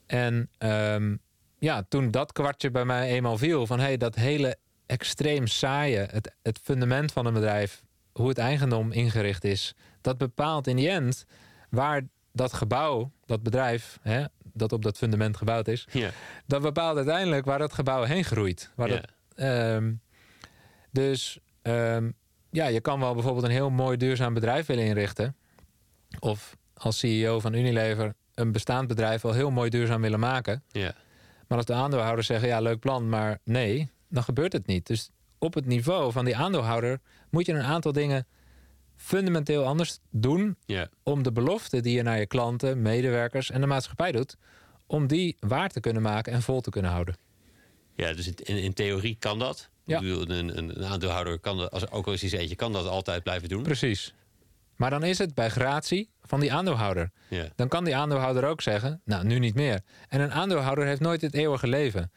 En 0.07 0.51
ehm, 0.59 1.17
ja, 1.59 1.83
toen 1.89 2.11
dat 2.11 2.33
kwartje 2.33 2.71
bij 2.71 2.85
mij 2.85 3.09
eenmaal 3.09 3.39
viel, 3.39 3.67
van 3.67 3.81
hey, 3.81 3.97
dat 3.97 4.15
hele 4.15 4.57
extreem 4.87 5.47
saaie, 5.47 5.99
het, 6.11 6.35
het 6.43 6.59
fundament 6.63 7.13
van 7.13 7.27
een 7.27 7.33
bedrijf, 7.33 7.83
hoe 8.13 8.29
het 8.29 8.39
eigendom 8.39 8.93
ingericht 8.93 9.45
is, 9.45 9.75
dat 10.01 10.19
bepaalt 10.19 10.67
in 10.67 10.77
die 10.77 10.89
end 10.89 11.25
waar 11.71 12.03
dat 12.33 12.53
gebouw, 12.53 13.13
dat 13.27 13.43
bedrijf, 13.43 13.99
hè, 14.03 14.25
dat 14.53 14.73
op 14.73 14.83
dat 14.83 14.97
fundament 14.97 15.37
gebouwd 15.37 15.69
is, 15.69 15.87
ja. 15.91 16.11
dat 16.47 16.63
bepaalt 16.63 16.97
uiteindelijk 16.97 17.45
waar 17.45 17.59
dat 17.59 17.73
gebouw 17.73 18.03
heen 18.03 18.25
groeit. 18.25 18.73
Waar 18.75 18.89
ja. 18.89 18.95
dat, 18.95 19.11
ehm, 19.35 19.93
dus 20.91 21.39
ehm, 21.63 22.11
ja, 22.51 22.67
je 22.67 22.81
kan 22.81 23.01
wel 23.01 23.15
bijvoorbeeld 23.15 23.45
een 23.45 23.51
heel 23.51 23.71
mooi 23.71 23.97
duurzaam 23.97 24.35
bedrijf 24.35 24.67
willen 24.67 24.85
inrichten. 24.85 25.37
Of 26.21 26.57
als 26.75 26.99
CEO 26.99 27.41
van 27.41 27.55
Unilever 27.55 28.15
een 28.35 28.53
bestaand 28.53 28.89
bedrijf 28.89 29.23
wel 29.23 29.33
heel 29.33 29.51
mooi 29.51 29.71
duurzaam 29.71 30.01
willen 30.01 30.21
maken. 30.21 30.63
ja. 30.69 30.95
Maar 31.49 31.59
als 31.59 31.67
de 31.67 31.75
aandeelhouders 31.75 32.27
zeggen, 32.27 32.49
ja, 32.49 32.61
leuk 32.61 32.81
plan, 32.81 33.09
maar 33.09 33.39
nee, 33.45 33.91
dan 34.09 34.23
gebeurt 34.23 34.53
het 34.53 34.67
niet. 34.67 34.87
Dus 34.87 35.11
op 35.39 35.55
het 35.55 35.67
niveau 35.67 36.13
van 36.13 36.25
die 36.25 36.37
aandeelhouder 36.37 37.01
moet 37.31 37.47
je 37.47 37.53
een 37.53 37.63
aantal 37.63 37.93
dingen 37.93 38.27
fundamenteel 38.97 39.65
anders 39.65 39.99
doen 40.11 40.57
ja. 40.67 40.89
om 41.03 41.23
de 41.23 41.33
belofte 41.33 41.81
die 41.81 41.97
je 41.97 42.03
naar 42.03 42.19
je 42.19 42.27
klanten, 42.27 42.83
medewerkers 42.83 43.51
en 43.51 43.61
de 43.61 43.67
maatschappij 43.67 44.13
doet, 44.13 44.37
om 44.87 45.07
die 45.07 45.37
waar 45.41 45.69
te 45.69 45.81
kunnen 45.81 46.03
maken 46.03 46.33
en 46.33 46.43
vol 46.43 46.61
te 46.61 46.71
kunnen 46.71 46.91
houden. 46.91 47.17
Ja, 48.05 48.13
dus 48.13 48.29
in, 48.29 48.57
in 48.57 48.73
theorie 48.73 49.17
kan 49.19 49.39
dat. 49.39 49.69
Ja. 49.85 50.01
Een, 50.03 50.59
een, 50.59 50.85
aandeelhouder 50.85 51.39
kan 51.39 51.59
dat, 51.59 51.71
als, 51.71 51.91
ook 51.91 52.07
al 52.07 52.13
is 52.13 52.23
hij 52.23 52.41
eentje, 52.41 52.57
kan 52.57 52.73
dat 52.73 52.87
altijd 52.87 53.23
blijven 53.23 53.49
doen. 53.49 53.63
Precies. 53.63 54.15
Maar 54.77 54.91
dan 54.91 55.03
is 55.03 55.19
het 55.19 55.35
bij 55.35 55.49
gratie 55.51 56.11
van 56.23 56.41
die 56.41 56.53
aandeelhouder. 56.53 57.11
Ja. 57.29 57.49
Dan 57.57 57.69
kan 57.69 57.85
die 57.85 57.97
aandeelhouder 57.97 58.45
ook 58.45 58.61
zeggen, 58.63 59.01
nou, 59.05 59.25
nu 59.25 59.39
niet 59.39 59.55
meer. 59.55 59.81
En 60.09 60.21
een 60.21 60.33
aandeelhouder 60.33 60.87
heeft 60.87 61.01
nooit 61.01 61.21
het 61.21 61.35
eeuwige 61.35 61.67
leven. 61.69 62.13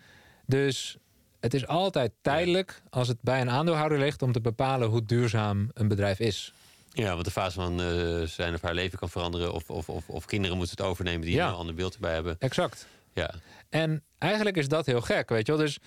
Dus 0.46 0.98
het 1.40 1.54
is 1.54 1.68
altijd 1.68 2.12
tijdelijk, 2.22 2.82
als 2.90 3.08
het 3.08 3.22
bij 3.22 3.42
een 3.42 3.50
aandeelhouder 3.50 4.00
ligt... 4.00 4.22
om 4.22 4.32
te 4.32 4.42
bepalen 4.42 4.88
hoe 4.88 5.06
duurzaam 5.06 5.70
een 5.74 5.88
bedrijf 5.88 6.20
is. 6.20 6.54
ja, 6.94 7.14
want 7.14 7.26
de 7.26 7.32
fase 7.32 7.56
van 7.56 7.82
eh, 7.82 8.22
zijn 8.28 8.54
of 8.54 8.62
haar 8.62 8.74
leven 8.74 9.00
kan 9.00 9.10
veranderen. 9.10 9.54
Of, 9.54 9.70
of, 9.70 9.90
of, 9.90 10.10
of 10.10 10.26
kinderen 10.26 10.58
moeten 10.58 10.78
het 10.78 10.86
overnemen 10.86 11.22
die 11.26 11.36
Ja. 11.36 11.48
een 11.48 11.54
ander 11.54 11.76
beeld 11.76 11.94
erbij 11.94 12.14
hebben. 12.14 12.36
Exact. 12.40 12.88
Ja, 13.14 13.34
En 13.70 14.04
eigenlijk 14.18 14.58
is 14.58 14.68
dat 14.68 14.86
heel 14.86 15.02
gek, 15.02 15.30
weet 15.30 15.46
je 15.48 15.52
wel. 15.52 15.62
Dus 15.62 15.80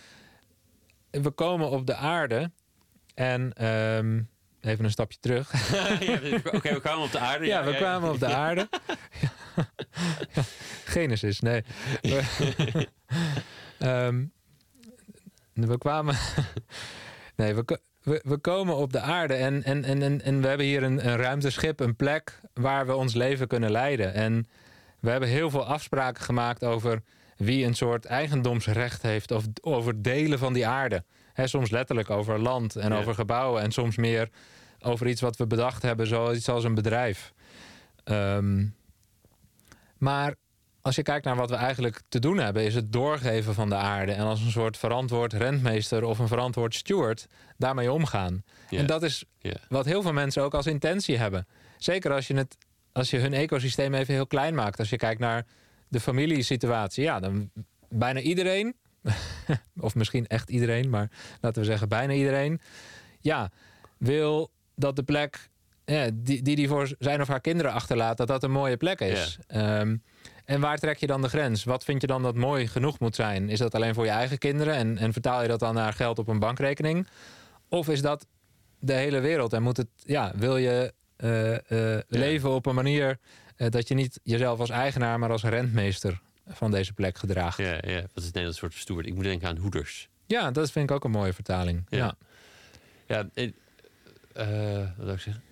we 1.11 1.31
komen 1.31 1.71
op 1.71 1.87
de 1.87 1.95
aarde 1.95 2.51
en... 3.15 3.53
ehm, 3.53 4.21
even 4.61 4.85
een 4.85 4.91
stapje 4.91 5.19
terug. 5.21 5.53
Ja, 6.01 6.19
Oké, 6.57 6.75
we 6.75 6.81
kwamen 6.81 7.05
op 7.05 7.13
de 7.13 7.19
aarde. 7.19 7.47
Ja, 7.47 7.65
we 7.65 7.75
kwamen 7.75 8.11
op 8.11 8.19
de 8.19 8.27
aarde. 8.27 8.69
Ja. 9.21 9.65
Genesis, 10.95 11.41
nee. 11.41 11.65
We, 12.03 12.89
Ehm, 13.79 14.25
we 15.53 15.79
kwamen. 15.79 16.17
nee, 17.37 17.55
we, 17.55 17.79
we, 18.03 18.21
we 18.25 18.37
komen 18.39 18.77
op 18.77 18.93
de 18.93 19.01
aarde 19.01 19.35
en, 19.35 19.63
en, 19.63 19.85
en, 19.85 20.03
en, 20.03 20.23
en 20.23 20.41
we 20.41 20.49
hebben 20.49 20.67
hier 20.67 20.83
een, 20.83 21.07
een 21.09 21.17
ruimteschip, 21.17 21.81
een 21.81 21.97
plek 21.97 22.41
waar 22.53 22.87
we 22.87 22.95
ons 22.95 23.15
leven 23.15 23.47
kunnen 23.49 23.71
leiden. 23.71 24.15
En 24.15 24.47
we 25.05 25.11
hebben 25.11 25.29
heel 25.29 25.51
veel 25.51 25.65
afspraken 25.65 26.23
gemaakt 26.23 26.65
over 26.65 27.03
wie 27.37 27.65
een 27.65 27.75
soort 27.75 28.05
eigendomsrecht 28.05 29.03
heeft 29.03 29.31
of 29.31 29.45
over 29.61 30.03
delen 30.03 30.39
van 30.39 30.53
die 30.53 30.67
aarde. 30.67 31.05
Soms 31.35 31.71
letterlijk 31.71 32.11
over 32.11 32.39
land 32.39 32.77
en 32.77 32.93
Ja. 32.93 32.99
over 32.99 33.15
gebouwen 33.15 33.63
en 33.63 33.73
soms 33.73 33.97
meer 33.97 34.29
over 34.81 35.07
iets 35.07 35.21
wat 35.21 35.37
we 35.37 35.47
bedacht 35.47 35.83
hebben, 35.83 36.07
zoiets 36.07 36.49
als 36.49 36.65
een 36.65 36.75
bedrijf. 36.75 37.33
Ehm, 38.05 38.67
maar 39.99 40.35
als 40.81 40.95
je 40.97 41.03
kijkt 41.03 41.25
naar 41.25 41.37
wat 41.37 41.51
we 41.51 41.57
eigenlijk 41.57 42.01
te 42.09 42.19
doen 42.19 42.39
hebben, 42.39 42.65
is 42.65 42.75
het 42.75 42.93
doorgeven 42.93 43.55
van 43.55 43.69
de 43.69 43.75
aarde. 43.75 44.13
En 44.13 44.25
als 44.25 44.41
een 44.41 44.51
soort 44.51 44.77
verantwoord 44.77 45.33
rentmeester 45.33 46.05
of 46.05 46.19
een 46.19 46.29
verantwoord 46.29 46.75
steward 46.75 47.27
daarmee 47.57 47.93
omgaan. 47.93 48.43
En 48.71 48.87
dat 48.87 49.03
is 49.03 49.25
wat 49.69 49.85
heel 49.85 50.03
veel 50.03 50.13
mensen 50.13 50.43
ook 50.43 50.55
als 50.55 50.67
intentie 50.67 51.17
hebben. 51.19 51.47
Zeker 51.77 52.13
als 52.13 52.27
je, 52.27 52.35
het, 52.35 52.57
als 52.95 53.11
je 53.11 53.19
hun 53.19 53.33
ecosysteem 53.33 53.95
even 53.95 54.15
heel 54.15 54.27
klein 54.27 54.55
maakt. 54.55 54.79
Als 54.79 54.91
je 54.91 54.97
kijkt 54.97 55.21
naar 55.21 55.47
de 55.89 56.01
familiesituatie. 56.01 57.05
Ja, 57.05 57.21
dan 57.21 57.51
bijna 57.89 58.21
iedereen, 58.21 58.75
of 59.87 59.95
misschien 59.95 60.27
echt 60.27 60.51
iedereen, 60.51 60.91
maar 60.91 61.11
laten 61.41 61.63
we 61.63 61.69
zeggen 61.69 61.89
bijna 61.89 62.13
iedereen. 62.13 62.61
Ja, 63.21 63.51
wil 63.99 64.51
dat 64.75 64.97
de 64.97 65.03
plek 65.03 65.49
ja, 65.85 66.11
die, 66.15 66.43
die 66.43 66.57
die 66.57 66.69
voor 66.69 66.95
zijn 66.99 67.21
of 67.21 67.29
haar 67.29 67.41
kinderen 67.41 67.73
achterlaat, 67.73 68.17
dat 68.17 68.29
dat 68.29 68.43
een 68.43 68.51
mooie 68.51 68.77
plek 68.77 69.01
is. 69.01 69.39
Ehm, 69.47 69.97
en 70.45 70.61
waar 70.61 70.79
trek 70.79 70.97
je 70.97 71.07
dan 71.07 71.23
de 71.23 71.29
grens? 71.29 71.65
Wat 71.65 71.85
vind 71.85 72.01
je 72.01 72.07
dan 72.07 72.23
dat 72.23 72.35
mooi 72.35 72.67
genoeg 72.69 73.01
moet 73.01 73.15
zijn? 73.15 73.49
Is 73.49 73.59
dat 73.59 73.75
alleen 73.75 73.95
voor 73.95 74.05
je 74.05 74.11
eigen 74.11 74.39
kinderen 74.39 74.75
en, 74.75 74.99
en 74.99 75.13
vertaal 75.13 75.43
je 75.43 75.49
dat 75.49 75.61
dan 75.61 75.75
naar 75.75 75.93
geld 75.93 76.19
op 76.19 76.29
een 76.29 76.39
bankrekening? 76.39 77.07
Of 77.69 77.89
is 77.89 78.03
dat 78.03 78.27
de 78.79 78.93
hele 78.93 79.21
wereld 79.21 79.53
en 79.53 79.63
moet 79.63 79.77
het, 79.77 79.89
ja, 79.97 80.33
wil 80.37 80.57
je 80.57 80.93
eh, 81.17 81.95
eh, 81.97 82.03
leven 82.09 82.51
op 82.51 82.67
een 82.67 82.75
manier 82.75 83.19
eh, 83.57 83.71
dat 83.71 83.89
je 83.89 83.95
niet 83.95 84.21
jezelf 84.23 84.61
als 84.61 84.71
eigenaar, 84.71 85.19
maar 85.19 85.31
als 85.31 85.43
rentmeester 85.43 86.21
van 86.47 86.71
deze 86.71 86.93
plek 86.93 87.19
gedraagt? 87.19 87.59
Ja, 87.59 87.65
Ja, 87.65 87.81
ja, 87.83 88.01
wat 88.01 88.11
is 88.15 88.25
het 88.25 88.25
Nederlands 88.25 88.59
soort 88.59 88.75
steward? 88.75 89.07
Ik 89.07 89.15
moet 89.15 89.25
denken 89.25 89.49
aan 89.49 89.57
hoeders. 89.57 90.09
dat 90.27 90.71
vind 90.71 90.91
ik 90.91 90.97
ook 90.97 91.05
een 91.05 91.11
mooie 91.11 91.33
vertaling. 91.33 91.87
Ja. 91.89 91.99
Ja. 91.99 92.17
Ja, 93.07 93.29
en, 93.35 93.55
wat 94.97 95.05
wil 95.07 95.15
ik 95.15 95.21
zeggen? 95.21 95.43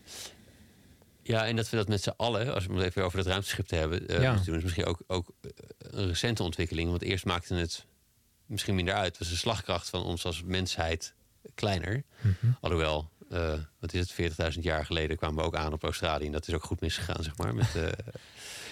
Ja, 1.23 1.47
en 1.47 1.57
dat 1.57 1.71
we 1.71 1.77
dat 1.77 1.89
met 1.89 2.03
z'n 2.03 2.13
allen, 2.17 2.55
als 2.55 2.67
we 2.67 2.75
het 2.75 2.83
even 2.83 3.05
over 3.05 3.17
dat 3.19 3.27
ruimteschip 3.27 3.67
te 3.67 3.75
hebben, 3.75 4.21
Ja. 4.21 4.35
doen, 4.45 4.57
is 4.57 4.63
misschien 4.63 4.85
ook, 4.85 5.01
ook 5.07 5.33
een 5.79 6.07
recente 6.07 6.43
ontwikkeling. 6.43 6.91
Want 6.91 7.03
eerst 7.03 7.25
maakte 7.25 7.55
het 7.55 7.87
misschien 8.47 8.75
minder 8.75 8.95
uit. 8.95 9.19
Was 9.19 9.29
de 9.29 9.37
slagkracht 9.37 9.89
van 9.91 10.03
ons 10.03 10.25
als 10.25 10.43
mensheid 10.43 11.15
kleiner. 11.55 12.03
Mhm. 12.21 12.53
Alhoewel, 12.61 13.11
eh, 13.33 13.59
wat 13.78 13.93
is 13.93 14.11
het, 14.16 14.55
40.000 14.55 14.61
jaar 14.61 14.87
geleden 14.87 15.16
kwamen 15.16 15.37
we 15.37 15.43
ook 15.43 15.57
aan 15.57 15.72
op 15.72 15.83
Australië. 15.83 16.26
En 16.26 16.33
dat 16.33 16.49
is 16.49 16.55
ook 16.55 16.64
goed 16.64 16.80
misgegaan, 16.80 17.22
zeg 17.22 17.37
maar. 17.37 17.55
Met 17.55 17.74
eh, 17.76 17.89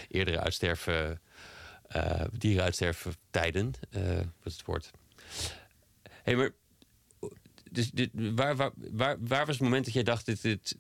eerdere 0.08 0.40
uitsterven, 0.40 1.20
eh 1.88 2.24
dierenuitsterven 2.32 3.14
tijden. 3.30 3.72
wat 3.90 4.44
is 4.44 4.52
het 4.52 4.64
woord? 4.64 4.90
Hé, 6.22 6.34
maar 6.34 6.50
dus, 7.70 7.90
dit, 7.90 8.10
waar, 8.12 8.56
waar, 8.56 8.70
waar, 8.74 9.16
waar 9.20 9.46
was 9.46 9.54
het 9.54 9.64
moment 9.64 9.84
dat 9.84 9.94
jij 9.94 10.02
dacht, 10.02 10.26
dit, 10.26 10.42
dit, 10.42 10.76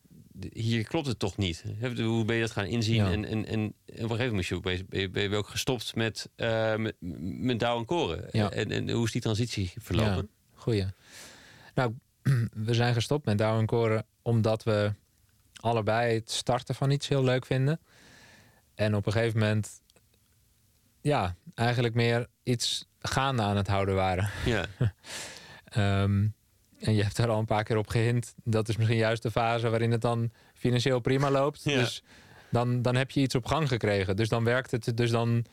hier 0.52 0.84
klopt 0.84 1.06
het 1.06 1.18
toch 1.18 1.36
niet? 1.36 1.64
Hoe 1.96 2.24
ben 2.24 2.36
je 2.36 2.40
dat 2.42 2.50
gaan 2.50 2.64
inzien? 2.66 2.94
Ja. 2.94 3.10
En, 3.10 3.24
en, 3.24 3.46
en, 3.46 3.60
en 3.60 3.74
op 3.74 3.74
een 3.86 4.08
gegeven 4.08 4.26
moment 4.26 4.46
je 4.46 4.54
ook- 4.54 4.62
ben 4.62 5.00
je, 5.00 5.08
ben 5.10 5.22
je, 5.22 5.36
ook 5.36 5.48
gestopt 5.48 5.94
met, 5.94 6.28
eh 6.36 6.76
met, 6.76 6.96
met 7.40 7.58
Douw 7.58 7.78
en 7.78 7.84
Koren. 7.84 8.28
Ja. 8.30 8.50
En, 8.50 8.70
en 8.70 8.90
hoe 8.90 9.04
is 9.04 9.12
die 9.12 9.20
transitie 9.20 9.72
verlopen? 9.78 10.28
Ja, 10.32 10.60
goeie. 10.60 10.86
Nou, 11.74 11.94
we 12.66 12.74
zijn 12.74 12.94
gestopt 12.94 13.24
met 13.24 13.38
Douw 13.38 13.58
en 13.58 13.66
Koren 13.66 14.06
omdat 14.22 14.62
we 14.62 14.92
allebei 15.54 16.14
het 16.14 16.30
starten 16.30 16.74
van 16.74 16.90
iets 16.90 17.08
heel 17.08 17.24
leuk 17.24 17.46
vinden. 17.46 17.80
En 18.74 18.94
op 18.94 19.06
een 19.06 19.12
gegeven 19.12 19.38
moment, 19.38 19.80
ja, 21.00 21.34
eigenlijk 21.54 21.94
meer 21.94 22.26
iets 22.42 22.86
gaande 22.98 23.42
aan 23.42 23.56
het 23.56 23.68
houden 23.68 23.94
waren. 23.94 24.30
Ja, 24.44 24.66
Ehm, 25.70 26.26
en 26.78 26.94
je 26.94 27.02
hebt 27.02 27.16
daar 27.16 27.28
al 27.28 27.38
een 27.38 27.44
paar 27.44 27.64
keer 27.64 27.76
op 27.76 27.88
gehint. 27.88 28.34
Dat 28.44 28.68
is 28.68 28.76
misschien 28.76 28.98
juist 28.98 29.22
de 29.22 29.30
fase 29.30 29.68
waarin 29.68 29.90
het 29.90 30.00
dan 30.00 30.30
financieel 30.54 31.00
prima 31.00 31.30
loopt. 31.30 31.64
Ja. 31.64 31.76
Dus 31.76 32.02
dan, 32.48 32.82
dan 32.82 32.96
heb 32.96 33.10
je 33.10 33.20
iets 33.20 33.34
op 33.34 33.46
gang 33.46 33.68
gekregen. 33.68 34.16
Dus 34.16 34.28
dan 34.28 34.44
werkt 34.44 34.70
het. 34.70 34.96
Dus 34.96 35.10
dan 35.10 35.44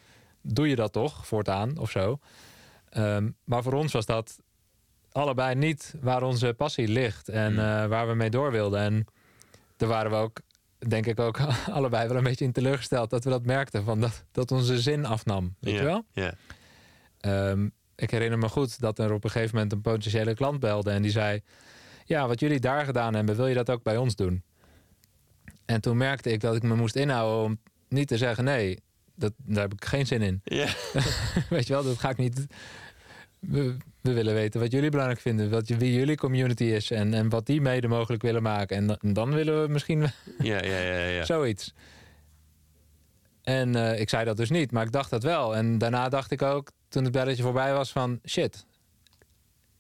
doe 0.42 0.70
je 0.70 0.76
dat 0.76 0.92
toch 0.92 1.28
voortaan 1.28 1.78
of 1.78 1.92
zo. 1.92 2.20
Ehm, 2.90 3.30
maar 3.44 3.64
voor 3.64 3.74
ons 3.74 3.94
was 3.94 4.06
dat 4.06 4.40
allebei 5.18 5.56
niet 5.56 5.94
waar 6.02 6.24
onze 6.24 6.54
passie 6.54 6.88
ligt. 6.88 7.30
En 7.30 7.52
Hmm. 7.54 7.60
eh, 7.84 7.86
waar 7.86 8.08
we 8.08 8.14
mee 8.14 8.30
door 8.30 8.52
wilden. 8.52 8.80
En 8.80 9.06
daar 9.78 9.90
waren 9.90 10.12
we 10.12 10.18
ook, 10.18 10.40
denk 10.88 11.06
ik 11.06 11.20
ook, 11.20 11.40
allebei 11.72 12.08
wel 12.08 12.18
een 12.18 12.24
beetje 12.24 12.46
in 12.46 12.52
teleurgesteld. 12.52 13.10
Dat 13.10 13.24
we 13.24 13.30
dat 13.30 13.46
merkten. 13.46 13.84
Van 13.84 14.00
dat, 14.00 14.24
dat 14.32 14.52
onze 14.52 14.80
zin 14.80 15.06
afnam. 15.06 15.56
Weet 15.60 15.76
je 15.76 15.84
wel? 15.84 16.06
Ja, 16.12 16.34
Ehm, 17.18 17.70
ik 17.96 18.12
herinner 18.12 18.38
me 18.40 18.50
goed 18.50 18.80
dat 18.80 19.00
er 19.00 19.14
op 19.14 19.24
een 19.24 19.30
gegeven 19.30 19.56
moment 19.56 19.74
een 19.74 19.82
potentiële 19.82 20.34
klant 20.34 20.60
belde 20.60 20.92
en 20.92 21.02
die 21.02 21.12
zei: 21.12 21.42
Ja, 22.06 22.28
wat 22.28 22.40
jullie 22.40 22.60
daar 22.60 22.86
gedaan 22.86 23.14
hebben, 23.14 23.36
wil 23.36 23.48
je 23.48 23.54
dat 23.56 23.70
ook 23.70 23.84
bij 23.84 23.98
ons 23.98 24.16
doen? 24.16 24.44
En 25.66 25.82
toen 25.82 25.98
merkte 25.98 26.32
ik 26.32 26.42
dat 26.42 26.56
ik 26.56 26.64
me 26.64 26.76
moest 26.76 26.96
inhouden 26.96 27.44
om 27.46 27.60
niet 27.90 28.08
te 28.08 28.18
zeggen: 28.18 28.44
Nee, 28.44 28.80
dat, 29.16 29.34
daar 29.38 29.62
heb 29.64 29.74
ik 29.74 29.86
geen 29.86 30.08
zin 30.08 30.22
in. 30.22 30.42
ja. 30.44 30.68
Weet 31.50 31.68
je 31.68 31.74
wel, 31.74 31.84
dat 31.84 31.98
ga 32.00 32.10
ik 32.10 32.18
niet. 32.18 32.46
We, 33.40 33.78
we 34.02 34.14
willen 34.14 34.34
weten 34.34 34.60
wat 34.60 34.72
jullie 34.72 34.90
belangrijk 34.90 35.22
vinden, 35.22 35.50
wat, 35.50 35.68
wie 35.68 35.94
jullie 35.94 36.16
community 36.18 36.64
is 36.64 36.92
en, 36.92 37.14
en 37.14 37.30
wat 37.30 37.46
die 37.46 37.62
mede 37.62 37.88
mogelijk 37.88 38.22
willen 38.22 38.42
maken. 38.44 38.78
En, 38.78 38.88
da- 38.88 38.98
en 39.02 39.14
dan 39.14 39.34
willen 39.34 39.62
we 39.62 39.68
misschien 39.72 40.00
ja, 40.40 40.64
ja, 40.64 40.80
ja, 40.80 41.06
ja. 41.06 41.26
Zoiets. 41.26 41.74
En 43.44 43.76
eh, 43.76 44.00
ik 44.00 44.10
zei 44.10 44.26
dat 44.26 44.38
dus 44.38 44.50
niet, 44.50 44.72
maar 44.72 44.86
ik 44.86 44.92
dacht 44.92 45.10
dat 45.10 45.24
wel. 45.24 45.56
En 45.56 45.78
daarna 45.78 46.10
dacht 46.10 46.32
ik 46.32 46.42
ook, 46.42 46.72
toen 46.90 47.04
het 47.04 47.12
belletje 47.12 47.44
voorbij 47.44 47.74
was, 47.74 47.92
van 47.92 48.20
shit, 48.28 48.66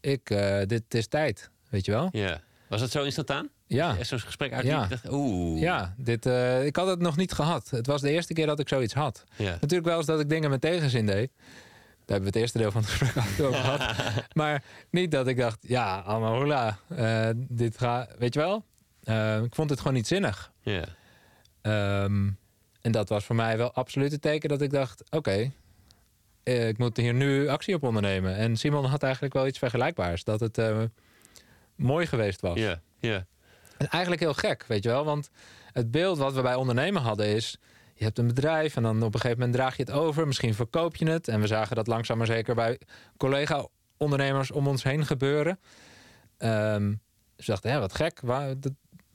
ik, 0.02 0.30
eh, 0.30 0.62
dit 0.66 0.94
is 0.94 1.08
tijd, 1.08 1.50
weet 1.70 1.86
je 1.86 1.92
wel? 1.92 2.10
ja. 2.12 2.42
Was 2.70 2.80
dat 2.80 2.92
zo 2.92 3.04
instantaan? 3.04 3.50
Ja, 3.68 4.04
zo'n 4.04 4.20
gesprek 4.20 4.54
uit 4.54 4.66
Ja. 4.66 4.88
dacht, 4.88 5.12
oeh. 5.12 5.62
ja 5.62 5.94
dit, 5.98 6.26
eh, 6.26 6.66
ik 6.66 6.76
had 6.76 6.88
het 6.88 7.00
nog 7.00 7.18
niet 7.18 7.32
gehad. 7.32 7.70
Het 7.70 7.88
was 7.88 8.02
de 8.02 8.10
eerste 8.12 8.34
keer 8.34 8.46
dat 8.46 8.60
ik 8.60 8.68
zoiets 8.68 8.94
had. 8.94 9.24
Ja. 9.36 9.52
Natuurlijk 9.52 9.86
wel 9.86 9.98
eens 9.98 10.06
dat 10.06 10.20
ik 10.20 10.30
dingen 10.30 10.50
met 10.50 10.62
tegenzin 10.62 11.06
deed. 11.06 11.32
Daar 12.08 12.18
hebben 12.18 12.34
we 12.34 12.40
het 12.40 12.48
eerste 12.48 12.58
deel 12.58 12.72
van 12.72 12.82
het 12.82 12.90
gesprek 12.90 13.46
over 13.46 13.60
gehad. 13.60 13.96
Maar 14.34 14.64
niet 14.90 15.12
dat 15.12 15.28
ik 15.28 15.38
dacht, 15.38 15.58
ja, 15.62 16.00
allemaal 16.00 16.34
hola, 16.34 16.80
eh, 16.88 17.30
dit 17.36 17.78
gaat, 17.78 18.16
weet 18.18 18.34
je 18.34 18.40
wel? 18.40 18.66
Eh, 19.04 19.44
ik 19.44 19.56
vond 19.56 19.70
het 19.70 19.80
gewoon 19.80 19.94
niet 19.94 20.08
zinnig. 20.08 20.52
Ja. 20.62 20.86
Ehm, 21.62 22.30
en 22.82 22.92
dat 22.92 23.10
was 23.10 23.26
voor 23.26 23.36
mij 23.36 23.58
wel 23.58 23.74
absoluut 23.74 24.12
het 24.12 24.22
teken 24.22 24.50
dat 24.50 24.62
ik 24.62 24.70
dacht: 24.70 25.04
oké, 25.10 25.52
eh, 26.44 26.68
ik 26.68 26.78
moet 26.78 26.98
hier 26.98 27.14
nu 27.14 27.48
actie 27.48 27.76
op 27.76 27.84
ondernemen. 27.84 28.36
En 28.36 28.58
Simon 28.58 28.86
had 28.86 29.04
eigenlijk 29.04 29.34
wel 29.34 29.48
iets 29.48 29.60
vergelijkbaars. 29.60 30.24
Dat 30.24 30.40
het 30.40 30.62
mooi 31.76 32.06
geweest 32.06 32.42
was. 32.42 32.60
Ja. 32.60 32.82
Ja. 33.00 33.26
En 33.78 33.88
eigenlijk 33.88 34.22
heel 34.22 34.34
gek, 34.34 34.66
weet 34.68 34.84
je 34.84 34.90
wel. 34.90 35.06
Want 35.06 35.30
het 35.72 35.92
beeld 35.92 36.18
wat 36.18 36.34
we 36.34 36.42
bij 36.42 36.56
ondernemen 36.56 37.02
hadden 37.02 37.26
is... 37.26 37.60
je 37.98 38.04
hebt 38.04 38.18
een 38.18 38.28
bedrijf 38.28 38.76
en 38.76 38.84
dan 38.84 39.04
op 39.04 39.14
een 39.14 39.20
gegeven 39.20 39.40
moment 39.40 39.58
draag 39.58 39.78
je 39.78 39.84
het 39.84 39.92
over. 39.92 40.28
Misschien 40.28 40.54
verkoop 40.54 40.96
je 40.96 41.10
het. 41.10 41.28
En 41.28 41.42
we 41.42 41.48
zagen 41.48 41.76
dat 41.76 41.88
langzaam 41.88 42.18
maar 42.18 42.28
zeker 42.28 42.56
bij 42.56 42.80
collega-ondernemers 43.18 44.52
om 44.52 44.68
ons 44.68 44.84
heen 44.84 45.06
gebeuren. 45.06 45.60
Ehm, 46.38 46.90
dus 47.36 47.46
we 47.46 47.52
dachten, 47.52 47.72
hè, 47.72 47.80
wat 47.80 47.94
gek. 47.96 48.20
Waar, 48.22 48.60
dat, 48.60 48.72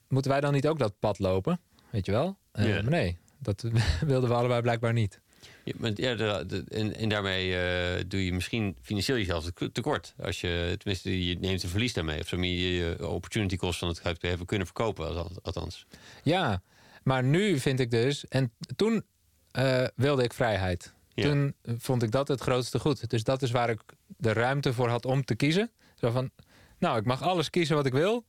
moeten 0.09 0.31
wij 0.31 0.41
dan 0.41 0.53
niet 0.53 0.69
ook 0.69 0.79
dat 0.79 0.99
pad 0.99 1.19
lopen? 1.19 1.61
Weet 1.91 2.07
je 2.07 2.13
wel? 2.13 2.37
Eh. 2.53 2.65
Maar 2.65 2.85
nee, 2.85 3.19
dat 3.39 3.63
wilden 4.07 4.29
we 4.29 4.35
allebei 4.35 4.61
blijkbaar 4.63 4.93
niet. 4.93 5.21
Ja, 5.65 5.73
maar 5.77 5.91
ja, 5.95 6.15
de- 6.15 6.45
de- 6.47 6.65
en, 6.69 6.95
en 6.97 7.09
daarmee 7.09 7.57
eh, 7.57 8.05
doe 8.07 8.25
je 8.25 8.33
misschien 8.33 8.77
financieel 8.81 9.19
jezelf 9.19 9.51
te- 9.51 9.73
tekort. 9.73 10.15
Als 10.23 10.41
je, 10.41 10.75
tenminste, 10.79 11.27
je 11.27 11.39
neemt 11.39 11.63
een 11.63 11.69
verlies 11.69 11.93
daarmee. 11.93 12.21
Of 12.21 12.29
zo 12.29 12.37
meer 12.37 12.75
je 12.77 13.09
opportunity 13.09 13.57
cost 13.57 13.79
van 13.79 13.89
het 13.89 14.03
hebben 14.21 14.47
kunnen 14.47 14.67
verkopen, 14.67 15.33
althans. 15.43 15.87
Ja, 16.23 16.63
maar 17.03 17.25
nu 17.25 17.59
vind 17.59 17.81
ik 17.81 17.91
dus... 17.91 18.29
En 18.29 18.53
toen 18.77 19.05
eh, 19.51 19.85
wilde 19.95 20.23
ik 20.23 20.33
vrijheid. 20.33 20.93
Ja. 21.15 21.23
Toen 21.29 21.55
vond 21.65 22.03
ik 22.03 22.11
dat 22.11 22.29
het 22.29 22.41
grootste 22.41 22.79
goed. 22.79 23.11
Dus 23.11 23.25
dat 23.25 23.43
is 23.43 23.51
waar 23.51 23.71
ik 23.71 23.81
de 24.07 24.33
ruimte 24.33 24.73
voor 24.73 24.89
had 24.89 25.05
om 25.05 25.25
te 25.25 25.35
kiezen. 25.35 25.71
Zo 25.95 26.11
van, 26.11 26.31
nou, 26.79 26.99
ik 26.99 27.05
mag 27.05 27.23
alles 27.23 27.51
kiezen 27.51 27.77
wat 27.77 27.87
ik 27.87 27.93
wil. 27.93 28.25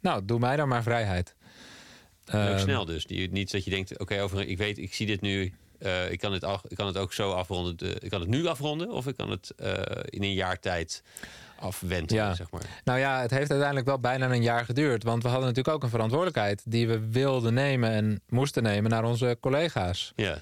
Nou, 0.00 0.24
doe 0.24 0.38
mij 0.38 0.56
dan 0.56 0.68
maar 0.68 0.82
vrijheid. 0.82 1.34
Ook 2.26 2.34
Ehm, 2.34 2.58
snel 2.58 2.84
dus. 2.84 3.06
Niet 3.06 3.50
dat 3.50 3.64
je 3.64 3.70
denkt, 3.70 3.98
oké, 3.98 4.22
over 4.22 4.48
ik 4.48 4.58
weet, 4.58 4.78
ik 4.78 4.94
zie 4.94 5.06
dit 5.06 5.20
nu. 5.20 5.54
Eh, 5.78 6.10
ik, 6.12 6.18
kan 6.18 6.32
het 6.32 6.44
af, 6.44 6.62
ik 6.68 6.76
kan 6.76 6.86
het 6.86 6.96
ook 6.96 7.12
zo 7.12 7.32
afronden. 7.32 7.76
de- 7.76 7.96
ik 8.00 8.10
kan 8.10 8.20
het 8.20 8.28
nu 8.28 8.46
afronden 8.46 8.90
of 8.90 9.06
ik 9.06 9.16
kan 9.16 9.30
het 9.30 9.52
eh, 9.56 9.72
in 10.04 10.22
een 10.22 10.32
jaar 10.32 10.58
tijd 10.60 11.02
afwenden, 11.58 12.16
Ja. 12.16 12.34
zeg 12.34 12.50
maar. 12.50 12.62
Nou 12.84 12.98
ja, 12.98 13.20
het 13.20 13.30
heeft 13.30 13.48
uiteindelijk 13.50 13.86
wel 13.88 13.98
bijna 14.00 14.30
een 14.30 14.42
jaar 14.42 14.64
geduurd. 14.64 15.02
Want 15.02 15.22
we 15.22 15.28
hadden 15.28 15.46
natuurlijk 15.46 15.74
ook 15.76 15.82
een 15.82 15.88
verantwoordelijkheid... 15.88 16.62
die 16.64 16.88
we 16.88 17.08
wilden 17.08 17.54
nemen 17.54 17.90
en 17.90 18.20
moesten 18.28 18.62
nemen 18.62 18.90
naar 18.90 19.04
onze 19.04 19.36
collega's. 19.40 20.12
Ja, 20.16 20.38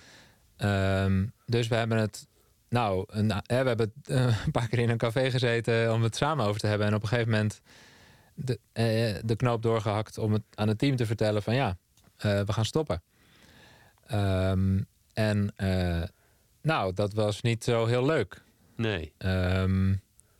Ehm, 0.56 1.26
dus 1.46 1.68
we 1.68 1.74
hebben 1.74 1.98
het. 1.98 2.26
Nou, 2.68 3.04
een, 3.06 3.30
eh, 3.30 3.38
we 3.46 3.54
hebben 3.54 3.92
eh, 4.04 4.44
een 4.44 4.50
paar 4.50 4.68
keer 4.68 4.78
in 4.78 4.90
een 4.90 4.96
café 4.98 5.30
gezeten 5.30 5.92
om 5.92 6.02
het 6.02 6.16
samen 6.16 6.46
over 6.46 6.60
te 6.60 6.66
hebben. 6.66 6.86
En 6.86 6.94
op 6.94 7.02
een 7.02 7.08
gegeven 7.08 7.30
moment 7.30 7.60
de, 8.34 8.58
eh, 8.72 9.14
de 9.24 9.36
knoop 9.36 9.62
doorgehakt 9.62 10.18
om 10.18 10.32
het 10.32 10.42
aan 10.54 10.68
het 10.68 10.78
team 10.78 10.96
te 10.96 11.06
vertellen: 11.06 11.42
van 11.42 11.54
ja, 11.54 11.76
eh, 12.16 12.40
we 12.40 12.52
gaan 12.52 12.64
stoppen. 12.64 13.02
Ehm, 14.06 14.80
en 15.16 15.52
eh, 15.56 16.02
nou, 16.62 16.92
dat 16.94 17.12
was 17.12 17.40
niet 17.40 17.64
zo 17.64 17.86
heel 17.86 18.06
leuk. 18.06 18.42
nee. 18.76 19.12
Ehm, 19.18 19.94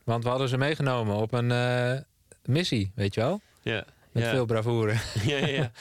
want 0.05 0.23
we 0.25 0.29
hadden 0.31 0.49
ze 0.49 0.57
meegenomen 0.59 1.17
op 1.17 1.33
een 1.33 1.51
eh, 1.51 1.99
missie, 2.45 2.93
weet 2.95 3.15
je 3.15 3.21
wel? 3.21 3.41
Ja, 3.63 3.85
Met 4.13 4.23
ja. 4.23 4.31
veel 4.31 4.45
bravoure. 4.45 4.93
ja, 5.27 5.37
ja, 5.37 5.47
ja. 5.47 5.71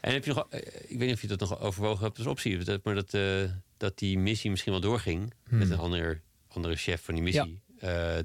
En 0.00 0.12
heb 0.12 0.24
je 0.24 0.34
nog, 0.34 0.46
eh, 0.50 0.58
ik 0.86 0.98
weet 0.98 1.06
niet 1.08 1.12
of 1.14 1.20
je 1.20 1.26
dat 1.26 1.40
nog 1.40 1.60
overwogen 1.60 2.04
hebt 2.04 2.18
als 2.18 2.26
optie, 2.26 2.58
dat- 2.64 2.84
maar 2.84 2.94
dat, 2.94 3.14
eh, 3.14 3.22
dat 3.76 3.98
die 3.98 4.18
missie 4.18 4.50
misschien 4.50 4.72
wel 4.72 4.80
doorging 4.80 5.34
met 5.44 5.62
Hmm. 5.62 5.72
een 5.72 5.78
ander, 5.78 6.20
andere 6.48 6.76
chef 6.76 7.02
van 7.04 7.14
die 7.14 7.22
missie 7.22 7.60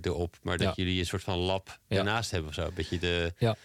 erop, 0.02 0.38
maar 0.42 0.58
dat 0.58 0.76
jullie 0.76 1.00
een 1.00 1.06
soort 1.06 1.24
van 1.24 1.38
lab 1.38 1.80
Ja. 1.88 1.98
ernaast 1.98 2.32
hebben 2.32 2.50
of 2.50 2.56
zo. 2.56 2.66
Een 2.66 2.74
beetje 2.74 3.00
de, 3.00 3.34
Ja. 3.38 3.56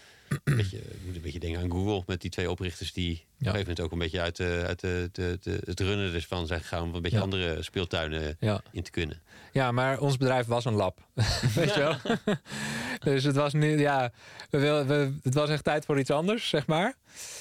Beetje, 0.45 0.76
ik 0.79 1.01
moet 1.07 1.16
een 1.16 1.22
beetje 1.22 1.39
denken 1.39 1.61
aan 1.62 1.70
Google 1.70 2.03
met 2.07 2.20
die 2.20 2.31
twee 2.31 2.51
oprichters 2.51 2.93
die 2.93 3.12
op 3.12 3.18
een 3.18 3.26
gegeven 3.39 3.59
moment 3.61 3.81
ook 3.81 3.93
een 3.93 3.99
beetje 3.99 4.20
uit, 4.20 4.37
de, 4.37 4.62
uit 4.66 4.81
de, 4.81 5.09
de, 5.12 5.39
de, 5.43 5.59
het 5.64 5.81
runnen 5.81 6.14
ervan 6.14 6.47
zijn 6.47 6.61
gegaan 6.61 6.83
om 6.83 6.95
een 6.95 7.03
beetje 7.03 7.16
Ja. 7.16 7.22
andere 7.22 7.62
speeltuinen 7.62 8.37
Ja. 8.41 8.61
in 8.72 8.83
te 8.83 8.91
kunnen. 8.91 9.20
Ja, 9.53 9.72
maar 9.72 9.99
ons 10.01 10.16
bedrijf 10.16 10.47
was 10.47 10.64
een 10.64 10.74
lab. 10.74 10.99
Weet 11.55 11.74
je 11.74 11.81
wel? 11.81 12.16
dus 13.14 13.24
het 13.24 13.37
was 13.37 13.53
nu, 13.53 13.79
ja, 13.79 14.12
we 14.51 14.59
wil, 14.59 14.87
we, 14.87 15.12
het 15.22 15.35
was 15.35 15.49
echt 15.51 15.64
tijd 15.64 15.85
voor 15.85 15.99
iets 15.99 16.11
anders, 16.11 16.49
zeg 16.49 16.66
maar. 16.66 16.95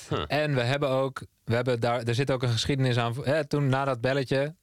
Huh. 0.09 0.23
En 0.27 0.53
we 0.55 0.61
hebben 0.61 0.89
ook, 0.89 1.21
we 1.43 1.55
hebben 1.55 1.79
daar, 1.79 2.03
er 2.03 2.15
zit 2.15 2.31
ook 2.31 2.43
een 2.43 2.49
geschiedenis 2.49 2.97
aan. 2.97 3.15
Hè, 3.23 3.45
toen 3.47 3.69
na 3.69 3.85
dat 3.85 4.01
belletje, 4.01 4.55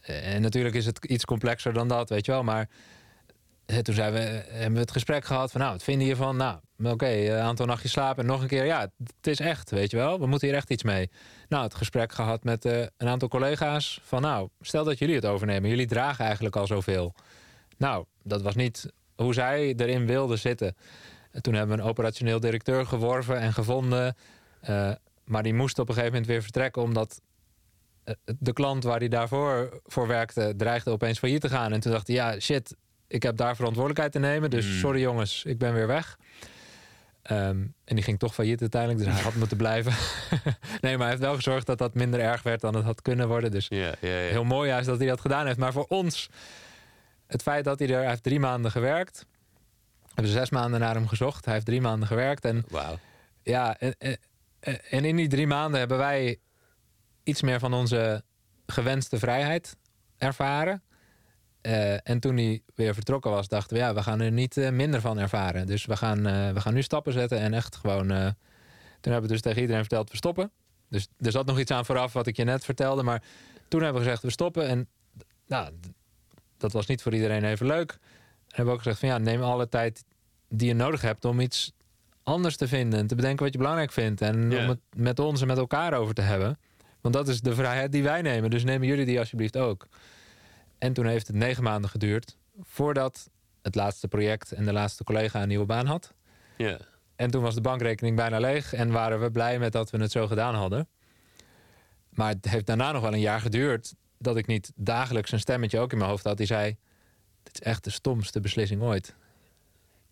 eh, 0.00 0.34
en 0.34 0.42
natuurlijk 0.42 0.74
is 0.74 0.86
het 0.86 1.04
iets 1.04 1.24
complexer 1.24 1.72
dan 1.72 1.88
dat, 1.88 2.08
weet 2.08 2.26
je 2.26 2.32
wel, 2.32 2.42
maar 2.42 2.68
toen 3.82 3.94
hebben 3.94 4.74
we 4.74 4.80
het 4.80 4.90
gesprek 4.90 5.24
gehad 5.24 5.50
van, 5.50 5.60
nou, 5.60 5.72
wat 5.72 5.82
vinden 5.82 6.06
je 6.06 6.14
hiervan? 6.14 6.36
Nou, 6.36 6.58
oké, 6.82 7.06
een 7.06 7.40
aantal 7.40 7.66
nachtjes 7.66 7.90
slapen 7.90 8.22
en 8.22 8.30
nog 8.30 8.42
een 8.42 8.48
keer, 8.48 8.64
ja, 8.64 8.80
het 8.80 9.26
is 9.26 9.40
echt, 9.40 9.70
weet 9.70 9.90
je 9.90 9.96
wel, 9.96 10.20
we 10.20 10.26
moeten 10.26 10.48
hier 10.48 10.56
echt 10.56 10.70
iets 10.70 10.82
mee. 10.82 11.10
Nou, 11.48 11.64
het 11.64 11.74
gesprek 11.74 12.12
gehad 12.12 12.44
met 12.44 12.64
eh, 12.64 12.78
een 12.78 13.08
aantal 13.08 13.28
collega's 13.28 14.00
van, 14.02 14.22
nou, 14.22 14.48
stel 14.60 14.84
dat 14.84 14.98
jullie 14.98 15.14
het 15.14 15.26
overnemen, 15.26 15.70
jullie 15.70 15.86
dragen 15.86 16.24
eigenlijk 16.24 16.56
al 16.56 16.66
zoveel. 16.66 17.14
Nou, 17.76 18.04
dat 18.22 18.42
was 18.42 18.54
niet 18.54 18.92
hoe 19.14 19.34
zij 19.34 19.74
erin 19.76 20.06
wilden 20.06 20.38
zitten. 20.38 20.76
En 21.30 21.42
toen 21.42 21.54
hebben 21.54 21.76
we 21.76 21.82
een 21.82 21.88
operationeel 21.88 22.40
directeur 22.40 22.86
geworven 22.86 23.38
en 23.38 23.52
gevonden. 23.52 24.16
Eh, 24.60 24.92
maar 25.24 25.42
die 25.42 25.54
moest 25.54 25.78
op 25.78 25.88
een 25.88 25.94
gegeven 25.94 26.12
moment 26.12 26.30
weer 26.30 26.42
vertrekken, 26.42 26.82
omdat 26.82 27.20
eh, 28.04 28.14
de 28.38 28.52
klant 28.52 28.84
waar 28.84 28.98
hij 28.98 29.08
daarvoor 29.08 29.80
voor 29.84 30.06
werkte, 30.06 30.54
dreigde 30.56 30.90
opeens 30.90 31.18
failliet 31.18 31.40
te 31.40 31.48
gaan. 31.48 31.72
En 31.72 31.80
toen 31.80 31.92
dacht 31.92 32.06
hij, 32.06 32.16
ja, 32.16 32.40
shit, 32.40 32.76
ik 33.08 33.22
heb 33.22 33.36
daar 33.36 33.56
verantwoordelijkheid 33.56 34.12
te 34.12 34.18
nemen. 34.18 34.50
Dus 34.50 34.66
Mm. 34.66 34.72
sorry 34.78 35.00
jongens, 35.00 35.44
ik 35.44 35.58
ben 35.58 35.72
weer 35.74 35.86
weg. 35.86 36.18
Ehm, 37.22 37.66
en 37.84 37.94
die 37.94 38.02
ging 38.02 38.18
toch 38.18 38.34
failliet 38.34 38.60
uiteindelijk, 38.60 39.04
dus 39.04 39.14
hij 39.14 39.22
had 39.22 39.34
moeten 39.42 39.56
blijven. 39.56 39.92
nee, 40.80 40.92
maar 40.92 41.00
hij 41.00 41.08
heeft 41.08 41.20
wel 41.22 41.34
gezorgd 41.34 41.66
dat 41.66 41.78
dat 41.78 41.94
minder 41.94 42.20
erg 42.20 42.42
werd 42.42 42.60
dan 42.60 42.74
het 42.74 42.84
had 42.84 43.02
kunnen 43.02 43.28
worden. 43.28 43.50
Dus 43.50 43.68
heel 44.30 44.44
mooi 44.44 44.68
juist 44.68 44.86
dat 44.86 44.98
hij 44.98 45.06
dat 45.06 45.20
gedaan 45.20 45.46
heeft. 45.46 45.58
Maar 45.58 45.72
voor 45.72 45.86
ons, 45.88 46.28
het 47.26 47.42
feit 47.42 47.64
dat 47.64 47.78
hij 47.78 47.88
er... 47.88 47.98
Hij 48.00 48.08
heeft 48.08 48.22
drie 48.22 48.40
maanden 48.40 48.70
gewerkt. 48.70 49.26
We 50.02 50.24
hebben 50.24 50.32
zes 50.32 50.50
maanden 50.50 50.80
naar 50.80 50.94
hem 50.94 51.08
gezocht. 51.08 51.44
Hij 51.44 51.54
heeft 51.54 51.66
drie 51.66 51.80
maanden 51.80 52.08
gewerkt. 52.08 52.44
En 52.44 52.64
Wauw. 52.68 52.98
ja, 53.42 53.78
en, 53.78 53.94
en- 53.98 54.18
en 54.90 55.04
in 55.04 55.16
die 55.16 55.28
drie 55.28 55.46
maanden 55.46 55.78
hebben 55.78 55.98
wij 55.98 56.38
iets 57.22 57.42
meer 57.42 57.58
van 57.58 57.74
onze 57.74 58.22
gewenste 58.66 59.18
vrijheid 59.18 59.76
ervaren. 60.16 60.82
Eh, 61.60 62.08
en 62.08 62.20
toen 62.20 62.36
hij 62.36 62.62
weer 62.74 62.94
vertrokken 62.94 63.30
was, 63.30 63.48
dachten 63.48 63.76
we, 63.76 63.82
ja, 63.82 63.94
we 63.94 64.02
gaan 64.02 64.20
er 64.20 64.32
niet 64.32 64.56
eh, 64.56 64.70
minder 64.70 65.00
van 65.00 65.18
ervaren. 65.18 65.66
Dus 65.66 65.86
we 65.86 65.96
gaan, 65.96 66.26
eh, 66.26 66.52
we 66.52 66.60
gaan 66.60 66.74
nu 66.74 66.82
stappen 66.82 67.12
zetten 67.12 67.38
en 67.38 67.54
echt 67.54 67.76
gewoon. 67.76 68.06
toen 69.00 69.12
hebben 69.12 69.22
we 69.22 69.28
dus 69.28 69.40
tegen 69.40 69.60
iedereen 69.60 69.82
verteld, 69.82 70.10
we 70.10 70.16
stoppen. 70.16 70.50
Dus 70.88 71.08
er 71.18 71.30
zat 71.30 71.46
nog 71.46 71.58
iets 71.58 71.70
aan 71.70 71.84
vooraf 71.84 72.12
wat 72.12 72.26
ik 72.26 72.36
je 72.36 72.44
net 72.44 72.64
vertelde. 72.64 73.02
Maar 73.02 73.22
toen 73.68 73.82
hebben 73.82 74.02
we 74.02 74.06
gezegd, 74.06 74.22
we 74.22 74.30
stoppen. 74.30 74.68
En 74.68 74.88
nou, 75.46 75.72
dat 76.56 76.72
was 76.72 76.86
niet 76.86 77.02
voor 77.02 77.14
iedereen 77.14 77.44
even 77.44 77.66
leuk. 77.66 77.90
En 77.90 77.98
hebben 78.46 78.64
we 78.66 78.72
ook 78.72 78.82
gezegd 78.82 78.98
van 78.98 79.08
ja, 79.08 79.18
neem 79.18 79.42
alle 79.42 79.68
tijd 79.68 80.04
die 80.48 80.68
je 80.68 80.74
nodig 80.74 81.00
hebt 81.00 81.24
om 81.24 81.40
iets 81.40 81.72
anders 82.22 82.56
te 82.56 82.68
vinden. 82.68 82.98
En 82.98 83.06
te 83.06 83.14
bedenken 83.14 83.44
wat 83.44 83.52
je 83.52 83.58
belangrijk 83.58 83.92
vindt. 83.92 84.20
En 84.20 84.34
om 84.34 84.68
het 84.68 84.80
met 84.96 85.18
ons 85.18 85.40
en 85.40 85.46
met 85.46 85.58
elkaar 85.58 85.92
over 85.92 86.14
te 86.14 86.22
hebben. 86.22 86.58
Want 87.00 87.14
dat 87.14 87.28
is 87.28 87.40
de 87.40 87.54
vrijheid 87.54 87.92
die 87.92 88.02
wij 88.02 88.22
nemen. 88.22 88.50
Dus 88.50 88.64
nemen 88.64 88.86
jullie 88.86 89.06
die 89.06 89.18
alsjeblieft 89.18 89.56
ook. 89.56 89.86
En 90.78 90.92
toen 90.92 91.06
heeft 91.06 91.26
het 91.26 91.36
negen 91.36 91.62
maanden 91.62 91.90
geduurd 91.90 92.36
voordat 92.60 93.30
het 93.62 93.74
laatste 93.74 94.08
project 94.08 94.52
en 94.52 94.64
de 94.64 94.72
laatste 94.72 95.04
collega 95.04 95.42
een 95.42 95.48
nieuwe 95.48 95.66
baan 95.66 95.86
had. 95.86 96.14
Ja. 96.56 96.78
En 97.16 97.30
toen 97.30 97.42
was 97.42 97.54
de 97.54 97.60
bankrekening 97.60 98.16
bijna 98.16 98.38
leeg 98.38 98.72
en 98.72 98.90
waren 98.90 99.20
we 99.20 99.30
blij 99.30 99.58
met 99.58 99.72
dat 99.72 99.90
we 99.90 99.98
het 99.98 100.12
zo 100.12 100.26
gedaan 100.26 100.54
hadden. 100.54 100.88
Maar 102.10 102.28
het 102.32 102.48
heeft 102.48 102.66
daarna 102.66 102.92
nog 102.92 103.02
wel 103.02 103.12
een 103.12 103.20
jaar 103.20 103.40
geduurd 103.40 103.94
dat 104.18 104.36
ik 104.36 104.46
niet 104.46 104.72
dagelijks 104.74 105.32
een 105.32 105.40
stemmetje 105.40 105.78
ook 105.78 105.92
in 105.92 105.98
mijn 105.98 106.10
hoofd 106.10 106.24
had 106.24 106.36
die 106.36 106.46
zei: 106.46 106.76
Dit 107.42 107.54
is 107.54 107.60
echt 107.60 107.84
de 107.84 107.90
stomste 107.90 108.40
beslissing 108.40 108.82
ooit. 108.82 109.14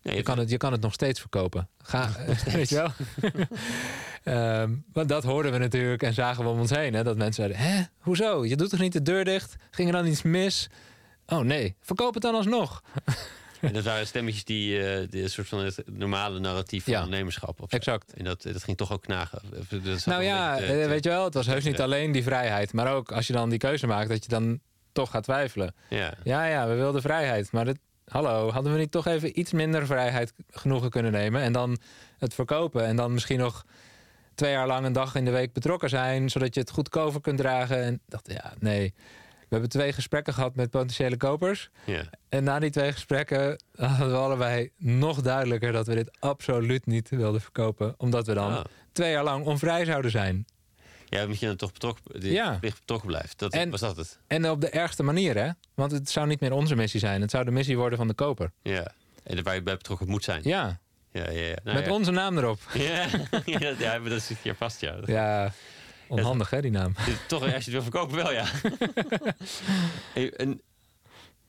Ja, 0.07 0.13
Je 0.13 0.23
kan 0.23 0.37
het, 0.39 0.49
je 0.49 0.57
kan 0.57 0.71
het 0.71 0.81
nog 0.81 0.93
steeds 0.93 1.19
verkopen. 1.19 1.69
Ga, 1.83 2.09
weet 2.53 2.69
je 2.69 2.75
wel? 2.75 2.91
Ehm, 4.23 4.71
want 4.93 5.09
dat 5.09 5.23
hoorden 5.23 5.51
we 5.51 5.57
natuurlijk 5.57 6.03
en 6.03 6.13
zagen 6.13 6.43
we 6.43 6.49
om 6.49 6.59
ons 6.59 6.69
heen. 6.69 6.93
Hè, 6.93 7.03
dat 7.03 7.17
mensen 7.17 7.33
zeiden, 7.33 7.57
hè, 7.57 7.83
hoezo? 7.99 8.45
Je 8.45 8.55
doet 8.55 8.69
toch 8.69 8.79
niet 8.79 8.93
de 8.93 9.01
deur 9.01 9.25
dicht? 9.25 9.55
Ging 9.71 9.87
er 9.89 9.93
dan 9.95 10.05
iets 10.07 10.21
mis? 10.21 10.69
Oh 11.25 11.39
nee, 11.39 11.75
verkoop 11.81 12.13
het 12.13 12.23
dan 12.23 12.35
alsnog. 12.35 12.81
En 13.61 13.73
dat 13.73 13.83
waren 13.83 14.07
stemmetjes 14.07 14.43
die, 14.43 14.83
eh 14.83 15.07
die 15.09 15.23
een 15.23 15.29
soort 15.29 15.47
van 15.47 15.59
het 15.59 15.83
normale 15.85 16.39
narratief 16.39 16.83
van 16.83 16.93
Ja. 16.93 16.99
ondernemerschap. 17.03 17.61
Of. 17.61 17.71
Exact. 17.71 18.13
En 18.13 18.23
dat, 18.23 18.41
dat 18.43 18.63
ging 18.63 18.77
toch 18.77 18.91
ook 18.93 19.01
knagen. 19.01 19.41
Nou 20.05 20.23
ja, 20.23 20.55
beetje 20.55 20.81
eh, 20.81 20.87
weet 20.87 21.03
je 21.03 21.09
wel, 21.09 21.23
het 21.23 21.33
was 21.33 21.45
heus 21.45 21.63
niet 21.63 21.81
alleen 21.81 22.11
die 22.11 22.23
vrijheid. 22.23 22.73
Maar 22.73 22.93
ook 22.93 23.11
als 23.11 23.27
je 23.27 23.33
dan 23.33 23.49
die 23.49 23.59
keuze 23.59 23.87
maakt, 23.87 24.09
dat 24.09 24.23
je 24.23 24.29
dan 24.29 24.59
toch 24.91 25.11
gaat 25.11 25.23
twijfelen. 25.23 25.75
Ja. 25.89 26.13
Ja, 26.23 26.45
ja, 26.45 26.67
we 26.67 26.73
wilden 26.73 27.01
vrijheid. 27.01 27.51
Maar 27.51 27.65
dit, 27.65 27.77
hallo, 28.07 28.51
hadden 28.51 28.71
we 28.73 28.77
niet 28.79 28.91
toch 28.91 29.05
even 29.07 29.39
iets 29.39 29.51
minder 29.51 29.85
vrijheid 29.85 30.33
genoegen 30.49 30.89
kunnen 30.89 31.11
nemen? 31.11 31.41
En 31.41 31.53
dan 31.53 31.77
het 32.17 32.33
verkopen. 32.33 32.85
En 32.85 32.95
dan 32.95 33.13
misschien 33.13 33.39
nog 33.39 33.65
twee 34.35 34.51
jaar 34.51 34.67
lang 34.67 34.85
een 34.85 34.93
dag 34.93 35.15
in 35.15 35.25
de 35.25 35.31
week 35.31 35.53
betrokken 35.53 35.89
zijn. 35.89 36.29
Zodat 36.29 36.53
je 36.53 36.59
het 36.59 36.71
goedkoper 36.71 37.21
kunt 37.21 37.37
dragen. 37.37 37.83
En 37.83 38.01
dacht, 38.07 38.31
ja, 38.31 38.53
nee. 38.59 38.93
We 39.39 39.53
hebben 39.53 39.69
twee 39.69 39.93
gesprekken 39.93 40.33
gehad 40.33 40.55
met 40.55 40.69
potentiële 40.69 41.17
kopers. 41.17 41.69
Ja. 41.85 42.03
En 42.29 42.43
na 42.43 42.59
die 42.59 42.69
twee 42.69 42.91
gesprekken 42.91 43.63
hadden 43.75 44.11
we 44.11 44.17
allebei 44.17 44.69
nog 44.77 45.21
duidelijker 45.21 45.71
dat 45.71 45.87
we 45.87 45.95
dit 45.95 46.17
absoluut 46.19 46.85
niet 46.85 47.09
wilden 47.09 47.41
verkopen. 47.41 47.93
Omdat 47.97 48.27
we 48.27 48.33
dan 48.33 48.51
Ah. 48.51 48.63
twee 48.91 49.11
jaar 49.11 49.23
lang 49.23 49.45
onvrij 49.45 49.85
zouden 49.85 50.11
zijn. 50.11 50.45
Ja, 51.09 51.21
je 51.39 51.45
dan 51.45 51.55
toch 51.55 51.71
betrokken, 51.71 52.19
die 52.19 52.31
Ja. 52.31 52.57
betrokken 52.59 53.07
blijft. 53.07 53.39
Dat 53.39 53.53
En- 53.53 53.69
was 53.69 53.79
dat 53.79 53.97
het. 53.97 54.19
En 54.27 54.49
op 54.49 54.61
de 54.61 54.69
ergste 54.69 55.03
manier, 55.03 55.35
hè? 55.37 55.49
Want 55.73 55.91
het 55.91 56.09
zou 56.09 56.27
niet 56.27 56.39
meer 56.39 56.51
onze 56.51 56.75
missie 56.75 56.99
zijn. 56.99 57.21
Het 57.21 57.31
zou 57.31 57.45
de 57.45 57.51
missie 57.51 57.77
worden 57.77 57.97
van 57.97 58.07
de 58.07 58.13
koper. 58.13 58.51
Ja. 58.61 58.91
En 59.23 59.43
waar 59.43 59.55
je 59.55 59.61
bij 59.63 59.77
betrokken 59.77 60.09
moet 60.09 60.23
zijn. 60.23 60.41
Ja, 60.43 60.79
Ja, 61.11 61.29
ja, 61.29 61.41
ja. 61.45 61.55
Nou, 61.63 61.77
met 61.77 61.85
ja. 61.85 61.91
onze 61.91 62.11
naam 62.11 62.37
erop. 62.37 62.59
Ja, 62.73 63.05
ja, 63.45 63.59
dat- 63.59 63.79
ja, 63.79 63.97
maar 63.99 64.09
dat 64.09 64.21
zit 64.21 64.37
hier 64.41 64.55
vast, 64.55 64.81
ja. 64.81 64.95
Ja, 65.05 65.53
onhandig 66.07 66.49
hè, 66.49 66.61
die 66.61 66.71
naam. 66.71 66.93
Toch, 67.27 67.41
als 67.41 67.49
je 67.51 67.55
het 67.55 67.65
wil 67.69 67.81
verkopen, 67.81 68.15
wel, 68.15 68.31
ja. 68.31 68.45
En, 70.35 70.61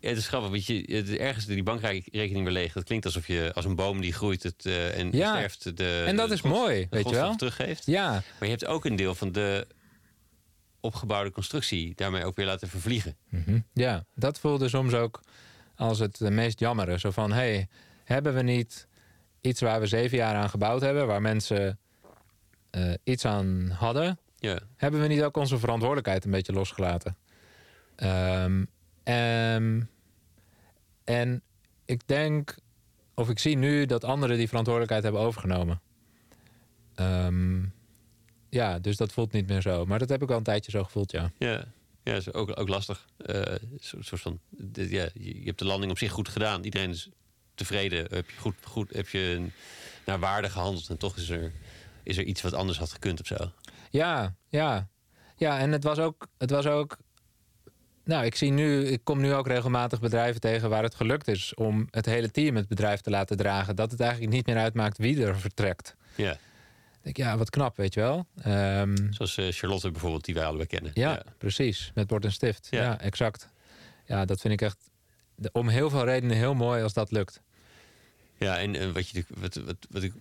ja, 0.01 0.09
het 0.09 0.19
is 0.19 0.29
grappig, 0.29 0.51
want 0.51 0.67
je, 0.67 0.85
het 0.95 1.09
ergens 1.17 1.47
die 1.47 1.63
bankrekening 1.63 2.45
weer 2.45 2.53
leeg. 2.53 2.73
Dat 2.73 2.85
klinkt 2.85 3.05
alsof 3.05 3.27
je 3.27 3.51
als 3.55 3.65
een 3.65 3.75
boom 3.77 4.01
die 4.01 4.13
groeit 4.13 4.43
het, 4.43 4.67
eh, 4.67 4.99
en 4.99 5.11
Ja. 5.13 5.35
sterft. 5.37 5.77
De, 5.77 6.05
En 6.07 6.17
dat 6.17 6.29
de 6.29 6.35
is 6.35 6.43
mooi, 6.43 6.87
weet 6.91 7.09
je 7.09 7.15
wel? 7.15 7.37
teruggeeft. 7.37 7.87
Ja, 7.87 8.11
Maar 8.11 8.23
je 8.41 8.49
hebt 8.49 8.67
ook 8.67 8.85
een 8.85 8.97
deel 8.97 9.15
van 9.15 9.33
de 9.33 9.67
opgebouwde 10.81 11.31
constructie 11.31 11.93
daarmee 11.95 12.25
ook 12.25 12.37
weer 12.37 12.47
laten 12.47 12.69
vervliegen. 12.69 13.17
Mhm. 13.29 13.59
Ja, 13.73 14.05
dat 14.15 14.39
voelde 14.41 14.69
soms 14.69 14.95
ook 14.95 15.21
als 15.77 15.99
het 15.99 16.21
meest 16.21 16.61
jammere. 16.61 16.99
Zo 16.99 17.11
van, 17.11 17.33
hey, 17.33 17.69
hebben 18.05 18.35
we 18.35 18.43
niet 18.43 18.87
iets 19.41 19.61
waar 19.61 19.81
we 19.81 19.87
zeven 19.87 20.17
jaar 20.19 20.35
aan 20.35 20.51
gebouwd 20.51 20.81
hebben... 20.81 21.07
waar 21.07 21.23
mensen 21.23 21.79
uh, 22.71 22.95
iets 23.05 23.25
aan 23.25 23.69
hadden... 23.71 24.19
Ja. 24.41 24.59
hebben 24.77 25.01
we 25.01 25.07
niet 25.07 25.23
ook 25.23 25.37
onze 25.37 25.59
verantwoordelijkheid 25.59 26.25
een 26.25 26.31
beetje 26.31 26.53
losgelaten? 26.53 27.17
Um, 27.97 28.69
um, 29.09 29.91
en 31.05 31.43
ik 31.85 32.01
denk, 32.07 32.57
of 33.15 33.29
ik 33.29 33.39
zie 33.39 33.57
nu 33.57 33.87
dat 33.87 34.05
anderen 34.05 34.37
die 34.37 34.49
verantwoordelijkheid 34.49 35.05
hebben 35.05 35.23
overgenomen. 35.23 35.81
Um, 36.97 37.73
ja, 38.49 38.79
dus 38.79 38.97
dat 38.97 39.13
voelt 39.13 39.33
niet 39.33 39.49
meer 39.49 39.63
zo. 39.63 39.87
Maar 39.87 39.99
dat 39.99 40.09
heb 40.09 40.23
ik 40.23 40.31
al 40.31 40.37
een 40.37 40.43
tijdje 40.43 40.71
zo 40.71 40.85
gevoeld, 40.85 41.11
ja. 41.11 41.31
Ja, 41.39 41.65
ja 42.03 42.15
is 42.15 42.33
ook, 42.33 42.61
ook 42.61 42.69
lastig. 42.69 43.07
Uh, 43.27 43.43
soort 43.79 44.21
van, 44.21 44.41
ja, 44.73 45.09
je 45.15 45.43
hebt 45.45 45.59
de 45.59 45.65
landing 45.65 45.91
op 45.91 45.99
zich 45.99 46.13
goed 46.13 46.29
gedaan. 46.29 46.65
Iedereen 46.65 46.91
is 46.91 47.09
tevreden. 47.55 47.99
Heb 47.99 48.31
je, 48.31 48.37
goed, 48.37 48.55
goed, 48.63 48.93
heb 48.93 49.09
je 49.09 49.47
naar 50.07 50.19
waarde 50.19 50.51
gehandeld. 50.51 50.89
En 50.89 50.99
toch 50.99 51.17
is 51.17 51.29
er, 51.29 51.53
is 52.03 52.17
er 52.17 52.25
iets 52.25 52.43
wat 52.43 52.55
anders 52.55 52.79
had 52.79 52.93
gekund 52.93 53.21
of 53.21 53.27
zo. 53.27 53.53
Ja, 53.91 54.35
ja. 54.49 54.89
Ja, 55.37 55.59
en 55.59 55.73
het 55.73 55.85
was 55.85 55.99
ook, 55.99 56.29
het 56.39 56.51
was 56.51 56.67
ook 56.67 56.99
nou, 58.09 58.25
ik 58.25 58.35
zie 58.35 58.51
nu, 58.51 58.87
ik 58.87 59.01
kom 59.05 59.21
nu 59.21 59.35
ook 59.35 59.47
regelmatig 59.47 60.01
bedrijven 60.01 60.41
tegen 60.41 60.71
waar 60.71 60.83
het 60.83 60.95
gelukt 60.95 61.29
is 61.29 61.55
om 61.55 61.89
het 61.91 62.07
hele 62.07 62.31
team 62.31 62.57
het 62.57 62.69
bedrijf 62.69 63.01
te 63.01 63.11
laten 63.11 63.37
dragen. 63.37 63.77
Dat 63.77 63.91
het 63.91 64.01
eigenlijk 64.01 64.33
niet 64.33 64.47
meer 64.47 64.57
uitmaakt 64.57 64.99
wie 64.99 65.25
er 65.25 65.39
vertrekt. 65.39 65.95
Ja. 66.15 66.33
Ik 66.33 66.39
denk, 67.03 67.17
ja, 67.17 67.37
wat 67.37 67.51
knap, 67.51 67.77
weet 67.77 67.95
je 67.95 68.01
wel. 68.01 68.27
Um, 68.47 69.13
Zoals 69.13 69.37
uh, 69.37 69.47
Charlotte 69.51 69.91
bijvoorbeeld, 69.91 70.25
die 70.25 70.35
wij 70.35 70.45
allebei 70.45 70.69
kennen. 70.69 70.91
Ja, 70.95 71.11
ja. 71.11 71.23
precies. 71.39 71.91
Met 71.95 72.07
bord 72.07 72.25
en 72.25 72.33
stift. 72.33 72.67
Ja. 72.71 72.83
ja. 72.83 73.01
exact. 73.01 73.49
Ja, 74.07 74.25
dat 74.25 74.41
vind 74.41 74.53
ik 74.53 74.63
echt 74.63 74.79
om 75.53 75.69
heel 75.69 75.91
veel 75.91 76.05
redenen 76.05 76.37
heel 76.37 76.55
mooi 76.55 76.83
als 76.83 76.93
dat 76.93 77.11
lukt. 77.11 77.41
Ja, 78.37 78.59
en, 78.59 78.77
en 78.77 78.93
wat, 78.93 79.09
je, 79.09 79.25
wat, 79.29 79.55
wat, 79.55 79.77
wat 79.91 80.03
ik 80.03 80.13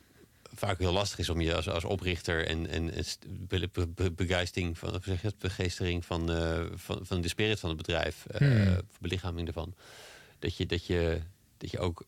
vaak 0.59 0.79
heel 0.79 0.91
lastig 0.91 1.19
is 1.19 1.29
om 1.29 1.41
je 1.41 1.55
als, 1.55 1.69
als 1.69 1.83
oprichter 1.83 2.47
en, 2.47 2.67
en 2.67 2.91
be, 3.27 3.69
be, 3.95 4.11
begeistering 4.11 4.77
van, 4.77 5.01
zeg 5.03 5.21
je, 5.21 5.33
begeestering 5.39 6.05
van, 6.05 6.31
uh, 6.31 6.65
van, 6.73 6.99
van 7.03 7.21
de 7.21 7.27
spirit 7.27 7.59
van 7.59 7.69
het 7.69 7.77
bedrijf, 7.77 8.25
uh, 8.31 8.37
hmm. 8.37 8.81
belichaming 8.99 9.47
ervan, 9.47 9.75
dat 10.39 10.57
je, 10.57 10.65
dat, 10.65 10.85
je, 10.85 11.21
dat 11.57 11.71
je 11.71 11.79
ook 11.79 12.05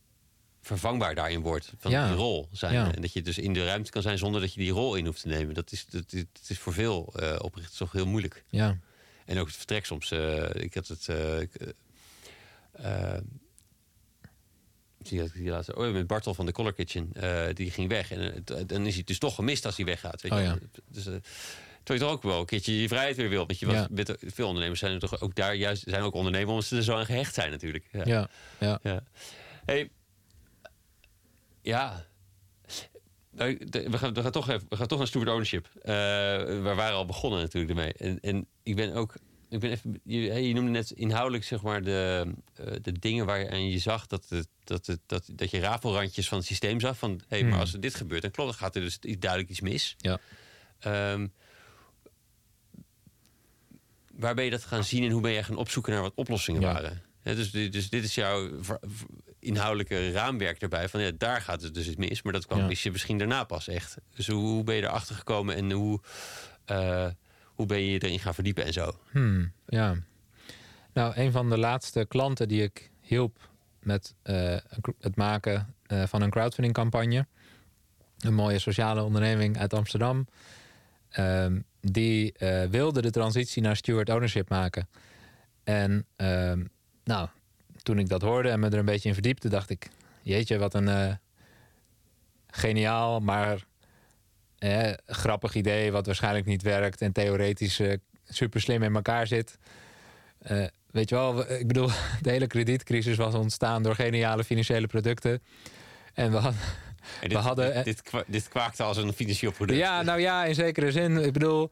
vervangbaar 0.62 1.16
daarin 1.16 1.42
wordt 1.42 1.74
van 1.78 1.92
ja. 1.92 2.08
die 2.08 2.16
rol 2.16 2.50
zijn. 2.52 2.74
Ja. 2.74 2.94
En 2.94 3.02
dat 3.02 3.14
je 3.14 3.22
dus 3.22 3.38
in 3.38 3.54
de 3.54 3.66
ruimte 3.66 3.92
kan 3.92 4.02
zijn 4.02 4.18
zonder 4.18 4.42
dat 4.42 4.54
je 4.54 4.60
die 4.60 4.72
rol 4.72 4.96
in 4.96 5.06
hoeft 5.06 5.22
te 5.22 5.28
nemen. 5.28 5.54
Dat 5.54 5.72
is, 5.72 5.86
dat, 5.86 6.12
dat 6.12 6.26
is 6.48 6.60
voor 6.60 6.74
veel 6.74 7.14
uh, 7.20 7.36
oprichters 7.42 7.78
toch 7.78 7.92
heel 7.92 8.08
moeilijk. 8.08 8.44
Ja. 8.50 8.78
En 9.26 9.38
ook 9.38 9.48
het 9.48 9.56
vertrek 9.56 9.86
soms. 9.86 10.12
ik 10.54 10.74
had 10.74 10.88
het 10.88 11.08
zie 15.02 15.32
die 15.34 15.50
laatste, 15.50 15.76
oh, 15.76 15.92
met 15.92 16.08
Bartel 16.08 16.34
van 16.34 16.46
de 16.46 16.52
Color 16.52 16.74
Kitchen, 16.74 17.12
uh, 17.18 17.46
die 17.54 17.72
ging 17.72 17.90
weg. 17.90 18.12
En 18.12 18.44
uh, 18.52 18.58
dan 18.66 18.86
is 18.86 18.94
hij 18.94 19.04
dus 19.04 19.20
toch 19.20 19.36
gemist 19.36 19.66
als 19.66 19.76
hij 19.76 19.86
weggaat. 19.86 20.22
Weet 20.22 20.32
oh, 20.32 20.38
je? 20.38 20.44
Ja. 20.44 20.58
Dus, 20.88 21.08
uh, 21.08 21.14
terwijl 21.84 22.00
je 22.00 22.00
toch 22.00 22.10
ook 22.10 22.24
wel 22.24 22.40
een 22.40 22.46
keertje 22.46 22.82
je 22.82 22.88
vrijheid 22.88 23.16
weer 23.16 23.30
wilt. 23.30 23.48
Want 23.48 23.60
je 23.60 23.68
ja. 23.68 24.16
veel 24.26 24.48
ondernemers 24.48 24.80
zijn 24.80 24.94
er 24.94 25.00
toch 25.00 25.22
ook 25.22 25.36
daar 25.36 25.56
juist 25.56 25.84
zijn 25.88 26.02
ook 26.02 26.14
ondernemers 26.14 26.50
omdat 26.50 26.66
ze 26.66 26.76
er 26.76 26.84
zo 26.84 26.96
aan 26.96 27.06
gehecht 27.06 27.34
zijn 27.34 27.52
natuurlijk. 27.52 27.86
Ja, 27.92 28.06
ja. 28.06 28.30
ja. 28.60 28.80
ja. 28.84 29.04
Hey, 29.66 29.90
ja. 31.62 32.08
We 33.32 33.98
gaan, 33.98 34.14
we, 34.14 34.22
gaan 34.22 34.32
toch 34.32 34.50
even, 34.50 34.66
we 34.70 34.76
gaan 34.76 34.88
toch 34.88 34.98
naar 34.98 35.08
steward 35.08 35.32
ownership. 35.32 35.68
we 35.84 36.72
waren 36.76 36.96
al 36.96 37.06
begonnen 37.06 37.40
natuurlijk 37.40 37.78
ermee. 37.78 37.94
En, 37.94 38.20
en 38.20 38.48
ik 38.64 38.76
ben 38.76 38.94
ook 38.94 39.14
ik 39.50 39.60
ben 39.60 39.72
even, 39.72 40.00
je, 40.04 40.20
je, 40.20 40.54
noemde 40.54 40.72
net 40.72 40.92
inhoudelijk 40.92 41.44
zeg 41.44 41.62
maar 41.62 41.84
de, 41.84 42.34
uh, 42.60 42.74
de 42.82 42.92
dingen 42.92 43.26
waarin 43.26 43.70
je 43.70 43.80
zag 43.80 44.08
dat, 44.08 44.26
het, 44.30 44.48
dat, 44.64 44.86
het, 44.86 45.00
dat, 45.06 45.30
dat 45.32 45.52
je 45.52 45.60
rafelrandjes 45.60 46.28
van 46.28 46.38
het 46.38 46.48
systeem 46.48 46.80
zag. 46.80 46.98
Van 46.98 47.12
hé, 47.12 47.26
hey, 47.28 47.42
maar 47.42 47.52
hmm. 47.52 47.60
als 47.60 47.74
er 47.74 47.80
dit 47.80 47.96
gebeurt, 47.96 48.22
dan 48.22 48.32
klopt, 48.32 48.50
dan 48.50 48.60
gaat 48.60 48.76
er 48.76 48.82
dus 48.82 49.00
duidelijk 49.00 49.50
iets 49.50 49.62
mis. 49.62 49.96
Ja. 49.98 50.20
Um, 51.12 51.34
waar 54.12 54.36
ben 54.36 54.44
je 54.44 54.52
dat 54.52 54.64
gaan 54.64 54.84
zien 54.84 55.04
en 55.04 55.12
hoe 55.12 55.22
ben 55.22 55.32
je 55.32 55.44
gaan 55.44 55.58
opzoeken 55.58 55.94
naar 55.94 56.02
wat 56.02 56.16
oplossingen 56.16 56.62
ja. 56.62 56.74
waren? 56.74 57.02
Dus, 57.24 57.52
dus 57.52 57.90
dit 57.90 58.04
is 58.04 58.16
jouw 58.16 58.50
inhoudelijke 59.40 60.12
raamwerk 60.12 60.62
erbij. 60.62 60.90
Van 60.90 61.02
ja, 61.02 61.12
daar 61.18 61.42
gaat 61.42 61.62
het 61.62 61.74
dus 61.74 61.88
iets 61.88 61.96
mis, 61.96 62.22
maar 62.22 62.34
dat 62.34 62.46
kwam 62.46 62.70
ja. 62.70 62.90
misschien 62.92 63.18
daarna 63.18 63.44
pas 63.44 63.68
echt. 63.68 63.98
Dus 64.16 64.28
hoe, 64.28 64.42
hoe 64.42 64.64
ben 64.64 64.76
je 64.76 64.82
erachter 64.82 65.16
gekomen 65.16 65.56
en 65.56 65.72
hoe. 65.72 66.02
Uh, 66.72 67.08
hoe 67.60 67.68
ben 67.68 67.86
je 67.86 68.00
erin 68.00 68.20
gaan 68.20 68.34
verdiepen 68.34 68.66
en 68.66 68.74
zo? 68.74 68.92
Hmm, 69.12 69.52
ja. 69.66 69.96
Nou, 70.94 71.14
een 71.16 71.32
van 71.32 71.50
de 71.50 71.58
laatste 71.58 72.06
klanten 72.08 72.48
die 72.48 72.64
ik 72.64 72.92
hielp 73.02 73.50
met 73.80 74.16
uh, 74.24 74.58
het 75.00 75.16
maken 75.16 75.74
uh, 75.88 76.04
van 76.06 76.22
een 76.22 76.30
crowdfunding 76.30 76.74
campagne. 76.74 77.28
Een 78.20 78.34
mooie 78.34 78.60
sociale 78.60 79.04
onderneming 79.04 79.58
uit 79.58 79.74
Amsterdam. 79.74 80.28
Um, 81.18 81.66
die 81.82 82.34
uh, 82.38 82.64
wilde 82.64 83.02
de 83.02 83.12
transitie 83.12 83.62
naar 83.62 83.76
steward 83.76 84.10
ownership 84.10 84.50
maken. 84.50 84.88
En 85.64 86.06
um, 86.16 86.70
nou, 87.04 87.28
toen 87.84 88.00
ik 88.00 88.10
dat 88.10 88.22
hoorde 88.22 88.50
en 88.50 88.60
me 88.60 88.70
er 88.70 88.78
een 88.78 88.86
beetje 88.86 89.08
in 89.08 89.14
verdiepte, 89.14 89.50
dacht 89.50 89.70
ik: 89.70 89.90
Jeetje, 90.22 90.58
wat 90.58 90.74
een 90.74 91.20
geniaal, 92.48 93.20
maar 93.20 93.66
eh, 94.60 94.94
grappig 95.06 95.54
idee 95.54 95.92
wat 95.92 96.06
waarschijnlijk 96.06 96.46
niet 96.46 96.62
werkt 96.62 97.02
en 97.02 97.12
theoretisch 97.12 97.80
uh, 97.80 97.94
super 98.28 98.62
slim 98.62 98.84
in 98.84 98.96
elkaar 98.96 99.28
zit. 99.28 99.58
Uh, 100.52 100.66
weet 100.92 101.10
je 101.10 101.16
wel, 101.16 101.52
ik 101.52 101.68
bedoel, 101.68 101.90
de 102.22 102.30
hele 102.30 102.48
kredietcrisis 102.48 103.18
was 103.18 103.34
ontstaan 103.34 103.84
door 103.84 103.96
geniale 103.96 104.44
financiële 104.44 104.88
producten. 104.88 105.42
En 106.14 106.32
we 106.32 106.38
hadden. 106.38 106.62
dit, 107.22 107.32
we 107.32 107.38
hadden 107.38 107.84
dit, 107.84 107.86
dit, 107.86 108.24
dit, 108.28 108.48
kwaakte 108.48 108.84
als 108.84 108.98
een 108.98 109.14
financieel 109.14 109.52
product. 109.52 109.80
Ja, 109.80 110.02
nou 110.02 110.20
ja, 110.20 110.46
in 110.46 110.56
zekere 110.56 110.92
zin. 110.92 111.18
Ik 111.18 111.34
bedoel, 111.34 111.72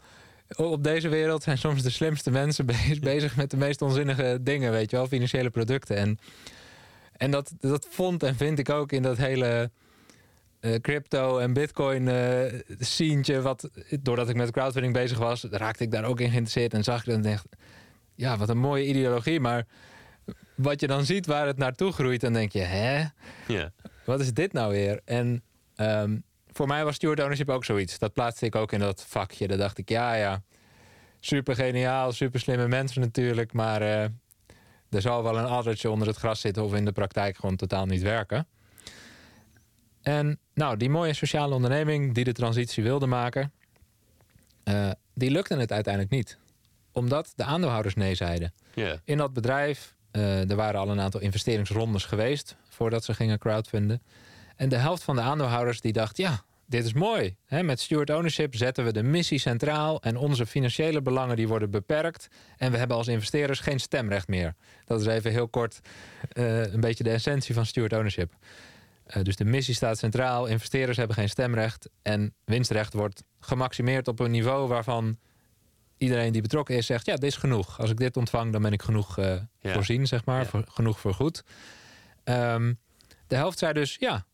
op 0.56 0.84
deze 0.84 1.10
wereld 1.10 1.44
zijn 1.44 1.58
soms 1.58 1.84
de 1.84 1.90
slimste 1.90 2.32
mensen 2.32 2.66
bezig 3.02 3.36
met 3.36 3.52
de 3.52 3.58
meest 3.58 3.82
onzinnige 3.82 4.38
dingen, 4.42 4.72
weet 4.72 4.90
je 4.92 4.98
wel, 4.98 5.08
financiële 5.08 5.50
producten. 5.50 5.96
En, 5.96 6.20
en 7.18 7.32
dat, 7.32 7.54
dat 7.60 7.88
vond 7.90 8.24
en 8.24 8.36
vind 8.36 8.60
ik 8.60 8.70
ook 8.70 8.92
in 8.92 9.02
dat 9.02 9.18
hele 9.18 9.72
crypto 10.82 11.38
en 11.38 11.54
bitcoin 11.54 12.08
uh, 12.08 13.42
Wat, 13.42 13.70
doordat 14.02 14.30
ik 14.30 14.36
met 14.36 14.52
crowdfunding 14.52 14.94
bezig 14.94 15.18
was, 15.18 15.44
raakte 15.44 15.84
ik 15.84 15.92
daar 15.92 16.04
ook 16.04 16.20
in 16.20 16.30
geïnteresseerd. 16.30 16.74
En 16.74 16.84
zag 16.84 17.00
ik 17.00 17.14
dan 17.14 17.26
echt, 17.26 17.46
ja, 18.16 18.38
wat 18.38 18.50
een 18.50 18.58
mooie 18.58 18.86
ideologie. 18.86 19.40
Maar 19.40 19.66
wat 20.56 20.80
je 20.80 20.88
dan 20.88 21.06
ziet 21.06 21.26
waar 21.26 21.48
het 21.48 21.58
naartoe 21.58 21.92
groeit, 21.92 22.22
dan 22.22 22.34
denk 22.34 22.52
je, 22.52 22.60
hè? 22.60 23.06
Ja. 23.48 23.72
Wat 24.06 24.20
is 24.20 24.34
dit 24.34 24.54
nou 24.54 24.72
weer? 24.72 25.02
En 25.06 25.44
um, 25.76 26.24
voor 26.52 26.68
mij 26.68 26.84
was 26.84 26.96
steward 26.96 27.20
ownership 27.20 27.50
ook 27.50 27.66
zoiets. 27.66 28.00
Dat 28.00 28.14
plaatste 28.14 28.46
ik 28.46 28.56
ook 28.56 28.72
in 28.72 28.80
dat 28.80 29.06
vakje. 29.08 29.48
Daar 29.48 29.58
dacht 29.58 29.78
ik, 29.78 29.90
ja, 29.90 30.14
ja, 30.14 30.42
super 31.20 31.56
geniaal, 31.56 32.12
super 32.12 32.40
slimme 32.40 32.68
mensen 32.68 33.02
natuurlijk. 33.02 33.54
Maar 33.54 33.82
uh, 33.82 34.04
er 34.90 35.02
zal 35.02 35.24
wel 35.24 35.38
een 35.38 35.46
addertje 35.46 35.90
onder 35.90 36.08
het 36.08 36.18
gras 36.18 36.40
zitten 36.40 36.64
of 36.64 36.74
in 36.74 36.86
de 36.86 36.92
praktijk 36.92 37.36
gewoon 37.36 37.56
totaal 37.56 37.86
niet 37.86 38.02
werken. 38.02 38.48
En 40.08 40.40
nou, 40.54 40.78
die 40.78 40.90
mooie 40.90 41.14
sociale 41.14 41.56
onderneming 41.56 42.14
die 42.14 42.24
de 42.24 42.32
transitie 42.32 42.84
wilde 42.84 43.06
maken, 43.06 43.52
uh, 44.64 44.92
die 45.14 45.32
lukte 45.32 45.58
het 45.58 45.72
uiteindelijk 45.72 46.14
niet. 46.14 46.38
Omdat 46.92 47.34
de 47.36 47.44
aandeelhouders 47.44 47.96
nee 47.96 48.16
zeiden. 48.16 48.54
Yeah. 48.74 48.98
In 49.04 49.18
dat 49.18 49.34
bedrijf, 49.34 49.96
uh, 50.12 50.50
er 50.50 50.56
waren 50.56 50.80
al 50.80 50.90
een 50.90 51.00
aantal 51.00 51.22
investeringsrondes 51.22 52.06
geweest 52.06 52.56
voordat 52.70 53.04
ze 53.04 53.14
gingen 53.14 53.40
crowdfunden. 53.40 54.02
En 54.56 54.70
de 54.70 54.76
helft 54.76 55.04
van 55.04 55.16
de 55.16 55.22
aandeelhouders 55.22 55.82
die 55.82 55.94
dacht, 55.94 56.18
ja, 56.18 56.44
dit 56.66 56.86
is 56.86 56.94
mooi. 56.94 57.36
Met 57.48 57.80
steward 57.80 58.10
ownership 58.10 58.56
zetten 58.56 58.86
we 58.86 58.94
de 58.94 59.04
missie 59.04 59.40
centraal 59.40 60.02
en 60.02 60.18
onze 60.18 60.46
financiële 60.46 61.02
belangen 61.02 61.36
die 61.36 61.48
worden 61.48 61.70
beperkt. 61.70 62.28
En 62.58 62.72
we 62.72 62.78
hebben 62.78 62.98
als 62.98 63.08
investeerders 63.08 63.60
geen 63.60 63.80
stemrecht 63.80 64.28
meer. 64.28 64.56
Dat 64.86 65.02
is 65.02 65.08
even 65.08 65.32
heel 65.32 65.48
kort 65.48 65.80
uh, 66.34 66.74
een 66.74 66.80
beetje 66.80 67.04
de 67.04 67.10
essentie 67.10 67.54
van 67.54 67.66
steward 67.66 67.94
ownership. 67.94 68.34
Uh, 69.16 69.24
dus 69.24 69.36
de 69.36 69.46
missie 69.46 69.76
staat 69.76 69.98
centraal, 69.98 70.46
investeerders 70.46 70.98
hebben 70.98 71.16
geen 71.16 71.30
stemrecht 71.30 71.90
en 72.02 72.34
winstrecht 72.46 72.94
wordt 72.94 73.24
gemaximeerd 73.40 74.08
op 74.08 74.20
een 74.20 74.32
niveau 74.32 74.68
waarvan 74.68 75.18
iedereen 75.98 76.32
die 76.32 76.42
betrokken 76.42 76.76
is 76.76 76.86
zegt: 76.86 77.06
ja, 77.06 77.14
dit 77.14 77.24
is 77.24 77.36
genoeg. 77.36 77.80
Als 77.80 77.90
ik 77.90 77.98
dit 77.98 78.18
ontvang, 78.18 78.52
dan 78.52 78.62
ben 78.62 78.74
ik 78.74 78.82
genoeg 78.82 79.18
uh, 79.18 79.36
ja. 79.60 79.74
voorzien, 79.74 80.08
zeg 80.08 80.26
maar, 80.26 80.42
ja. 80.42 80.46
voor, 80.46 80.64
genoeg 80.68 81.00
voor 81.00 81.14
goed. 81.14 81.44
Um, 82.24 82.80
de 83.28 83.36
helft 83.36 83.58
zei 83.58 83.74
dus: 83.74 83.96
ja, 84.00 84.26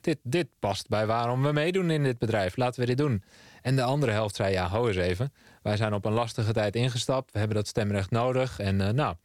dit, 0.00 0.18
dit 0.22 0.48
past 0.58 0.88
bij 0.88 1.06
waarom 1.06 1.42
we 1.42 1.52
meedoen 1.52 1.90
in 1.90 2.02
dit 2.02 2.18
bedrijf. 2.18 2.56
Laten 2.56 2.80
we 2.80 2.86
dit 2.86 2.98
doen. 2.98 3.22
En 3.62 3.76
de 3.76 3.82
andere 3.82 4.12
helft 4.12 4.34
zei: 4.34 4.52
ja, 4.52 4.66
hou 4.66 4.88
eens 4.88 4.96
even. 4.96 5.32
Wij 5.62 5.76
zijn 5.76 5.94
op 5.94 6.04
een 6.04 6.12
lastige 6.12 6.52
tijd 6.52 6.76
ingestapt. 6.76 7.32
We 7.32 7.38
hebben 7.38 7.56
dat 7.56 7.66
stemrecht 7.66 8.10
nodig. 8.10 8.58
En 8.58 8.80
uh, 8.80 8.88
nou, 8.88 9.16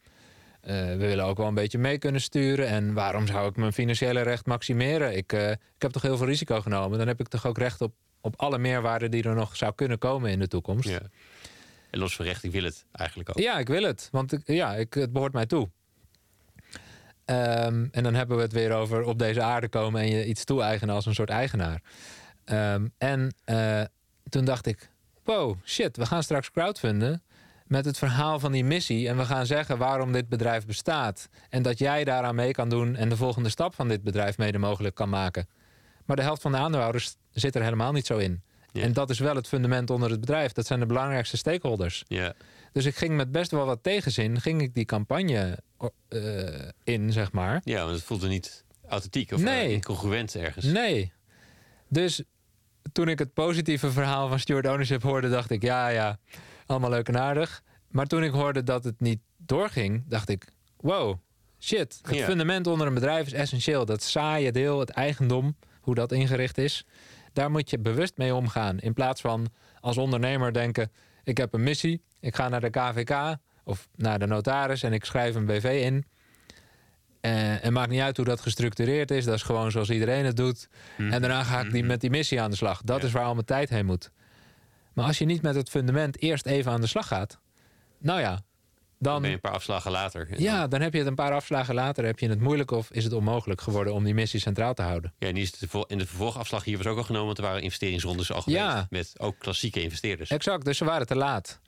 we 0.64 0.96
willen 0.98 1.24
ook 1.24 1.36
wel 1.36 1.46
een 1.46 1.54
beetje 1.54 1.78
mee 1.78 1.98
kunnen 1.98 2.20
sturen. 2.20 2.66
En 2.66 2.92
waarom 2.92 3.26
zou 3.26 3.48
ik 3.48 3.56
mijn 3.56 3.72
financiële 3.72 4.20
recht 4.20 4.46
maximeren? 4.46 5.16
Ik, 5.16 5.32
uh, 5.32 5.50
ik 5.50 5.58
heb 5.78 5.90
toch 5.90 6.02
heel 6.02 6.16
veel 6.16 6.26
risico 6.26 6.60
genomen. 6.60 6.98
Dan 6.98 7.06
heb 7.06 7.20
ik 7.20 7.28
toch 7.28 7.46
ook 7.46 7.58
recht 7.58 7.80
op, 7.80 7.94
op 8.20 8.34
alle 8.36 8.58
meerwaarde 8.58 9.08
die 9.08 9.22
er 9.22 9.34
nog 9.34 9.56
zou 9.56 9.74
kunnen 9.74 9.98
komen 9.98 10.30
in 10.30 10.38
de 10.38 10.48
toekomst. 10.48 10.88
Ja. 10.88 11.00
En 11.90 11.98
los 11.98 12.16
van 12.16 12.24
recht, 12.24 12.44
ik 12.44 12.52
wil 12.52 12.64
het 12.64 12.86
eigenlijk 12.92 13.28
ook. 13.28 13.38
Ja, 13.38 13.58
ik 13.58 13.68
wil 13.68 13.82
het. 13.82 14.08
Want 14.12 14.32
ik, 14.32 14.40
ja, 14.44 14.74
ik, 14.74 14.94
het 14.94 15.12
behoort 15.12 15.32
mij 15.32 15.46
toe. 15.46 15.70
Ehm, 17.24 17.86
en 17.90 18.02
dan 18.02 18.14
hebben 18.14 18.36
we 18.36 18.42
het 18.42 18.52
weer 18.52 18.72
over 18.72 19.02
op 19.02 19.18
deze 19.18 19.42
aarde 19.42 19.68
komen 19.68 20.00
en 20.00 20.08
je 20.08 20.26
iets 20.26 20.44
toe-eigenen 20.44 20.94
als 20.94 21.06
een 21.06 21.14
soort 21.14 21.30
eigenaar. 21.30 21.82
Ehm, 22.44 22.86
en 22.98 23.34
uh, 23.46 23.82
toen 24.28 24.44
dacht 24.44 24.66
ik, 24.66 24.90
wow, 25.24 25.56
shit, 25.64 25.96
we 25.96 26.06
gaan 26.06 26.22
straks 26.22 26.50
crowdfunden 26.50 27.22
met 27.64 27.84
het 27.84 27.98
verhaal 27.98 28.38
van 28.38 28.52
die 28.52 28.64
missie. 28.64 29.08
En 29.08 29.16
we 29.16 29.24
gaan 29.24 29.46
zeggen 29.46 29.78
waarom 29.78 30.12
dit 30.12 30.28
bedrijf 30.28 30.66
bestaat. 30.66 31.28
En 31.48 31.62
dat 31.62 31.78
jij 31.78 32.04
daaraan 32.04 32.34
mee 32.34 32.52
kan 32.52 32.68
doen 32.68 32.96
en 32.96 33.08
de 33.08 33.16
volgende 33.16 33.48
stap 33.48 33.74
van 33.74 33.88
dit 33.88 34.02
bedrijf 34.02 34.38
mede 34.38 34.58
mogelijk 34.58 34.94
kan 34.94 35.08
maken. 35.08 35.48
Maar 36.04 36.16
de 36.16 36.22
helft 36.22 36.42
van 36.42 36.52
de 36.52 36.58
aandeelhouders 36.58 37.16
zit 37.30 37.54
er 37.54 37.62
helemaal 37.62 37.92
niet 37.92 38.06
zo 38.06 38.16
in. 38.16 38.42
En 38.72 38.92
dat 38.92 39.10
is 39.10 39.18
wel 39.18 39.34
het 39.34 39.48
fundament 39.48 39.90
onder 39.90 40.10
het 40.10 40.20
bedrijf. 40.20 40.52
Dat 40.52 40.66
zijn 40.66 40.80
de 40.80 40.86
belangrijkste 40.86 41.36
stakeholders. 41.36 42.04
Ja. 42.06 42.34
Dus 42.72 42.84
ik 42.84 42.96
ging 42.96 43.16
met 43.16 43.32
best 43.32 43.50
wel 43.50 43.66
wat 43.66 43.82
tegenzin, 43.82 44.40
ging 44.40 44.62
ik 44.62 44.74
die 44.74 44.84
campagne 44.84 45.58
uh, 46.08 46.68
in, 46.84 47.12
zeg 47.12 47.32
maar. 47.32 47.60
Ja, 47.64 47.82
want 47.84 47.94
het 47.94 48.04
voelde 48.04 48.28
niet 48.28 48.64
authentiek 48.88 49.32
of 49.32 49.40
nee. 49.40 49.72
incongruent 49.72 50.34
ergens. 50.34 50.64
Nee. 50.64 51.12
Dus 51.88 52.22
toen 52.92 53.08
ik 53.08 53.18
het 53.18 53.34
positieve 53.34 53.90
verhaal 53.90 54.28
van 54.28 54.38
Steward 54.38 54.66
Ownership 54.66 55.02
hoorde, 55.02 55.28
dacht 55.28 55.50
ik, 55.50 55.62
ja, 55.62 55.88
ja, 55.88 56.18
allemaal 56.66 56.90
leuk 56.90 57.08
en 57.08 57.18
aardig. 57.18 57.62
Maar 57.88 58.06
toen 58.06 58.22
ik 58.22 58.30
hoorde 58.30 58.62
dat 58.62 58.84
het 58.84 59.00
niet 59.00 59.20
doorging, 59.36 60.04
dacht 60.08 60.28
ik, 60.28 60.44
wow, 60.76 61.18
shit. 61.58 62.00
Het 62.02 62.20
fundament 62.20 62.66
onder 62.66 62.86
een 62.86 62.94
bedrijf 62.94 63.26
is 63.26 63.32
essentieel. 63.32 63.84
Dat 63.84 64.02
saaie 64.02 64.52
deel, 64.52 64.80
het 64.80 64.90
eigendom, 64.90 65.56
hoe 65.80 65.94
dat 65.94 66.12
ingericht 66.12 66.58
is. 66.58 66.86
Daar 67.32 67.50
moet 67.50 67.70
je 67.70 67.78
bewust 67.78 68.16
mee 68.16 68.34
omgaan. 68.34 68.78
In 68.78 68.92
plaats 68.92 69.20
van 69.20 69.46
als 69.80 69.96
ondernemer 69.96 70.52
denken, 70.52 70.90
ik 71.24 71.36
heb 71.36 71.52
een 71.52 71.62
missie, 71.62 72.02
ik 72.20 72.34
ga 72.34 72.48
naar 72.48 72.60
de 72.60 72.70
KVK 72.70 73.36
of 73.64 73.88
naar 73.94 74.18
de 74.18 74.26
notaris 74.26 74.82
en 74.82 74.92
ik 74.92 75.04
schrijf 75.04 75.34
een 75.34 75.46
BV 75.46 75.80
in. 75.84 76.04
Uh, 77.20 77.64
en 77.64 77.72
maakt 77.72 77.90
niet 77.90 78.00
uit 78.00 78.16
hoe 78.16 78.26
dat 78.26 78.40
gestructureerd 78.40 79.10
is. 79.10 79.24
Dat 79.24 79.34
is 79.34 79.42
gewoon 79.42 79.70
zoals 79.70 79.90
iedereen 79.90 80.24
het 80.24 80.36
doet. 80.36 80.68
Mhm. 80.96 81.12
En 81.12 81.20
daarna 81.20 81.42
ga 81.42 81.60
ik 81.60 81.70
die, 81.70 81.80
mhm. 81.80 81.90
met 81.90 82.00
die 82.00 82.10
missie 82.10 82.40
aan 82.40 82.50
de 82.50 82.56
slag. 82.56 82.82
Dat 82.82 83.02
is 83.02 83.12
waar 83.12 83.24
al 83.24 83.34
mijn 83.34 83.46
tijd 83.46 83.68
heen 83.68 83.86
moet. 83.86 84.10
Maar 84.94 85.06
als 85.06 85.18
je 85.18 85.24
niet 85.24 85.42
met 85.42 85.54
het 85.54 85.70
fundament 85.70 86.22
eerst 86.22 86.46
even 86.46 86.72
aan 86.72 86.80
de 86.80 86.86
slag 86.86 87.06
gaat. 87.06 87.38
Nou 87.98 88.20
ja, 88.20 88.30
dan, 88.30 89.12
dan 89.12 89.20
ben 89.20 89.30
je 89.30 89.36
een 89.36 89.40
paar 89.40 89.52
afslagen 89.52 89.90
later. 89.90 90.40
Ja, 90.40 90.66
dan 90.66 90.80
heb 90.80 90.92
je 90.92 90.98
het 90.98 91.08
een 91.08 91.14
paar 91.14 91.32
afslagen 91.32 91.74
later. 91.74 92.04
Heb 92.04 92.18
je 92.18 92.28
het 92.28 92.40
moeilijk 92.40 92.70
of 92.70 92.90
is 92.90 93.04
het 93.04 93.12
onmogelijk 93.12 93.60
geworden 93.60 93.94
om 93.94 94.04
die 94.04 94.14
missie 94.14 94.40
centraal 94.40 94.74
te 94.74 94.82
houden? 94.82 95.14
Ja, 95.18 95.28
en 95.28 95.36
in 95.36 95.98
de 95.98 96.06
vervolgafslag 96.06 96.64
hier 96.64 96.76
was 96.76 96.86
ook 96.86 96.96
al 96.96 97.04
genomen. 97.04 97.26
Want 97.26 97.38
er 97.38 97.44
waren 97.44 97.62
investeringsrondes 97.62 98.32
al 98.32 98.42
geweest. 98.42 98.62
Ja. 98.62 98.86
Met 98.90 99.14
ook 99.18 99.38
klassieke 99.38 99.82
investeerders. 99.82 100.30
Exact, 100.30 100.64
dus 100.64 100.78
ze 100.78 100.84
waren 100.84 101.06
te 101.06 101.16
laat. 101.16 101.60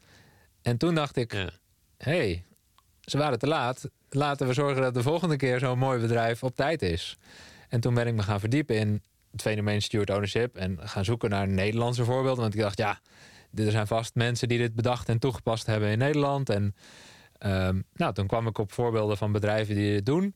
En 0.62 0.77
toen 0.77 0.94
dacht 0.94 1.16
ik, 1.16 1.32
hé, 1.32 1.48
hey, 1.98 2.44
ze 3.01 3.19
waren 3.19 3.39
te 3.39 3.47
laat. 3.47 3.89
Laten 4.11 4.47
we 4.47 4.53
zorgen 4.53 4.82
dat 4.82 4.94
de 4.94 5.03
volgende 5.03 5.36
keer 5.36 5.59
zo'n 5.59 5.78
mooi 5.78 6.01
bedrijf 6.01 6.43
op 6.43 6.55
tijd 6.55 6.82
is. 6.82 7.16
En 7.69 7.81
toen 7.81 7.94
ben 7.94 8.07
ik 8.07 8.15
me 8.15 8.23
gaan 8.23 8.40
verdiepen 8.40 8.77
in 8.77 9.03
het 9.37 9.47
fenomeen 9.47 9.83
steward 9.83 10.11
ownership. 10.11 10.57
En 10.57 10.79
gaan 10.81 11.05
zoeken 11.05 11.31
naar 11.31 11.49
Nederlandse 11.49 12.05
voorbeelden. 12.05 12.43
Want 12.43 12.55
ik 12.55 12.61
dacht, 12.61 12.79
ja, 12.79 13.01
er 13.55 13.71
zijn 13.71 13.87
vast 13.87 14.15
mensen 14.15 14.49
die 14.49 14.59
dit 14.59 14.75
bedacht 14.75 15.09
en 15.09 15.19
toegepast 15.19 15.67
hebben 15.67 15.89
in 15.89 15.99
Nederland. 15.99 16.51
En 16.51 16.75
um, 17.39 17.85
nou, 17.95 18.13
toen 18.13 18.27
kwam 18.27 18.47
ik 18.47 18.59
op 18.59 18.73
voorbeelden 18.73 19.17
van 19.17 19.33
bedrijven 19.33 19.75
die 19.75 19.93
dit 19.93 20.07
doen. 20.07 20.35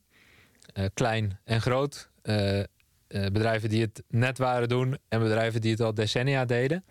Uh, 0.74 0.84
klein 0.94 1.38
en 1.44 1.60
groot. 1.60 2.10
Uh, 2.22 2.58
uh, 2.58 2.64
bedrijven 3.08 3.68
die 3.68 3.80
het 3.80 4.02
net 4.08 4.38
waren 4.38 4.68
doen. 4.68 4.98
En 5.08 5.20
bedrijven 5.20 5.60
die 5.60 5.70
het 5.70 5.80
al 5.80 5.94
decennia 5.94 6.44
deden. 6.44 6.84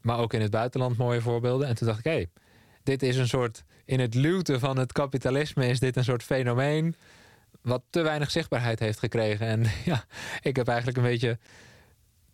Maar 0.00 0.18
ook 0.18 0.34
in 0.34 0.40
het 0.40 0.50
buitenland 0.50 0.96
mooie 0.96 1.20
voorbeelden. 1.20 1.68
En 1.68 1.74
toen 1.74 1.86
dacht 1.86 1.98
ik, 1.98 2.04
hé, 2.04 2.10
hey, 2.10 2.28
dit 2.82 3.02
is 3.02 3.16
een 3.16 3.28
soort, 3.28 3.64
in 3.84 4.00
het 4.00 4.14
luwte 4.14 4.58
van 4.58 4.78
het 4.78 4.92
kapitalisme 4.92 5.68
is 5.68 5.80
dit 5.80 5.96
een 5.96 6.04
soort 6.04 6.22
fenomeen 6.22 6.94
wat 7.68 7.82
te 7.90 8.02
weinig 8.02 8.30
zichtbaarheid 8.30 8.78
heeft 8.78 8.98
gekregen. 8.98 9.46
En 9.46 9.62
ja, 9.84 10.04
ik 10.40 10.56
heb 10.56 10.68
eigenlijk 10.68 10.98
een 10.98 11.04
beetje 11.04 11.38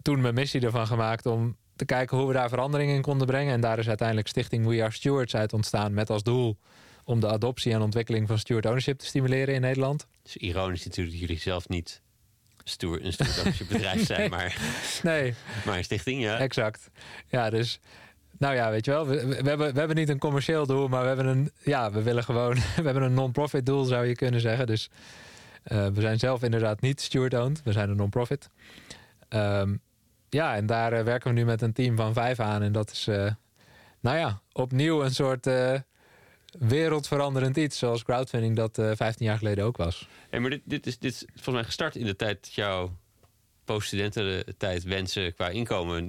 toen 0.03 0.21
mijn 0.21 0.35
missie 0.35 0.61
ervan 0.61 0.87
gemaakt 0.87 1.27
om 1.27 1.57
te 1.77 1.85
kijken 1.85 2.17
hoe 2.17 2.27
we 2.27 2.33
daar 2.33 2.49
verandering 2.49 2.91
in 2.91 3.03
konden 3.03 3.27
brengen. 3.27 3.53
En 3.53 3.61
daar 3.61 3.79
is 3.79 3.89
uiteindelijk 3.89 4.29
Stichting 4.29 4.67
We 4.67 4.83
Are 4.83 4.93
Stewards 4.93 5.37
uit 5.37 5.53
ontstaan 5.53 5.95
met 5.95 6.11
als 6.11 6.23
doel 6.23 6.59
om 7.05 7.21
de 7.21 7.29
adoptie 7.29 7.73
en 7.73 7.83
ontwikkeling 7.83 8.29
van 8.29 8.39
steward 8.39 8.67
ownership 8.67 8.99
te 8.99 9.07
stimuleren 9.07 9.55
in 9.55 9.61
Nederland. 9.61 10.07
Het 10.23 10.35
is 10.35 10.37
ironisch 10.37 10.85
natuurlijk 10.85 11.17
dat 11.17 11.27
jullie 11.27 11.43
zelf 11.43 11.69
niet 11.69 12.03
stoer, 12.65 13.05
een 13.05 13.13
steward 13.13 13.39
ownership 13.39 13.69
bedrijf 13.69 14.07
zijn, 14.07 14.31
maar, 14.37 14.57
nee. 15.03 15.35
maar 15.65 15.77
een 15.77 15.85
stichting, 15.85 16.23
ja. 16.23 16.39
Exact. 16.39 16.91
Ja, 17.29 17.51
dus 17.51 17.81
nou 18.39 18.55
ja, 18.55 18.71
weet 18.71 18.85
je 18.85 18.91
wel, 18.91 19.07
we, 19.07 19.27
we, 19.27 19.35
hebben, 19.35 19.73
we 19.73 19.79
hebben 19.79 19.97
niet 19.97 20.09
een 20.09 20.19
commercieel 20.19 20.67
doel, 20.67 20.89
maar 20.89 21.01
we 21.01 21.07
hebben 21.07 21.27
een, 21.27 21.51
ja, 21.63 21.93
we 21.93 22.03
willen 22.03 22.25
gewoon, 22.25 22.55
we 22.77 22.83
hebben 22.83 23.03
een 23.03 23.15
non-profit 23.15 23.67
doel, 23.67 23.85
zou 23.85 24.07
je 24.07 24.15
kunnen 24.15 24.41
zeggen. 24.41 24.67
Dus 24.67 24.91
uh, 25.65 25.87
we 25.87 26.01
zijn 26.01 26.19
zelf 26.19 26.43
inderdaad 26.43 26.81
niet 26.81 27.01
steward-owned, 27.01 27.63
we 27.63 27.73
zijn 27.73 27.91
een 27.91 27.97
non-profit. 27.97 28.49
Um, 29.29 29.81
ja, 30.29 30.57
en 30.57 30.67
daar 30.67 30.93
uh, 30.93 31.03
werken 31.03 31.29
we 31.29 31.39
nu 31.39 31.45
met 31.45 31.63
een 31.63 31.73
team 31.73 31.97
van 31.97 32.13
vijf 32.13 32.41
aan. 32.41 32.63
En 32.63 32.73
dat 32.73 32.91
is, 32.91 33.09
uh, 33.09 33.31
nou 34.01 34.19
ja, 34.19 34.41
opnieuw 34.53 35.03
een 35.03 35.15
soort 35.15 35.49
wereldveranderend 36.59 37.57
iets, 37.57 37.79
zoals 37.79 38.03
crowdfunding 38.03 38.57
dat 38.57 38.79
15 38.97 39.27
jaar 39.27 39.39
geleden 39.39 39.65
ook 39.65 39.77
was. 39.77 40.09
Hey, 40.31 40.41
maar 40.41 40.51
dit, 40.51 40.61
dit, 40.65 40.87
is, 40.87 40.99
dit 40.99 41.13
is 41.13 41.25
volgens 41.33 41.55
mij 41.55 41.65
gestart 41.65 41.97
in 41.97 42.07
de 42.07 42.17
tijd 42.17 42.43
dat 42.43 42.55
jouw 42.55 42.97
post-studententijd 43.65 44.83
wensen 44.83 45.35
qua 45.35 45.49
inkomen 45.49 46.09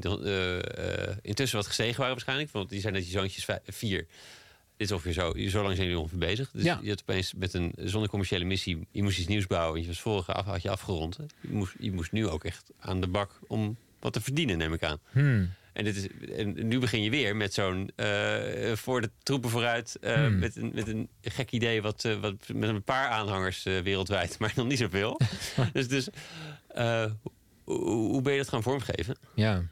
intussen 1.22 1.58
wat 1.58 1.68
gestegen 1.68 1.98
waren 1.98 2.14
waarschijnlijk. 2.14 2.52
Want 2.52 2.70
die 2.70 2.82
zijn 2.82 2.94
net 2.94 3.06
je 3.06 3.12
zoontjes 3.12 3.48
vier. 3.66 4.06
Dit 4.78 4.88
is 4.88 4.92
ongeveer 4.92 5.14
zo. 5.14 5.34
Zo 5.48 5.62
lang 5.62 5.76
zijn 5.76 5.88
jullie 5.88 6.00
ongeveer 6.00 6.20
bezig. 6.20 6.52
Dus 6.52 6.64
ja. 6.64 6.80
je 6.82 6.90
had 6.90 7.02
opeens 7.02 7.34
met 7.34 7.54
een 7.54 7.74
zonder 7.78 8.10
commerciële 8.10 8.46
missie... 8.46 8.88
je 8.92 9.04
moest 9.04 9.18
iets 9.18 9.28
nieuws 9.28 9.48
bouwen. 9.48 9.82
Je 9.82 9.88
was 9.88 10.02
vorige 10.02 10.34
af, 10.34 10.46
had 10.46 10.62
je 10.62 10.70
afgerond. 10.70 11.18
Je 11.42 11.54
moest, 11.54 11.74
je 11.80 11.92
moest 11.92 12.12
nu 12.12 12.28
ook 12.28 12.44
echt 12.44 12.72
aan 12.80 13.02
de 13.02 13.08
bak 13.08 13.40
om 13.48 13.78
wat 14.00 14.14
te 14.14 14.22
verdienen, 14.22 14.58
neem 14.58 14.74
ik 14.74 14.84
aan. 14.84 15.00
Hmm. 15.12 15.54
En, 15.74 15.84
dit 15.84 15.96
is, 15.96 16.08
en 16.30 16.68
nu 16.68 16.80
begin 16.80 17.02
je 17.02 17.10
weer 17.10 17.36
met 17.36 17.54
zo'n 17.54 17.92
uh, 17.96 18.74
voor 18.74 19.02
de 19.02 19.10
troepen 19.24 19.50
vooruit. 19.50 19.98
Uh, 20.02 20.14
hmm. 20.14 20.40
met, 20.40 20.56
een, 20.56 20.72
met 20.74 20.88
een 20.88 21.10
gek 21.22 21.52
idee 21.52 21.82
wat, 21.82 22.04
uh, 22.04 22.20
wat 22.20 22.36
met 22.54 22.70
een 22.70 22.84
paar 22.84 23.10
aanhangers 23.10 23.64
wereldwijd, 23.64 24.38
maar 24.40 24.54
nog 24.56 24.68
niet 24.68 24.78
zoveel. 24.78 25.20
dus 25.74 25.88
dus 25.88 26.10
hoe 27.64 28.22
ben 28.22 28.32
je 28.32 28.40
dat 28.40 28.50
gaan 28.50 28.64
vormgeven? 28.64 29.18
Ja. 29.34 29.64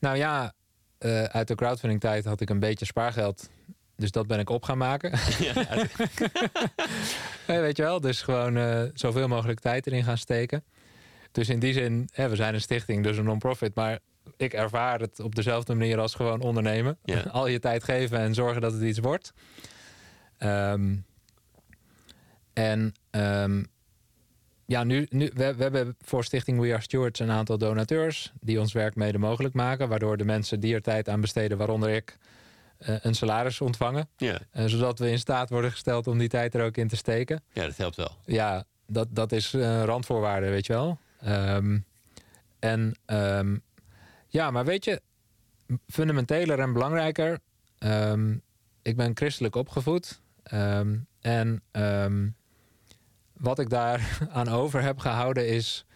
Nou 0.00 0.16
ja, 0.16 0.54
uit 1.28 1.48
de 1.48 1.54
crowdfunding 1.54 2.00
tijd 2.00 2.24
had 2.24 2.40
ik 2.40 2.50
een 2.50 2.60
beetje 2.60 2.86
spaargeld. 2.86 3.50
Dus 3.96 4.10
dat 4.10 4.26
ben 4.26 4.38
ik 4.38 4.50
op 4.50 4.62
gaan 4.62 4.78
maken. 4.78 5.12
Ja. 5.46 5.86
weet 7.60 7.76
je 7.76 7.82
wel, 7.82 8.00
dus 8.00 8.22
gewoon 8.22 8.56
uh, 8.56 8.82
zoveel 8.94 9.28
mogelijk 9.28 9.60
tijd 9.60 9.86
erin 9.86 10.04
gaan 10.04 10.18
steken. 10.18 10.64
Dus 11.32 11.48
in 11.48 11.58
die 11.58 11.72
zin, 11.72 12.08
hè, 12.12 12.28
we 12.28 12.36
zijn 12.36 12.54
een 12.54 12.60
stichting, 12.60 13.04
dus 13.04 13.16
een 13.16 13.24
non-profit. 13.24 13.74
Maar 13.74 13.98
ik 14.36 14.52
ervaar 14.52 15.00
het 15.00 15.20
op 15.20 15.34
dezelfde 15.34 15.74
manier 15.74 15.98
als 15.98 16.14
gewoon 16.14 16.40
ondernemen. 16.40 16.98
Ja. 17.04 17.20
Al 17.30 17.46
je 17.46 17.58
tijd 17.58 17.84
geven 17.84 18.18
en 18.18 18.34
zorgen 18.34 18.60
dat 18.60 18.72
het 18.72 18.82
iets 18.82 18.98
wordt. 18.98 19.32
Um, 20.38 21.04
en 22.52 22.94
um, 23.10 23.66
ja, 24.66 24.84
nu, 24.84 25.06
nu, 25.10 25.30
we, 25.34 25.54
we, 25.54 25.62
hebben 25.62 25.96
voor 26.00 26.24
Stichting 26.24 26.60
We 26.60 26.72
Are 26.72 26.82
Stewards 26.82 27.20
een 27.20 27.30
aantal 27.30 27.58
donateurs 27.58 28.32
die 28.40 28.60
ons 28.60 28.72
werk 28.72 28.94
mede 28.94 29.18
mogelijk 29.18 29.54
maken. 29.54 29.88
Waardoor 29.88 30.16
de 30.16 30.24
mensen 30.24 30.60
die 30.60 30.74
er 30.74 30.82
tijd 30.82 31.08
aan 31.08 31.20
besteden, 31.20 31.58
waaronder 31.58 31.90
ik, 31.90 32.18
een 32.84 33.14
salaris 33.14 33.60
ontvangen. 33.60 34.08
Ja. 34.16 34.38
Uh, 34.52 34.64
zodat 34.64 34.98
we 34.98 35.10
in 35.10 35.18
staat 35.18 35.50
worden 35.50 35.70
gesteld 35.70 36.06
om 36.06 36.18
die 36.18 36.28
tijd 36.28 36.54
er 36.54 36.64
ook 36.64 36.76
in 36.76 36.88
te 36.88 36.96
steken. 36.96 37.42
Ja, 37.52 37.64
dat 37.64 37.76
helpt 37.76 37.96
wel. 37.96 38.16
Ja, 38.24 38.64
dat, 38.86 39.08
dat 39.10 39.32
is 39.32 39.52
een 39.52 39.84
randvoorwaarde, 39.84 40.48
weet 40.48 40.66
je 40.66 40.72
wel. 40.72 40.98
Um, 41.26 41.84
en 42.58 42.94
um, 43.06 43.62
ja, 44.28 44.50
maar 44.50 44.64
weet 44.64 44.84
je, 44.84 45.00
fundamenteler 45.86 46.60
en 46.60 46.72
belangrijker. 46.72 47.38
Um, 47.78 48.42
ik 48.82 48.96
ben 48.96 49.16
christelijk 49.16 49.54
opgevoed. 49.54 50.20
en 51.20 51.62
wat 53.32 53.58
ik 53.58 53.70
daar 53.70 54.18
aan 54.32 54.48
over 54.48 54.82
heb 54.82 54.98
gehouden 54.98 55.48
is. 55.48 55.86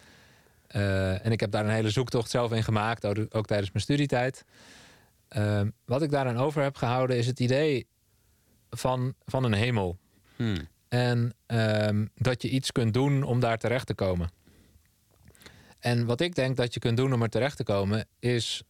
Uh, 0.75 1.25
en 1.25 1.31
ik 1.31 1.39
heb 1.39 1.51
daar 1.51 1.65
een 1.65 1.71
hele 1.71 1.89
zoektocht 1.89 2.29
zelf 2.29 2.51
in 2.51 2.63
gemaakt, 2.63 3.05
ook 3.33 3.45
tijdens 3.45 3.71
mijn 3.71 3.83
studietijd. 3.83 4.45
Uh, 5.37 5.61
wat 5.85 6.01
ik 6.01 6.11
daaraan 6.11 6.37
over 6.37 6.61
heb 6.61 6.75
gehouden 6.75 7.17
is 7.17 7.27
het 7.27 7.39
idee 7.39 7.87
van, 8.69 9.13
van 9.25 9.43
een 9.43 9.53
hemel. 9.53 9.97
Hmm. 10.35 10.67
En 10.87 11.33
uh, 11.47 12.05
dat 12.15 12.41
je 12.41 12.49
iets 12.49 12.71
kunt 12.71 12.93
doen 12.93 13.23
om 13.23 13.39
daar 13.39 13.57
terecht 13.57 13.87
te 13.87 13.93
komen. 13.93 14.31
En 15.79 16.05
wat 16.05 16.21
ik 16.21 16.35
denk 16.35 16.57
dat 16.57 16.73
je 16.73 16.79
kunt 16.79 16.97
doen 16.97 17.13
om 17.13 17.21
er 17.21 17.29
terecht 17.29 17.57
te 17.57 17.63
komen, 17.63 18.07
is 18.19 18.63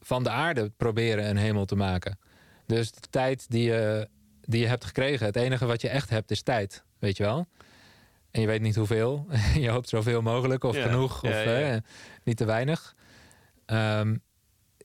van 0.00 0.22
de 0.22 0.30
aarde 0.30 0.72
proberen 0.76 1.28
een 1.28 1.36
hemel 1.36 1.64
te 1.64 1.76
maken. 1.76 2.18
Dus 2.66 2.92
de 2.92 3.08
tijd 3.10 3.50
die 3.50 3.64
je, 3.64 4.08
die 4.40 4.60
je 4.60 4.66
hebt 4.66 4.84
gekregen, 4.84 5.26
het 5.26 5.36
enige 5.36 5.66
wat 5.66 5.80
je 5.80 5.88
echt 5.88 6.10
hebt, 6.10 6.30
is 6.30 6.42
tijd. 6.42 6.84
Weet 6.98 7.16
je 7.16 7.22
wel? 7.22 7.46
En 8.30 8.40
je 8.40 8.46
weet 8.46 8.60
niet 8.60 8.76
hoeveel. 8.76 9.26
je 9.54 9.70
hoopt 9.70 9.88
zoveel 9.88 10.22
mogelijk 10.22 10.64
of 10.64 10.82
genoeg 10.82 11.22
of 11.22 11.44
niet 12.24 12.36
te 12.36 12.44
weinig. 12.44 12.94
Um, 13.66 14.22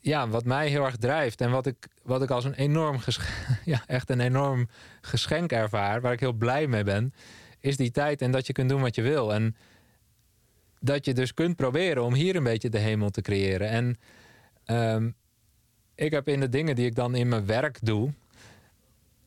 ja, 0.05 0.27
wat 0.27 0.45
mij 0.45 0.67
heel 0.67 0.85
erg 0.85 0.95
drijft 0.95 1.41
en 1.41 1.51
wat 1.51 1.65
ik, 1.65 1.87
wat 2.03 2.21
ik 2.21 2.29
als 2.29 2.43
een 2.43 2.53
enorm 2.53 2.99
geschenk, 2.99 3.29
ja, 3.73 3.83
echt 3.87 4.09
een 4.09 4.19
enorm 4.19 4.67
geschenk 5.01 5.51
ervaar, 5.51 6.01
waar 6.01 6.13
ik 6.13 6.19
heel 6.19 6.33
blij 6.33 6.67
mee 6.67 6.83
ben, 6.83 7.13
is 7.59 7.77
die 7.77 7.91
tijd 7.91 8.21
en 8.21 8.31
dat 8.31 8.47
je 8.47 8.53
kunt 8.53 8.69
doen 8.69 8.81
wat 8.81 8.95
je 8.95 9.01
wil. 9.01 9.33
En 9.33 9.55
dat 10.79 11.05
je 11.05 11.13
dus 11.13 11.33
kunt 11.33 11.55
proberen 11.55 12.03
om 12.03 12.13
hier 12.13 12.35
een 12.35 12.43
beetje 12.43 12.69
de 12.69 12.77
hemel 12.77 13.09
te 13.09 13.21
creëren. 13.21 13.69
En 13.69 13.97
ehm, 14.65 15.09
ik 15.95 16.11
heb 16.11 16.27
in 16.27 16.39
de 16.39 16.49
dingen 16.49 16.75
die 16.75 16.85
ik 16.85 16.95
dan 16.95 17.15
in 17.15 17.27
mijn 17.27 17.45
werk 17.45 17.77
doe, 17.81 18.13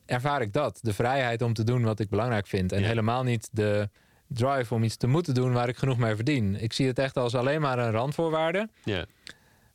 ervaar 0.06 0.40
ik 0.40 0.52
dat. 0.52 0.78
De 0.82 0.94
vrijheid 0.94 1.42
om 1.42 1.52
te 1.52 1.64
doen 1.64 1.82
wat 1.82 2.00
ik 2.00 2.08
belangrijk 2.08 2.46
vind. 2.46 2.72
En 2.72 2.82
helemaal 2.82 3.22
niet 3.22 3.48
de 3.52 3.88
drive 4.26 4.74
om 4.74 4.82
iets 4.82 4.96
te 4.96 5.06
moeten 5.06 5.34
doen 5.34 5.52
waar 5.52 5.68
ik 5.68 5.76
genoeg 5.76 5.98
mee 5.98 6.14
verdien. 6.14 6.62
Ik 6.62 6.72
zie 6.72 6.86
het 6.86 6.98
echt 6.98 7.16
als 7.16 7.34
alleen 7.34 7.60
maar 7.60 7.78
een 7.78 7.90
randvoorwaarde. 7.90 8.68
Ja. 8.84 9.06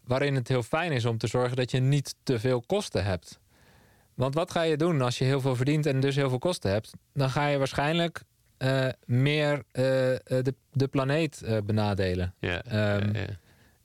Waarin 0.04 0.36
het 0.36 0.48
heel 0.48 0.64
fijn 0.64 0.92
is 0.92 1.06
om 1.06 1.18
te 1.18 1.28
zorgen 1.28 1.56
dat 1.56 1.72
je 1.72 1.80
niet 1.80 2.16
te 2.24 2.40
veel 2.40 2.62
kosten 2.62 3.04
hebt. 3.04 3.40
Want 4.14 4.36
wat 4.36 4.52
ga 4.52 4.62
je 4.62 4.78
doen 4.78 5.02
als 5.02 5.18
je 5.18 5.24
heel 5.24 5.42
veel 5.42 5.56
verdient 5.56 5.86
en 5.86 6.00
dus 6.00 6.16
heel 6.16 6.30
veel 6.30 6.40
kosten 6.40 6.72
hebt? 6.72 6.92
Dan 7.14 7.30
ga 7.30 7.48
je 7.48 7.58
waarschijnlijk 7.58 8.24
uh, 8.58 8.88
meer 9.06 9.56
uh, 9.58 9.64
de, 9.74 10.54
de 10.72 10.88
planeet 10.88 11.42
uh, 11.44 11.58
benadelen. 11.66 12.34
Ja, 12.40 12.56
um, 12.66 13.14
ja, 13.14 13.20
ja. 13.20 13.28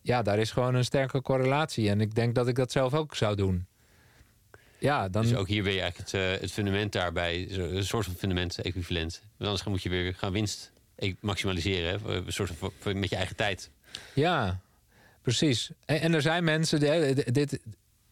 ja, 0.02 0.22
daar 0.22 0.38
is 0.38 0.50
gewoon 0.50 0.74
een 0.74 0.84
sterke 0.84 1.22
correlatie. 1.22 1.90
En 1.90 2.00
ik 2.00 2.14
denk 2.14 2.34
dat 2.34 2.48
ik 2.48 2.54
dat 2.54 2.72
zelf 2.72 2.94
ook 2.94 3.14
zou 3.14 3.36
doen. 3.36 3.66
Ja, 4.78 5.08
dan... 5.08 5.22
Dus 5.22 5.34
ook 5.34 5.48
hier 5.48 5.62
ben 5.62 5.72
je 5.72 5.80
eigenlijk 5.80 6.10
het, 6.10 6.40
het 6.40 6.52
fundament 6.52 6.92
daarbij, 6.92 7.50
een 7.50 7.84
soort 7.84 8.04
van 8.04 8.14
fundament 8.14 8.58
equivalent. 8.58 9.22
Want 9.36 9.50
anders 9.50 9.64
moet 9.64 9.82
je 9.82 9.88
weer 9.88 10.14
gaan 10.14 10.32
winst 10.32 10.72
maximaliseren, 11.20 12.00
hè? 12.00 12.14
een 12.14 12.32
soort 12.32 12.52
van 12.78 12.98
met 12.98 13.10
je 13.10 13.16
eigen 13.16 13.36
tijd. 13.36 13.70
Ja, 14.14 14.60
precies. 15.22 15.70
En, 15.84 16.00
en 16.00 16.14
er 16.14 16.22
zijn 16.22 16.44
mensen, 16.44 16.80
die, 16.80 17.14
dit, 17.32 17.60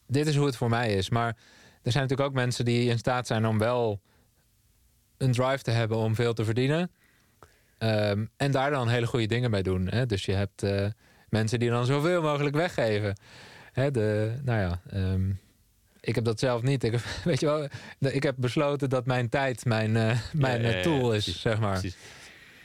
dit 0.07 0.27
is 0.27 0.35
hoe 0.35 0.45
het 0.45 0.55
voor 0.55 0.69
mij 0.69 0.93
is. 0.93 1.09
Maar 1.09 1.37
er 1.81 1.91
zijn 1.91 2.03
natuurlijk 2.03 2.29
ook 2.29 2.35
mensen 2.35 2.65
die 2.65 2.89
in 2.89 2.97
staat 2.97 3.27
zijn 3.27 3.45
om 3.45 3.57
wel 3.57 4.01
een 5.17 5.31
drive 5.31 5.63
te 5.63 5.71
hebben 5.71 5.97
om 5.97 6.15
veel 6.15 6.33
te 6.33 6.45
verdienen. 6.45 6.91
Um, 7.79 8.29
en 8.37 8.51
daar 8.51 8.71
dan 8.71 8.89
hele 8.89 9.07
goede 9.07 9.25
dingen 9.25 9.51
mee 9.51 9.63
doen. 9.63 9.87
Hè? 9.87 10.05
Dus 10.05 10.25
je 10.25 10.33
hebt 10.33 10.63
uh, 10.63 10.87
mensen 11.29 11.59
die 11.59 11.69
dan 11.69 11.85
zoveel 11.85 12.21
mogelijk 12.21 12.55
weggeven. 12.55 13.17
Hè, 13.71 13.91
de, 13.91 14.37
nou 14.43 14.59
ja, 14.59 14.81
um, 14.93 15.39
ik 15.99 16.15
heb 16.15 16.23
dat 16.23 16.39
zelf 16.39 16.61
niet. 16.61 16.83
Ik, 16.83 16.91
heb, 16.91 17.01
weet 17.23 17.39
je 17.39 17.45
wel, 17.45 17.67
ik 17.99 18.23
heb 18.23 18.35
besloten 18.37 18.89
dat 18.89 19.05
mijn 19.05 19.29
tijd 19.29 19.65
mijn, 19.65 19.95
uh, 19.95 20.19
mijn 20.33 20.61
ja, 20.61 20.69
ja, 20.69 20.81
tool 20.81 21.13
is, 21.13 21.23
precies, 21.23 21.41
zeg 21.41 21.59
maar. 21.59 21.79
Precies. 21.79 21.97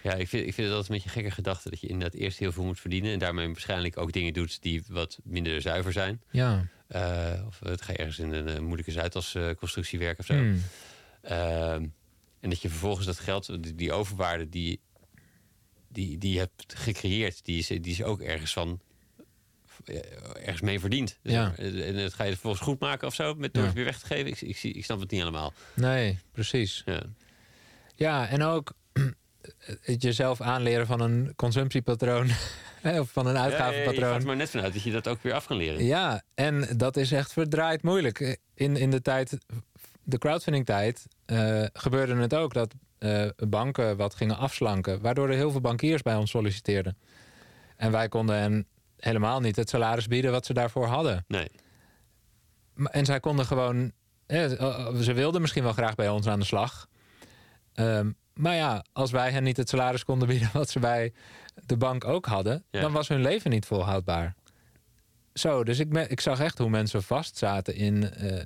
Ja, 0.02 0.14
ik 0.14 0.28
vind, 0.28 0.46
ik 0.46 0.54
vind 0.54 0.68
het 0.68 0.76
altijd 0.76 0.88
een 0.88 0.94
beetje 0.94 1.20
gekke 1.20 1.30
gedachte 1.30 1.70
dat 1.70 1.80
je 1.80 1.86
inderdaad 1.86 2.20
eerst 2.20 2.38
heel 2.38 2.52
veel 2.52 2.64
moet 2.64 2.80
verdienen. 2.80 3.12
En 3.12 3.18
daarmee 3.18 3.46
waarschijnlijk 3.46 3.96
ook 3.96 4.12
dingen 4.12 4.32
doet 4.32 4.62
die 4.62 4.82
wat 4.88 5.18
minder 5.24 5.60
zuiver 5.60 5.92
zijn. 5.92 6.22
Ja. 6.30 6.66
Uh, 6.88 7.46
of 7.46 7.60
het 7.60 7.82
ga 7.82 7.92
je 7.92 7.98
ergens 7.98 8.18
in 8.18 8.32
een 8.32 8.64
moeilijke 8.64 8.92
Zuidas-constructie 8.92 9.98
werken 9.98 10.18
of 10.18 10.26
zo. 10.26 10.34
Hmm. 10.34 10.62
En 12.40 12.50
dat 12.50 12.62
je 12.62 12.68
vervolgens 12.68 13.06
dat 13.06 13.18
geld, 13.18 13.78
die, 13.78 13.92
overwaarde 13.92 14.48
die, 14.48 14.80
die, 15.88 16.18
die 16.18 16.32
je 16.32 16.38
hebt 16.38 16.74
gecreëerd, 16.74 17.44
die 17.44 17.58
is, 17.58 17.66
die 17.66 17.80
is 17.82 18.02
ook 18.02 18.20
ergens 18.20 18.52
van 18.52 18.80
ergens 20.34 20.60
mee 20.60 20.80
verdiend. 20.80 21.18
Dus 21.22 21.32
ja. 21.32 21.54
En 21.56 21.96
dat 21.96 22.14
ga 22.14 22.24
je 22.24 22.30
vervolgens 22.30 22.62
goed 22.62 22.80
maken 22.80 23.06
of 23.06 23.14
zo, 23.14 23.34
met 23.34 23.54
door 23.54 23.64
het 23.64 23.72
weer 23.72 23.84
weg 23.84 23.98
te 23.98 24.06
geven. 24.06 24.30
Ik, 24.30 24.40
ik, 24.40 24.62
ik 24.62 24.84
snap 24.84 25.00
het 25.00 25.10
niet 25.10 25.20
helemaal. 25.20 25.52
Nee, 25.74 26.18
precies. 26.32 26.82
Ja, 26.84 27.02
ja 27.94 28.28
en 28.28 28.42
ook 28.42 28.74
het 29.81 30.02
jezelf 30.02 30.40
aanleren 30.40 30.86
van 30.86 31.01
een 31.01 31.32
consumptiepatroon. 31.36 32.28
of 33.01 33.10
van 33.10 33.27
een 33.27 33.39
uitgavenpatroon. 33.39 33.94
Ja, 33.94 34.06
je 34.06 34.12
gaat 34.12 34.20
er 34.20 34.27
maar 34.27 34.36
net 34.36 34.51
vanuit 34.51 34.73
dat 34.73 34.82
je 34.82 34.93
dat 34.93 35.09
ook 35.09 35.23
weer 35.23 35.32
af 35.32 35.47
kan 35.47 35.56
leren. 35.56 35.85
Ja, 35.85 36.23
en 36.35 36.69
dat 36.77 36.97
is 36.97 37.12
echt 37.12 37.32
verdraaid 37.32 37.82
moeilijk. 37.82 38.39
In, 38.55 38.77
in 38.77 38.90
de 38.90 39.02
tijd, 39.02 39.39
de 40.02 40.19
crowdfunding 40.19 40.66
tijd, 40.66 41.06
uh, 41.27 41.64
gebeurde 41.73 42.14
het 42.14 42.35
ook 42.35 42.55
dat 42.55 42.74
uh, 42.98 43.28
banken 43.48 43.97
wat 43.97 44.14
gingen 44.14 44.36
afslanken. 44.36 45.01
Waardoor 45.01 45.28
er 45.28 45.36
heel 45.36 45.51
veel 45.51 45.60
bankiers 45.60 46.02
bij 46.02 46.14
ons 46.14 46.31
solliciteerden. 46.31 46.97
En 47.77 47.90
wij 47.90 48.09
konden 48.09 48.36
hen 48.36 48.66
helemaal 48.97 49.40
niet 49.40 49.56
het 49.56 49.69
salaris 49.69 50.06
bieden 50.06 50.31
wat 50.31 50.47
ze 50.47 50.52
daarvoor 50.52 50.86
hadden. 50.86 51.24
Nee. 51.28 51.48
En 52.85 53.05
zij 53.05 53.20
konden 53.20 53.47
gewoon... 53.47 53.93
ze 55.01 55.12
wilden 55.14 55.40
misschien 55.40 55.62
wel 55.62 55.73
graag 55.73 55.94
bij 55.94 56.09
ons 56.09 56.27
aan 56.27 56.39
de 56.39 56.44
slag. 56.44 56.89
Um, 57.74 58.16
maar 58.34 58.54
ja, 58.54 58.84
als 58.92 59.10
wij 59.10 59.30
hen 59.30 59.42
niet 59.42 59.56
het 59.56 59.68
salaris 59.68 60.04
konden 60.04 60.28
bieden 60.28 60.50
wat 60.60 60.70
ze 60.70 60.78
bij 60.78 61.12
de 61.66 61.76
bank 61.76 62.04
ook 62.04 62.26
hadden, 62.26 62.64
ja. 62.70 62.80
dan 62.80 62.92
was 62.92 63.08
hun 63.08 63.20
leven 63.20 63.50
niet 63.50 63.66
volhoudbaar. 63.66 64.34
Zo, 65.34 65.64
dus 65.64 65.78
ik, 65.78 65.96
ik 65.96 66.20
zag 66.20 66.40
echt 66.40 66.58
hoe 66.58 66.68
mensen 66.68 67.02
vastzaten 67.02 67.74
in 67.74 68.10
uh, 68.20 68.40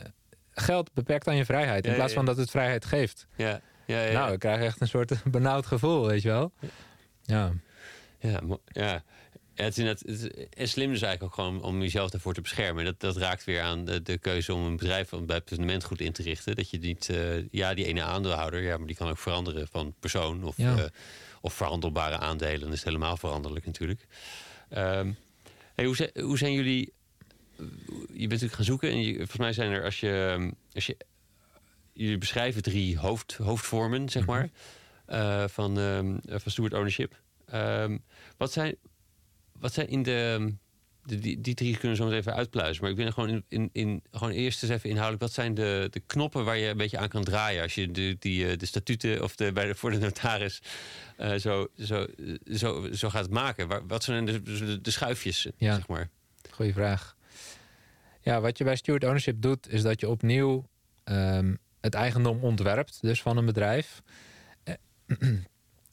geld 0.50 0.92
beperkt 0.92 1.28
aan 1.28 1.36
je 1.36 1.44
vrijheid, 1.44 1.84
in 1.84 1.90
ja, 1.90 1.96
plaats 1.96 2.12
van 2.12 2.24
dat 2.24 2.36
het 2.36 2.50
vrijheid 2.50 2.84
geeft. 2.84 3.26
Ja. 3.36 3.60
Ja, 3.86 4.12
Nou, 4.12 4.32
ik 4.32 4.38
krijg 4.38 4.62
echt 4.62 4.80
een 4.80 4.88
soort 4.88 5.22
benauwd 5.30 5.66
gevoel, 5.66 6.06
weet 6.06 6.22
je 6.22 6.28
wel. 6.28 6.52
Ja. 7.22 7.52
Ja, 8.18 8.40
ja. 8.66 9.02
Ja, 9.56 9.64
het 9.64 9.78
is 9.78 9.84
net, 9.84 10.02
het 10.06 10.48
is 10.50 10.70
slim 10.70 10.90
dus 10.90 11.02
eigenlijk 11.02 11.22
ook 11.22 11.34
gewoon 11.46 11.62
om 11.62 11.80
jezelf 11.80 12.10
daarvoor 12.10 12.34
te 12.34 12.40
beschermen. 12.40 12.84
Dat, 12.84 13.00
dat 13.00 13.16
raakt 13.16 13.44
weer 13.44 13.60
aan 13.60 13.84
de, 13.84 14.02
de 14.02 14.18
keuze 14.18 14.54
om 14.54 14.64
een 14.64 14.76
bedrijf 14.76 15.10
bij 15.10 15.36
het 15.36 15.48
fundament 15.48 15.84
goed 15.84 16.00
in 16.00 16.12
te 16.12 16.22
richten. 16.22 16.56
Dat 16.56 16.70
je 16.70 16.78
niet, 16.78 17.08
uh, 17.08 17.50
ja, 17.50 17.74
die 17.74 17.84
ene 17.84 18.02
aandeelhouder, 18.02 18.62
ja, 18.62 18.76
maar 18.76 18.86
die 18.86 18.96
kan 18.96 19.08
ook 19.08 19.18
veranderen 19.18 19.68
van 19.68 19.94
persoon 20.00 20.44
of, 20.44 20.56
ja. 20.56 20.76
uh, 20.76 20.84
of 21.40 21.54
verhandelbare 21.54 22.18
aandelen. 22.18 22.60
Dat 22.60 22.72
is 22.72 22.82
helemaal 22.84 23.16
veranderlijk 23.16 23.66
natuurlijk. 23.66 24.06
Um, 24.70 25.16
hey, 25.74 25.84
hoe, 25.84 26.10
hoe 26.14 26.38
zijn 26.38 26.52
jullie? 26.52 26.92
Je 27.56 27.64
bent 28.06 28.30
natuurlijk 28.30 28.54
gaan 28.54 28.64
zoeken 28.64 28.90
en 28.90 29.00
je, 29.00 29.16
volgens 29.16 29.38
mij 29.38 29.52
zijn 29.52 29.70
er 29.70 29.84
als 29.84 30.00
je, 30.00 30.50
als 30.72 30.86
je 30.86 30.96
jullie 31.92 32.18
beschrijven 32.18 32.62
drie 32.62 32.98
hoofd, 32.98 33.34
hoofdvormen, 33.34 34.08
zeg 34.08 34.26
maar, 34.26 34.48
uh, 35.08 35.44
van, 35.48 35.76
um, 35.76 36.20
van 36.24 36.50
steward 36.50 36.74
ownership. 36.74 37.20
Um, 37.54 38.02
wat 38.36 38.52
zijn 38.52 38.76
wat 39.60 39.72
zijn 39.72 39.88
in 39.88 40.02
de. 40.02 40.52
de 41.04 41.18
die, 41.18 41.40
die 41.40 41.54
drie 41.54 41.76
kunnen 41.76 41.98
we 41.98 42.04
zo 42.04 42.10
even 42.10 42.34
uitpluizen. 42.34 42.82
Maar 42.82 42.92
ik 42.92 42.98
er 42.98 43.12
gewoon 43.12 43.28
in, 43.28 43.44
in, 43.48 43.70
in, 43.72 44.02
gewoon 44.10 44.32
eerst 44.32 44.62
eens 44.62 44.72
even 44.72 44.88
inhoudelijk. 44.88 45.22
Wat 45.22 45.32
zijn 45.32 45.54
de, 45.54 45.88
de 45.90 46.00
knoppen 46.06 46.44
waar 46.44 46.56
je 46.56 46.68
een 46.68 46.76
beetje 46.76 46.98
aan 46.98 47.08
kan 47.08 47.24
draaien 47.24 47.62
als 47.62 47.74
je 47.74 47.90
de, 47.90 48.16
die, 48.18 48.56
de 48.56 48.66
statuten 48.66 49.22
of 49.22 49.36
de, 49.36 49.52
bij 49.52 49.66
de, 49.66 49.74
voor 49.74 49.90
de 49.90 49.98
notaris 49.98 50.62
uh, 51.18 51.34
zo, 51.34 51.68
zo, 51.78 52.06
zo, 52.52 52.92
zo 52.92 53.10
gaat 53.10 53.30
maken? 53.30 53.86
Wat 53.86 54.04
zijn 54.04 54.24
de, 54.24 54.42
de, 54.42 54.80
de 54.80 54.90
schuifjes, 54.90 55.48
ja. 55.56 55.74
zeg 55.74 55.88
maar? 55.88 56.08
Goeie 56.50 56.72
vraag. 56.72 57.16
Ja, 58.20 58.40
wat 58.40 58.58
je 58.58 58.64
bij 58.64 58.76
steward 58.76 59.04
ownership 59.04 59.42
doet, 59.42 59.68
is 59.68 59.82
dat 59.82 60.00
je 60.00 60.08
opnieuw 60.08 60.68
um, 61.04 61.58
het 61.80 61.94
eigendom 61.94 62.38
ontwerpt, 62.40 62.98
dus 63.00 63.22
van 63.22 63.36
een 63.36 63.46
bedrijf. 63.46 64.02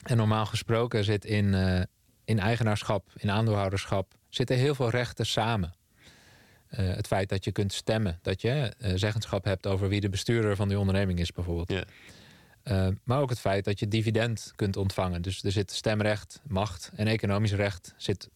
En 0.03 0.17
normaal 0.17 0.45
gesproken 0.45 1.03
zit 1.03 1.25
in, 1.25 1.45
uh, 1.45 1.81
in 2.25 2.39
eigenaarschap, 2.39 3.11
in 3.17 3.31
aandeelhouderschap, 3.31 4.13
zitten 4.29 4.57
heel 4.57 4.75
veel 4.75 4.89
rechten 4.89 5.25
samen. 5.25 5.73
Uh, 6.69 6.95
het 6.95 7.07
feit 7.07 7.29
dat 7.29 7.43
je 7.43 7.51
kunt 7.51 7.73
stemmen, 7.73 8.19
dat 8.21 8.41
je 8.41 8.73
uh, 8.77 8.91
zeggenschap 8.95 9.43
hebt 9.43 9.67
over 9.67 9.89
wie 9.89 10.01
de 10.01 10.09
bestuurder 10.09 10.55
van 10.55 10.67
die 10.67 10.79
onderneming 10.79 11.19
is, 11.19 11.31
bijvoorbeeld. 11.31 11.69
Ja. 11.69 11.83
Uh, 12.63 12.95
maar 13.03 13.19
ook 13.19 13.29
het 13.29 13.39
feit 13.39 13.65
dat 13.65 13.79
je 13.79 13.87
dividend 13.87 14.51
kunt 14.55 14.77
ontvangen. 14.77 15.21
Dus 15.21 15.43
er 15.43 15.51
zit 15.51 15.71
stemrecht, 15.71 16.41
macht 16.47 16.91
en 16.95 17.07
economisch 17.07 17.53
recht 17.53 17.93
zit 17.97 18.29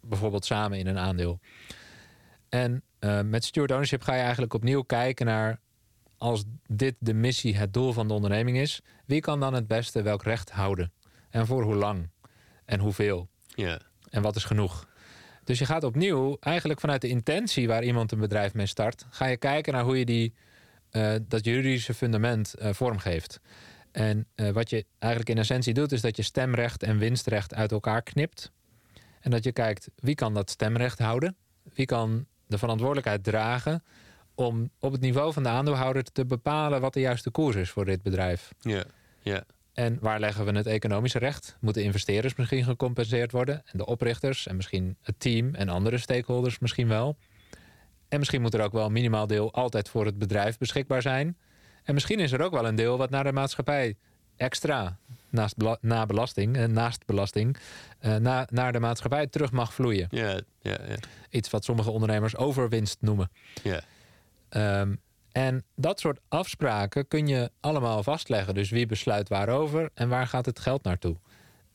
bijvoorbeeld 0.00 0.44
samen 0.44 0.78
in 0.78 0.86
een 0.86 0.98
aandeel. 0.98 1.40
En 2.48 2.82
met 3.24 3.44
steward 3.44 3.70
ownership 3.70 4.02
ga 4.02 4.14
je 4.14 4.20
eigenlijk 4.22 4.54
opnieuw 4.54 4.82
kijken 4.82 5.26
naar 5.26 5.60
als 6.20 6.44
dit 6.66 6.94
de 6.98 7.14
missie, 7.14 7.56
het 7.56 7.72
doel 7.72 7.92
van 7.92 8.08
de 8.08 8.14
onderneming 8.14 8.56
is, 8.56 8.80
wie 9.06 9.20
kan 9.20 9.40
dan 9.40 9.54
het 9.54 9.66
beste 9.66 10.02
welk 10.02 10.22
recht 10.22 10.50
houden? 10.50 10.92
En 11.30 11.46
voor 11.46 11.62
hoe 11.62 11.74
lang? 11.74 12.08
En 12.64 12.80
hoeveel? 12.80 13.28
Ja. 13.60 13.80
En 14.10 14.22
wat 14.22 14.36
is 14.36 14.44
genoeg? 14.44 14.88
Dus 15.44 15.58
je 15.58 15.64
gaat 15.64 15.84
opnieuw, 15.84 16.36
eigenlijk 16.40 16.80
vanuit 16.80 17.00
de 17.00 17.08
intentie 17.08 17.68
waar 17.68 17.84
iemand 17.84 18.12
een 18.12 18.18
bedrijf 18.18 18.54
mee 18.54 18.66
start, 18.66 19.06
ga 19.10 19.26
je 19.26 19.36
kijken 19.36 19.72
naar 19.72 19.84
hoe 19.84 19.98
je 19.98 20.04
die, 20.04 20.34
uh, 20.92 21.14
dat 21.22 21.44
juridische 21.44 21.94
fundament 21.94 22.54
uh, 22.58 22.72
vormgeeft. 22.72 23.40
En 23.92 24.26
uh, 24.36 24.50
wat 24.50 24.70
je 24.70 24.86
eigenlijk 24.98 25.32
in 25.32 25.38
essentie 25.38 25.74
doet, 25.74 25.92
is 25.92 26.00
dat 26.00 26.16
je 26.16 26.22
stemrecht 26.22 26.82
en 26.82 26.98
winstrecht 26.98 27.54
uit 27.54 27.72
elkaar 27.72 28.02
knipt. 28.02 28.52
En 29.20 29.30
dat 29.30 29.44
je 29.44 29.52
kijkt 29.52 29.88
wie 29.96 30.14
kan 30.14 30.34
dat 30.34 30.50
stemrecht 30.50 30.98
houden? 30.98 31.36
Wie 31.74 31.86
kan 31.86 32.26
de 32.46 32.58
verantwoordelijkheid 32.58 33.24
dragen 33.24 33.84
om 34.34 34.70
op 34.78 34.92
het 34.92 35.00
niveau 35.00 35.32
van 35.32 35.42
de 35.42 35.48
aandeelhouder 35.48 36.02
te 36.02 36.26
bepalen 36.26 36.80
wat 36.80 36.94
de 36.94 37.00
juiste 37.00 37.30
koers 37.30 37.56
is 37.56 37.70
voor 37.70 37.84
dit 37.84 38.02
bedrijf? 38.02 38.52
Ja, 38.60 38.84
ja. 39.22 39.44
En 39.72 39.98
waar 40.00 40.20
leggen 40.20 40.44
we 40.44 40.52
het 40.52 40.66
economische 40.66 41.18
recht? 41.18 41.56
Moeten 41.60 41.82
investeerders 41.82 42.34
misschien 42.34 42.64
gecompenseerd 42.64 43.32
worden? 43.32 43.62
En 43.66 43.78
de 43.78 43.86
oprichters 43.86 44.46
en 44.46 44.56
misschien 44.56 44.96
het 45.02 45.20
team 45.20 45.54
en 45.54 45.68
andere 45.68 45.98
stakeholders 45.98 46.58
misschien 46.58 46.88
wel. 46.88 47.16
En 48.08 48.18
misschien 48.18 48.40
moet 48.40 48.54
er 48.54 48.62
ook 48.62 48.72
wel 48.72 48.86
een 48.86 48.92
minimaal 48.92 49.26
deel 49.26 49.52
altijd 49.52 49.88
voor 49.88 50.04
het 50.06 50.18
bedrijf 50.18 50.58
beschikbaar 50.58 51.02
zijn. 51.02 51.36
En 51.82 51.94
misschien 51.94 52.20
is 52.20 52.32
er 52.32 52.42
ook 52.42 52.52
wel 52.52 52.66
een 52.66 52.74
deel 52.74 52.98
wat 52.98 53.10
naar 53.10 53.24
de 53.24 53.32
maatschappij 53.32 53.96
extra 54.36 54.98
naast 55.28 55.56
na 55.80 56.06
belasting, 56.06 56.56
en 56.56 56.72
naast 56.72 57.06
belasting 57.06 57.56
uh, 58.00 58.16
na, 58.16 58.46
naar 58.50 58.72
de 58.72 58.80
maatschappij 58.80 59.26
terug 59.26 59.52
mag 59.52 59.74
vloeien. 59.74 60.06
Ja, 60.10 60.40
ja, 60.60 60.78
ja. 60.88 60.96
Iets 61.30 61.50
wat 61.50 61.64
sommige 61.64 61.90
ondernemers 61.90 62.36
overwinst 62.36 62.96
noemen. 63.00 63.30
Ja. 63.62 63.80
Um, 64.80 65.00
en 65.32 65.64
dat 65.76 66.00
soort 66.00 66.20
afspraken 66.28 67.08
kun 67.08 67.26
je 67.26 67.50
allemaal 67.60 68.02
vastleggen. 68.02 68.54
Dus 68.54 68.70
wie 68.70 68.86
besluit 68.86 69.28
waarover 69.28 69.90
en 69.94 70.08
waar 70.08 70.26
gaat 70.26 70.46
het 70.46 70.58
geld 70.58 70.82
naartoe. 70.82 71.16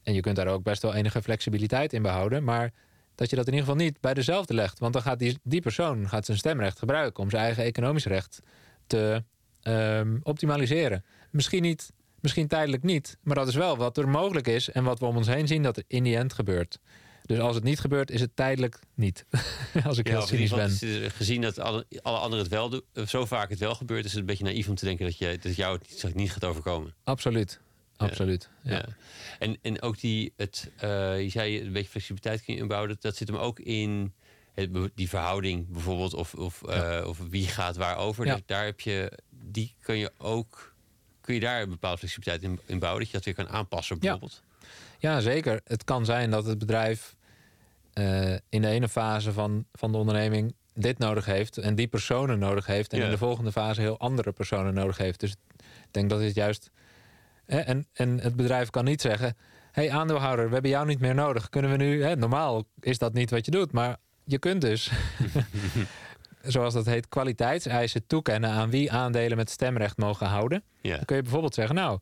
En 0.03 0.13
je 0.13 0.21
kunt 0.21 0.35
daar 0.35 0.47
ook 0.47 0.63
best 0.63 0.81
wel 0.81 0.93
enige 0.93 1.21
flexibiliteit 1.21 1.93
in 1.93 2.01
behouden. 2.01 2.43
Maar 2.43 2.71
dat 3.15 3.29
je 3.29 3.35
dat 3.35 3.47
in 3.47 3.53
ieder 3.53 3.67
geval 3.67 3.83
niet 3.83 4.01
bij 4.01 4.13
dezelfde 4.13 4.53
legt. 4.53 4.79
Want 4.79 4.93
dan 4.93 5.01
gaat 5.01 5.19
die, 5.19 5.39
die 5.43 5.61
persoon 5.61 6.09
gaat 6.09 6.25
zijn 6.25 6.37
stemrecht 6.37 6.79
gebruiken 6.79 7.23
om 7.23 7.29
zijn 7.29 7.43
eigen 7.43 7.63
economisch 7.63 8.05
recht 8.05 8.39
te 8.87 9.23
um, 9.63 10.19
optimaliseren. 10.23 11.05
Misschien 11.29 11.61
niet, 11.61 11.91
misschien 12.19 12.47
tijdelijk 12.47 12.83
niet. 12.83 13.17
Maar 13.21 13.35
dat 13.35 13.47
is 13.47 13.55
wel 13.55 13.77
wat 13.77 13.97
er 13.97 14.09
mogelijk 14.09 14.47
is 14.47 14.69
en 14.71 14.83
wat 14.83 14.99
we 14.99 15.05
om 15.05 15.17
ons 15.17 15.27
heen 15.27 15.47
zien 15.47 15.63
dat 15.63 15.77
er 15.77 15.83
in 15.87 16.03
die 16.03 16.17
end 16.17 16.33
gebeurt. 16.33 16.79
Dus 17.25 17.39
als 17.39 17.55
het 17.55 17.63
niet 17.63 17.79
gebeurt, 17.79 18.11
is 18.11 18.21
het 18.21 18.35
tijdelijk 18.35 18.79
niet. 18.93 19.25
als 19.85 19.97
ik 19.97 20.07
ja, 20.07 20.13
heel 20.13 20.27
cynisch 20.27 20.51
ben. 20.51 20.69
Gezien 21.11 21.41
dat 21.41 21.59
alle, 21.59 21.85
alle 22.01 22.17
anderen 22.17 22.43
het 22.43 22.53
wel 22.53 22.69
doen, 22.69 22.83
zo 23.07 23.25
vaak 23.25 23.49
het 23.49 23.59
wel 23.59 23.75
gebeurt, 23.75 24.05
is 24.05 24.11
het 24.11 24.19
een 24.19 24.25
beetje 24.25 24.43
naïef 24.43 24.67
om 24.67 24.75
te 24.75 24.85
denken 24.85 25.05
dat, 25.05 25.17
je, 25.17 25.37
dat 25.41 25.55
jou 25.55 25.79
het 25.97 26.15
niet 26.15 26.31
gaat 26.31 26.43
overkomen. 26.43 26.93
Absoluut. 27.03 27.59
Absoluut. 27.97 28.49
Ja. 28.63 28.85
En, 29.39 29.57
en 29.61 29.81
ook 29.81 29.99
die, 29.99 30.33
het, 30.35 30.71
uh, 30.83 31.21
je 31.21 31.29
zei 31.29 31.61
een 31.61 31.71
beetje 31.71 31.89
flexibiliteit 31.89 32.43
kun 32.43 32.53
je 32.53 32.59
inbouwen. 32.59 32.97
Dat, 32.99 33.15
zit 33.15 33.27
hem 33.27 33.37
ook 33.37 33.59
in 33.59 34.13
die 34.95 35.09
verhouding 35.09 35.67
bijvoorbeeld, 35.67 36.13
of, 36.13 36.33
of, 36.33 36.61
uh, 36.69 37.03
of 37.07 37.19
wie 37.29 37.47
gaat 37.47 37.75
waarover. 37.75 38.25
Ja. 38.25 38.39
Daar 38.45 38.65
heb 38.65 38.79
je, 38.79 39.19
die 39.29 39.75
kun 39.81 39.97
je 39.97 40.11
ook, 40.17 40.73
kun 41.21 41.33
je 41.33 41.39
daar 41.39 41.61
een 41.61 41.69
bepaalde 41.69 41.97
flexibiliteit 41.97 42.43
in, 42.43 42.59
in 42.65 42.79
bouwen, 42.79 43.01
dat 43.01 43.11
je 43.11 43.17
dat 43.17 43.25
weer 43.25 43.45
kan 43.45 43.49
aanpassen 43.49 43.99
bijvoorbeeld. 43.99 44.43
Ja, 44.99 45.19
zeker. 45.19 45.61
Het 45.63 45.83
kan 45.83 46.05
zijn 46.05 46.31
dat 46.31 46.45
het 46.45 46.57
bedrijf 46.57 47.14
uh, 47.99 48.31
in 48.49 48.61
de 48.61 48.67
ene 48.67 48.89
fase 48.89 49.33
van, 49.33 49.65
van 49.71 49.91
de 49.91 49.97
onderneming 49.97 50.55
dit 50.73 50.97
nodig 50.97 51.25
heeft 51.25 51.57
en 51.57 51.75
die 51.75 51.87
personen 51.87 52.39
nodig 52.39 52.65
heeft, 52.65 52.93
en 52.93 53.01
in 53.01 53.09
de 53.09 53.17
volgende 53.17 53.51
fase 53.51 53.81
heel 53.81 53.99
andere 53.99 54.31
personen 54.31 54.73
nodig 54.73 54.97
heeft. 54.97 55.19
Dus 55.19 55.31
ik 55.57 55.91
denk 55.91 56.09
dat 56.09 56.19
dit 56.19 56.35
juist. 56.35 56.71
Hè, 57.45 57.59
en, 57.59 57.87
en 57.93 58.19
het 58.19 58.35
bedrijf 58.35 58.69
kan 58.69 58.85
niet 58.85 59.01
zeggen: 59.01 59.37
hey, 59.71 59.91
aandeelhouder, 59.91 60.47
we 60.47 60.53
hebben 60.53 60.71
jou 60.71 60.85
niet 60.85 60.99
meer 60.99 61.15
nodig. 61.15 61.49
Kunnen 61.49 61.71
we 61.71 61.77
nu. 61.77 62.03
Hè, 62.03 62.15
normaal 62.15 62.63
is 62.79 62.97
dat 62.97 63.13
niet 63.13 63.29
wat 63.29 63.45
je 63.45 63.51
doet, 63.51 63.71
maar 63.71 63.97
je 64.23 64.39
kunt 64.39 64.61
dus. 64.61 64.91
zoals 66.41 66.73
dat 66.73 66.85
heet, 66.85 67.07
kwaliteitseisen 67.07 68.07
toekennen 68.07 68.49
aan 68.49 68.69
wie 68.69 68.91
aandelen 68.91 69.37
met 69.37 69.49
stemrecht 69.49 69.97
mogen 69.97 70.27
houden. 70.27 70.63
Dan 70.81 71.05
kun 71.05 71.15
je 71.15 71.21
bijvoorbeeld 71.21 71.53
zeggen: 71.53 71.75
Nou, 71.75 71.99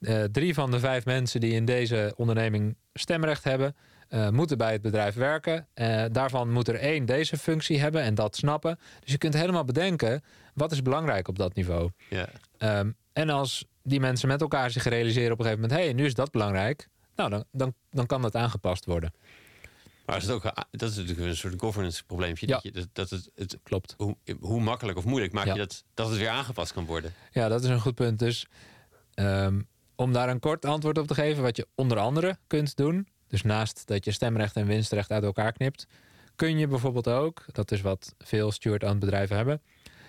uh, 0.00 0.24
drie 0.24 0.54
van 0.54 0.70
de 0.70 0.78
vijf 0.78 1.04
mensen 1.04 1.40
die 1.40 1.52
in 1.52 1.64
deze 1.64 2.12
onderneming 2.16 2.76
stemrecht 2.94 3.44
hebben, 3.44 3.76
uh, 4.10 4.28
moeten 4.28 4.58
bij 4.58 4.72
het 4.72 4.82
bedrijf 4.82 5.14
werken. 5.14 5.68
Uh, 5.74 6.04
daarvan 6.12 6.52
moet 6.52 6.68
er 6.68 6.74
één 6.74 7.04
deze 7.04 7.36
functie 7.36 7.80
hebben 7.80 8.02
en 8.02 8.14
dat 8.14 8.36
snappen. 8.36 8.78
Dus 9.00 9.12
je 9.12 9.18
kunt 9.18 9.34
helemaal 9.34 9.64
bedenken 9.64 10.22
wat 10.54 10.72
is 10.72 10.82
belangrijk 10.82 11.28
op 11.28 11.38
dat 11.38 11.54
niveau. 11.54 11.90
Ja. 12.08 12.28
Um, 12.58 12.96
en 13.12 13.30
als 13.30 13.64
die 13.82 14.00
mensen 14.00 14.28
met 14.28 14.40
elkaar 14.40 14.70
zich 14.70 14.84
realiseren 14.84 15.32
op 15.32 15.38
een 15.38 15.44
gegeven 15.44 15.62
moment: 15.62 15.80
hé, 15.80 15.86
hey, 15.86 15.94
nu 15.94 16.04
is 16.04 16.14
dat 16.14 16.30
belangrijk. 16.30 16.88
Nou, 17.16 17.30
dan, 17.30 17.44
dan, 17.52 17.74
dan 17.90 18.06
kan 18.06 18.22
dat 18.22 18.34
aangepast 18.34 18.84
worden. 18.84 19.12
Maar 20.06 20.16
is 20.16 20.22
het 20.22 20.32
ook, 20.32 20.42
dat 20.70 20.90
is 20.90 20.96
natuurlijk 20.96 21.26
een 21.26 21.36
soort 21.36 21.54
governance 21.60 22.04
probleempje. 22.04 22.46
Ja. 22.46 22.54
Dat, 22.54 22.62
je, 22.62 22.88
dat, 22.92 23.10
het, 23.10 23.30
het, 23.34 23.58
Klopt. 23.62 23.94
Hoe, 23.96 24.16
hoe 24.40 24.60
makkelijk 24.60 24.98
of 24.98 25.04
moeilijk 25.04 25.32
maak 25.32 25.46
je 25.46 25.54
dat, 25.54 25.84
dat 25.94 26.08
het 26.08 26.18
weer 26.18 26.28
aangepast 26.28 26.72
kan 26.72 26.84
worden? 26.84 27.12
Ja, 27.30 27.48
dat 27.48 27.64
is 27.64 27.68
een 27.68 27.80
goed 27.80 27.94
punt. 27.94 28.18
Dus 28.18 28.46
um, 29.14 29.68
om 29.94 30.12
daar 30.12 30.28
een 30.28 30.40
kort 30.40 30.64
antwoord 30.64 30.98
op 30.98 31.06
te 31.06 31.14
geven, 31.14 31.42
wat 31.42 31.56
je 31.56 31.66
onder 31.74 31.98
andere 31.98 32.38
kunt 32.46 32.76
doen, 32.76 33.08
dus 33.28 33.42
naast 33.42 33.86
dat 33.86 34.04
je 34.04 34.10
stemrecht 34.10 34.56
en 34.56 34.66
winstrecht 34.66 35.10
uit 35.10 35.24
elkaar 35.24 35.52
knipt, 35.52 35.86
kun 36.36 36.58
je 36.58 36.66
bijvoorbeeld 36.66 37.08
ook, 37.08 37.44
dat 37.52 37.70
is 37.70 37.80
wat 37.80 38.14
veel 38.18 38.52
steward-owned 38.52 38.98
bedrijven 38.98 39.36
hebben, 39.36 39.62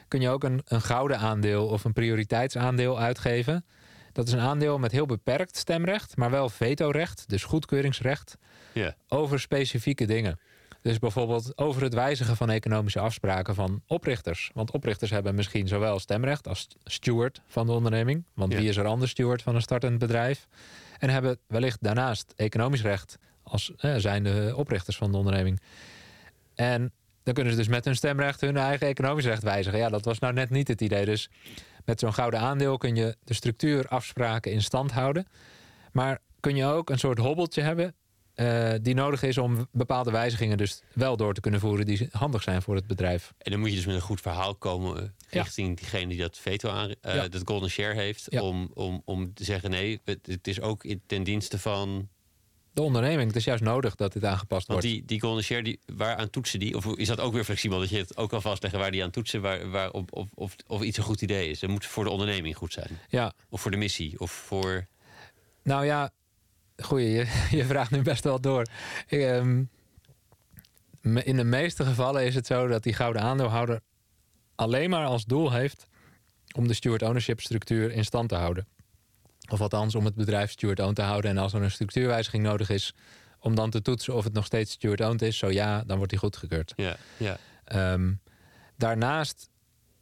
kun 0.07 0.21
je 0.21 0.29
ook 0.29 0.43
een, 0.43 0.61
een 0.65 0.81
gouden 0.81 1.17
aandeel 1.17 1.67
of 1.67 1.83
een 1.83 1.93
prioriteitsaandeel 1.93 2.99
uitgeven. 2.99 3.65
Dat 4.13 4.27
is 4.27 4.33
een 4.33 4.39
aandeel 4.39 4.79
met 4.79 4.91
heel 4.91 5.05
beperkt 5.05 5.57
stemrecht, 5.57 6.17
maar 6.17 6.31
wel 6.31 6.49
vetorecht, 6.49 7.23
dus 7.29 7.43
goedkeuringsrecht, 7.43 8.37
over 9.07 9.39
specifieke 9.39 10.05
dingen. 10.05 10.39
Dus 10.81 10.99
bijvoorbeeld 10.99 11.57
over 11.57 11.81
het 11.81 11.93
wijzigen 11.93 12.35
van 12.35 12.49
economische 12.49 12.99
afspraken 12.99 13.55
van 13.55 13.81
oprichters. 13.87 14.51
Want 14.53 14.71
oprichters 14.71 15.11
hebben 15.11 15.35
misschien 15.35 15.67
zowel 15.67 15.99
stemrecht 15.99 16.47
als 16.47 16.67
steward 16.83 17.41
van 17.47 17.65
de 17.65 17.71
onderneming. 17.71 18.23
Want 18.33 18.53
wie 18.53 18.69
is 18.69 18.77
er 18.77 18.85
anders 18.85 19.11
steward 19.11 19.41
van 19.41 19.55
een 19.55 19.61
startend 19.61 19.97
bedrijf? 19.97 20.47
En 20.99 21.09
hebben 21.09 21.37
wellicht 21.47 21.77
daarnaast 21.81 22.33
economisch 22.35 22.81
recht 22.81 23.17
als 23.43 23.73
eh, 23.77 23.95
zijn 23.95 24.23
de 24.23 24.53
oprichters 24.55 24.97
van 24.97 25.11
de 25.11 25.17
onderneming. 25.17 25.61
En 26.55 26.91
dan 27.23 27.33
kunnen 27.33 27.53
ze 27.53 27.59
dus 27.59 27.67
met 27.67 27.85
hun 27.85 27.95
stemrecht 27.95 28.41
hun 28.41 28.57
eigen 28.57 28.87
economisch 28.87 29.25
recht 29.25 29.43
wijzigen. 29.43 29.79
Ja, 29.79 29.89
dat 29.89 30.05
was 30.05 30.19
nou 30.19 30.33
net 30.33 30.49
niet 30.49 30.67
het 30.67 30.81
idee. 30.81 31.05
Dus 31.05 31.29
met 31.85 31.99
zo'n 31.99 32.13
gouden 32.13 32.39
aandeel 32.39 32.77
kun 32.77 32.95
je 32.95 33.15
de 33.23 33.33
structuurafspraken 33.33 34.51
in 34.51 34.61
stand 34.61 34.91
houden. 34.91 35.27
Maar 35.91 36.19
kun 36.39 36.55
je 36.55 36.65
ook 36.65 36.89
een 36.89 36.99
soort 36.99 37.17
hobbeltje 37.17 37.61
hebben 37.61 37.95
uh, 38.37 38.73
die 38.81 38.93
nodig 38.93 39.23
is 39.23 39.37
om 39.37 39.67
bepaalde 39.71 40.11
wijzigingen 40.11 40.57
dus 40.57 40.81
wel 40.93 41.17
door 41.17 41.33
te 41.33 41.41
kunnen 41.41 41.59
voeren 41.59 41.85
die 41.85 42.07
handig 42.11 42.43
zijn 42.43 42.61
voor 42.61 42.75
het 42.75 42.87
bedrijf. 42.87 43.33
En 43.37 43.51
dan 43.51 43.59
moet 43.59 43.69
je 43.69 43.75
dus 43.75 43.85
met 43.85 43.95
een 43.95 44.01
goed 44.01 44.21
verhaal 44.21 44.55
komen 44.55 44.97
eh, 44.97 45.09
richting 45.29 45.77
diegene 45.77 46.07
die 46.07 46.17
dat 46.17 46.37
veto 46.37 46.69
aan, 46.69 46.89
uh, 46.89 47.23
dat 47.29 47.41
golden 47.45 47.69
share 47.69 47.93
heeft, 47.93 48.39
om, 48.39 48.71
om, 48.73 49.01
om 49.05 49.33
te 49.33 49.43
zeggen 49.43 49.69
nee, 49.69 50.01
het, 50.03 50.47
is 50.47 50.61
ook 50.61 50.83
ten 51.05 51.23
dienste 51.23 51.59
van 51.59 52.09
de 52.71 52.81
onderneming. 52.81 53.27
Het 53.27 53.35
is 53.35 53.43
juist 53.43 53.63
nodig 53.63 53.95
dat 53.95 54.13
dit 54.13 54.25
aangepast 54.25 54.67
Want 54.67 54.81
wordt. 54.81 54.95
Die, 54.95 55.05
die 55.05 55.21
golden 55.21 55.43
share, 55.43 55.63
die, 55.63 55.79
waar 55.85 56.15
aan 56.15 56.29
toetsen 56.29 56.59
die? 56.59 56.75
Of 56.75 56.85
is 56.85 57.07
dat 57.07 57.19
ook 57.19 57.33
weer 57.33 57.43
flexibel 57.43 57.79
dat 57.79 57.89
je 57.89 57.97
het 57.97 58.17
ook 58.17 58.29
kan 58.29 58.41
vastleggen 58.41 58.79
waar 58.79 58.91
die 58.91 59.03
aan 59.03 59.11
toetsen, 59.11 59.41
waar, 59.41 59.69
waar, 59.69 59.91
of, 59.91 60.03
of, 60.09 60.27
of, 60.33 60.55
of 60.67 60.81
iets 60.81 60.97
een 60.97 61.03
goed 61.03 61.21
idee 61.21 61.49
is? 61.49 61.61
Het 61.61 61.69
moet 61.69 61.85
voor 61.85 62.03
de 62.03 62.09
onderneming 62.09 62.55
goed 62.55 62.73
zijn. 62.73 62.99
Ja. 63.09 63.33
Of 63.49 63.61
voor 63.61 63.71
de 63.71 63.77
missie, 63.77 64.19
of 64.19 64.31
voor. 64.31 64.87
Nou 65.63 65.85
ja, 65.85 66.11
Goeie, 66.83 67.11
je, 67.11 67.47
je, 67.57 67.65
vraagt 67.65 67.91
nu 67.91 68.01
best 68.01 68.23
wel 68.23 68.41
door. 68.41 68.65
Ehm, 69.07 69.63
in 71.01 71.35
de 71.35 71.43
meeste 71.43 71.85
gevallen 71.85 72.25
is 72.25 72.35
het 72.35 72.45
zo 72.45 72.67
dat 72.67 72.83
die 72.83 72.93
gouden 72.93 73.21
aandeelhouder 73.21 73.79
alleen 74.55 74.89
maar 74.89 75.05
als 75.05 75.25
doel 75.25 75.51
heeft 75.51 75.87
om 76.55 76.67
de 76.67 76.73
steward 76.73 77.01
ownership 77.01 77.39
structuur 77.39 77.91
in 77.91 78.05
stand 78.05 78.29
te 78.29 78.35
houden. 78.35 78.67
Of 79.49 79.61
althans 79.61 79.95
om 79.95 80.05
het 80.05 80.15
bedrijf 80.15 80.51
steward 80.51 80.79
owned 80.79 80.95
te 80.95 81.01
houden. 81.01 81.31
En 81.31 81.37
als 81.37 81.53
er 81.53 81.61
een 81.61 81.71
structuurwijziging 81.71 82.43
nodig 82.43 82.69
is, 82.69 82.93
om 83.39 83.55
dan 83.55 83.69
te 83.69 83.81
toetsen 83.81 84.15
of 84.15 84.23
het 84.23 84.33
nog 84.33 84.45
steeds 84.45 84.71
steward 84.71 85.01
owned 85.01 85.21
is. 85.21 85.37
Zo 85.37 85.51
ja, 85.51 85.83
dan 85.83 85.97
wordt 85.97 86.11
die 86.11 86.19
goedgekeurd. 86.19 86.73
Ja, 86.75 86.95
ja. 87.17 87.37
Ehm, 87.63 88.13
daarnaast 88.75 89.49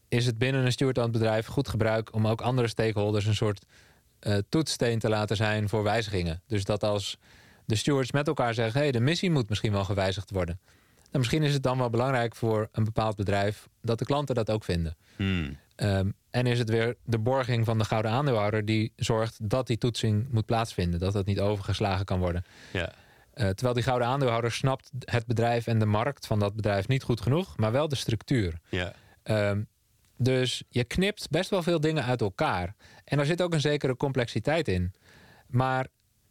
is 0.08 0.26
het 0.26 0.38
binnen 0.38 0.66
een 0.66 0.72
steward 0.72 0.98
owned 0.98 1.12
bedrijf 1.12 1.46
goed 1.46 1.68
gebruik 1.68 2.14
om 2.14 2.28
ook 2.28 2.42
andere 2.42 2.68
stakeholders 2.68 3.26
een 3.26 3.36
soort 3.36 3.66
uh, 4.28 4.38
toetssteen 4.50 5.00
te 5.00 5.10
laten 5.10 5.36
zijn 5.36 5.70
voor 5.70 5.84
wijzigingen. 5.84 6.42
Dus 6.48 6.64
dat 6.64 6.84
als 6.84 7.18
de 7.66 7.76
stewards 7.76 8.12
met 8.12 8.28
elkaar 8.28 8.54
zeggen: 8.54 8.82
hey, 8.82 8.92
de 8.92 9.00
missie 9.00 9.32
moet 9.32 9.50
misschien 9.50 9.72
wel 9.72 9.84
gewijzigd 9.84 10.32
worden. 10.32 10.60
Dan 11.12 11.20
misschien 11.22 11.44
is 11.44 11.54
het 11.54 11.64
dan 11.64 11.78
wel 11.78 11.90
belangrijk 11.90 12.36
voor 12.36 12.70
een 12.72 12.84
bepaald 12.84 13.16
bedrijf 13.16 13.68
dat 13.82 14.00
de 14.00 14.06
klanten 14.06 14.36
dat 14.36 14.52
ook 14.52 14.64
vinden. 14.64 14.98
Hmm. 15.16 15.58
Um, 15.76 16.14
en 16.30 16.48
is 16.48 16.60
het 16.60 16.70
weer 16.70 16.96
de 17.04 17.20
borging 17.20 17.66
van 17.66 17.78
de 17.78 17.86
gouden 17.86 18.12
aandeelhouder 18.12 18.66
die 18.66 18.94
zorgt 18.96 19.50
dat 19.50 19.68
die 19.68 19.78
toetsing 19.78 20.28
moet 20.32 20.46
plaatsvinden, 20.46 21.00
dat 21.00 21.14
dat 21.14 21.26
niet 21.26 21.40
overgeslagen 21.40 22.06
kan 22.06 22.20
worden. 22.20 22.46
Ja. 22.74 22.92
Uh, 23.36 23.48
terwijl 23.48 23.74
die 23.74 23.84
gouden 23.84 24.08
aandeelhouder 24.08 24.52
snapt 24.52 24.92
het 25.00 25.26
bedrijf 25.26 25.68
en 25.68 25.80
de 25.80 25.86
markt 25.86 26.28
van 26.28 26.40
dat 26.40 26.56
bedrijf 26.56 26.88
niet 26.88 27.04
goed 27.04 27.22
genoeg, 27.22 27.58
maar 27.58 27.72
wel 27.72 27.88
de 27.88 27.96
structuur. 27.96 28.60
Ja. 28.70 28.94
Um, 29.24 29.68
dus 30.18 30.64
je 30.70 30.84
knipt 30.84 31.30
best 31.30 31.50
wel 31.50 31.64
veel 31.64 31.80
dingen 31.80 32.04
uit 32.04 32.22
elkaar. 32.22 32.76
En 33.04 33.20
er 33.20 33.26
zit 33.26 33.42
ook 33.42 33.54
een 33.54 33.62
zekere 33.62 33.96
complexiteit 33.96 34.68
in. 34.68 34.94
Maar 35.48 35.88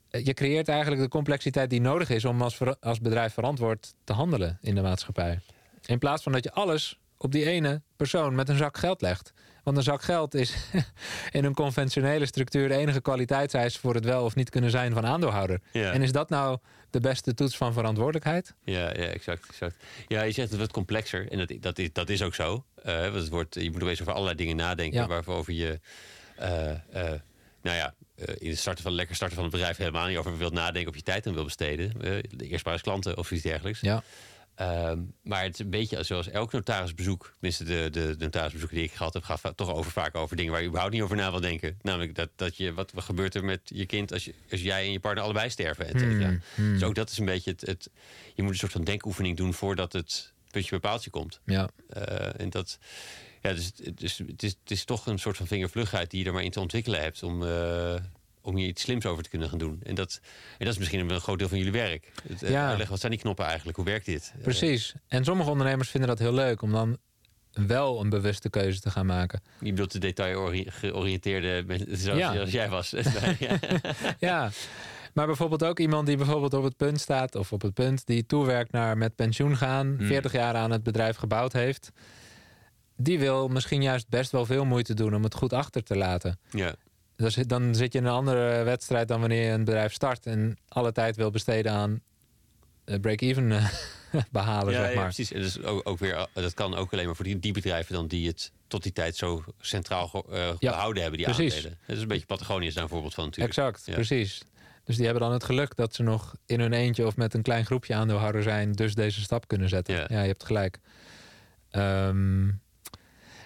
eh, 0.09 0.25
je 0.25 0.35
creëert 0.35 0.69
eigenlijk 0.69 1.03
de 1.03 1.09
complexiteit 1.09 1.71
die 1.71 1.81
nodig 1.81 2.11
is 2.11 2.25
om 2.25 2.43
als, 2.43 2.61
als 2.81 3.01
bedrijf 3.01 3.33
verantwoord 3.33 3.95
te 4.05 4.13
handelen 4.13 4.59
in 4.61 4.75
de 4.75 4.83
maatschappij. 4.83 5.41
In 5.87 5.99
plaats 5.99 6.23
van 6.23 6.33
dat 6.33 6.45
je 6.45 6.53
alles 6.53 6.99
op 7.25 7.33
die 7.33 7.45
ene 7.45 7.83
persoon 7.97 8.35
met 8.35 8.49
een 8.49 8.57
zak 8.57 8.79
geld 8.79 9.01
legt. 9.01 9.33
Want 9.63 9.77
een 9.77 9.83
zak 9.83 10.03
geld 10.03 10.35
is 10.35 10.55
in 11.31 11.45
een 11.45 11.55
conventionele 11.55 12.27
structuur 12.27 12.69
de 12.69 12.75
enige 12.75 13.01
kwaliteitseis 13.01 13.77
voor 13.77 13.95
het 13.95 14.05
wel 14.05 14.25
of 14.25 14.35
niet 14.35 14.51
kunnen 14.51 14.71
zijn 14.71 14.93
van 14.93 15.07
aandeelhouder. 15.07 15.61
Ja. 15.73 15.93
En 15.93 16.03
is 16.03 16.13
dat 16.13 16.29
nou 16.29 16.59
de 16.91 17.01
beste 17.01 17.35
toets 17.35 17.57
van 17.57 17.73
verantwoordelijkheid? 17.73 18.55
Ja, 18.65 18.81
ja 18.81 19.07
exact, 19.07 19.49
exact. 19.49 19.77
Ja, 20.09 20.23
je 20.23 20.33
zegt 20.33 20.49
het 20.49 20.57
wordt 20.57 20.73
complexer 20.73 21.31
en 21.31 21.39
dat, 21.39 21.53
dat, 21.61 21.79
is, 21.79 21.93
dat 21.93 22.09
is 22.09 22.23
ook 22.23 22.35
zo. 22.35 22.65
Uh, 22.87 23.15
het 23.15 23.29
wordt, 23.29 23.55
je 23.55 23.71
moet 23.71 23.83
opeens 23.83 24.01
over 24.01 24.13
allerlei 24.13 24.37
dingen 24.37 24.57
nadenken 24.57 25.01
ja. 25.01 25.07
waarover 25.07 25.53
je. 25.53 25.81
Uh, 26.41 26.71
uh, 26.71 27.13
nou 27.63 27.77
ja, 27.77 27.95
in 28.39 28.51
het 28.51 28.59
starten 28.59 28.83
van 28.83 28.93
lekker 28.93 29.17
starten 29.17 29.37
van 29.37 29.45
het 29.45 29.55
bedrijf 29.55 29.77
helemaal 29.77 30.07
niet 30.07 30.17
over 30.17 30.39
wilt 30.39 30.53
nadenken 30.53 30.91
of 30.91 30.97
je 30.97 31.03
tijd 31.03 31.27
aan 31.27 31.35
wil 31.35 31.45
besteden. 31.45 31.93
eerst 32.39 32.65
maar 32.65 32.75
eens 32.75 32.83
klanten 32.83 33.17
of 33.17 33.31
iets 33.31 33.43
dergelijks. 33.43 33.81
Ja. 33.81 34.03
Ehm, 34.55 34.99
maar 35.23 35.43
het 35.43 35.53
is 35.53 35.59
een 35.59 35.71
beetje 35.71 36.03
zoals 36.03 36.29
elk 36.29 36.53
notarisbezoek. 36.53 37.31
Tenminste, 37.33 37.65
de, 37.65 37.89
de, 37.91 38.17
de 38.17 38.25
notarisbezoeken 38.25 38.77
die 38.77 38.87
ik 38.87 38.93
gehad 38.93 39.15
heb, 39.15 39.23
gaat 39.23 39.57
toch 39.57 39.73
over, 39.75 39.91
vaak 39.93 40.15
over 40.15 40.37
dingen 40.37 40.53
waar 40.53 40.61
je 40.61 40.67
überhaupt 40.67 40.95
niet 40.95 41.03
over 41.03 41.17
na 41.17 41.31
wil 41.31 41.41
denken. 41.41 41.79
Namelijk 41.83 42.15
dat, 42.15 42.29
dat 42.37 42.57
je, 42.57 42.73
wat, 42.75 42.93
wat 42.93 43.05
gebeurt 43.05 43.35
er 43.35 43.45
met 43.45 43.61
je 43.65 43.87
kind 43.87 44.13
als, 44.13 44.25
je, 44.25 44.35
als 44.51 44.63
jij 44.63 44.85
en 44.85 44.93
je 44.93 45.01
partner 45.01 45.25
allebei 45.25 45.51
sterven, 45.51 45.87
et 45.87 45.99
cetera. 46.01 46.27
Hmm, 46.29 46.41
hmm. 46.55 46.73
Dus 46.73 46.83
ook 46.83 46.95
dat 46.95 47.11
is 47.11 47.19
een 47.19 47.25
beetje 47.25 47.51
het, 47.51 47.61
het. 47.61 47.91
Je 48.35 48.43
moet 48.43 48.53
een 48.53 48.59
soort 48.59 48.73
van 48.73 48.85
denkoefening 48.85 49.37
doen 49.37 49.55
voordat 49.55 49.93
het 49.93 50.33
puntje 50.51 50.71
bij 50.71 50.81
paaltje 50.91 51.11
komt. 51.11 51.41
Ja, 51.45 51.69
Eh, 51.89 52.41
en 52.41 52.51
dat. 52.51 52.79
Ja, 53.43 53.53
dus, 53.53 53.65
het- 53.85 53.99
dus 53.99 54.19
het, 54.19 54.43
is, 54.43 54.51
het 54.63 54.71
is 54.71 54.85
toch 54.85 55.07
een 55.07 55.19
soort 55.19 55.37
van 55.37 55.47
vingervlugheid 55.47 56.11
die 56.11 56.21
je 56.21 56.27
er 56.27 56.33
maar 56.33 56.43
in 56.45 56.51
te 56.51 56.61
ontwikkelen 56.61 57.01
hebt 57.01 57.23
om, 57.23 57.43
eh, 57.47 57.95
om 58.45 58.57
hier 58.57 58.67
iets 58.69 58.83
slims 58.83 59.07
over 59.07 59.23
te 59.23 59.29
kunnen 59.29 59.49
gaan 59.49 59.59
doen. 59.59 59.81
En 59.83 59.95
dat, 59.95 60.21
en 60.59 60.65
dat 60.65 60.75
is 60.75 60.79
misschien 60.79 61.11
een 61.11 61.21
groot 61.21 61.39
deel 61.39 61.49
van 61.49 61.59
jullie 61.59 61.73
werk. 61.73 62.13
Het, 62.29 62.43
eh, 62.43 62.51
Ja. 62.51 62.61
uitleggen, 62.61 62.91
wat 62.91 63.01
zijn 63.01 63.13
die 63.13 63.21
knoppen 63.21 63.45
eigenlijk? 63.47 63.77
Hoe 63.77 63.87
werkt 63.87 64.07
dit? 64.07 64.33
Eh, 64.37 64.43
precies. 64.43 64.95
En 65.09 65.25
sommige 65.25 65.51
ondernemers 65.51 65.89
vinden 65.91 66.09
dat 66.09 66.19
heel 66.19 66.35
leuk 66.35 66.63
om 66.63 66.73
dan 66.73 66.97
wel 67.53 68.01
een 68.01 68.09
bewuste 68.09 68.51
keuze 68.51 68.81
te 68.81 68.91
gaan 68.91 69.07
maken. 69.07 69.43
je 69.61 69.71
bedoelt 69.71 69.93
de 69.93 69.99
detail-georiënteerde 69.99 71.63
mensen 71.67 71.97
zoals, 71.97 72.19
Ja. 72.19 72.33
zoals 72.33 72.51
jij 72.51 72.69
was. 72.69 72.91
ja. 73.39 73.59
Ja, 74.19 74.51
maar 75.15 75.27
bijvoorbeeld 75.27 75.65
ook 75.65 75.79
iemand 75.79 76.07
die 76.07 76.17
bijvoorbeeld 76.17 76.55
op 76.55 76.63
het 76.63 76.77
punt 76.77 77.01
staat... 77.01 77.35
of 77.35 77.53
op 77.53 77.63
het 77.63 77.75
punt 77.75 78.07
die 78.07 78.27
toewerkt 78.27 78.73
naar 78.73 78.99
met 78.99 79.15
pensioen 79.15 79.57
gaan... 79.57 79.95
Hmm. 79.99 80.07
40 80.07 80.33
jaar 80.33 80.55
aan 80.55 80.71
het 80.71 80.83
bedrijf 80.83 81.17
gebouwd 81.17 81.53
heeft... 81.53 81.91
die 82.97 83.19
wil 83.19 83.49
misschien 83.49 83.83
juist 83.83 84.09
best 84.09 84.31
wel 84.31 84.47
veel 84.47 84.65
moeite 84.65 84.95
doen 84.95 85.15
om 85.15 85.23
het 85.23 85.35
goed 85.35 85.53
achter 85.53 85.83
te 85.83 85.97
laten. 85.97 86.39
ja. 86.51 86.75
Dan 87.17 87.31
zit, 87.31 87.49
dan 87.49 87.75
zit 87.75 87.93
je 87.93 87.99
in 87.99 88.05
een 88.05 88.13
andere 88.13 88.63
wedstrijd 88.63 89.09
dan 89.09 89.21
wanneer 89.21 89.45
je 89.45 89.51
een 89.51 89.65
bedrijf 89.65 89.93
start... 89.93 90.27
en 90.27 90.57
alle 90.69 90.93
tijd 90.93 91.17
wil 91.17 91.31
besteden 91.31 91.73
aan 91.73 92.01
eh, 92.85 93.01
break-even 93.01 93.53
eh, 93.53 93.67
behalen, 94.31 94.73
ja, 94.73 94.79
zeg 94.81 94.89
ja, 94.89 94.95
maar. 94.95 95.05
precies. 95.05 95.33
En 95.33 95.41
dus 95.41 95.63
ook, 95.63 95.89
ook 95.89 95.99
weer, 95.99 96.27
dat 96.33 96.55
kan 96.55 96.75
ook 96.75 96.93
alleen 96.93 97.07
maar 97.07 97.17
voor 97.17 97.25
die, 97.25 97.39
die 97.39 97.53
bedrijven 97.53 97.95
dan 97.95 98.07
die 98.07 98.27
het 98.27 98.53
tot 98.67 98.83
die 98.83 98.93
tijd 98.93 99.17
zo 99.17 99.45
centraal 99.61 100.09
ge- 100.09 100.25
eh, 100.31 100.49
Ja, 100.59 100.73
gehouden 100.73 101.03
hebben, 101.03 101.21
die 101.21 101.33
precies. 101.33 101.55
aandelen. 101.55 101.79
Dat 101.87 101.97
is 101.97 102.03
een 102.03 102.09
beetje 102.09 102.27
Patagonië 102.27 102.67
is 102.67 102.75
daar 102.75 102.83
een 102.83 102.89
voorbeeld 102.89 103.15
van 103.15 103.25
natuurlijk. 103.25 103.57
Exact, 103.57 103.83
Ja. 103.87 103.95
precies. 103.95 104.43
Dus 104.85 104.97
die 104.97 105.05
hebben 105.05 105.23
dan 105.23 105.33
het 105.33 105.45
geluk 105.45 105.77
dat 105.77 105.95
ze 105.95 106.03
nog 106.03 106.35
in 106.47 106.61
hun 106.61 106.73
eentje 106.73 107.07
of 107.07 107.17
met 107.17 107.35
een 107.35 107.43
klein 107.43 107.67
groepje 107.67 107.95
aandeelhouder 107.95 108.43
zijn, 108.43 108.73
dus 108.73 108.95
deze 108.95 109.21
stap 109.21 109.49
kunnen 109.49 109.69
zetten. 109.69 109.95
Ja. 109.95 110.07
Ja, 110.09 110.21
je 110.21 110.27
hebt 110.29 110.45
gelijk. 110.45 110.79
Ehm, 111.71 112.49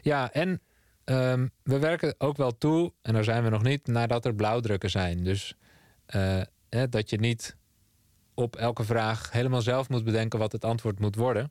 ja, 0.03 0.32
en 0.32 0.61
ehm, 1.09 1.49
we 1.63 1.79
werken 1.79 2.15
ook 2.19 2.37
wel 2.37 2.59
toe, 2.59 2.93
en 3.03 3.13
daar 3.13 3.25
zijn 3.25 3.45
we 3.45 3.51
nog 3.51 3.63
niet, 3.63 3.87
nadat 3.87 4.25
er 4.25 4.35
blauwdrukken 4.35 4.91
zijn. 4.91 5.25
Dus 5.25 5.55
eh, 6.07 6.41
hè, 6.69 6.89
dat 6.89 7.11
je 7.11 7.19
niet 7.19 7.57
op 8.35 8.57
elke 8.57 8.85
vraag 8.85 9.33
helemaal 9.33 9.63
zelf 9.63 9.89
moet 9.89 10.05
bedenken 10.05 10.39
wat 10.39 10.53
het 10.53 10.65
antwoord 10.65 10.99
moet 10.99 11.17
worden. 11.17 11.51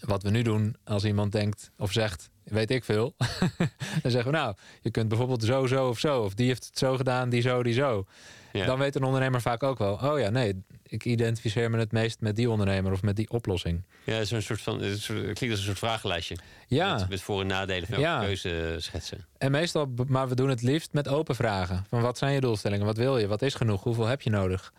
Wat 0.00 0.22
we 0.22 0.30
nu 0.30 0.42
doen 0.42 0.76
als 0.84 1.04
iemand 1.04 1.32
denkt 1.32 1.70
of 1.76 1.92
zegt, 1.92 2.30
weet 2.42 2.70
ik 2.70 2.84
veel. 2.84 3.14
dan 4.02 4.10
zeggen 4.10 4.30
we 4.30 4.38
nou, 4.38 4.54
je 4.80 4.90
kunt 4.90 5.08
bijvoorbeeld 5.08 5.44
zo, 5.44 5.66
zo 5.66 5.88
of 5.88 5.98
zo. 5.98 6.22
Of 6.22 6.34
die 6.34 6.46
heeft 6.46 6.64
het 6.64 6.78
zo 6.78 6.96
gedaan, 6.96 7.28
die 7.28 7.40
zo, 7.40 7.62
die 7.62 7.72
zo. 7.72 8.06
Ja. 8.52 8.66
Dan 8.66 8.78
weet 8.78 8.94
een 8.94 9.02
ondernemer 9.02 9.40
vaak 9.40 9.62
ook 9.62 9.78
wel, 9.78 9.94
oh 10.02 10.18
ja, 10.18 10.28
nee, 10.30 10.62
ik 10.82 11.04
identificeer 11.04 11.70
me 11.70 11.78
het 11.78 11.92
meest 11.92 12.20
met 12.20 12.36
die 12.36 12.50
ondernemer 12.50 12.92
of 12.92 13.02
met 13.02 13.16
die 13.16 13.30
oplossing. 13.30 13.84
Ja, 14.04 14.24
zo'n 14.24 14.40
soort 14.40 14.60
van, 14.60 14.74
het 14.74 14.82
is 14.84 14.92
een 14.92 14.98
soort- 15.00 15.18
het 15.26 15.38
klinkt 15.38 15.50
als 15.50 15.58
een 15.58 15.64
soort 15.66 15.78
vragenlijstje. 15.78 16.36
Ja, 16.66 16.94
Met, 16.98 17.08
met 17.08 17.22
voor- 17.22 17.40
en 17.40 17.46
nadelen 17.46 17.88
van 17.88 18.00
Ja. 18.00 18.20
keuze 18.20 18.74
schetsen. 18.78 19.26
en 19.38 19.50
meestal, 19.50 19.92
maar 20.06 20.28
we 20.28 20.34
doen 20.34 20.48
het 20.48 20.62
liefst 20.62 20.92
met 20.92 21.08
open 21.08 21.34
vragen. 21.34 21.84
Van 21.88 22.00
wat 22.00 22.18
zijn 22.18 22.32
je 22.34 22.40
doelstellingen? 22.40 22.86
Wat 22.86 22.96
wil 22.96 23.18
je? 23.18 23.26
Wat 23.26 23.42
is 23.42 23.54
genoeg? 23.54 23.82
Hoeveel 23.82 24.06
heb 24.06 24.22
je 24.22 24.30
nodig? 24.30 24.72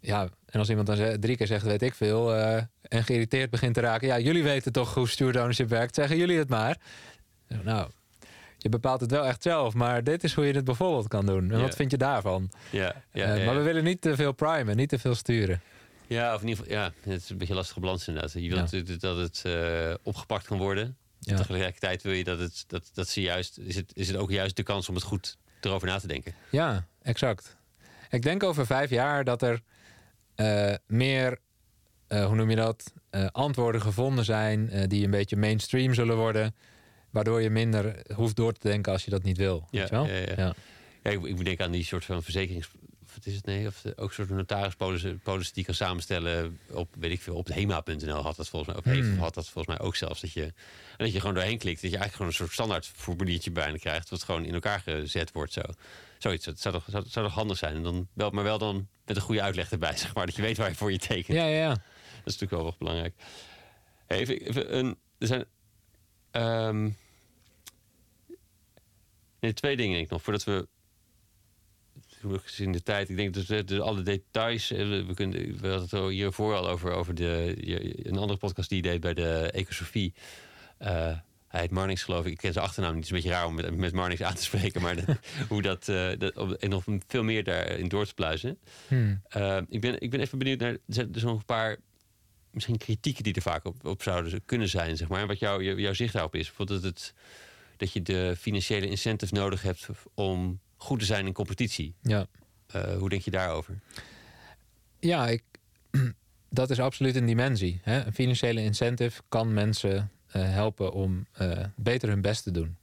Ja, 0.00 0.28
en 0.46 0.58
als 0.58 0.68
iemand 0.68 0.86
dan 0.86 1.20
drie 1.20 1.36
keer 1.36 1.46
zegt, 1.46 1.64
weet 1.64 1.82
ik 1.82 1.94
veel, 1.94 2.34
eh, 2.34 2.62
en 2.82 3.04
geïrriteerd 3.04 3.50
begint 3.50 3.74
te 3.74 3.80
raken. 3.80 4.06
Ja, 4.08 4.18
jullie 4.18 4.42
weten 4.42 4.72
toch 4.72 4.94
hoe 4.94 5.08
steward 5.08 5.36
ownership 5.36 5.68
werkt. 5.68 5.94
Zeggen 5.94 6.16
jullie 6.16 6.38
het 6.38 6.48
maar. 6.48 6.76
Nou, 7.62 7.88
je 8.62 8.68
bepaalt 8.68 9.00
het 9.00 9.10
wel 9.10 9.24
echt 9.26 9.42
zelf, 9.42 9.74
maar 9.74 10.04
dit 10.04 10.24
is 10.24 10.34
hoe 10.34 10.46
je 10.46 10.52
het 10.52 10.64
bijvoorbeeld 10.64 11.08
kan 11.08 11.26
doen. 11.26 11.50
En 11.50 11.60
wat 11.60 11.74
vind 11.76 11.90
je 11.90 11.96
daarvan? 11.96 12.50
Ja, 12.70 12.94
ja, 13.12 13.36
Eh, 13.36 13.46
maar 13.46 13.56
we 13.56 13.62
willen 13.62 13.84
niet 13.84 14.00
te 14.00 14.16
veel 14.16 14.32
primen, 14.32 14.76
niet 14.76 14.88
te 14.88 14.98
veel 14.98 15.14
sturen. 15.14 15.60
Ja, 16.06 16.34
of 16.34 16.42
in 16.42 16.48
ieder 16.48 16.64
geval, 16.64 16.78
ja, 16.80 16.92
het 17.00 17.22
is 17.22 17.30
een 17.30 17.38
beetje 17.38 17.54
lastige 17.54 17.80
balans 17.80 18.08
inderdaad. 18.08 18.32
Je 18.32 18.48
wilt 18.48 18.60
natuurlijk 18.60 19.00
dat 19.00 19.16
het 19.16 19.42
eh, 19.44 19.94
opgepakt 20.02 20.46
kan 20.46 20.58
worden. 20.58 20.96
Ja. 21.18 21.36
Tegelijkertijd 21.36 22.02
wil 22.02 22.12
je 22.12 22.24
dat 22.24 22.38
het, 22.38 22.64
dat, 22.66 22.90
dat 22.94 23.08
ze 23.08 23.20
juist, 23.20 23.58
is 23.58 23.76
het, 23.76 23.90
is 23.94 24.08
het 24.08 24.16
ook 24.16 24.30
juist 24.30 24.56
de 24.56 24.62
kans 24.62 24.88
om 24.88 24.94
het 24.94 25.04
goed 25.04 25.36
erover 25.60 25.88
na 25.88 25.98
te 25.98 26.06
denken. 26.06 26.34
Ja, 26.50 26.86
exact. 27.02 27.56
Ik 28.10 28.22
denk 28.22 28.42
over 28.42 28.66
vijf 28.66 28.90
jaar 28.90 29.24
dat 29.24 29.42
er 29.42 29.60
eh, 30.34 30.74
meer, 30.86 31.38
hoe 32.08 32.34
noem 32.34 32.50
je 32.50 32.56
dat, 32.56 32.92
antwoorden 33.32 33.80
gevonden 33.80 34.24
zijn 34.24 34.88
die 34.88 35.04
een 35.04 35.10
beetje 35.10 35.36
mainstream 35.36 35.94
zullen 35.94 36.16
worden. 36.16 36.54
Waardoor 37.12 37.42
je 37.42 37.50
minder 37.50 38.02
hoeft 38.14 38.36
door 38.36 38.52
te 38.52 38.68
denken 38.68 38.92
als 38.92 39.04
je 39.04 39.10
dat 39.10 39.22
niet 39.22 39.36
wil. 39.36 39.68
Ja, 39.70 39.78
weet 39.78 39.88
je 39.88 39.94
wel? 39.94 40.06
ja, 40.06 40.16
ja. 40.16 40.32
ja. 40.36 40.54
Ja, 41.02 41.10
ik, 41.10 41.24
ik 41.24 41.36
bedenk 41.36 41.60
aan 41.60 41.70
die 41.70 41.84
soort 41.84 42.04
van 42.04 42.22
verzekerings... 42.22 42.70
Wat 43.14 43.26
is 43.26 43.34
het? 43.34 43.46
Nee, 43.46 43.66
of 43.66 43.80
de, 43.80 43.92
ook 43.96 44.12
soort 44.12 44.28
van 44.28 44.36
notarispolissen 44.36 45.20
polissen 45.20 45.54
die 45.54 45.64
kan 45.64 45.74
samenstellen 45.74 46.58
op, 46.70 46.88
weet 46.98 47.10
ik 47.10 47.20
veel, 47.20 47.34
op 47.34 47.48
HEMA.nl 47.48 48.22
had 48.22 48.36
dat 48.36 48.48
volgens 48.48 48.72
mij, 48.72 48.76
of 48.76 48.84
heeft, 48.84 49.08
Hmm. 49.08 49.18
had 49.18 49.34
dat 49.34 49.48
volgens 49.48 49.76
mij 49.76 49.86
ook 49.86 49.96
zelfs. 49.96 50.20
Dat 50.20 50.32
je, 50.32 50.42
en 50.42 50.52
dat 50.96 51.12
je 51.12 51.20
gewoon 51.20 51.34
doorheen 51.34 51.58
klikt, 51.58 51.82
dat 51.82 51.90
je 51.90 51.96
eigenlijk 51.96 52.12
gewoon 52.12 52.26
een 52.26 52.36
soort 52.36 52.52
standaard 52.52 52.86
formuliertje 52.86 53.50
bijna 53.50 53.76
krijgt, 53.76 54.08
wat 54.08 54.22
gewoon 54.22 54.44
in 54.44 54.54
elkaar 54.54 54.80
gezet 54.80 55.32
wordt 55.32 55.52
zo. 55.52 55.60
Zoiets, 56.18 56.44
dat 56.44 56.60
zou 56.60 56.74
toch, 56.74 56.84
zou, 56.88 57.04
zou 57.08 57.26
toch 57.26 57.34
handig 57.34 57.58
zijn. 57.58 57.74
En 57.76 57.82
dan 57.82 58.08
wel, 58.12 58.30
maar 58.30 58.44
wel 58.44 58.58
dan 58.58 58.88
met 59.04 59.16
een 59.16 59.22
goede 59.22 59.42
uitleg 59.42 59.70
erbij, 59.70 59.96
zeg 60.04 60.14
maar, 60.14 60.26
dat 60.26 60.36
je 60.36 60.42
weet 60.42 60.56
waar 60.56 60.68
je 60.68 60.74
voor 60.74 60.92
je 60.92 60.98
tekent. 60.98 61.38
ja, 61.38 61.44
ja, 61.44 61.60
ja. 61.60 61.68
Dat 61.68 62.32
is 62.32 62.38
natuurlijk 62.38 62.50
wel 62.52 62.66
erg 62.66 62.78
belangrijk. 62.78 63.14
Hey, 64.06 64.18
even, 64.18 64.40
even 64.40 64.76
een, 64.78 64.98
er 65.18 65.26
zijn 65.26 65.44
ehm, 66.30 66.90
nee, 69.42 69.52
twee 69.52 69.76
dingen 69.76 69.92
denk 69.92 70.04
ik 70.04 70.10
nog 70.10 70.22
voordat 70.22 70.44
we 70.44 70.68
gezien 72.22 72.72
de 72.72 72.82
tijd. 72.82 73.08
Ik 73.08 73.16
denk 73.16 73.34
dat 73.34 73.46
de, 73.46 73.64
de- 73.64 73.80
alle 73.80 74.02
details. 74.02 74.70
eh, 74.70 74.78
We, 75.06 75.14
kunnen, 75.14 75.58
we 75.60 75.68
hadden 75.68 76.00
het 76.02 76.10
hiervoor 76.12 76.54
al 76.54 76.68
over, 76.68 76.92
over 76.92 77.14
de, 77.14 77.54
een 78.08 78.16
andere 78.18 78.38
podcast 78.38 78.68
die 78.68 78.82
je 78.82 78.88
deed 78.90 79.00
bij 79.00 79.14
de 79.14 79.50
Ecosofie. 79.52 80.14
Eh 80.78 81.16
hij 81.48 81.60
heet 81.60 81.70
Marnix, 81.70 82.02
geloof 82.02 82.24
ik. 82.24 82.30
Ik 82.32 82.36
ken 82.38 82.52
zijn 82.52 82.64
achternaam 82.64 82.94
niet. 82.94 83.08
Het 83.08 83.12
is 83.12 83.18
een 83.18 83.22
beetje 83.24 83.38
raar 83.40 83.46
om 83.48 83.54
met, 83.54 83.76
met 83.76 83.92
Marnix 83.92 84.22
aan 84.22 84.34
te 84.34 84.42
spreken. 84.42 84.82
Maar 84.82 85.20
hoe 85.48 85.62
dat, 85.62 85.88
eh, 85.88 86.10
dat. 86.18 86.52
En 86.56 86.70
nog 86.70 86.84
veel 87.06 87.22
meer 87.22 87.44
daarin 87.44 87.88
door 87.88 88.06
te 88.06 88.14
pluizen. 88.14 88.58
Hm. 88.88 89.14
Uh, 89.36 89.58
ik, 89.68 89.80
ben, 89.80 90.00
ik 90.00 90.10
ben 90.10 90.20
even 90.20 90.38
benieuwd 90.38 90.58
naar. 90.58 90.70
Er 90.72 90.78
zijn 90.86 91.12
dus 91.12 91.22
nog 91.22 91.38
een 91.38 91.44
paar. 91.44 91.76
Misschien 92.50 92.76
kritieken 92.78 93.22
die 93.24 93.34
er 93.34 93.42
vaak 93.42 93.64
op, 93.64 93.86
op 93.86 94.02
zouden 94.02 94.44
kunnen 94.44 94.68
zijn, 94.68 94.96
zeg 94.96 95.08
maar. 95.08 95.20
En 95.20 95.26
wat 95.26 95.38
jou, 95.38 95.64
jou- 95.64 95.80
jouw 95.80 95.92
zicht 95.94 96.12
daarop 96.12 96.34
is. 96.34 96.46
Bijvoorbeeld 96.46 96.82
dat, 96.82 96.90
het, 96.92 97.14
dat 97.82 97.92
je 97.92 98.02
de 98.02 98.34
financiële 98.38 98.88
incentive 98.88 99.34
nodig 99.34 99.62
hebt 99.62 99.88
om 100.14 100.60
goed 100.76 100.98
te 100.98 101.04
zijn 101.04 101.26
in 101.26 101.32
competitie. 101.32 101.94
ja. 102.02 102.26
Uh, 102.76 102.96
hoe 102.96 103.08
denk 103.08 103.22
je 103.22 103.30
daarover? 103.30 103.78
Ja, 105.00 105.28
ik, 105.28 105.42
dat 106.48 106.70
is 106.70 106.80
absoluut 106.80 107.16
een 107.16 107.26
dimensie. 107.26 107.80
Hè? 107.82 108.04
Een 108.04 108.12
financiële 108.12 108.62
incentive 108.62 109.22
kan 109.28 109.54
mensen 109.54 110.10
eh, 110.26 110.42
helpen 110.42 110.92
om 110.92 111.26
eh, 111.32 111.64
beter 111.76 112.08
hun 112.08 112.20
best 112.20 112.42
te 112.42 112.50
doen. 112.50 112.76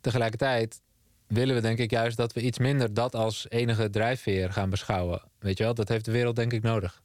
Tegelijkertijd 0.00 0.80
willen 1.26 1.54
we 1.54 1.60
denk 1.60 1.78
ik 1.78 1.90
juist 1.90 2.16
dat 2.16 2.32
we 2.32 2.40
iets 2.40 2.58
minder 2.58 2.94
dat 2.94 3.14
als 3.14 3.46
enige 3.48 3.90
drijfveer 3.90 4.52
gaan 4.52 4.70
beschouwen. 4.70 5.22
Weet 5.38 5.58
je 5.58 5.64
wel, 5.64 5.74
dat 5.74 5.88
heeft 5.88 6.04
de 6.04 6.12
wereld 6.12 6.36
denk 6.36 6.52
ik 6.52 6.62
nodig. 6.62 7.02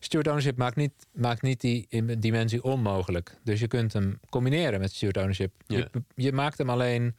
Steward 0.00 0.26
ownership 0.28 0.56
maakt 0.56 0.76
niet, 0.76 0.92
maakt 1.12 1.42
niet 1.42 1.60
die 1.60 1.86
im- 1.88 2.20
dimensie 2.20 2.62
onmogelijk. 2.62 3.38
Dus 3.44 3.60
je 3.60 3.66
kunt 3.68 3.92
hem 3.92 4.20
combineren 4.30 4.80
met 4.80 4.92
steward 4.92 5.16
ownership. 5.16 5.52
Ja. 5.66 5.76
Je, 5.76 6.02
je 6.14 6.32
maakt 6.32 6.58
hem 6.58 6.70
alleen... 6.70 7.16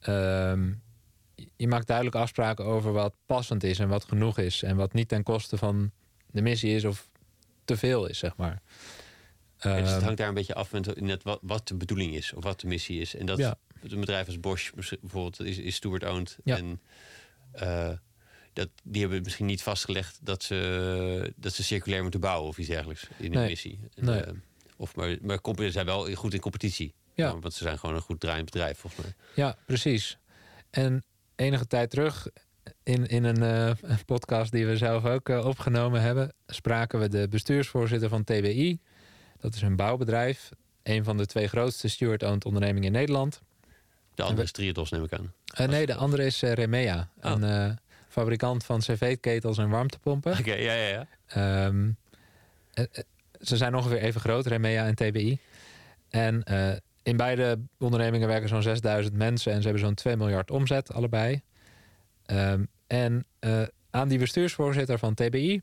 ehm, 0.00 0.72
je 1.56 1.68
maakt 1.68 1.86
duidelijk 1.86 2.16
afspraken 2.16 2.64
over 2.64 2.92
wat 2.92 3.14
passend 3.26 3.64
is 3.64 3.78
en 3.78 3.88
wat 3.88 4.04
genoeg 4.04 4.38
is. 4.38 4.62
En 4.62 4.76
wat 4.76 4.92
niet 4.92 5.08
ten 5.08 5.22
koste 5.22 5.56
van 5.56 5.90
de 6.30 6.42
missie 6.42 6.74
is 6.74 6.84
of 6.84 7.08
te 7.64 7.76
veel 7.76 8.06
is, 8.06 8.18
zeg 8.18 8.36
maar. 8.36 8.62
Ja, 9.58 9.74
dus 9.76 9.80
het 9.86 9.90
Ehm, 9.96 10.02
hangt 10.04 10.18
daar 10.18 10.28
een 10.28 10.34
beetje 10.34 10.54
af 10.54 10.72
met 10.72 11.00
net 11.00 11.22
wat, 11.22 11.38
wat 11.42 11.68
de 11.68 11.74
bedoeling 11.74 12.14
is 12.14 12.32
of 12.32 12.44
wat 12.44 12.60
de 12.60 12.66
missie 12.66 13.00
is. 13.00 13.14
En 13.16 13.26
dat 13.26 13.38
Ja. 13.38 13.56
een 13.82 14.00
bedrijf 14.00 14.26
als 14.26 14.40
Bosch 14.40 14.72
bijvoorbeeld 15.00 15.40
is, 15.40 15.58
is 15.58 15.74
steward-owned. 15.74 16.38
Ja. 16.44 16.56
En 16.56 16.80
uh, 17.62 17.90
dat, 18.58 18.68
die 18.82 19.00
hebben 19.00 19.22
misschien 19.22 19.46
niet 19.46 19.62
vastgelegd 19.62 20.18
dat 20.22 20.42
ze, 20.42 21.32
dat 21.36 21.52
ze 21.52 21.62
circulair 21.64 22.02
moeten 22.02 22.20
bouwen 22.20 22.48
of 22.48 22.58
iets 22.58 22.68
dergelijks 22.68 23.02
in 23.16 23.24
hun 23.32 23.40
Nee. 23.40 23.48
missie. 23.48 23.80
En, 23.94 24.04
Nee. 24.04 24.26
uh, 24.26 24.32
of 24.76 24.96
maar, 24.96 25.16
maar 25.22 25.38
ze 25.56 25.70
zijn 25.70 25.86
wel 25.86 26.14
goed 26.14 26.34
in 26.34 26.40
competitie. 26.40 26.94
Ja. 27.14 27.38
Want 27.38 27.54
ze 27.54 27.62
zijn 27.64 27.78
gewoon 27.78 27.94
een 27.94 28.00
goed 28.02 28.20
draaiend 28.20 28.44
bedrijf, 28.44 28.78
volgens 28.78 29.02
mij. 29.02 29.14
Ja, 29.34 29.56
precies. 29.66 30.18
En 30.70 31.04
enige 31.36 31.66
tijd 31.66 31.90
terug, 31.90 32.26
in, 32.82 33.06
in 33.06 33.24
een 33.24 33.42
eh, 33.42 33.90
een 33.90 34.04
podcast 34.04 34.52
die 34.52 34.66
we 34.66 34.76
zelf 34.76 35.04
ook 35.04 35.28
eh, 35.28 35.46
opgenomen 35.46 36.00
hebben, 36.00 36.32
spraken 36.46 37.00
we 37.00 37.08
de 37.08 37.28
bestuursvoorzitter 37.28 38.08
van 38.08 38.24
TBI. 38.24 38.78
Dat 39.40 39.54
is 39.54 39.62
een 39.62 39.76
bouwbedrijf. 39.76 40.50
Een 40.82 41.04
van 41.04 41.16
de 41.16 41.26
twee 41.26 41.48
grootste 41.48 41.88
steward-owned 41.88 42.44
ondernemingen 42.44 42.86
in 42.86 42.92
Nederland. 42.92 43.40
De 44.14 44.22
andere 44.22 44.42
is 44.42 44.52
Triodos, 44.52 44.90
neem 44.90 45.04
ik 45.04 45.12
aan. 45.12 45.32
Eh, 45.44 45.68
nee, 45.68 45.86
de 45.86 45.94
andere 45.94 46.26
is 46.26 46.42
eh, 46.42 46.52
Remea. 46.52 47.10
Oh. 47.22 47.30
Een 47.30 47.44
eh, 47.44 47.76
fabrikant 48.08 48.64
van 48.64 48.78
cv-ketels 48.78 49.58
en 49.58 49.68
warmtepompen. 49.68 50.38
Oké, 50.38 50.54
ja, 50.54 50.72
ja, 50.72 50.88
ja. 50.88 51.06
Ehm, 51.26 51.90
ze 53.40 53.56
zijn 53.56 53.74
ongeveer 53.74 53.98
even 53.98 54.20
groot, 54.20 54.46
Remea 54.46 54.86
en 54.86 54.94
TBI. 54.94 55.38
En 56.08 56.42
in 57.02 57.16
beide 57.16 57.58
ondernemingen 57.78 58.28
werken 58.28 58.48
zo'n 58.48 58.62
6000 58.62 59.14
mensen 59.14 59.52
en 59.52 59.58
ze 59.58 59.64
hebben 59.64 59.86
zo'n 59.86 59.94
2 59.94 60.16
miljard 60.16 60.50
omzet, 60.50 60.92
allebei. 60.92 61.42
Ehm, 62.26 62.64
en 62.86 63.26
aan 63.90 64.08
die 64.08 64.18
bestuursvoorzitter 64.18 64.98
van 64.98 65.14
TBI 65.14 65.62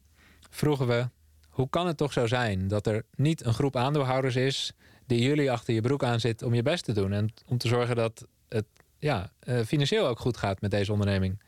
vroegen 0.49 0.87
we: 0.87 1.09
hoe 1.49 1.69
kan 1.69 1.87
het 1.87 1.97
toch 1.97 2.13
zo 2.13 2.27
zijn 2.27 2.67
dat 2.67 2.87
er 2.87 3.03
niet 3.15 3.45
een 3.45 3.53
groep 3.53 3.75
aandeelhouders 3.75 4.35
is 4.35 4.73
die 5.05 5.21
jullie 5.21 5.51
achter 5.51 5.73
je 5.73 5.81
broek 5.81 6.03
aan 6.03 6.19
zit 6.19 6.43
om 6.43 6.53
je 6.53 6.61
best 6.61 6.83
te 6.83 6.93
doen 6.93 7.13
en 7.13 7.33
om 7.45 7.57
te 7.57 7.67
zorgen 7.67 7.95
dat 7.95 8.27
het 8.49 8.65
ja, 8.97 9.31
financieel 9.65 10.07
ook 10.07 10.19
goed 10.19 10.37
gaat 10.37 10.61
met 10.61 10.71
deze 10.71 10.91
onderneming? 10.91 11.39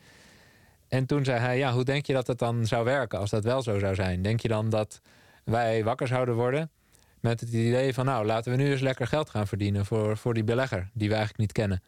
En 0.87 1.05
toen 1.05 1.25
zei 1.25 1.39
hij: 1.39 1.57
Ja, 1.57 1.73
hoe 1.73 1.83
denk 1.83 2.05
je 2.05 2.13
dat 2.13 2.27
het 2.27 2.39
dan 2.39 2.65
zou 2.65 2.85
werken 2.85 3.19
als 3.19 3.29
dat 3.29 3.43
wel 3.43 3.61
zo 3.61 3.79
zou 3.79 3.95
zijn? 3.95 4.21
Denk 4.21 4.39
je 4.39 4.47
dan 4.47 4.69
dat 4.69 5.01
wij 5.43 5.83
wakker 5.83 6.07
zouden 6.07 6.35
worden 6.35 6.71
met 7.19 7.39
het 7.39 7.49
idee 7.49 7.93
van: 7.93 8.05
Nou, 8.05 8.25
laten 8.25 8.51
we 8.51 8.57
nu 8.57 8.71
eens 8.71 8.81
lekker 8.81 9.07
geld 9.07 9.29
gaan 9.29 9.47
verdienen 9.47 9.85
voor, 9.85 10.17
voor 10.17 10.33
die 10.33 10.43
belegger 10.43 10.89
die 10.93 11.07
we 11.07 11.15
eigenlijk 11.15 11.39
niet 11.39 11.51
kennen? 11.51 11.81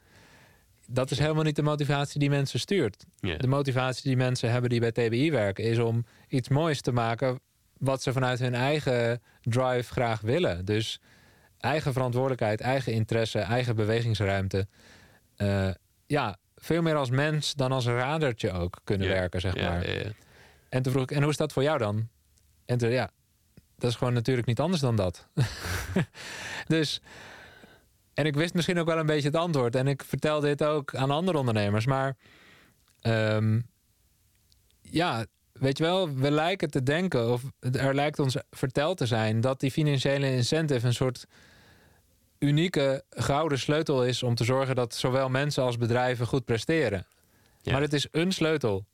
dat 0.92 1.12
is 1.12 1.20
helemaal 1.20 1.44
niet 1.44 1.56
de 1.56 1.62
motivatie 1.62 2.20
die 2.20 2.30
mensen 2.30 2.60
stuurt. 2.60 3.06
De 3.20 3.48
motivatie 3.48 4.04
die 4.04 4.18
mensen 4.18 4.52
hebben 4.52 4.70
die 4.70 4.80
bij 4.80 4.92
TBI 4.92 5.32
werken, 5.32 5.64
is 5.64 5.78
om 5.78 6.06
iets 6.28 6.50
moois 6.50 6.82
te 6.82 6.92
maken 6.92 7.40
wat 7.78 8.02
ze 8.02 8.14
vanuit 8.14 8.40
hun 8.40 8.56
eigen 8.56 9.22
drive 9.42 9.92
graag 9.92 10.22
willen. 10.22 10.66
Dus 10.66 11.00
eigen 11.60 11.94
verantwoordelijkheid, 11.94 12.62
eigen 12.62 12.94
interesse, 12.94 13.40
eigen 13.40 13.76
bewegingsruimte. 13.76 14.68
Uh, 15.38 15.70
ja, 16.06 16.38
veel 16.60 16.82
meer 16.82 16.96
als 16.96 17.10
mens 17.10 17.54
dan 17.54 17.72
als 17.72 17.86
radertje 17.86 18.52
ook 18.52 18.80
kunnen 18.84 19.08
werken, 19.08 19.42
zeg 19.42 19.56
maar. 19.56 19.86
En 20.70 20.82
toen 20.82 20.92
vroeg 20.92 21.04
ik, 21.04 21.12
en 21.12 21.22
hoe 21.22 21.32
is 21.32 21.38
dat 21.38 21.54
voor 21.54 21.64
jou 21.64 21.78
dan? 21.78 22.08
En 22.66 22.78
toen, 22.78 22.90
ja, 22.90 23.12
dat 23.78 23.90
is 23.90 23.96
gewoon 23.96 24.14
natuurlijk 24.14 24.48
niet 24.48 24.60
anders 24.60 24.82
dan 24.82 24.96
dat. 24.96 25.28
dus 26.68 27.02
en 28.20 28.26
ik 28.26 28.36
wist 28.36 28.54
misschien 28.54 28.80
ook 28.80 28.88
wel 28.88 28.98
een 28.98 29.06
beetje 29.06 29.28
het 29.28 29.38
antwoord. 29.38 29.76
En 29.76 29.88
ik 29.88 30.04
vertel 30.04 30.40
dit 30.40 30.64
ook 30.64 30.96
aan 30.96 31.12
andere 31.12 31.38
ondernemers. 31.38 31.86
Maar 31.86 32.16
um, 33.02 33.70
ja, 34.82 35.26
weet 35.52 35.78
je 35.78 35.84
wel, 35.84 36.14
we 36.14 36.32
lijken 36.32 36.70
te 36.70 36.84
denken, 36.84 37.32
of 37.32 37.44
er 37.72 37.96
lijkt 37.96 38.20
ons 38.20 38.38
verteld 38.50 38.98
te 38.98 39.06
zijn, 39.06 39.42
dat 39.42 39.60
die 39.60 39.72
financiële 39.72 40.32
incentive 40.32 40.88
een 40.88 40.94
soort 40.94 41.26
unieke 42.40 43.04
gouden 43.10 43.60
sleutel 43.60 44.06
is 44.06 44.24
om 44.24 44.36
te 44.36 44.44
zorgen 44.44 44.76
dat 44.76 44.96
zowel 44.96 45.30
mensen 45.30 45.64
als 45.64 45.78
bedrijven 45.78 46.28
goed 46.28 46.46
presteren. 46.46 47.08
Maar 47.64 47.82
het 47.82 47.94
is 47.94 48.08
een 48.12 48.32
sleutel. 48.32 48.86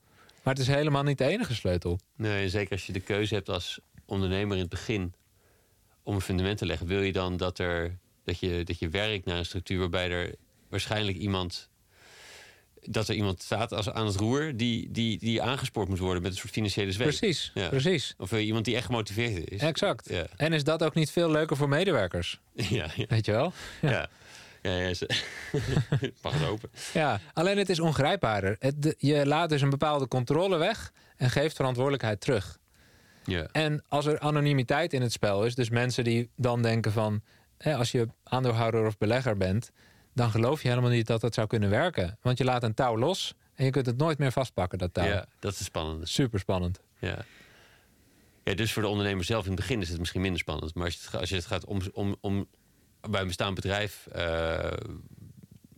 Maar 0.44 0.54
het 0.54 0.64
is 0.64 0.70
helemaal 0.70 1.04
niet 1.04 1.18
de 1.18 1.26
enige 1.26 1.56
sleutel. 1.56 2.00
Nee, 2.16 2.50
zeker 2.50 2.72
als 2.72 2.86
je 2.86 2.94
de 2.94 3.00
keuze 3.00 3.34
hebt 3.34 3.50
als 3.50 3.80
ondernemer 4.06 4.56
in 4.56 4.62
het 4.62 4.70
begin 4.70 5.14
om 6.04 6.16
een 6.16 6.22
fundament 6.22 6.58
te 6.58 6.66
leggen, 6.66 6.88
wil 6.88 7.02
je 7.02 7.12
dan 7.12 7.38
dat 7.38 7.60
er 7.60 7.98
dat 8.26 8.40
je, 8.40 8.64
dat 8.64 8.80
je 8.80 8.90
werkt 8.90 9.26
naar 9.26 9.38
een 9.38 9.46
structuur 9.46 9.80
waarbij 9.80 10.12
er 10.12 10.36
waarschijnlijk 10.70 11.18
iemand. 11.18 11.70
Dat 12.88 13.08
er 13.08 13.16
iemand 13.16 13.44
staat 13.44 13.74
als 13.74 13.90
aan 13.90 14.06
het 14.06 14.16
roer 14.16 14.58
die, 14.58 14.92
die, 14.92 15.18
die 15.20 15.42
aangespoord 15.42 15.88
moet 15.88 16.00
worden 16.00 16.22
met 16.22 16.32
een 16.32 16.38
soort 16.38 16.52
financiële 16.52 16.92
zweep. 16.92 17.08
Precies, 17.08 17.52
precies. 17.70 18.14
Of 18.18 18.32
iemand 18.32 18.66
die 18.66 18.76
echt 18.76 18.86
gemotiveerd 18.86 19.50
is. 19.50 19.62
Exact. 19.62 20.10
Ja. 20.10 20.26
En 20.36 20.54
is 20.54 20.64
dat 20.64 20.84
ook 20.84 20.94
niet 20.94 21.12
veel 21.12 21.32
leuker 21.32 21.58
voor 21.58 21.70
medewerkers? 21.70 22.40
Ja, 22.54 22.88
ja. 22.96 23.06
Weet 23.08 23.26
je 23.26 23.32
wel? 23.32 23.54
Ja. 23.82 23.90
ja. 23.90 24.10
Ja, 24.62 24.92
mag 26.22 26.34
het 26.34 26.48
open. 26.48 26.70
Ja, 26.94 27.20
alleen 27.34 27.58
het 27.58 27.70
is 27.70 27.80
ongrijpbaarder. 27.80 28.56
Het, 28.60 28.96
je 28.98 29.26
laat 29.26 29.50
dus 29.50 29.62
een 29.62 29.70
bepaalde 29.70 30.08
controle 30.08 30.58
weg 30.58 30.92
en 31.18 31.30
geeft 31.30 31.56
verantwoordelijkheid 31.56 32.22
terug. 32.22 32.58
Ja. 33.24 33.48
En 33.52 33.84
als 33.88 34.06
er 34.06 34.20
anonimiteit 34.20 34.94
in 34.94 35.02
het 35.02 35.12
spel 35.12 35.46
is, 35.46 35.56
dus 35.56 35.70
mensen 35.70 36.04
die 36.04 36.30
dan 36.36 36.62
denken 36.62 36.92
van 36.92 37.22
als 37.64 37.92
je 37.92 38.08
aandeelhouder 38.24 38.86
of 38.86 38.98
belegger 38.98 39.38
bent, 39.38 39.72
dan 40.16 40.32
geloof 40.32 40.62
je 40.62 40.68
helemaal 40.68 40.90
niet 40.90 41.08
dat 41.08 41.22
dat 41.22 41.34
zou 41.34 41.48
kunnen 41.48 41.70
werken. 41.70 42.18
Want 42.22 42.38
je 42.38 42.44
laat 42.44 42.64
een 42.64 42.74
touw 42.74 42.98
los 42.98 43.36
en 43.56 43.66
je 43.66 43.72
kunt 43.72 43.86
het 43.86 43.98
nooit 43.98 44.18
meer 44.18 44.32
vastpakken, 44.32 44.78
dat 44.78 44.94
touw. 44.94 45.06
Ja, 45.06 45.26
dat 45.40 45.54
is 45.54 45.64
spannend. 45.64 46.10
Super 46.10 46.40
spannend. 46.40 46.82
Ja. 47.00 47.18
ja, 48.44 48.54
dus 48.54 48.74
voor 48.74 48.82
de 48.82 48.88
ondernemer 48.88 49.24
zelf 49.24 49.44
in 49.44 49.52
het 49.52 49.60
begin 49.60 49.82
is 49.82 49.90
het 49.90 50.00
misschien 50.00 50.22
minder 50.22 50.40
spannend. 50.40 50.76
Maar 50.76 50.86
als 50.86 50.94
je 50.94 51.02
het, 51.06 51.16
als 51.20 51.30
je 51.30 51.36
het 51.36 51.46
gaat 51.46 51.66
om, 51.66 51.82
om, 51.94 52.16
om 52.22 52.48
bij 53.10 53.22
een 53.22 53.28
bestaand 53.28 53.56
bedrijf 53.56 54.08
uh, 54.16 54.72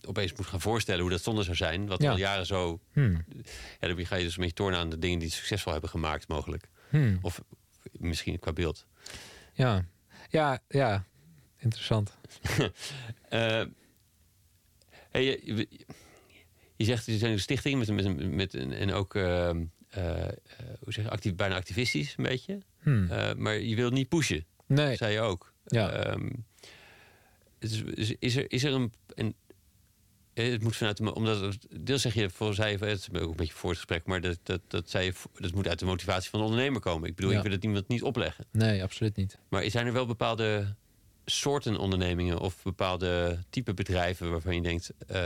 opeens 0.02 0.34
moet 0.34 0.46
gaan 0.46 0.62
voorstellen 0.62 1.02
hoe 1.02 1.10
dat 1.10 1.24
zonder 1.24 1.44
zou 1.44 1.56
zijn, 1.56 1.88
wat 1.88 2.04
al 2.04 2.18
jaren 2.18 2.46
zo. 2.46 2.80
Hmm. 2.92 3.26
Ja, 3.80 3.88
dan 3.88 4.06
ga 4.06 4.16
je 4.16 4.24
dus 4.24 4.34
een 4.34 4.40
beetje 4.40 4.56
tornen 4.56 4.80
aan 4.80 4.90
de 4.90 5.00
dingen 5.00 5.20
die 5.20 5.30
succesvol 5.30 5.72
hebben 5.72 5.90
gemaakt, 5.90 6.28
mogelijk. 6.28 6.70
Hmm. 6.90 7.20
Of 7.22 7.42
misschien 7.92 8.40
qua 8.40 8.54
beeld. 8.54 8.86
Ja, 9.54 9.86
ja, 10.30 10.60
ja 10.68 11.06
interessant. 11.58 12.18
uh, 13.30 13.62
hey, 15.24 15.40
je, 15.44 15.68
je, 16.76 16.86
zegt, 16.86 17.08
er 17.08 17.18
zijn 17.18 17.32
een 17.32 17.40
stichting 17.40 17.78
met, 17.80 18.06
met, 18.06 18.32
met, 18.32 18.54
en 18.54 18.94
ook 18.94 19.16
uh, 19.16 19.24
uh, 19.24 20.28
hoe 20.80 20.94
zeg 20.94 21.04
je, 21.04 21.10
actief, 21.10 21.36
bijna 21.36 21.56
activistisch 21.56 22.14
een 22.18 22.24
beetje. 22.24 22.60
Hmm. 22.82 23.08
maar 23.38 23.60
je 23.60 23.76
wilt 23.76 23.94
niet 23.94 24.10
pushen. 24.10 24.46
Nee. 24.68 24.96
zei 24.96 25.14
je 25.14 25.20
ook. 25.20 25.54
Ja. 25.66 26.14
Um, 26.14 26.46
is, 27.60 27.84
is, 28.20 28.36
er, 28.36 28.52
is 28.52 28.64
er 28.64 28.74
een, 28.74 28.94
een 29.08 29.36
het 30.44 30.64
moet 30.64 30.76
vanuit 30.76 30.98
de, 30.98 31.14
omdat 31.14 31.58
deel 31.80 31.98
zeg 31.98 32.14
je 32.14 32.30
voor 32.30 32.54
zij 32.54 32.72
het 32.72 32.82
is 32.82 33.10
ook 33.22 33.30
een 33.30 33.36
beetje 33.36 33.54
voor 33.54 33.70
het 33.70 33.80
gesprek, 33.80 34.06
maar 34.06 34.22
dat, 34.22 34.40
dat, 34.44 34.62
dat, 34.68 34.90
zij, 34.90 35.14
dat 35.34 35.54
moet 35.54 35.68
uit 35.68 35.80
de 35.80 35.86
motivatie 35.86 36.30
van 36.30 36.40
de 36.40 36.46
ondernemer 36.46 36.82
komen. 36.82 37.10
Ik 37.10 37.16
bedoel, 37.16 37.32
ik 37.32 37.42
wil 37.42 37.52
het 37.52 37.64
iemand 37.64 37.88
niet 37.88 38.04
opleggen. 38.04 38.46
Nee, 38.52 38.84
absoluut 38.84 39.16
niet. 39.16 39.38
Maar 39.50 39.70
zijn 39.70 39.86
er 39.86 39.94
wel 39.94 40.06
bepaalde 40.06 40.76
soorten 41.32 41.78
ondernemingen 41.78 42.40
of 42.40 42.64
bepaalde 42.64 43.40
type 43.50 43.74
bedrijven 43.74 44.32
waarvan 44.32 44.56
je 44.56 44.62
denkt, 44.62 44.92
uh, 45.12 45.26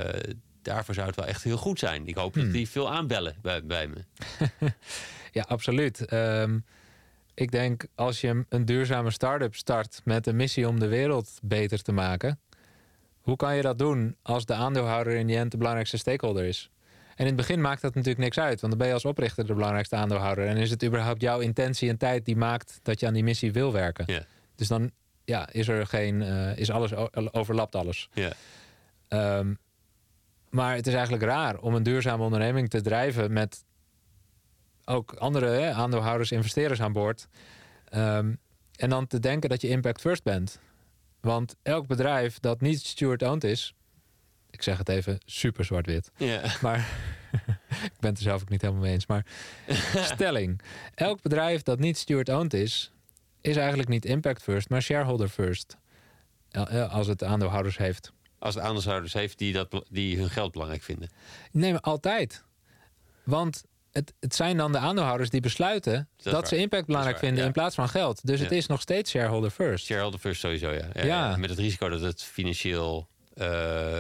daarvoor 0.61 0.93
zou 0.93 1.07
het 1.07 1.15
wel 1.15 1.25
echt 1.25 1.43
heel 1.43 1.57
goed 1.57 1.79
zijn. 1.79 2.07
Ik 2.07 2.15
hoop 2.15 2.33
dat 2.33 2.43
hmm. 2.43 2.51
die 2.51 2.69
veel 2.69 2.91
aanbellen 2.91 3.35
bij, 3.41 3.65
bij 3.65 3.87
me. 3.87 4.03
ja, 5.31 5.45
absoluut. 5.47 6.13
Um, 6.13 6.65
ik 7.33 7.51
denk 7.51 7.85
als 7.95 8.21
je 8.21 8.45
een 8.49 8.65
duurzame 8.65 9.11
start-up 9.11 9.55
start 9.55 10.01
met 10.03 10.27
een 10.27 10.35
missie 10.35 10.67
om 10.67 10.79
de 10.79 10.87
wereld 10.87 11.39
beter 11.41 11.81
te 11.81 11.91
maken, 11.91 12.39
hoe 13.19 13.35
kan 13.35 13.55
je 13.55 13.61
dat 13.61 13.77
doen 13.77 14.15
als 14.21 14.45
de 14.45 14.53
aandeelhouder 14.53 15.13
in 15.13 15.27
die 15.27 15.37
end 15.37 15.51
de 15.51 15.57
belangrijkste 15.57 15.97
stakeholder 15.97 16.43
is? 16.43 16.71
En 17.09 17.17
in 17.17 17.25
het 17.25 17.35
begin 17.35 17.61
maakt 17.61 17.81
dat 17.81 17.93
natuurlijk 17.95 18.23
niks 18.23 18.39
uit, 18.39 18.61
want 18.61 18.73
dan 18.73 18.77
ben 18.77 18.87
je 18.87 18.93
als 18.93 19.05
oprichter 19.05 19.45
de 19.45 19.53
belangrijkste 19.53 19.95
aandeelhouder. 19.95 20.47
En 20.47 20.57
is 20.57 20.69
het 20.69 20.83
überhaupt 20.83 21.21
jouw 21.21 21.39
intentie 21.39 21.89
en 21.89 21.97
tijd 21.97 22.25
die 22.25 22.35
maakt 22.35 22.79
dat 22.83 22.99
je 22.99 23.07
aan 23.07 23.13
die 23.13 23.23
missie 23.23 23.51
wil 23.51 23.71
werken? 23.71 24.25
Dus 24.55 24.67
dan 24.67 24.91
ja, 25.31 25.49
is 25.51 25.67
er 25.67 25.87
geen, 25.87 26.21
uh, 26.21 26.57
is 26.57 26.71
alles, 26.71 26.93
overlapt 27.31 27.75
alles. 27.75 28.09
Ja. 28.13 28.31
Um, 29.37 29.57
maar 30.49 30.75
het 30.75 30.87
is 30.87 30.93
eigenlijk 30.93 31.23
raar 31.23 31.57
om 31.59 31.75
een 31.75 31.83
duurzame 31.83 32.23
onderneming 32.23 32.69
te 32.69 32.81
drijven 32.81 33.33
met 33.33 33.63
ook 34.85 35.13
andere 35.13 35.45
hè, 35.45 35.71
aandeelhouders, 35.71 36.31
investeerders 36.31 36.81
aan 36.81 36.93
boord. 36.93 37.27
Um, 37.95 38.39
en 38.75 38.89
dan 38.89 39.07
te 39.07 39.19
denken 39.19 39.49
dat 39.49 39.61
je 39.61 39.67
impact 39.67 40.01
first 40.01 40.23
bent. 40.23 40.59
Want 41.19 41.55
elk 41.63 41.87
bedrijf 41.87 42.39
dat 42.39 42.61
niet 42.61 42.85
steward-owned 42.85 43.43
is, 43.43 43.73
ik 44.49 44.61
zeg 44.61 44.77
het 44.77 44.89
even 44.89 45.17
super 45.25 45.65
zwart-wit. 45.65 46.11
Ja. 46.17 46.41
Maar 46.61 46.77
ik 47.93 47.99
ben 47.99 48.09
het 48.09 48.17
er 48.17 48.23
zelf 48.23 48.41
ook 48.41 48.49
niet 48.49 48.61
helemaal 48.61 48.83
mee 48.83 48.93
eens. 48.93 49.05
Maar 49.05 49.25
stelling: 50.13 50.61
elk 50.93 51.21
bedrijf 51.21 51.61
dat 51.61 51.79
niet 51.79 51.97
steward-owned 51.97 52.53
is, 52.53 52.91
is 53.41 53.55
eigenlijk 53.55 53.89
niet 53.89 54.05
impact 54.05 54.43
first, 54.43 54.69
maar 54.69 54.81
shareholder 54.81 55.27
first. 55.27 55.77
Als 56.89 57.07
het 57.07 57.23
aandeelhouders 57.23 57.77
heeft. 57.77 58.11
Als 58.39 58.55
het 58.55 58.63
aandeelhouders 58.63 59.13
heeft 59.13 59.37
die, 59.37 59.53
dat, 59.53 59.85
die 59.89 60.17
hun 60.17 60.29
geld 60.29 60.51
belangrijk 60.51 60.83
vinden. 60.83 61.09
Nee, 61.51 61.71
maar 61.71 61.81
altijd. 61.81 62.43
Want 63.23 63.63
het, 63.91 64.13
het 64.19 64.35
zijn 64.35 64.57
dan 64.57 64.71
de 64.71 64.77
aandeelhouders 64.77 65.29
die 65.29 65.41
besluiten 65.41 66.09
dat, 66.17 66.47
ze 66.47 66.57
impact 66.57 66.85
belangrijk 66.85 67.17
vinden 67.17 67.45
in 67.45 67.51
plaats 67.51 67.75
van 67.75 67.89
geld. 67.89 68.25
Dus 68.27 68.39
het 68.39 68.51
is 68.51 68.67
nog 68.67 68.81
steeds 68.81 69.11
shareholder 69.11 69.49
first. 69.49 69.85
Shareholder 69.85 70.19
first 70.19 70.39
sowieso, 70.39 70.71
ja. 70.71 70.87
ja, 70.93 71.35
Met 71.37 71.49
het 71.49 71.59
risico 71.59 71.89
dat 71.89 72.01
het 72.01 72.23
financieel 72.23 73.07
uh, 73.35 73.97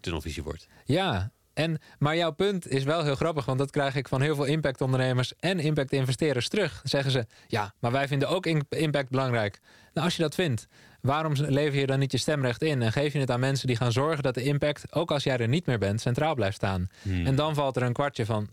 tunnelvisie 0.00 0.42
wordt. 0.42 0.66
Ja, 0.84 1.32
en, 1.58 1.78
maar 1.98 2.16
jouw 2.16 2.30
punt 2.30 2.68
is 2.68 2.84
wel 2.84 3.04
heel 3.04 3.14
grappig, 3.14 3.44
want 3.44 3.58
dat 3.58 3.70
krijg 3.70 3.94
ik 3.94 4.08
van 4.08 4.20
heel 4.20 4.34
veel 4.34 4.44
impact-ondernemers 4.44 5.32
en 5.40 5.58
impact-investeerders 5.58 6.48
terug. 6.48 6.80
zeggen 6.84 7.10
ze, 7.10 7.26
ja, 7.46 7.74
maar 7.78 7.92
wij 7.92 8.08
vinden 8.08 8.28
ook 8.28 8.46
impact 8.68 9.10
belangrijk. 9.10 9.60
Nou, 9.92 10.06
als 10.06 10.16
je 10.16 10.22
dat 10.22 10.34
vindt, 10.34 10.66
waarom 11.00 11.32
lever 11.36 11.78
je 11.78 11.86
dan 11.86 11.98
niet 11.98 12.12
je 12.12 12.18
stemrecht 12.18 12.62
in 12.62 12.82
en 12.82 12.92
geef 12.92 13.12
je 13.12 13.18
het 13.18 13.30
aan 13.30 13.40
mensen 13.40 13.66
die 13.66 13.76
gaan 13.76 13.92
zorgen 13.92 14.22
dat 14.22 14.34
de 14.34 14.42
impact, 14.42 14.92
ook 14.94 15.10
als 15.10 15.24
jij 15.24 15.36
er 15.36 15.48
niet 15.48 15.66
meer 15.66 15.78
bent, 15.78 16.00
centraal 16.00 16.34
blijft 16.34 16.56
staan? 16.56 16.88
Hmm. 17.02 17.26
En 17.26 17.34
dan 17.34 17.54
valt 17.54 17.76
er 17.76 17.82
een 17.82 17.92
kwartje 17.92 18.26
van, 18.26 18.48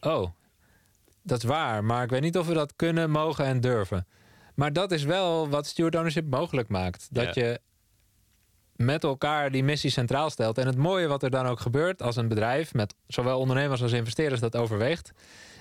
oh, 0.00 0.30
dat 1.22 1.38
is 1.38 1.44
waar, 1.44 1.84
maar 1.84 2.02
ik 2.02 2.10
weet 2.10 2.22
niet 2.22 2.38
of 2.38 2.46
we 2.46 2.54
dat 2.54 2.72
kunnen, 2.76 3.10
mogen 3.10 3.44
en 3.44 3.60
durven. 3.60 4.06
Maar 4.54 4.72
dat 4.72 4.92
is 4.92 5.04
wel 5.04 5.48
wat 5.48 5.66
steward 5.66 5.94
ownership 5.94 6.30
mogelijk 6.30 6.68
maakt. 6.68 7.08
Dat 7.10 7.34
je 7.34 7.60
met 8.76 9.04
elkaar 9.04 9.50
die 9.50 9.64
missie 9.64 9.90
centraal 9.90 10.30
stelt. 10.30 10.58
En 10.58 10.66
het 10.66 10.76
mooie 10.76 11.06
wat 11.06 11.22
er 11.22 11.30
dan 11.30 11.46
ook 11.46 11.60
gebeurt 11.60 12.02
als 12.02 12.16
een 12.16 12.28
bedrijf, 12.28 12.74
met 12.74 12.94
zowel 13.06 13.38
ondernemers 13.38 13.82
als 13.82 13.92
investeerders 13.92 14.40
dat 14.40 14.56
overweegt, 14.56 15.12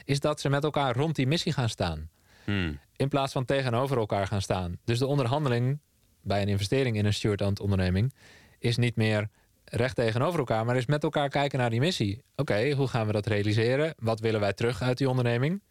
is 0.03 0.19
dat 0.19 0.39
ze 0.39 0.49
met 0.49 0.63
elkaar 0.63 0.95
rond 0.95 1.15
die 1.15 1.27
missie 1.27 1.53
gaan 1.53 1.69
staan. 1.69 2.09
Hmm. 2.43 2.79
In 2.95 3.07
plaats 3.07 3.33
van 3.33 3.45
tegenover 3.45 3.97
elkaar 3.97 4.27
gaan 4.27 4.41
staan. 4.41 4.77
Dus 4.83 4.99
de 4.99 5.05
onderhandeling 5.05 5.79
bij 6.21 6.41
een 6.41 6.47
investering 6.47 6.97
in 6.97 7.05
een 7.05 7.13
steward 7.13 7.59
onderneming 7.59 8.13
is 8.59 8.77
niet 8.77 8.95
meer 8.95 9.29
recht 9.65 9.95
tegenover 9.95 10.39
elkaar, 10.39 10.65
maar 10.65 10.75
is 10.75 10.85
met 10.85 11.03
elkaar 11.03 11.29
kijken 11.29 11.59
naar 11.59 11.69
die 11.69 11.79
missie. 11.79 12.23
Oké, 12.35 12.71
hoe 12.71 12.87
gaan 12.87 13.07
we 13.07 13.11
dat 13.11 13.25
realiseren? 13.25 13.93
Wat 13.97 14.19
willen 14.19 14.39
wij 14.39 14.53
terug 14.53 14.81
uit 14.81 14.97
die 14.97 15.09
onderneming? 15.09 15.61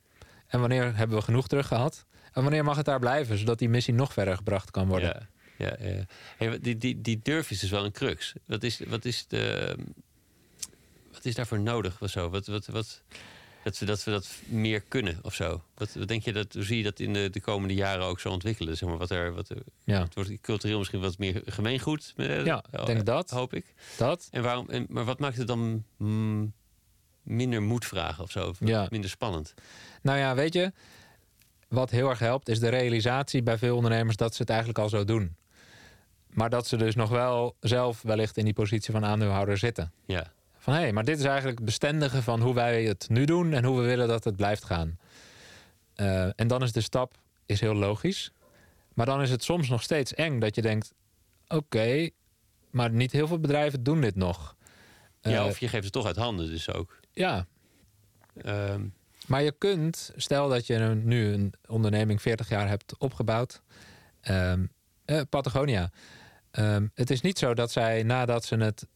En 0.47 0.61
wanneer 0.61 0.97
hebben 0.97 1.17
we 1.17 1.23
genoeg 1.23 1.49
terug 1.49 1.67
gehad? 1.67 2.07
En 2.33 2.43
wanneer 2.43 2.65
mag 2.65 2.77
het 2.77 2.85
daar 2.85 2.99
blijven, 2.99 3.39
zodat 3.39 3.59
die 3.59 3.69
missie 3.69 3.95
nog 3.95 4.13
verder 4.13 4.37
gebracht 4.37 4.71
kan 4.71 4.89
worden? 4.89 5.09
Ja, 5.09 5.42
ja, 5.59 5.77
ja. 5.81 6.05
Hey, 6.37 6.59
die, 6.61 6.79
die, 6.79 7.01
die 7.01 7.21
durf 7.23 7.51
is 7.51 7.59
dus 7.61 7.71
wel 7.71 7.85
een 7.85 7.93
crux. 7.93 8.33
Wat 8.47 8.63
is, 8.63 8.81
wat 8.89 9.05
is, 9.05 9.27
de, 9.27 9.77
wat 11.13 11.25
is 11.25 11.35
daarvoor 11.35 11.61
nodig 11.61 12.03
of 12.03 12.11
zo? 12.11 12.29
Wat, 12.31 12.47
wat, 12.47 12.67
wat, 12.67 13.03
dat, 13.65 13.79
we, 13.79 13.85
dat 13.87 14.05
we 14.05 14.11
dat 14.11 14.29
meer 14.45 14.81
kunnen 14.81 15.19
of 15.23 15.35
zo? 15.35 15.63
Wat, 15.75 15.95
wat 15.95 16.09
denk 16.09 16.23
je 16.23 16.33
dat, 16.33 16.53
hoe 16.55 16.65
zie 16.65 16.77
je 16.77 16.83
dat 16.83 17.01
in 17.01 17.13
de, 17.13 17.31
de 17.31 17.41
komende 17.41 17.75
jaren 17.75 18.05
ook 18.05 18.21
zo 18.21 18.29
ontwikkelen? 18.31 18.77
Zeg 18.77 18.89
maar, 18.89 18.99
wat 18.99 19.11
er, 19.11 19.35
wat 19.35 19.51
Ja, 19.85 20.03
Het 20.03 20.15
wordt 20.15 20.41
cultureel 20.41 20.79
misschien 20.79 21.01
wat 21.01 21.19
meer 21.19 21.43
gemeengoed. 21.47 22.13
eh, 22.17 22.45
Ja, 22.45 22.65
ik 22.73 22.87
denk 22.87 23.07
dat. 23.07 23.31
Hoop 23.31 23.55
ik. 23.55 23.75
dat. 23.99 24.29
En 24.31 24.43
waarom, 24.43 24.69
en, 24.71 24.87
maar 24.89 25.05
wat 25.05 25.19
maakt 25.19 25.37
het 25.37 25.47
dan 25.47 25.85
mm, 25.97 26.53
minder 27.23 27.63
moed 27.63 27.85
vragen 27.85 28.25
of 28.25 28.31
zo? 28.31 28.49
Of 28.49 28.59
Ja. 28.61 28.87
Minder 28.91 29.11
spannend? 29.11 29.55
Nou 30.03 30.19
ja, 30.19 30.35
weet 30.35 30.53
je, 30.53 30.73
wat 31.69 31.91
heel 31.91 32.09
erg 32.11 32.19
helpt 32.19 32.49
is 32.49 32.59
de 32.61 32.69
realisatie 32.69 33.43
bij 33.43 33.59
veel 33.59 33.77
ondernemers 33.77 34.17
dat 34.17 34.35
ze 34.35 34.41
het 34.43 34.51
eigenlijk 34.51 34.79
al 34.79 34.89
zo 34.89 35.05
doen. 35.05 35.37
Maar 36.33 36.51
dat 36.51 36.67
ze 36.67 36.77
dus 36.77 36.95
nog 36.95 37.11
wel 37.11 37.57
zelf 37.61 38.03
wellicht 38.03 38.37
in 38.37 38.45
die 38.45 38.55
positie 38.55 38.93
van 38.93 39.05
aandeelhouder 39.05 39.59
zitten. 39.59 39.93
Ja. 40.07 40.33
Van 40.59 40.75
hé, 40.75 40.81
hey, 40.81 40.93
maar 40.93 41.05
dit 41.05 41.19
is 41.19 41.25
eigenlijk 41.25 41.57
het 41.57 41.67
bestendige 41.67 42.23
van 42.23 42.41
hoe 42.41 42.55
wij 42.55 42.85
het 42.85 43.09
nu 43.09 43.25
doen 43.25 43.53
en 43.53 43.65
hoe 43.65 43.81
we 43.81 43.87
willen 43.87 44.09
dat 44.09 44.25
het 44.25 44.37
blijft 44.37 44.65
gaan. 44.65 44.99
Eh, 45.95 46.25
en 46.41 46.47
dan 46.47 46.63
is 46.63 46.73
de 46.73 46.81
stap 46.81 47.15
is 47.47 47.61
heel 47.61 47.75
logisch. 47.75 48.33
Maar 48.95 49.07
dan 49.07 49.23
is 49.23 49.31
het 49.31 49.45
soms 49.45 49.69
nog 49.69 49.83
steeds 49.83 50.15
eng 50.15 50.39
dat 50.41 50.55
je 50.55 50.63
denkt: 50.63 50.93
oké, 51.49 52.11
maar 52.71 52.91
niet 52.91 53.13
heel 53.13 53.27
veel 53.27 53.39
bedrijven 53.41 53.83
doen 53.83 54.01
dit 54.01 54.15
nog. 54.17 54.57
ja, 55.21 55.41
Eh, 55.41 55.47
of 55.47 55.59
je 55.59 55.69
geeft 55.69 55.85
het 55.85 55.93
toch 55.93 56.07
uit 56.07 56.17
handen 56.17 56.47
dus 56.51 56.71
ook. 56.73 56.99
ja, 57.13 57.47
Ehm, 58.43 58.87
Maar 59.27 59.43
je 59.43 59.53
kunt, 59.59 60.13
stel 60.17 60.49
dat 60.49 60.67
je 60.67 60.79
nu 60.79 61.33
een 61.33 61.55
onderneming 61.69 62.23
40 62.23 62.49
jaar 62.49 62.69
hebt 62.69 62.99
opgebouwd. 62.99 63.63
ehm, 64.21 64.67
eh, 65.05 65.21
Patagonia. 65.29 65.91
Ehm, 66.53 66.87
het 66.95 67.11
is 67.11 67.21
niet 67.21 67.39
zo 67.39 67.55
dat 67.55 67.71
zij 67.73 68.03
nadat 68.03 68.45
ze 68.45 68.57
het, 68.57 68.87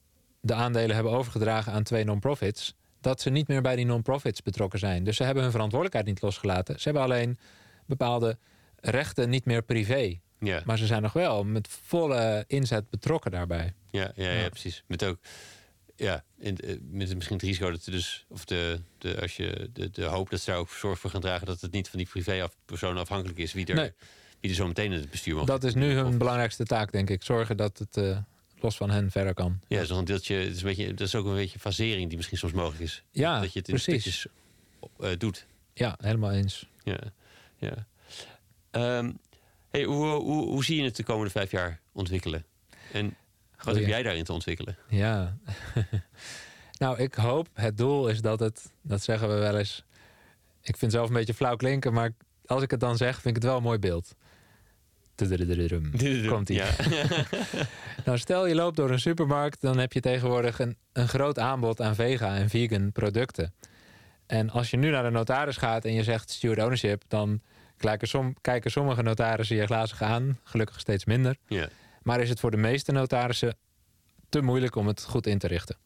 de 0.41 0.55
aandelen 0.55 0.95
hebben 0.95 1.13
overgedragen 1.13 1.73
aan 1.73 1.83
twee 1.83 2.05
non-profits. 2.05 2.75
dat 3.01 3.21
ze 3.21 3.31
niet 3.31 3.49
meer 3.49 3.63
bij 3.63 3.77
die 3.77 3.85
non-profits 3.87 4.43
betrokken 4.43 4.79
zijn. 4.79 5.05
Dus 5.05 5.17
ze 5.17 5.23
hebben 5.25 5.43
hun 5.43 5.53
verantwoordelijkheid 5.53 6.07
niet 6.09 6.23
losgelaten. 6.23 6.75
Ze 6.79 6.83
hebben 6.85 7.03
alleen 7.03 7.39
bepaalde 7.87 8.39
rechten 8.81 9.31
niet 9.31 9.45
meer 9.45 9.63
privé. 9.63 10.19
ja. 10.41 10.63
Maar 10.65 10.79
ze 10.79 10.87
zijn 10.87 11.03
nog 11.03 11.13
wel 11.13 11.45
met 11.45 11.69
volle 11.69 12.45
inzet 12.47 12.91
betrokken 12.91 13.31
daarbij. 13.31 13.75
Ja, 13.91 14.13
ja, 14.15 14.31
ja, 14.31 14.41
Ja. 14.41 14.49
precies. 14.49 14.85
Met 14.87 15.05
ook, 15.05 15.19
ja, 15.97 16.25
in, 16.39 16.57
eh, 16.57 16.77
met 16.91 17.15
misschien 17.15 17.37
het 17.37 17.45
risico 17.47 17.71
dat 17.71 17.83
ze 17.83 17.91
dus, 17.91 18.27
of 18.29 18.45
de, 18.45 18.81
de, 18.99 19.21
als 19.21 19.37
je 19.37 19.71
de, 19.73 19.91
de 19.91 20.05
hoop 20.05 20.31
dat 20.31 20.41
ze 20.41 20.51
daar 20.51 20.59
ook 20.61 20.71
zorg 20.71 20.99
voor 20.99 21.11
gaan 21.11 21.21
dragen 21.21 21.47
dat 21.47 21.61
het 21.61 21.73
niet 21.73 21.89
van 21.89 21.99
die 21.99 22.09
privé-persoon 22.09 22.97
afhankelijk 22.99 23.39
is 23.39 23.53
wie 23.53 23.67
er, 23.67 23.75
Nee. 23.75 23.93
Er 24.49 24.55
zo 24.55 24.67
meteen 24.67 24.93
in 24.93 25.01
het 25.01 25.11
bestuur 25.11 25.35
mag. 25.35 25.45
Dat 25.45 25.65
is 25.65 25.75
nu 25.75 25.93
hun 25.93 26.19
belangrijkste 26.19 26.65
taak, 26.65 26.93
denk 26.93 27.11
ik. 27.11 27.23
Zorgen 27.23 27.57
dat 27.57 27.79
het 27.79 27.97
eh, 27.97 28.19
los 28.61 28.77
van 28.77 28.91
hen 28.91 29.11
verder 29.11 29.35
kan. 29.35 29.61
Ja, 29.69 29.85
zo'n 29.85 30.05
deeltje, 30.05 30.35
het 30.35 30.55
is 30.55 30.61
een 30.61 30.67
beetje, 30.67 30.95
dat 30.95 31.07
is 31.07 31.15
ook 31.15 31.27
een 31.27 31.35
beetje 31.35 31.59
fasering 31.59 32.09
die 32.09 32.17
misschien 32.17 32.39
soms 32.39 32.53
mogelijk 32.53 32.81
is. 32.81 33.03
Ja, 33.11 33.41
dat 33.41 33.53
je 33.53 33.59
het 33.59 33.69
in 33.69 33.75
precies. 33.75 34.01
stukjes 34.03 34.27
eh, 35.01 35.19
doet. 35.19 35.47
Ja, 35.75 35.99
helemaal 36.01 36.33
eens. 36.33 36.69
Ja, 36.83 36.99
ja. 37.57 37.87
Ehm, 38.71 39.13
hey, 39.71 39.85
hoe, 39.85 40.07
hoe, 40.07 40.45
hoe 40.47 40.65
zie 40.65 40.77
je 40.77 40.83
het 40.85 40.97
de 40.97 41.03
komende 41.03 41.31
vijf 41.31 41.51
jaar 41.51 41.81
ontwikkelen? 41.93 42.45
En 42.93 43.05
wat 43.05 43.65
Goeie. 43.65 43.81
heb 43.81 43.89
jij 43.89 44.03
daarin 44.03 44.25
te 44.25 44.33
ontwikkelen? 44.33 44.77
Ja. 44.89 45.37
nou, 46.79 46.99
ik 46.99 47.15
hoop, 47.15 47.49
het 47.53 47.77
doel 47.77 48.09
is 48.09 48.21
dat 48.21 48.41
het, 48.41 48.73
dat 48.83 49.03
zeggen 49.03 49.29
we 49.29 49.35
wel 49.35 49.59
eens. 49.59 49.85
Ik 50.61 50.77
vind 50.77 50.81
het 50.81 50.91
zelf 50.91 51.09
een 51.09 51.15
beetje 51.15 51.35
flauw 51.35 51.57
klinken, 51.57 51.93
maar 51.93 52.13
als 52.47 52.63
ik 52.63 52.71
het 52.71 52.81
dan 52.81 52.97
zeg, 52.97 53.15
vind 53.15 53.37
ik 53.37 53.43
het 53.43 53.51
wel 53.51 53.57
een 53.57 53.63
mooi 53.63 53.79
beeld. 53.79 54.15
Komt-ie. 56.29 56.57
Ja. 56.57 56.69
Nou, 58.05 58.19
stel 58.19 58.47
je 58.47 58.55
loopt 58.55 58.77
door 58.77 58.91
een 58.91 59.01
supermarkt, 59.01 59.61
dan 59.61 59.79
heb 59.79 59.93
je 59.93 60.01
tegenwoordig 60.01 60.59
een, 60.59 60.77
een 60.93 61.09
groot 61.09 61.39
aanbod 61.39 61.81
aan 61.81 61.95
vega 61.95 62.37
en 62.37 62.49
vegan 62.49 62.93
producten. 62.93 63.55
En 64.27 64.51
als 64.51 64.71
je 64.71 64.77
nu 64.77 64.91
naar 64.91 65.03
de 65.03 65.11
notaris 65.11 65.57
gaat 65.57 65.85
en 65.85 65.95
je 65.95 66.03
zegt 66.03 66.31
steward 66.31 66.61
ownership, 66.61 67.03
dan 67.09 67.41
kijken, 67.77 68.37
kijken 68.41 68.71
sommige 68.71 69.03
notarissen 69.03 69.57
je 69.57 69.67
glazig 69.67 70.03
aan, 70.03 70.41
gelukkig 70.45 70.81
steeds 70.81 71.05
minder. 71.05 71.37
ja. 71.49 71.69
Maar 72.03 72.21
is 72.21 72.29
het 72.29 72.41
voor 72.41 72.51
de 72.51 72.57
meeste 72.57 72.93
notarissen 72.93 73.57
te 74.29 74.41
moeilijk 74.41 74.77
om 74.77 74.87
het 74.87 75.05
goed 75.05 75.27
in 75.27 75.39
te 75.39 75.47
richten. 75.47 75.77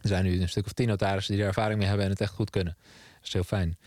Er 0.00 0.08
zijn 0.08 0.24
nu 0.24 0.40
een 0.40 0.48
stuk 0.48 0.66
of 0.66 0.72
tien 0.72 0.88
notarissen 0.88 1.32
die 1.32 1.42
er 1.42 1.48
ervaring 1.48 1.78
mee 1.78 1.88
hebben 1.88 2.04
en 2.04 2.10
het 2.10 2.20
echt 2.20 2.32
goed 2.32 2.50
kunnen. 2.50 2.76
Dat 3.14 3.26
is 3.26 3.32
heel 3.32 3.44
fijn. 3.44 3.78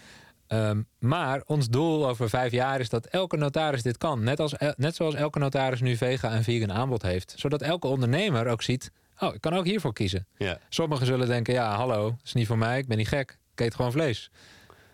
Ehm, 0.47 0.81
maar 0.99 1.41
ons 1.45 1.67
doel 1.69 2.07
over 2.07 2.29
vijf 2.29 2.51
jaar 2.51 2.79
is 2.79 2.89
dat 2.89 3.05
elke 3.05 3.37
notaris 3.37 3.81
dit 3.81 3.97
kan. 3.97 4.23
Net, 4.23 4.39
als, 4.39 4.53
net 4.75 4.95
zoals 4.95 5.13
elke 5.15 5.39
notaris 5.39 5.81
nu 5.81 5.95
vega 5.95 6.31
en 6.31 6.43
vegan 6.43 6.71
aanbod 6.71 7.01
heeft. 7.01 7.33
Zodat 7.37 7.61
elke 7.61 7.87
ondernemer 7.87 8.47
ook 8.47 8.61
ziet, 8.61 8.91
oh, 9.19 9.33
ik 9.33 9.41
kan 9.41 9.53
ook 9.53 9.65
hiervoor 9.65 9.93
kiezen. 9.93 10.27
ja. 10.37 10.57
Sommigen 10.69 11.05
zullen 11.05 11.27
denken, 11.27 11.53
ja, 11.53 11.75
hallo, 11.75 12.09
dat 12.09 12.19
is 12.23 12.33
niet 12.33 12.47
voor 12.47 12.57
mij, 12.57 12.77
ik 12.79 12.87
ben 12.87 12.97
niet 12.97 13.07
gek. 13.07 13.37
Ik 13.53 13.59
eet 13.65 13.75
gewoon 13.75 13.91
vlees. 13.91 14.31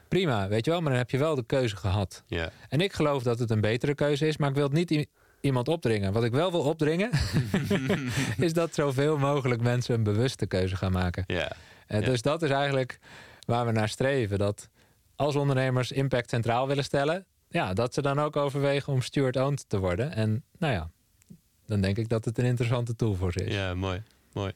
Prima, 0.07 0.47
weet 0.47 0.65
je 0.65 0.71
wel, 0.71 0.81
maar 0.81 0.89
dan 0.89 0.99
heb 0.99 1.09
je 1.09 1.17
wel 1.17 1.35
de 1.35 1.45
keuze 1.45 1.75
gehad. 1.75 2.23
ja. 2.27 2.49
En 2.69 2.81
ik 2.81 2.93
geloof 2.93 3.23
dat 3.23 3.39
het 3.39 3.49
een 3.49 3.61
betere 3.61 3.95
keuze 3.95 4.27
is, 4.27 4.37
maar 4.37 4.49
ik 4.49 4.55
wil 4.55 4.63
het 4.63 4.73
niet 4.73 5.07
iemand 5.41 5.67
opdringen. 5.67 6.13
Wat 6.13 6.23
ik 6.23 6.31
wel 6.31 6.51
wil 6.51 6.61
opdringen, 6.61 7.09
is 8.37 8.53
dat 8.53 8.75
zoveel 8.75 9.17
mogelijk 9.17 9.61
mensen 9.61 9.95
een 9.95 10.03
bewuste 10.03 10.45
keuze 10.45 10.75
gaan 10.75 10.91
maken. 10.91 11.23
ja. 11.27 11.51
En 11.87 11.99
Ja. 12.01 12.05
Dus 12.05 12.21
dat 12.21 12.41
is 12.41 12.49
eigenlijk 12.49 12.99
waar 13.45 13.65
we 13.65 13.71
naar 13.71 13.89
streven. 13.89 14.37
Dat 14.37 14.69
als 15.21 15.35
ondernemers 15.35 15.91
impact 15.91 16.29
centraal 16.29 16.67
willen 16.67 16.83
stellen, 16.83 17.25
ja, 17.49 17.73
dat 17.73 17.93
ze 17.93 18.01
dan 18.01 18.19
ook 18.19 18.35
overwegen 18.35 18.93
om 18.93 19.01
steward-owned 19.01 19.69
te 19.69 19.79
worden. 19.79 20.11
En 20.13 20.43
nou 20.57 20.73
ja, 20.73 20.89
dan 21.65 21.81
denk 21.81 21.97
ik 21.97 22.09
dat 22.09 22.25
het 22.25 22.37
een 22.37 22.45
interessante 22.45 22.95
tool 22.95 23.13
voor 23.15 23.31
ze 23.31 23.43
is. 23.43 23.53
Ja, 23.53 23.73
mooi. 23.75 24.03
mooi. 24.33 24.51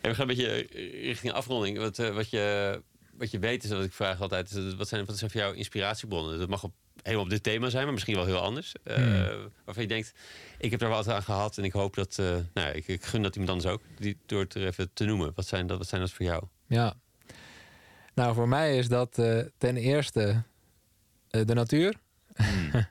En 0.00 0.10
we 0.10 0.14
gaan 0.16 0.28
een 0.28 0.36
beetje 0.36 0.66
richting 1.02 1.32
afronding. 1.32 1.78
Wat, 1.78 1.98
eh, 1.98 2.14
wat, 2.14 2.30
je, 2.30 2.82
wat 3.12 3.30
je 3.30 3.38
weet 3.38 3.64
is 3.64 3.70
dat 3.70 3.84
ik 3.84 3.92
vraag 3.92 4.20
altijd... 4.20 4.50
is, 4.50 4.74
wat 4.74 4.88
zijn, 4.88 5.04
wat 5.04 5.18
zijn 5.18 5.30
voor 5.30 5.40
jou 5.40 5.56
inspiratiebronnen? 5.56 6.38
Dat 6.38 6.48
mag 6.48 6.64
op, 6.64 6.72
helemaal 7.02 7.24
op 7.24 7.30
dit 7.30 7.42
thema 7.42 7.68
zijn, 7.68 7.84
maar 7.84 7.92
misschien 7.92 8.14
wel 8.16 8.24
heel 8.26 8.40
anders. 8.40 8.72
Eh, 8.82 8.96
Hmm. 8.96 9.50
Waarvan 9.64 9.82
je 9.82 9.88
denkt, 9.88 10.12
ik 10.58 10.70
heb 10.70 10.82
er 10.82 10.88
wat 10.88 11.08
aan 11.08 11.22
gehad... 11.22 11.58
en 11.58 11.64
ik 11.64 11.72
hoop 11.72 11.94
dat... 11.94 12.18
eh, 12.18 12.36
nou, 12.54 12.72
ik, 12.74 12.88
ik 12.88 13.04
gun 13.04 13.22
dat 13.22 13.36
iemand 13.36 13.52
anders 13.52 13.72
ook, 13.72 13.82
die, 13.98 14.16
door 14.26 14.40
het 14.40 14.54
er 14.54 14.66
even 14.66 14.90
te 14.92 15.04
noemen. 15.04 15.32
Wat 15.34 15.46
zijn 15.46 15.66
dat, 15.66 15.78
wat 15.78 15.88
zijn 15.88 16.00
dat 16.00 16.10
voor 16.10 16.26
jou? 16.26 16.42
Ja. 16.66 16.94
Nou, 18.16 18.34
voor 18.34 18.48
mij 18.48 18.76
is 18.76 18.88
dat 18.88 19.18
eh, 19.18 19.38
ten 19.58 19.76
eerste 19.76 20.42
eh, 21.30 21.40
de 21.44 21.54
natuur. 21.54 21.94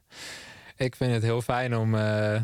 ik 0.88 0.96
vind 0.96 1.14
het 1.14 1.24
heel 1.24 1.42
fijn 1.42 1.76
om 1.76 1.96
eh, 1.96 2.42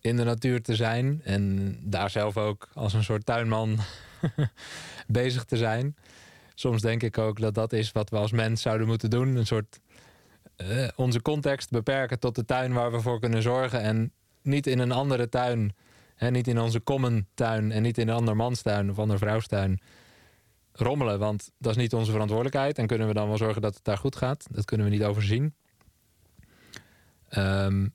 in 0.00 0.16
de 0.16 0.24
natuur 0.24 0.62
te 0.62 0.74
zijn 0.74 1.20
en 1.24 1.76
daar 1.82 2.10
zelf 2.10 2.36
ook 2.36 2.68
als 2.74 2.92
een 2.92 3.04
soort 3.04 3.26
tuinman 3.26 3.78
bezig 5.06 5.44
te 5.44 5.56
zijn. 5.56 5.96
Soms 6.54 6.82
denk 6.82 7.02
ik 7.02 7.18
ook 7.18 7.40
dat 7.40 7.54
dat 7.54 7.72
is 7.72 7.92
wat 7.92 8.10
we 8.10 8.16
als 8.16 8.32
mens 8.32 8.62
zouden 8.62 8.86
moeten 8.86 9.10
doen. 9.10 9.36
Een 9.36 9.46
soort 9.46 9.80
onze 10.96 11.22
context 11.22 11.70
beperken 11.70 12.18
tot 12.18 12.34
de 12.34 12.44
tuin 12.44 12.72
waar 12.72 12.92
we 12.92 13.00
voor 13.00 13.20
kunnen 13.20 13.42
zorgen. 13.42 13.80
En 13.80 14.12
niet 14.42 14.66
in 14.66 14.78
een 14.78 14.92
andere 14.92 15.28
tuin. 15.28 15.74
Hè, 16.14 16.30
niet 16.30 16.48
in 16.48 16.60
onze 16.60 16.82
common 16.82 17.26
tuin 17.34 17.72
en 17.72 17.82
niet 17.82 17.98
in 17.98 18.08
een 18.08 18.14
ander 18.14 18.36
manstuin 18.36 18.90
of 18.90 18.98
ander 18.98 19.18
vrouwstuin 19.18 19.80
rommelen. 20.72 21.18
Want 21.18 21.50
dat 21.58 21.70
is 21.70 21.76
niet 21.82 21.94
onze 21.94 22.10
verantwoordelijkheid. 22.10 22.78
En 22.78 22.86
kunnen 22.86 23.06
we 23.06 23.14
dan 23.14 23.28
wel 23.28 23.36
zorgen 23.36 23.62
dat 23.62 23.74
het 23.74 23.84
daar 23.84 23.98
goed 23.98 24.16
gaat. 24.16 24.46
Dat 24.50 24.64
kunnen 24.64 24.86
we 24.86 24.92
niet 24.92 25.04
overzien. 25.04 25.54
Ehm, 27.28 27.88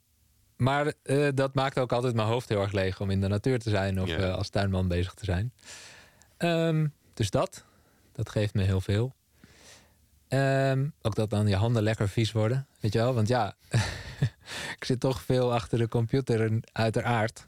maar 0.58 0.94
eh, 1.04 1.28
dat 1.34 1.54
maakt 1.54 1.80
ook 1.80 1.92
altijd 1.92 2.16
mijn 2.16 2.28
hoofd 2.28 2.50
heel 2.50 2.62
erg 2.62 2.72
leeg 2.72 3.00
om 3.02 3.10
in 3.10 3.22
de 3.22 3.28
natuur 3.28 3.60
te 3.60 3.70
zijn 3.70 4.02
of 4.02 4.10
Ja. 4.10 4.18
eh, 4.18 4.34
als 4.36 4.50
tuinman 4.50 4.88
bezig 4.88 5.14
te 5.14 5.26
zijn. 5.26 5.54
Ehm, 6.38 6.88
dus 7.14 7.30
dat, 7.30 7.66
dat 8.12 8.30
geeft 8.30 8.54
me 8.54 8.64
heel 8.64 8.82
veel. 8.82 9.16
Ehm, 10.28 10.88
ook 11.02 11.16
dat 11.16 11.30
dan 11.30 11.48
je 11.48 11.56
handen 11.56 11.84
lekker 11.84 12.10
vies 12.10 12.32
worden, 12.32 12.68
weet 12.80 12.94
je 12.94 13.00
wel? 13.00 13.14
Want 13.14 13.28
ja, 13.28 13.56
ik 14.78 14.84
zit 14.86 15.00
toch 15.00 15.22
veel 15.22 15.54
achter 15.54 15.78
de 15.78 15.88
computer 15.88 16.42
en 16.42 16.62
uiteraard. 16.72 17.48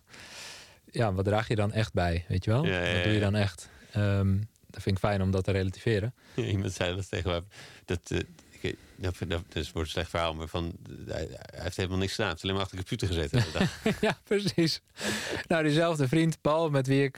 Ja, 0.92 1.14
wat 1.14 1.26
draag 1.26 1.48
je 1.48 1.56
dan 1.56 1.72
echt 1.72 1.94
bij, 1.94 2.26
weet 2.28 2.44
je 2.46 2.52
wel? 2.52 2.66
Ja, 2.66 2.84
ja, 2.84 2.94
Wat 2.94 3.04
doe 3.04 3.14
je 3.14 3.20
dan 3.20 3.36
echt? 3.36 3.70
Ehm, 3.92 4.38
dat 4.70 4.82
vind 4.82 4.96
ik 4.98 5.04
fijn 5.04 5.22
om 5.22 5.32
dat 5.32 5.44
te 5.44 5.52
relativeren. 5.52 6.14
Iemand 6.36 6.74
zei 6.74 6.96
dat 6.96 7.10
tegen 7.10 7.32
me. 7.32 7.44
Dat, 7.86 8.12
ik, 8.60 8.78
dat, 9.28 9.44
is 9.54 9.72
wordt 9.72 9.88
een 9.88 9.94
slecht 9.94 10.10
verhaal, 10.10 10.34
maar 10.34 10.48
van, 10.48 10.74
hij, 11.08 11.28
hij 11.30 11.64
heeft 11.64 11.78
helemaal 11.78 11.98
niks 11.98 12.12
gedaan. 12.12 12.32
Hij 12.32 12.38
heeft 12.42 12.44
alleen 12.44 12.56
maar 12.56 12.64
achter 12.64 12.78
de 12.78 12.86
computer 12.86 13.16
gezeten. 13.16 13.64
ja, 14.08 14.18
precies. 14.24 14.82
Nou, 15.48 15.64
diezelfde 15.64 16.08
vriend 16.08 16.42
Paul, 16.42 16.70
met 16.70 16.88
wie 16.88 17.04
ik 17.04 17.16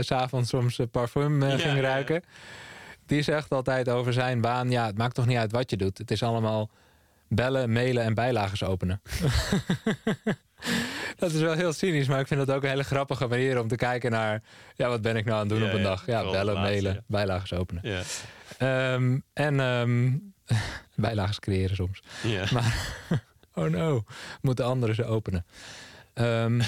s 0.00 0.06
s'avonds 0.06 0.48
soms 0.48 0.80
parfum 0.90 1.44
Ja, 1.44 1.58
ging 1.58 1.80
ruiken. 1.80 2.22
Die 3.06 3.22
zegt 3.22 3.50
altijd 3.50 3.88
over 3.88 4.12
zijn 4.12 4.40
baan: 4.40 4.70
ja, 4.70 4.86
het 4.86 4.98
maakt 4.98 5.14
toch 5.14 5.26
niet 5.26 5.36
uit 5.36 5.52
wat 5.52 5.70
je 5.70 5.76
doet. 5.76 5.98
Het 5.98 6.10
is 6.10 6.22
allemaal 6.22 6.70
bellen, 7.28 7.72
mailen 7.72 8.04
en 8.04 8.14
bijlages 8.14 8.62
openen. 8.62 9.00
dat 11.18 11.32
is 11.32 11.40
wel 11.40 11.52
heel 11.52 11.72
cynisch, 11.72 12.08
maar 12.08 12.20
ik 12.20 12.26
vind 12.26 12.46
dat 12.46 12.56
ook 12.56 12.62
een 12.62 12.68
hele 12.68 12.84
grappige 12.84 13.26
manier 13.26 13.60
om 13.60 13.68
te 13.68 13.76
kijken 13.76 14.10
naar... 14.10 14.42
ja, 14.74 14.88
wat 14.88 15.02
ben 15.02 15.16
ik 15.16 15.24
nou 15.24 15.36
aan 15.36 15.48
het 15.48 15.48
doen 15.48 15.58
Ja, 15.58 15.66
op 15.66 15.72
een 15.72 15.80
ja, 15.80 15.88
dag? 15.88 16.06
Ja, 16.06 16.22
bellen, 16.22 16.44
laatste, 16.44 16.60
mailen, 16.60 16.92
ja. 16.92 17.00
bijlages 17.06 17.52
openen. 17.52 17.82
Ja. 17.84 18.02
Ehm, 18.58 19.18
en 19.32 19.60
ehm 19.60 20.16
bijlages 21.06 21.38
creëren 21.40 21.76
soms. 21.76 22.02
Ja. 22.22 22.44
Oh 23.54 23.70
no, 23.70 24.02
moeten 24.40 24.64
anderen 24.64 24.94
ze 24.94 25.04
openen. 25.04 25.46
Ehm, 26.14 26.60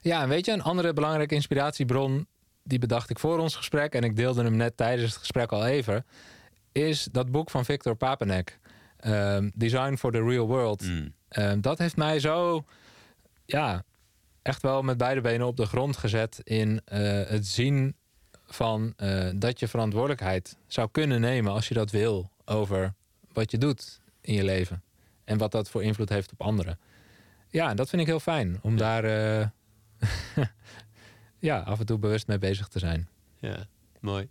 ja, 0.00 0.22
en 0.22 0.28
weet 0.28 0.46
je, 0.46 0.52
een 0.52 0.62
andere 0.62 0.92
belangrijke 0.92 1.34
inspiratiebron... 1.34 2.26
die 2.62 2.78
bedacht 2.78 3.10
ik 3.10 3.18
voor 3.18 3.38
ons 3.38 3.54
gesprek... 3.54 3.94
en 3.94 4.02
ik 4.02 4.16
deelde 4.16 4.42
hem 4.42 4.56
net 4.56 4.76
tijdens 4.76 5.10
het 5.10 5.18
gesprek 5.18 5.52
al 5.52 5.66
even... 5.66 6.06
is 6.72 7.08
dat 7.12 7.30
boek 7.30 7.50
van 7.50 7.64
Victor 7.64 7.94
Papenek. 7.94 8.58
Design 9.54 9.96
for 9.96 10.12
the 10.12 10.22
Real 10.22 10.46
World. 10.46 10.82
Mm. 10.82 11.14
Dat 11.60 11.78
heeft 11.78 11.96
mij 11.96 12.20
zo... 12.20 12.64
ja, 13.50 13.84
echt 14.42 14.62
wel 14.62 14.82
met 14.82 14.96
beide 14.96 15.20
benen 15.20 15.46
op 15.46 15.56
de 15.56 15.66
grond 15.66 15.96
gezet... 15.96 16.40
in 16.44 16.80
eh, 16.84 17.00
het 17.26 17.46
zien 17.46 17.96
van 18.46 18.92
eh, 18.96 19.28
dat 19.34 19.60
je 19.60 19.68
verantwoordelijkheid 19.68 20.56
zou 20.66 20.88
kunnen 20.92 21.20
nemen... 21.20 21.52
als 21.52 21.68
je 21.68 21.74
dat 21.74 21.90
wil, 21.90 22.30
over 22.44 22.94
wat 23.32 23.50
je 23.50 23.58
doet 23.58 24.00
in 24.20 24.34
je 24.34 24.44
leven. 24.44 24.82
En 25.24 25.38
wat 25.38 25.52
dat 25.52 25.70
voor 25.70 25.82
invloed 25.82 26.08
heeft 26.08 26.32
op 26.32 26.42
anderen. 26.42 26.78
Ja, 27.48 27.70
en 27.70 27.76
dat 27.76 27.88
vind 27.88 28.02
ik 28.02 28.08
heel 28.08 28.20
fijn. 28.20 28.58
Om 28.62 28.76
daar 28.76 29.04
eh, 29.04 29.46
ja, 31.38 31.58
af 31.58 31.78
en 31.78 31.86
toe 31.86 31.98
bewust 31.98 32.26
mee 32.26 32.38
bezig 32.38 32.68
te 32.68 32.78
zijn. 32.78 33.08
Ja, 33.38 33.66
mooi. 34.00 34.28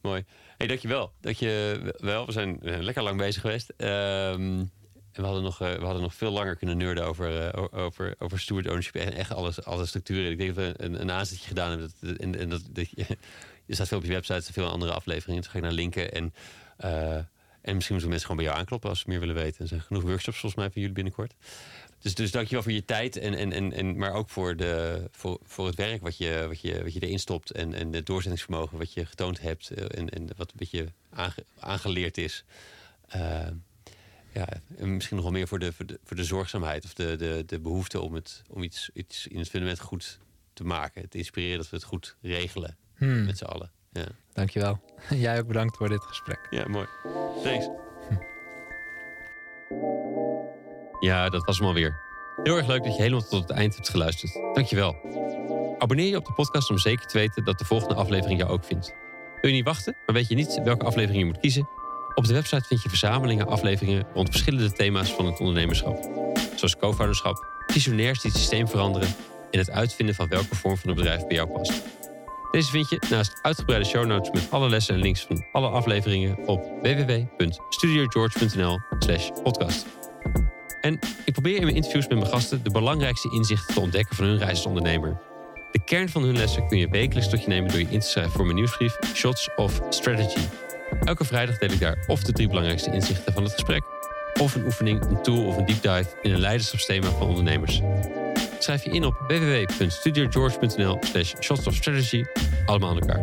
Mooi. 0.00 0.24
Hey, 0.56 0.66
dankjewel. 0.66 1.12
Dat 1.20 1.38
je 1.38 1.80
wel, 1.98 2.26
we 2.26 2.32
zijn 2.32 2.58
lekker 2.60 3.02
lang 3.02 3.18
bezig 3.18 3.40
geweest. 3.40 3.72
Ehm, 3.76 4.64
en 5.12 5.20
we 5.20 5.22
hadden, 5.22 5.42
nog, 5.42 5.60
eh, 5.60 5.72
we 5.72 5.84
hadden 5.84 6.02
nog 6.02 6.14
veel 6.14 6.30
langer 6.30 6.56
kunnen 6.56 6.76
nerden 6.76 7.04
over, 7.04 7.48
eh, 7.48 7.64
over, 7.70 8.14
over 8.18 8.40
steward 8.40 8.66
ownership 8.66 8.94
en 8.94 9.12
echt 9.12 9.32
alles, 9.32 9.64
alle 9.64 9.86
structuren. 9.86 10.30
Ik 10.30 10.38
denk 10.38 10.54
dat 10.54 10.76
we 10.76 10.84
een, 10.84 11.10
aanzetje 11.10 11.48
gedaan 11.48 11.70
hebben. 11.70 12.38
En, 12.38 12.48
dat, 12.48 12.62
dat 12.70 12.86
je, 13.66 13.74
staat 13.74 13.88
veel 13.88 13.98
op 13.98 14.04
je 14.04 14.12
website, 14.12 14.46
er 14.46 14.52
veel 14.52 14.68
andere 14.68 14.92
afleveringen. 14.92 15.40
Dus 15.42 15.50
ga 15.50 15.56
ik 15.56 15.64
naar 15.64 15.72
linken. 15.72 16.12
En, 16.12 16.34
eh, 16.76 17.14
en 17.60 17.74
misschien 17.74 17.94
moeten 17.94 18.08
mensen 18.08 18.20
gewoon 18.20 18.36
bij 18.36 18.44
jou 18.44 18.58
aankloppen 18.58 18.90
als 18.90 18.98
ze 19.00 19.08
meer 19.08 19.20
willen 19.20 19.34
weten. 19.34 19.60
Er 19.60 19.68
zijn 19.68 19.80
genoeg 19.80 20.02
workshops 20.02 20.38
volgens 20.38 20.54
mij 20.54 20.70
van 20.70 20.80
jullie 20.80 20.96
binnenkort. 20.96 21.34
Dus, 21.98 22.14
dus 22.14 22.30
dankjewel 22.30 22.62
voor 22.62 22.72
je 22.72 22.84
tijd, 22.84 23.16
en, 23.16 23.34
en, 23.34 23.52
en, 23.52 23.72
en, 23.72 23.96
maar 23.96 24.12
ook 24.12 24.28
voor, 24.28 24.56
de, 24.56 25.04
voor, 25.10 25.38
voor 25.42 25.66
het 25.66 25.74
werk 25.74 26.02
wat 26.02 26.16
je, 26.16 26.44
wat, 26.48 26.60
je, 26.60 26.82
wat 26.82 26.92
je 26.92 27.00
erin 27.00 27.18
stopt. 27.18 27.50
En, 27.50 27.74
en 27.74 27.92
het 27.92 28.06
doorzettingsvermogen 28.06 28.78
wat 28.78 28.92
je 28.92 29.06
getoond 29.06 29.40
hebt. 29.40 29.70
En, 29.70 30.08
en 30.08 30.28
wat 30.36 30.50
een 30.50 30.56
beetje 30.56 30.86
aange- 31.10 31.44
aangeleerd 31.58 32.18
is. 32.18 32.44
Eh, 33.08 33.46
ja, 34.32 34.48
en 34.76 34.94
misschien 34.94 35.16
nog 35.16 35.24
wel 35.24 35.34
meer 35.34 35.48
voor 35.48 35.58
de, 35.58 35.72
voor 35.72 35.86
de, 35.86 35.98
voor 36.04 36.16
de 36.16 36.24
zorgzaamheid 36.24 36.84
of 36.84 36.94
de, 36.94 37.16
de, 37.16 37.42
de 37.46 37.60
behoefte 37.60 38.00
om, 38.00 38.14
het, 38.14 38.42
om 38.48 38.62
iets, 38.62 38.90
iets 38.92 39.26
in 39.26 39.38
het 39.38 39.48
fundament 39.48 39.80
goed 39.80 40.18
te 40.52 40.64
maken. 40.64 41.08
Te 41.08 41.18
inspireren 41.18 41.56
dat 41.56 41.70
we 41.70 41.76
het 41.76 41.84
goed 41.84 42.16
regelen 42.22 42.76
Hmm, 42.96 43.24
met 43.24 43.38
z'n 43.38 43.44
allen. 43.44 43.70
Ja, 43.92 44.06
dankjewel. 44.32 44.80
Jij 45.10 45.38
ook 45.38 45.46
bedankt 45.46 45.76
voor 45.76 45.88
dit 45.88 46.02
gesprek. 46.04 46.46
ja 46.50 46.68
mooi. 46.68 46.86
Thanks. 47.42 47.68
Ja, 51.00 51.28
dat 51.28 51.44
was 51.44 51.58
hem 51.58 51.66
alweer. 51.66 52.00
Heel 52.42 52.56
erg 52.56 52.66
leuk 52.66 52.82
dat 52.84 52.96
je 52.96 53.02
helemaal 53.02 53.28
tot 53.28 53.48
het 53.48 53.50
eind 53.50 53.74
hebt 53.74 53.88
geluisterd. 53.88 54.32
Dankjewel. 54.54 54.96
Abonneer 55.78 56.08
je 56.08 56.16
op 56.16 56.24
de 56.26 56.32
podcast 56.32 56.70
om 56.70 56.78
zeker 56.78 57.06
te 57.06 57.18
weten 57.18 57.44
dat 57.44 57.58
de 57.58 57.64
volgende 57.64 57.94
aflevering 57.94 58.38
jou 58.38 58.50
ook 58.50 58.64
vindt. 58.64 58.94
Wil 59.40 59.50
je 59.50 59.56
niet 59.56 59.64
wachten, 59.64 59.96
maar 60.06 60.14
weet 60.14 60.28
je 60.28 60.34
niet 60.34 60.60
welke 60.64 60.84
aflevering 60.84 61.18
je 61.20 61.26
moet 61.26 61.40
kiezen? 61.40 61.68
Op 62.14 62.26
de 62.26 62.32
website 62.32 62.64
vind 62.66 62.82
je 62.82 62.88
verzamelingen 62.88 63.46
afleveringen 63.46 64.06
rond 64.14 64.28
verschillende 64.30 64.72
thema's 64.72 65.12
van 65.12 65.26
het 65.26 65.38
ondernemerschap. 65.38 66.08
Zoals 66.54 66.76
co-founderschap, 66.76 67.46
visionairs 67.66 68.20
die 68.20 68.30
het 68.30 68.40
systeem 68.40 68.68
veranderen 68.68 69.08
en 69.50 69.58
het 69.58 69.70
uitvinden 69.70 70.14
van 70.14 70.28
welke 70.28 70.54
vorm 70.54 70.76
van 70.76 70.90
een 70.90 70.96
bedrijf 70.96 71.26
bij 71.26 71.36
jou 71.36 71.48
past. 71.48 71.72
Deze 72.50 72.70
vind 72.70 72.88
je 72.88 73.02
naast 73.10 73.38
uitgebreide 73.42 73.86
show 73.86 74.06
notes 74.06 74.30
met 74.30 74.50
alle 74.50 74.68
lessen 74.68 74.94
en 74.94 75.00
links 75.00 75.20
van 75.20 75.44
alle 75.52 75.68
afleveringen 75.68 76.36
op 76.46 76.62
www.studiogeorge.nl 76.82 78.78
slash 78.98 79.28
podcast. 79.42 79.86
En 80.80 80.98
ik 81.24 81.32
probeer 81.32 81.56
in 81.56 81.62
mijn 81.62 81.76
interviews 81.76 82.08
met 82.08 82.18
mijn 82.18 82.30
gasten 82.30 82.62
de 82.62 82.70
belangrijkste 82.70 83.30
inzichten 83.32 83.74
te 83.74 83.80
ontdekken 83.80 84.16
van 84.16 84.24
hun 84.24 84.38
reis 84.38 84.50
als 84.50 84.66
ondernemer. 84.66 85.20
De 85.72 85.84
kern 85.84 86.08
van 86.08 86.22
hun 86.22 86.36
lessen 86.36 86.68
kun 86.68 86.78
je 86.78 86.88
wekelijks 86.88 87.28
tot 87.28 87.42
je 87.42 87.48
nemen 87.48 87.70
door 87.70 87.78
je 87.78 87.86
in 87.90 88.00
te 88.00 88.06
schrijven 88.06 88.32
voor 88.32 88.44
mijn 88.44 88.56
nieuwsbrief 88.56 88.98
Shots 89.14 89.48
of 89.56 89.80
Strategy. 89.90 90.40
Elke 91.04 91.24
vrijdag 91.24 91.58
deel 91.58 91.70
ik 91.70 91.80
daar 91.80 92.04
of 92.06 92.22
de 92.22 92.32
drie 92.32 92.48
belangrijkste 92.48 92.92
inzichten 92.92 93.32
van 93.32 93.42
het 93.42 93.52
gesprek, 93.52 93.82
of 94.40 94.54
een 94.54 94.64
oefening, 94.64 95.04
een 95.04 95.22
tool 95.22 95.46
of 95.46 95.56
een 95.56 95.66
deep 95.66 95.82
dive 95.82 96.06
in 96.22 96.32
een 96.32 96.40
leiderschapsthema 96.40 97.10
van 97.10 97.28
ondernemers. 97.28 97.80
Schrijf 98.58 98.84
je 98.84 98.90
in 98.90 99.04
op 99.04 99.14
www.studiogeorge.nl 99.28 100.98
slash 101.00 101.34
shots 101.40 101.88
allemaal 102.66 102.90
aan 102.90 103.00
elkaar. 103.00 103.20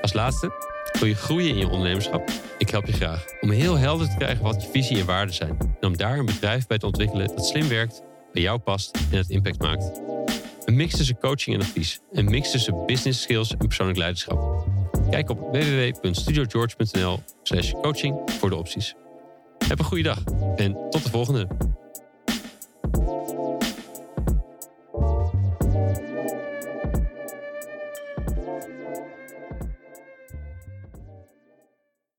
Als 0.00 0.12
laatste, 0.12 0.52
wil 0.98 1.08
je 1.08 1.14
groeien 1.14 1.48
in 1.48 1.56
je 1.56 1.68
ondernemerschap? 1.68 2.30
Ik 2.58 2.70
help 2.70 2.86
je 2.86 2.92
graag 2.92 3.24
om 3.40 3.50
heel 3.50 3.76
helder 3.76 4.08
te 4.08 4.16
krijgen 4.16 4.42
wat 4.42 4.62
je 4.62 4.68
visie 4.72 4.98
en 4.98 5.06
waarden 5.06 5.34
zijn. 5.34 5.56
En 5.80 5.88
om 5.88 5.96
daar 5.96 6.18
een 6.18 6.26
bedrijf 6.26 6.66
bij 6.66 6.78
te 6.78 6.86
ontwikkelen 6.86 7.26
dat 7.26 7.46
slim 7.46 7.68
werkt, 7.68 8.02
bij 8.32 8.42
jou 8.42 8.58
past 8.58 8.98
en 9.10 9.18
het 9.18 9.30
impact 9.30 9.62
maakt. 9.62 10.00
Mix 10.74 10.96
tussen 10.96 11.18
coaching 11.18 11.56
en 11.56 11.62
advies. 11.62 12.00
Een 12.12 12.24
mix 12.24 12.50
tussen 12.50 12.86
business 12.86 13.22
skills 13.22 13.50
en 13.50 13.66
persoonlijk 13.66 13.98
leiderschap. 13.98 14.66
Kijk 15.10 15.30
op 15.30 15.38
www.studiogeorge.nl 15.38 17.20
slash 17.42 17.72
coaching 17.72 18.30
voor 18.38 18.50
de 18.50 18.56
opties. 18.56 18.94
Heb 19.68 19.78
een 19.78 19.84
goede 19.84 20.02
dag 20.02 20.24
en 20.56 20.72
tot 20.90 21.02
de 21.04 21.10
volgende. 21.10 21.48